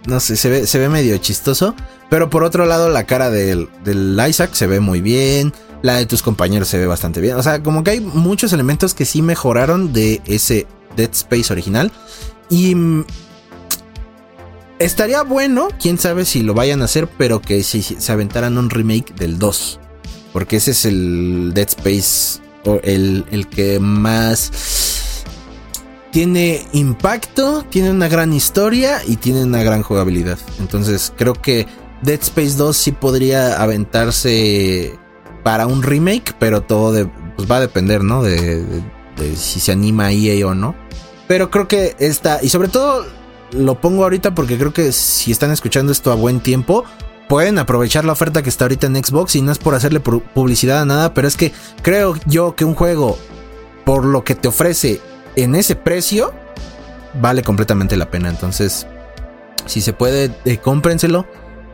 [0.07, 1.75] No sé, se ve, se ve medio chistoso.
[2.09, 5.53] Pero por otro lado, la cara del, del Isaac se ve muy bien.
[5.81, 7.35] La de tus compañeros se ve bastante bien.
[7.35, 10.65] O sea, como que hay muchos elementos que sí mejoraron de ese
[10.99, 11.91] Dead Space original.
[12.49, 13.05] Y mm,
[14.79, 18.69] estaría bueno, quién sabe si lo vayan a hacer, pero que si se aventaran un
[18.69, 19.79] remake del 2.
[20.33, 22.39] Porque ese es el Dead Space
[22.83, 25.23] el, el que más
[26.11, 30.37] tiene impacto, tiene una gran historia y tiene una gran jugabilidad.
[30.59, 31.67] Entonces creo que
[32.01, 34.97] Dead Space 2 sí podría aventarse
[35.43, 38.23] para un remake, pero todo pues va a depender, ¿no?
[38.23, 38.63] De,
[39.35, 40.75] si se anima EA o no.
[41.27, 43.05] Pero creo que esta, y sobre todo
[43.51, 46.85] lo pongo ahorita porque creo que si están escuchando esto a buen tiempo,
[47.27, 50.81] pueden aprovechar la oferta que está ahorita en Xbox y no es por hacerle publicidad
[50.81, 53.17] a nada, pero es que creo yo que un juego
[53.85, 54.99] por lo que te ofrece
[55.35, 56.33] en ese precio
[57.21, 58.29] vale completamente la pena.
[58.29, 58.87] Entonces,
[59.65, 61.25] si se puede, eh, cómprenselo.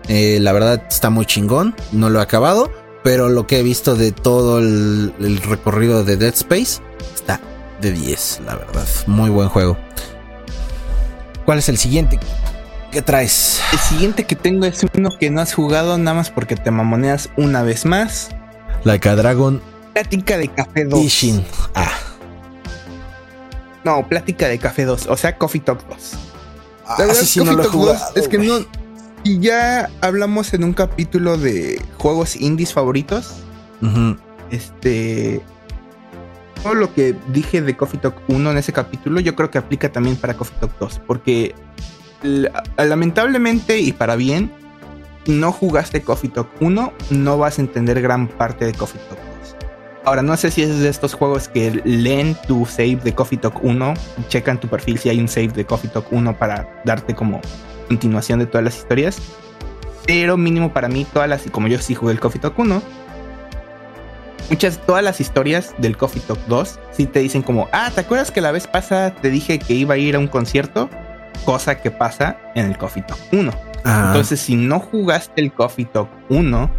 [0.08, 2.72] Eh, la verdad está muy chingón, no lo he acabado,
[3.06, 6.82] pero lo que he visto de todo el, el recorrido de Dead Space
[7.14, 7.40] está
[7.80, 8.88] de 10, la verdad.
[9.06, 9.78] Muy buen juego.
[11.46, 12.20] ¿Cuál es el siguiente?
[12.92, 13.62] ¿Qué traes?
[13.72, 17.30] El siguiente que tengo es uno que no has jugado nada más porque te mamoneas
[17.38, 18.30] una vez más.
[18.86, 19.62] Like a Dragon.
[19.94, 21.00] Plática de Café 2.
[21.00, 21.46] Ishin.
[21.76, 21.92] Ah.
[23.84, 25.06] No, Plática de Café 2.
[25.10, 25.98] O sea, Coffee Talk 2.
[26.88, 28.66] Ah, La verdad, sí, Coffee no Talk 2 es que no.
[29.26, 33.42] Y ya hablamos en un capítulo de juegos indies favoritos.
[34.52, 35.42] Este.
[36.62, 39.92] Todo lo que dije de Coffee Talk 1 en ese capítulo, yo creo que aplica
[39.92, 41.02] también para Coffee Talk 2.
[41.08, 41.56] Porque
[42.78, 44.52] lamentablemente y para bien,
[45.26, 49.56] no jugaste Coffee Talk 1, no vas a entender gran parte de Coffee Talk 2.
[50.06, 53.64] Ahora, no sé si es de estos juegos que leen tu save de Coffee Talk
[53.64, 53.96] 1,
[54.28, 57.42] checan tu perfil si hay un save de Coffee Talk 1 para darte como
[57.88, 59.18] continuación de todas las historias.
[60.06, 62.82] Pero mínimo para mí, todas las, como yo sí jugué el Coffee Talk 1,
[64.50, 68.30] muchas, todas las historias del Coffee Talk 2 sí te dicen como, ah, ¿te acuerdas
[68.30, 70.90] que la vez pasada te dije que iba a ir a un concierto?
[71.44, 73.52] cosa que pasa en el Coffee Talk 1.
[73.86, 76.72] Entonces, si no jugaste el Coffee Talk 1,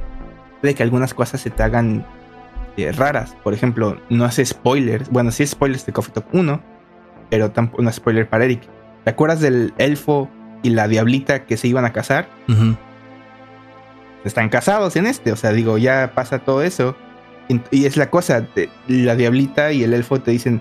[0.63, 2.05] de que algunas cosas se te hagan
[2.77, 3.37] este, raras.
[3.43, 5.09] Por ejemplo, no hace spoilers.
[5.11, 6.61] Bueno, sí spoilers de Coffee Talk 1,
[7.31, 8.63] pero tampoco no spoiler para Eric.
[9.05, 10.29] ¿Te acuerdas del elfo
[10.67, 12.29] y la diablita que se iban a casar?
[14.25, 16.97] Están casados en este, o sea, digo, ya pasa todo eso.
[17.71, 18.47] Y es la cosa,
[18.89, 20.61] la diablita y el elfo te dicen,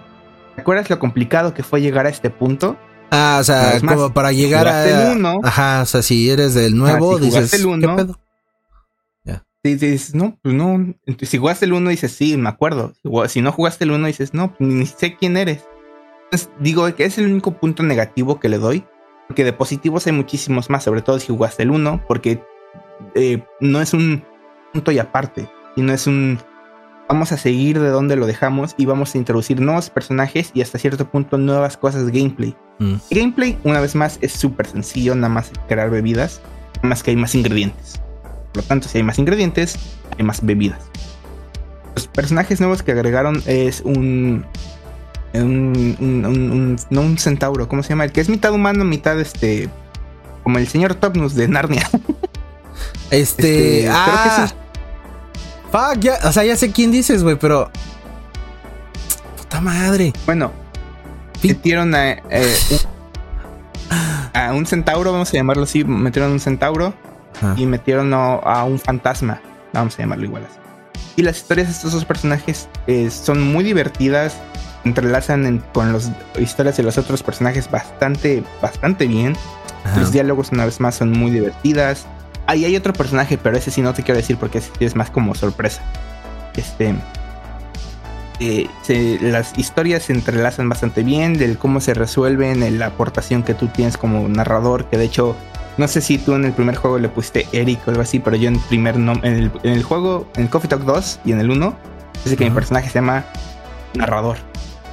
[0.56, 2.78] ¿te acuerdas lo complicado que fue llegar a este punto?
[3.10, 5.12] Ah, o sea, como para llegar a...
[5.12, 8.20] El uno, Ajá, o sea, si eres del nuevo, dices, el uno, ¿qué pedo?
[9.64, 10.94] Sí, dices, no, pues no.
[11.24, 12.94] Si jugaste el 1, dices, sí, me acuerdo.
[13.28, 15.66] Si no jugaste el 1, dices, no, ni sé quién eres.
[16.26, 18.86] Entonces, digo que es el único punto negativo que le doy.
[19.28, 22.44] Porque de positivos hay muchísimos más, sobre todo si jugaste el 1, porque
[23.16, 24.24] eh, no es un
[24.72, 26.40] punto y aparte, sino es un
[27.08, 30.80] vamos a seguir de donde lo dejamos y vamos a introducir nuevos personajes y hasta
[30.80, 32.56] cierto punto nuevas cosas de gameplay.
[32.80, 32.96] Mm.
[33.12, 36.42] gameplay, una vez más, es súper sencillo, nada más crear bebidas,
[36.78, 38.02] nada más que hay más ingredientes.
[38.54, 39.78] Por lo tanto, si hay más ingredientes,
[40.18, 40.90] hay más bebidas.
[41.94, 44.46] Los personajes nuevos que agregaron es un
[45.44, 48.06] un, no un centauro, ¿cómo se llama?
[48.06, 49.70] El que es mitad humano, mitad este,
[50.44, 51.90] como el señor Topnus de Narnia.
[53.12, 54.48] Este, este ah,
[55.72, 57.72] fuck, ya, o sea, ya sé quién dices, güey, pero
[59.38, 60.12] puta madre.
[60.26, 60.52] Bueno,
[61.44, 62.58] metieron a, eh,
[64.34, 66.94] a un centauro, vamos a llamarlo así, metieron un centauro
[67.58, 69.42] y metieron a, un fantasma,
[69.74, 70.60] vamos a llamarlo igual así.
[71.18, 74.38] Y las historias de estos dos personajes eh, son muy divertidas,
[74.86, 79.36] entrelazan con las historias de los otros personajes bastante, bastante bien.
[79.98, 82.06] Los diálogos, una vez más, son muy divertidas.
[82.48, 85.36] Ahí hay otro personaje, pero ese sí no te quiero decir porque es más como
[85.36, 85.82] sorpresa.
[86.56, 86.96] Este.
[88.40, 88.68] Eh,
[89.22, 93.98] las historias se entrelazan bastante bien, del cómo se resuelven, la aportación que tú tienes
[93.98, 95.36] como narrador, que de hecho
[95.78, 98.36] no sé si tú en el primer juego le pusiste Eric o algo así, pero
[98.36, 101.40] yo en el primer en, el, en el juego, en Coffee Talk 2 y en
[101.40, 101.76] el 1,
[102.24, 103.26] dice que mi personaje se llama
[103.94, 104.38] narrador.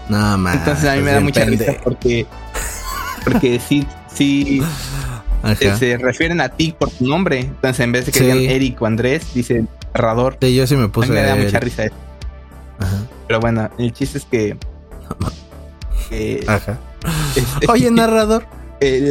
[0.08, 2.26] No, man, Entonces a mí me da mucha risa porque,
[3.24, 4.62] porque sí, sí
[5.78, 7.40] se, refieren a ti por tu nombre.
[7.40, 9.64] Entonces en vez de que digan Eric o Andrés, dice
[9.94, 10.38] narrador.
[10.40, 11.08] Sí, yo sí me puse.
[11.08, 11.94] A mí me da mucha risa eso.
[13.26, 14.56] Pero bueno, el chiste es que.
[16.46, 16.78] Ajá.
[17.68, 18.46] Oye, narrador.
[18.80, 19.10] Eh,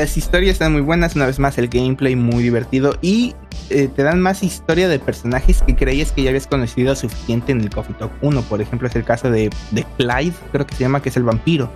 [0.00, 3.34] las historias están muy buenas, una vez más el gameplay muy divertido y
[3.68, 7.60] eh, te dan más historia de personajes que creías que ya habías conocido suficiente en
[7.60, 8.40] el Coffee Talk 1.
[8.42, 11.24] Por ejemplo, es el caso de, de Clyde, creo que se llama, que es el
[11.24, 11.70] vampiro.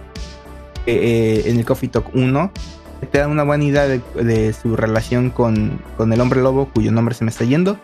[0.86, 2.52] Eh, en el Coffee Talk 1
[3.12, 7.14] te da una buena idea de, su relación con, con, el hombre lobo, cuyo nombre
[7.14, 7.78] se me está yendo.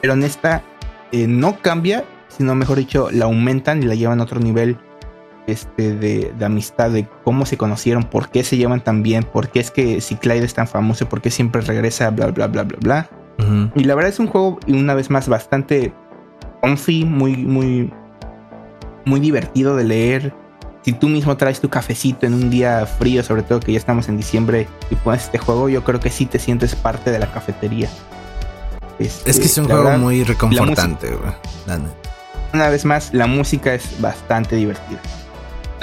[0.00, 0.62] Pero en esta
[1.10, 4.78] eh, no cambia, sino mejor dicho, la aumentan y la llevan a otro nivel
[5.46, 9.60] este, de, amistad, de cómo se conocieron, por qué se llevan tan bien, por qué
[9.60, 12.78] es que si Clyde es tan famoso, por qué siempre regresa, bla, bla, bla, bla,
[12.80, 13.10] bla.
[13.74, 15.92] Y la verdad es un juego, y una vez más, bastante
[16.60, 17.92] comfy, muy, muy,
[19.04, 20.34] muy divertido de leer.
[20.82, 24.08] Si tú mismo traes tu cafecito en un día frío, sobre todo que ya estamos
[24.08, 27.32] en diciembre, y pones este juego, yo creo que sí te sientes parte de la
[27.32, 27.88] cafetería.
[29.00, 31.08] Este, es que es un juego muy reconfortante,
[32.54, 35.00] Una vez más, la música es bastante divertida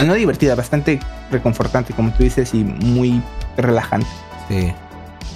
[0.06, 1.00] no divertida, bastante
[1.32, 3.22] reconfortante, como tú dices, y muy
[3.58, 4.08] relajante.
[4.48, 4.74] Sí.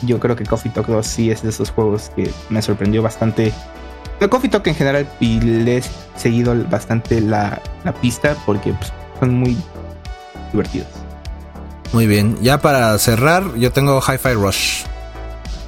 [0.04, 3.54] Yo creo que Coffee Talk 2 sí es de esos juegos que me sorprendió bastante.
[4.20, 5.84] El Coffee Talk en general y le he
[6.16, 7.62] seguido bastante la,
[8.02, 9.58] pista porque pues, son muy
[10.52, 10.88] divertidos.
[11.92, 14.84] Muy bien, ya para cerrar, yo tengo Hi-Fi Rush.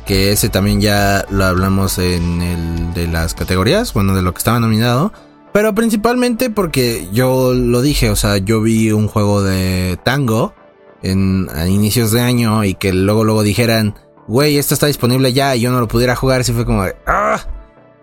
[0.06, 4.38] Que ese también ya lo hablamos en el de las categorías, bueno, de lo que
[4.38, 5.12] estaba nominado.
[5.56, 10.54] Pero principalmente porque yo lo dije, o sea, yo vi un juego de tango
[11.02, 13.96] en, a inicios de año y que luego luego dijeran,
[14.28, 16.98] güey, esto está disponible ya y yo no lo pudiera jugar, así fue como de,
[17.08, 17.40] ah,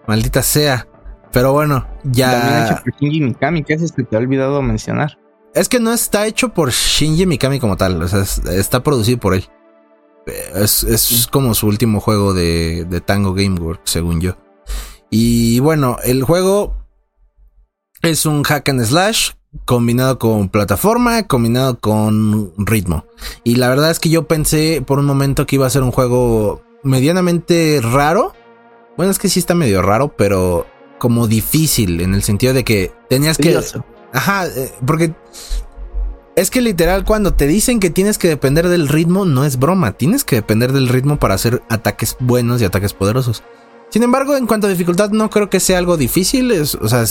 [0.08, 0.88] maldita sea.
[1.30, 2.40] Pero bueno, ya.
[2.40, 5.18] También hecho por Shinji Mikami, que es que te he olvidado mencionar.
[5.54, 8.22] Es que no está hecho por Shinji Mikami como tal, o sea,
[8.54, 9.44] está producido por él.
[10.54, 14.38] Es, es como su último juego de, de Tango Gameworks, según yo.
[15.10, 16.81] Y bueno, el juego
[18.02, 19.30] es un hack and slash
[19.64, 23.06] combinado con plataforma, combinado con ritmo.
[23.44, 25.92] Y la verdad es que yo pensé por un momento que iba a ser un
[25.92, 28.34] juego medianamente raro.
[28.96, 30.66] Bueno, es que sí está medio raro, pero
[30.98, 33.58] como difícil en el sentido de que tenías que...
[34.12, 35.14] Ajá, eh, porque
[36.36, 39.92] es que literal cuando te dicen que tienes que depender del ritmo, no es broma,
[39.92, 43.42] tienes que depender del ritmo para hacer ataques buenos y ataques poderosos.
[43.90, 46.50] Sin embargo, en cuanto a dificultad, no creo que sea algo difícil.
[46.52, 47.04] o sea,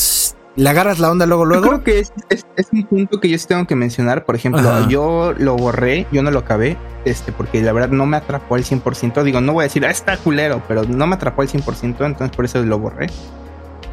[0.56, 1.64] le agarras la onda luego, luego.
[1.64, 4.26] Yo creo que es, un punto que yo sí tengo que mencionar.
[4.26, 8.18] Por ejemplo, yo lo borré, yo no lo acabé, este, porque la verdad no me
[8.18, 9.24] atrapó al 100%.
[9.24, 12.36] Digo, no voy a decir, ah, está culero, pero no me atrapó al 100%, entonces
[12.36, 13.08] por eso lo borré.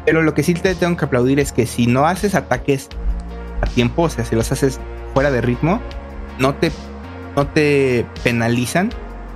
[0.05, 2.89] Pero lo que sí te tengo que aplaudir es que si no haces ataques
[3.61, 4.79] a tiempo, o sea, si los haces
[5.13, 5.79] fuera de ritmo,
[6.39, 6.71] no te,
[7.35, 8.89] no te penalizan,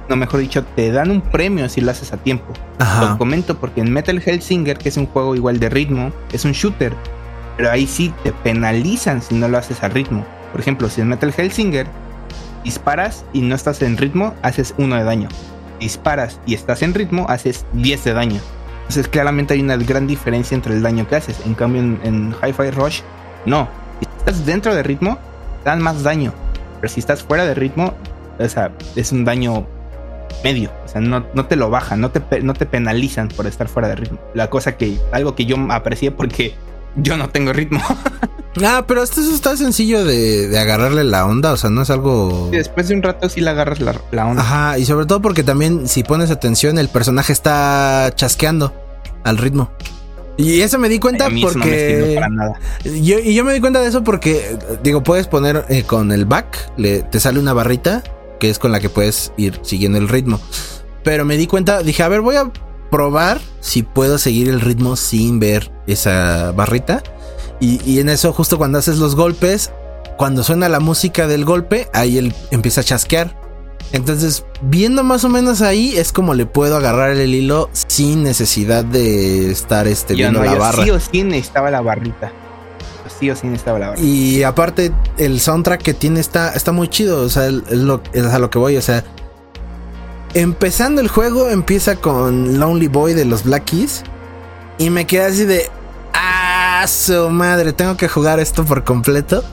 [0.09, 2.53] no mejor dicho, te dan un premio si lo haces a tiempo.
[2.99, 6.51] Lo comento porque en Metal Hellsinger, que es un juego igual de ritmo, es un
[6.51, 6.93] shooter,
[7.57, 10.25] pero ahí sí te penalizan si no lo haces a ritmo.
[10.51, 11.87] Por ejemplo, si en Metal Hellsinger
[12.63, 15.29] disparas y no estás en ritmo, haces uno de daño.
[15.79, 18.41] Disparas y estás en ritmo, haces 10 de daño.
[18.83, 21.39] Entonces claramente hay una gran diferencia entre el daño que haces.
[21.45, 23.01] En cambio en, Hi-Fi Rush,
[23.45, 23.67] no.
[23.99, 25.17] Si estás dentro de ritmo,
[25.63, 26.33] dan más daño.
[26.79, 27.93] Pero si estás fuera de ritmo,
[28.39, 29.65] o sea, es un daño
[30.43, 30.71] medio.
[30.85, 33.87] O sea, no, no te lo bajan, no te, no te penalizan por estar fuera
[33.87, 34.19] de ritmo.
[34.33, 36.55] La cosa que, algo que yo aprecié porque
[36.95, 37.81] yo no tengo ritmo.
[38.63, 42.49] ah, pero esto está sencillo de, agarrarle la onda, o sea, no es algo...
[42.51, 44.41] después de un rato sí le agarras la, la, onda.
[44.41, 48.73] Ajá, y sobre todo porque también si pones atención, el personaje está chasqueando
[49.23, 49.71] al ritmo.
[50.35, 52.19] Y eso me di cuenta porque...
[52.83, 56.25] Yo, y yo me di cuenta de eso porque, digo, puedes poner eh, con el
[56.25, 58.03] back, le, te sale una barrita
[58.39, 60.39] que es con la que puedes ir siguiendo el ritmo.
[61.03, 62.51] Pero me di cuenta, dije, a ver, voy a
[62.89, 67.01] probar si puedo seguir el ritmo sin ver esa barrita.
[67.59, 69.71] Y, en eso, justo cuando haces los golpes,
[70.17, 73.39] cuando suena la música del golpe, ahí él empieza a chasquear.
[73.93, 78.83] Entonces, viendo más o menos ahí, es como le puedo agarrar el hilo sin necesidad
[78.83, 80.83] de estar este, viendo la barra.
[80.83, 82.33] Sí o sí necesitaba la barrita.
[83.99, 87.21] Y aparte, el soundtrack que tiene está, está muy chido.
[87.21, 88.77] O sea, es, a lo que voy.
[88.77, 89.03] O sea,
[90.33, 93.73] empezando el juego empieza con Lonely Boy de los Black.
[94.77, 95.69] Y me quedé así de...
[96.13, 97.73] ¡Ah, su madre!
[97.73, 99.43] Tengo que jugar esto por completo.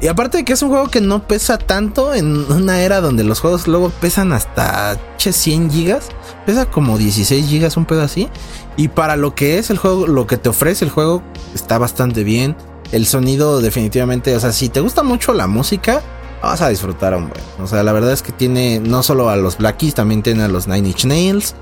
[0.00, 3.24] Y aparte de que es un juego que no pesa tanto en una era donde
[3.24, 6.08] los juegos luego pesan hasta 100 gigas.
[6.46, 8.28] Pesa como 16 gigas, un pedo así.
[8.76, 12.22] Y para lo que es el juego, lo que te ofrece el juego, está bastante
[12.22, 12.56] bien.
[12.92, 16.02] El sonido definitivamente, o sea, si te gusta mucho la música,
[16.42, 17.40] vas a disfrutar, hombre.
[17.60, 20.48] O sea, la verdad es que tiene no solo a los Blackies, también tiene a
[20.48, 21.54] los Nine Inch Nails,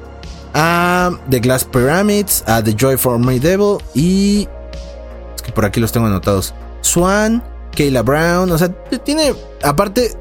[0.54, 4.48] a The Glass Pyramids, a The Joy for My Devil y.
[5.34, 6.54] Es que por aquí los tengo anotados.
[6.80, 7.42] Swan,
[7.76, 8.68] Kayla Brown, o sea,
[9.04, 9.34] tiene.
[9.62, 10.12] Aparte,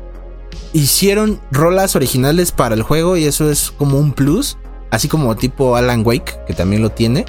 [0.73, 4.57] hicieron rolas originales para el juego y eso es como un plus.
[4.91, 7.25] Así como tipo Alan Wake, que también lo tiene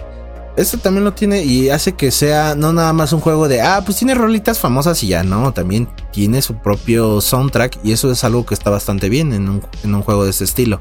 [0.57, 3.83] este también lo tiene y hace que sea no nada más un juego de, ah,
[3.85, 8.25] pues tiene rolitas famosas y ya, no, también tiene su propio soundtrack y eso es
[8.25, 10.81] algo que está bastante bien en un, juego de ese estilo.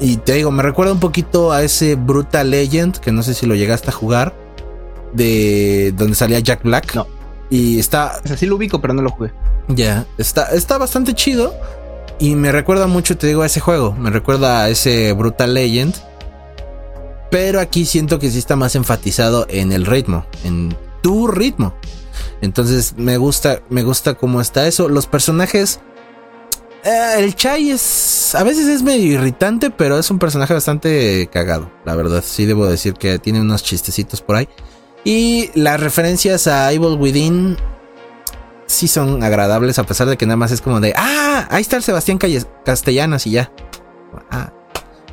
[0.00, 3.46] Y te digo, me recuerda un poquito a ese Brutal Legend, que no sé si
[3.46, 4.34] lo llegaste a jugar,
[5.14, 6.94] de donde salía Jack Black.
[6.94, 7.06] No.
[7.48, 8.20] Y está...
[8.22, 9.32] O sea, sí lo ubico, pero no lo jugué.
[9.68, 11.54] Ya, está, está bastante chido.
[12.18, 13.94] Y me recuerda mucho, te digo, a ese juego.
[13.94, 15.94] Me recuerda a ese Brutal Legend
[17.30, 21.74] pero aquí siento que sí está más enfatizado en el ritmo, en tu ritmo.
[22.40, 24.88] Entonces me gusta, me gusta cómo está eso.
[24.88, 25.80] Los personajes.
[26.84, 28.34] Eh, el Chai es.
[28.34, 31.70] A veces es medio irritante, pero es un personaje bastante cagado.
[31.84, 34.48] La verdad, sí debo decir que tiene unos chistecitos por ahí.
[35.04, 37.56] Y las referencias a Evil Within
[38.66, 40.92] sí son agradables, a pesar de que nada más es como de.
[40.96, 41.46] ¡Ah!
[41.50, 42.18] Ahí está el Sebastián
[42.64, 43.52] Castellanos y ya.
[44.30, 44.52] Ah,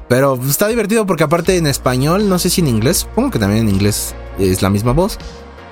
[0.08, 3.68] pero está divertido porque aparte en español, no sé si en inglés, supongo que también
[3.68, 5.18] en inglés es la misma voz,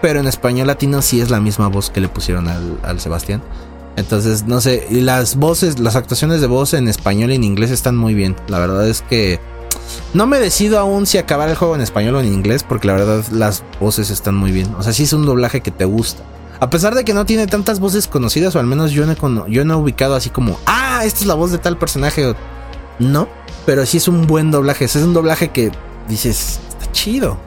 [0.02, 3.42] pero en español latino sí es la misma voz que le pusieron al, Sebastián.
[3.98, 7.72] Entonces, no sé, y las voces, las actuaciones de voz en español y en inglés
[7.72, 8.36] están muy bien.
[8.48, 9.40] La verdad es que
[10.14, 12.94] no me decido aún si acabar el juego en español o en inglés, porque la
[12.94, 14.74] verdad las voces están muy bien.
[14.78, 16.24] O sea, sí es un doblaje que te gusta.
[16.60, 19.66] A pesar de que no tiene tantas voces conocidas, o al menos yo no, yo
[19.66, 22.36] no he ubicado así como, ah, esta es la voz de tal personaje.
[23.02, 23.28] No,
[23.66, 24.86] pero sí es un buen doblaje.
[24.86, 25.72] Es un doblaje que
[26.08, 27.38] dices, está chido.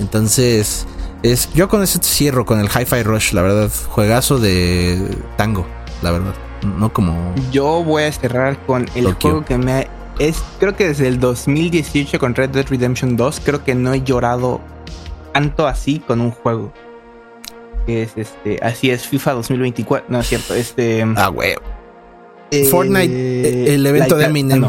[0.00, 0.86] Entonces,
[1.22, 3.70] es, yo con eso cierro con el Hi-Fi Rush, la verdad.
[3.88, 5.66] Juegazo de tango,
[6.02, 6.34] la verdad.
[6.76, 7.34] No como.
[7.52, 9.88] Yo voy a cerrar con el juego que me.
[10.18, 14.02] Es, creo que desde el 2018 con Red Dead Redemption 2, creo que no he
[14.02, 14.60] llorado
[15.32, 16.72] tanto así con un juego.
[17.86, 21.62] Es este, así es FIFA 2024, no es cierto, este Ah, huevo.
[22.70, 24.68] Fortnite, el evento de Eminem.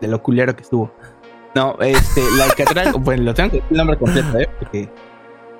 [0.00, 0.92] de lo culero que estuvo.
[1.54, 4.48] No, este, Like a Dragon, bueno, lo tengo que decir el nombre completo, ¿eh?
[4.58, 4.88] Porque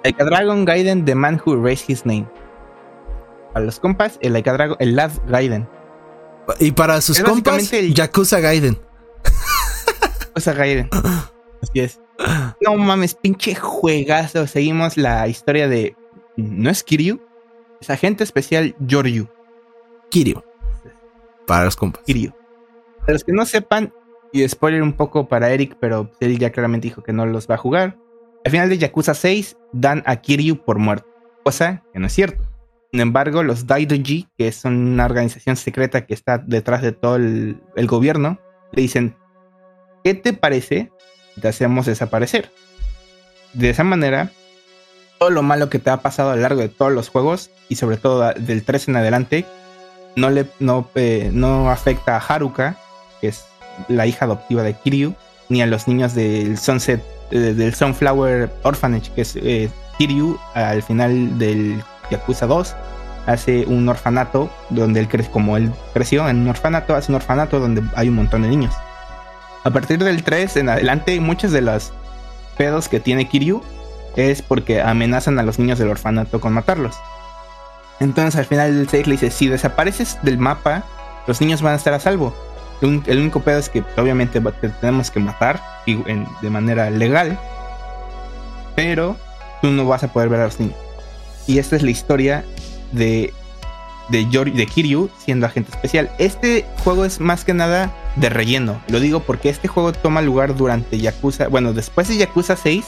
[0.05, 2.26] Like a Dragon Gaiden, The Man Who Raised His Name.
[3.52, 5.68] Para los compas, el Like a Dragon, el Lad Gaiden.
[6.58, 8.78] Y para sus compas, el Yakuza Gaiden.
[10.26, 10.89] Yakuza Gaiden.
[11.62, 12.00] Así es.
[12.60, 14.47] No mames, pinche juegazo.
[14.47, 15.94] Seguimos la historia de.
[16.36, 17.20] ¿No es Kiryu?
[17.81, 19.28] Es agente especial Yoryu.
[20.12, 20.44] Kiryu.
[21.47, 22.02] Para los compas.
[22.05, 22.32] Kiryu.
[23.00, 23.92] Para los que no sepan,
[24.31, 27.55] y spoiler un poco para Eric, pero él ya claramente dijo que no los va
[27.55, 27.97] a jugar.
[28.44, 31.07] Al final de Yakuza 6 dan a Kiryu por muerto,
[31.44, 32.44] cosa que no es cierto.
[32.91, 37.57] Sin embargo, los Daidoji, que es una organización secreta que está detrás de todo el,
[37.86, 38.39] gobierno,
[38.73, 39.16] le dicen,
[40.05, 40.92] ¿qué te parece
[41.34, 42.50] si te hacemos desaparecer?
[43.55, 44.31] De esa manera,
[45.18, 47.76] todo lo malo que te ha pasado a lo largo de todos los juegos, y
[47.76, 49.47] sobre todo del 3 en adelante,
[50.16, 50.89] no, le, no,
[51.32, 52.76] no afecta a Haruka,
[53.20, 53.44] que es
[53.89, 55.15] la hija adoptiva de Kiryu,
[55.49, 60.82] ni a los niños del Sunset, eh, del Sunflower Orphanage, que es eh, Kiryu al
[60.82, 62.74] final del Yakuza 2
[63.26, 67.60] hace un orfanato donde él crece, como él creció en un orfanato, hace un orfanato
[67.60, 68.74] donde hay un montón de niños.
[69.65, 71.92] A partir del 3 en adelante, muchos de los
[72.57, 73.62] pedos que tiene Kiryu
[74.16, 76.97] es porque amenazan a los niños del orfanato con matarlos.
[78.02, 80.82] Entonces al final del 6 le dice, si desapareces del mapa,
[81.28, 82.34] los niños van a estar a salvo.
[82.81, 87.39] El único pedo es que obviamente te tenemos que matar de manera legal,
[88.74, 89.16] pero
[89.60, 90.74] tú no vas a poder ver a los niños.
[91.47, 92.44] Y esta es la historia
[92.90, 93.32] de,
[94.08, 96.10] de, de Kiryu siendo agente especial.
[96.18, 98.82] Este juego es más que nada de relleno.
[98.89, 102.84] Lo digo porque este juego toma lugar durante Yakuza, bueno, después de Yakuza 6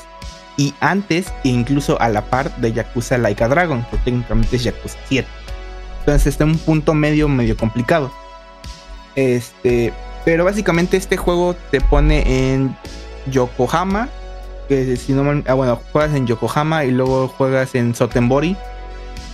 [0.57, 4.99] y antes e incluso a la par de Yakuza Laika Dragon, que técnicamente es Yakuza
[5.09, 5.29] 7.
[6.01, 8.13] Entonces está en un punto medio, medio complicado.
[9.17, 9.93] Este,
[10.25, 12.77] pero básicamente este juego te pone en
[13.27, 14.09] Yokohama,
[14.69, 18.57] que si no ah, bueno, juegas en Yokohama y luego juegas en Sotenbori,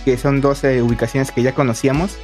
[0.05, 2.17] que son 12 ubicaciones que ya conocíamos,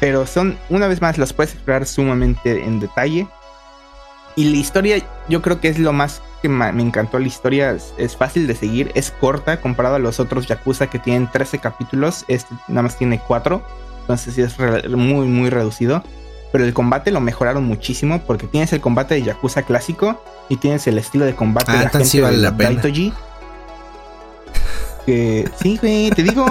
[0.00, 3.26] pero son, una vez más, las puedes explorar sumamente en detalle.
[4.38, 7.18] Y la historia, yo creo que es lo más que me encantó.
[7.18, 11.28] La historia es, fácil de seguir, es corta comparado a los otros Yakuza que tienen
[11.28, 12.24] 13 capítulos.
[12.28, 13.60] Este nada más tiene 4,
[14.02, 14.56] entonces sí es
[14.88, 16.04] muy, muy reducido
[16.52, 20.86] pero el combate lo mejoraron muchísimo porque tienes el combate de Yakuza clásico y tienes
[20.86, 22.80] el estilo de combate de la gente sí vale la pena.
[25.04, 26.46] Que sí, güey, te digo,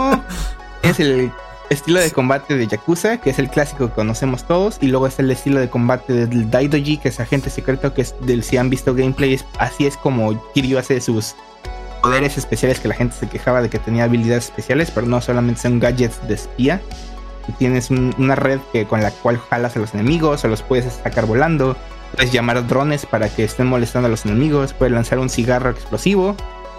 [0.84, 1.32] es el
[1.70, 5.22] estilo de combate de Yakuza, que es el clásico que conocemos todos, y luego está
[5.22, 8.70] el estilo de combate del Daidoji, que es agente secreto, que es del si han
[8.70, 11.36] visto gameplay, así es como Kiryu hace sus
[12.02, 15.62] poderes especiales que la gente se quejaba de que tenía habilidades especiales, pero no solamente
[15.62, 16.82] son gadgets de espía
[17.54, 21.26] tienes una red que, con la cual jalas a los enemigos o los puedes sacar
[21.26, 21.76] volando.
[22.16, 24.74] Puedes llamar drones para que estén molestando a los enemigos.
[24.74, 26.36] Puedes lanzar un cigarro explosivo.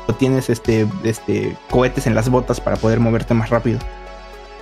[0.07, 3.79] O tienes este, este, cohetes en las botas para poder moverte más rápido.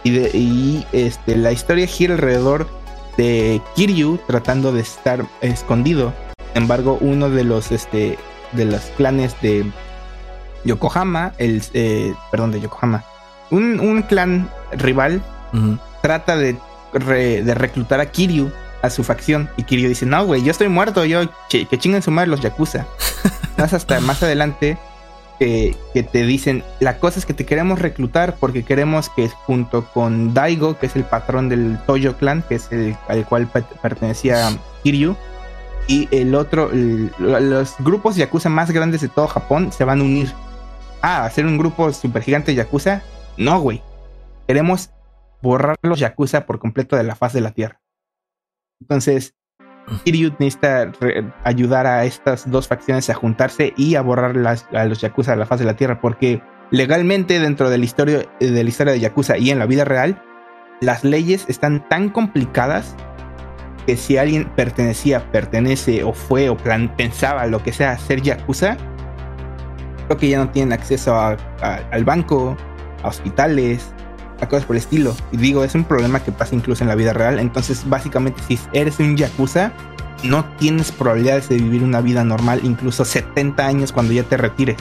[0.07, 2.69] Y, este, la historia gira alrededor
[3.17, 6.13] de Kiryu tratando de estar escondido.
[6.53, 8.17] Sin embargo, uno de los, este,
[8.53, 9.65] de los clanes de
[10.65, 13.05] Yokohama, el, eh, perdón, de Yokohama,
[13.51, 15.23] un, un clan rival
[16.03, 16.57] trata de,
[16.93, 18.53] reclutar a Kiryu
[18.83, 19.51] a su facción.
[19.57, 22.87] Y Kiryu dice, no, güey, yo estoy muerto, yo que chinguen su madre los Yakuza.
[23.57, 24.79] más hasta más adelante
[25.39, 25.77] que
[26.13, 30.79] te dicen, la cosa es que te queremos reclutar porque queremos que junto con Daigo,
[30.79, 33.49] que es el patrón del Toyo Clan, que es el al cual
[33.83, 34.51] pertenecía
[34.83, 35.17] Kiryu,
[35.89, 40.33] y el otro, los grupos Yakuza más grandes de todo Japón se van a unir.
[41.01, 43.03] Ah, hacer un grupo super gigante Yakuza.
[43.37, 43.83] No, güey.
[44.49, 44.91] Queremos
[45.43, 47.81] borrar los Yakuza por completo de la faz de la Tierra.
[48.81, 49.36] Entonces,
[50.05, 50.91] Kiryu necesita
[51.45, 54.37] ayudar a estas dos facciones a juntarse y a borrar
[54.73, 58.25] a los Yakuza de la faz de la Tierra, porque legalmente dentro de la, historia,
[58.41, 60.21] de la historia de Yakuza y en la vida real,
[60.81, 62.97] las leyes están tan complicadas
[63.87, 68.77] que si alguien pertenecía, pertenece o fue o pensaba lo que sea ser Yakuza,
[70.07, 72.57] creo que ya no tienen acceso al banco,
[73.03, 73.93] a hospitales,
[74.41, 75.15] a cosas por el estilo.
[75.33, 77.39] Y digo, es un problema que pasa incluso en la vida real.
[77.39, 79.73] Entonces, básicamente, si eres un yakuza,
[80.23, 84.79] no tienes probabilidades de vivir una vida normal, incluso 70 años cuando ya te retires.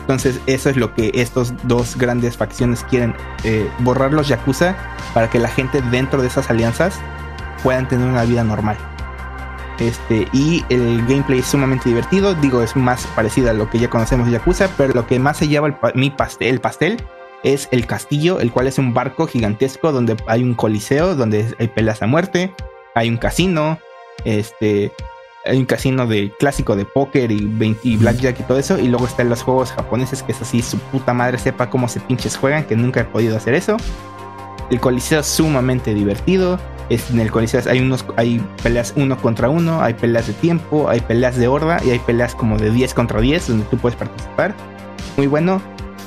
[0.00, 4.76] Entonces, eso es lo que estos dos grandes facciones quieren: eh, borrar los yakuza
[5.14, 6.98] para que la gente dentro de esas alianzas
[7.62, 8.76] puedan tener una vida normal.
[9.78, 12.34] Este, y el gameplay es sumamente divertido.
[12.34, 15.48] Digo, es más parecido a lo que ya conocemos Yakuza, pero lo que más se
[15.48, 17.04] lleva mi pastel, el pastel
[17.42, 21.68] es el castillo, el cual es un barco gigantesco donde hay un coliseo, donde hay
[21.68, 22.52] peleas a muerte,
[22.94, 23.78] hay un casino,
[24.24, 24.92] este,
[25.44, 29.06] hay un casino de clásico de póker y, 20, blackjack y todo eso, y luego
[29.06, 32.64] están los juegos japoneses que es así, su puta madre sepa cómo se pinches juegan,
[32.64, 33.76] que nunca he podido hacer eso.
[34.70, 36.58] El coliseo es sumamente divertido.
[36.88, 41.00] En el coliseo hay unos hay peleas uno contra uno, hay peleas de tiempo, hay
[41.00, 44.54] peleas de horda y hay peleas como de 10 contra 10 donde tú puedes participar.
[45.16, 45.60] Muy bueno.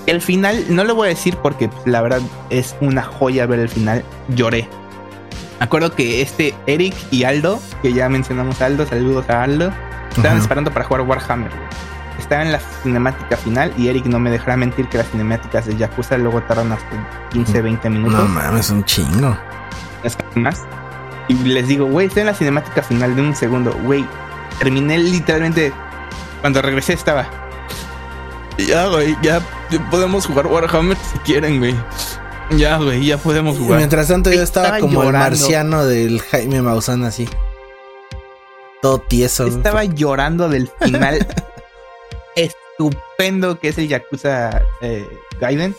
[0.10, 3.70] El final, no lo voy a decir porque la verdad es una joya ver el
[3.70, 4.04] final.
[4.30, 4.68] Lloré.
[5.60, 9.72] Me acuerdo que este Eric y Aldo, que ya mencionamos a Aldo, saludos a Aldo,
[10.18, 11.52] estaban esperando para jugar Warhammer.
[12.18, 15.78] estaba en la cinemática final y Eric no me dejará mentir que las cinemáticas de
[15.78, 18.20] Yakuza luego tardan hasta 15, 20 minutos.
[18.20, 19.38] No mames, un chingo.
[20.04, 20.64] Es más.
[21.28, 23.78] Y les digo, güey, estoy en la cinemática final de un segundo.
[23.84, 24.04] Güey,
[24.58, 25.72] terminé literalmente.
[26.42, 27.28] Cuando regresé estaba.
[28.68, 29.42] Ya, güey, ya
[29.90, 31.76] podemos jugar Warhammer si quieren, güey.
[32.58, 33.78] Ya, güey, ya podemos jugar.
[33.78, 37.30] mientras tanto yo estaba, como el marciano del Jaime Maussan así.
[38.82, 39.46] Todo tieso.
[39.46, 41.28] Estaba llorando del final
[42.36, 45.08] estupendo que es el Yakuza eh,
[45.40, 45.76] Gaiden.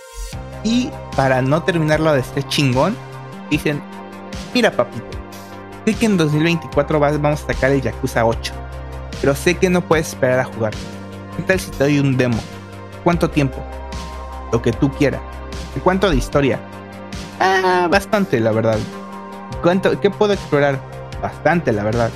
[0.62, 2.94] Y para no terminarlo de este chingón,
[3.50, 3.82] dicen,
[4.54, 5.18] mira papito,
[5.86, 8.52] sé que en 2024 vamos a sacar el Yakuza 8,
[9.20, 10.72] pero sé que no puedes esperar a jugar.
[11.36, 12.38] ¿Qué tal si te doy un demo?
[13.04, 13.62] ¿Cuánto tiempo?
[14.52, 15.20] Lo que tú quieras.
[15.82, 16.58] ¿Cuánto de historia?
[17.38, 18.78] Ah, bastante, la verdad.
[19.62, 20.78] ¿Cuánto, ¿Qué puedo explorar?
[21.22, 22.10] Bastante, la verdad.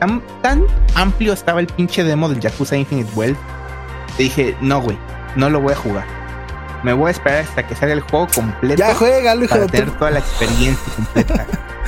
[0.00, 3.38] Tan, tan amplio estaba el pinche demo del Yakuza Infinite Wealth.
[4.16, 4.98] Te dije, no, güey,
[5.36, 6.04] no lo voy a jugar.
[6.82, 8.78] Me voy a esperar hasta que salga el juego completo.
[8.78, 11.46] Ya juega, Para tener toda la experiencia completa.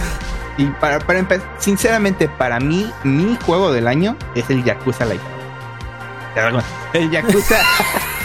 [0.57, 5.25] y para, para empezar, sinceramente, para mí, mi juego del año es el Yakuza Life.
[6.95, 7.57] El Yakuza.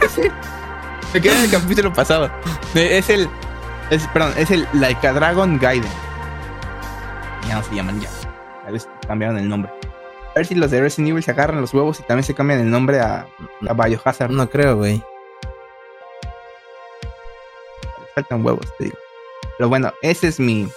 [1.14, 2.30] Me quedé en el capítulo pasado.
[2.74, 3.28] Es el.
[3.90, 5.90] Es, perdón, es el Laika Dragon Gaiden.
[7.48, 8.08] Ya no se llaman ya.
[8.66, 9.72] A ver cambiaron el nombre.
[10.30, 12.60] A ver si los de Resident Evil se agarran los huevos y también se cambian
[12.60, 13.26] el nombre a,
[13.68, 14.30] a Biohazard.
[14.30, 15.02] No creo, güey.
[18.14, 18.98] Faltan huevos, te digo.
[19.58, 20.70] Pero bueno, ese es mi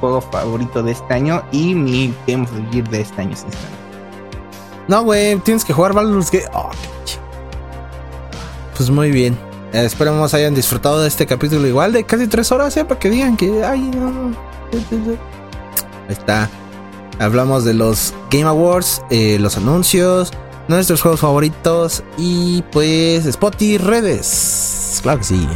[0.00, 3.78] juego favorito de este año y mi Game of the Year de este año, sinceramente.
[4.88, 6.48] No, güey, tienes que jugar Baldur's Gate.
[6.54, 6.70] Oh,
[8.80, 9.36] pues muy bien.
[9.74, 12.84] Eh, esperemos hayan disfrutado de este capítulo igual de casi tres horas, ¿eh?
[12.86, 13.62] Para que digan que.
[13.62, 14.34] Ay, no.
[14.72, 15.18] Ahí
[16.08, 16.48] está.
[17.18, 20.32] Hablamos de los Game Awards, eh, los anuncios,
[20.66, 25.00] nuestros juegos favoritos y pues Spotify redes.
[25.02, 25.46] Claro que sí.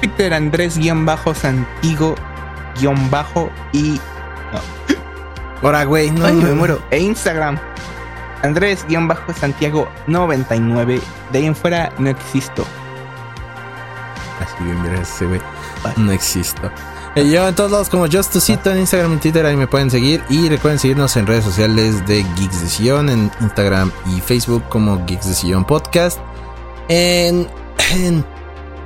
[0.00, 2.14] Twitter Andrés-Santigo
[3.10, 4.00] bajo y.
[4.52, 4.60] No.
[5.62, 6.80] Ahora, güey, no, me muero.
[6.90, 7.58] E Instagram
[8.44, 11.00] Andrés-Santiago 99.
[11.32, 12.64] De ahí en fuera no existo.
[14.40, 15.40] Así bien, mira ese güey.
[15.96, 16.70] No existo.
[17.16, 20.22] Eh, yo en todos lados como Justusito en Instagram y Twitter, ahí me pueden seguir.
[20.28, 25.04] Y recuerden seguirnos en redes sociales de Geeks de Sillón, en Instagram y Facebook como
[25.06, 26.18] Geeks de Sillón Podcast.
[26.88, 27.48] En,
[27.94, 28.24] en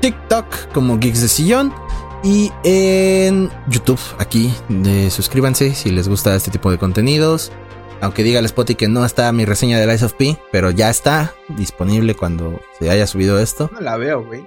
[0.00, 1.74] TikTok como Geeks de Sillón.
[2.22, 7.52] Y en YouTube, aquí, de, suscríbanse si les gusta este tipo de contenidos.
[8.00, 10.90] Aunque diga el Spotify que no está mi reseña de Lies of P, pero ya
[10.90, 13.70] está disponible cuando se haya subido esto.
[13.72, 14.44] No la veo, güey.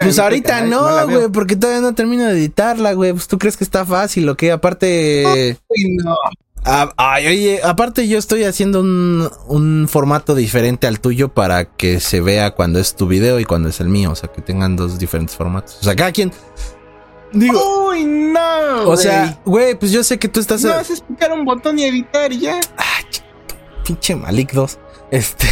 [0.00, 3.12] Pues ahorita no, güey, porque todavía no termino de editarla, güey.
[3.12, 4.52] Pues tú crees que está fácil, ¿o qué?
[4.52, 5.56] Aparte.
[6.04, 6.16] no.
[6.62, 12.00] Ah, ay, oye, aparte yo estoy haciendo un, un, formato diferente al tuyo para que
[12.00, 14.10] se vea cuando es tu video y cuando es el mío.
[14.10, 15.78] O sea, que tengan dos diferentes formatos.
[15.80, 16.32] O sea, cada quien
[17.32, 17.88] Digo.
[17.88, 18.88] Uy, no.
[18.88, 20.62] O sea, güey, pues yo sé que tú estás.
[20.62, 22.60] No vas a explicar un botón y editar y ya.
[23.90, 24.78] Pinche Malik 2.
[25.10, 25.48] Este.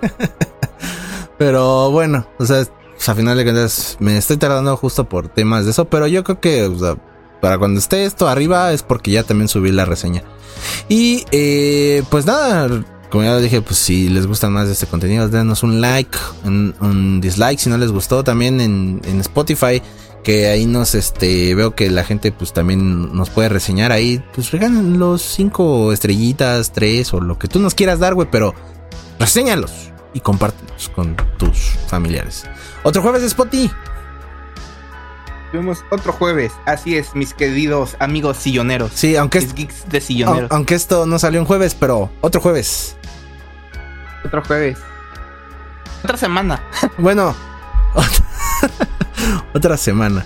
[1.38, 5.64] pero bueno, o sea, pues, a final de cuentas me estoy tardando justo por temas
[5.64, 5.86] de eso.
[5.86, 6.70] Pero yo creo que,
[7.40, 10.22] para cuando esté esto arriba es porque ya también subí la reseña.
[10.88, 12.68] Y eh, pues nada,
[13.10, 17.58] como ya dije, pues si les gustan más este contenido, denos un like, un, dislike.
[17.58, 19.82] Si no les gustó, también en Spotify
[20.24, 24.50] que ahí nos este veo que la gente pues también nos puede reseñar ahí pues
[24.50, 28.54] regalen los cinco estrellitas tres o lo que tú nos quieras dar güey pero
[29.20, 32.44] reséñalos y compártelos con tus familiares
[32.82, 33.70] otro jueves de Spotty
[35.54, 38.90] Tuvimos otro jueves, así es, mis queridos amigos silloneros.
[38.92, 40.50] Sí, aunque es geeks de silloneros.
[40.50, 42.96] Aunque esto no salió un jueves, pero otro jueves.
[44.24, 44.78] Otro jueves.
[46.02, 46.60] Otra semana.
[46.98, 47.36] Bueno,
[49.54, 50.24] otra semana.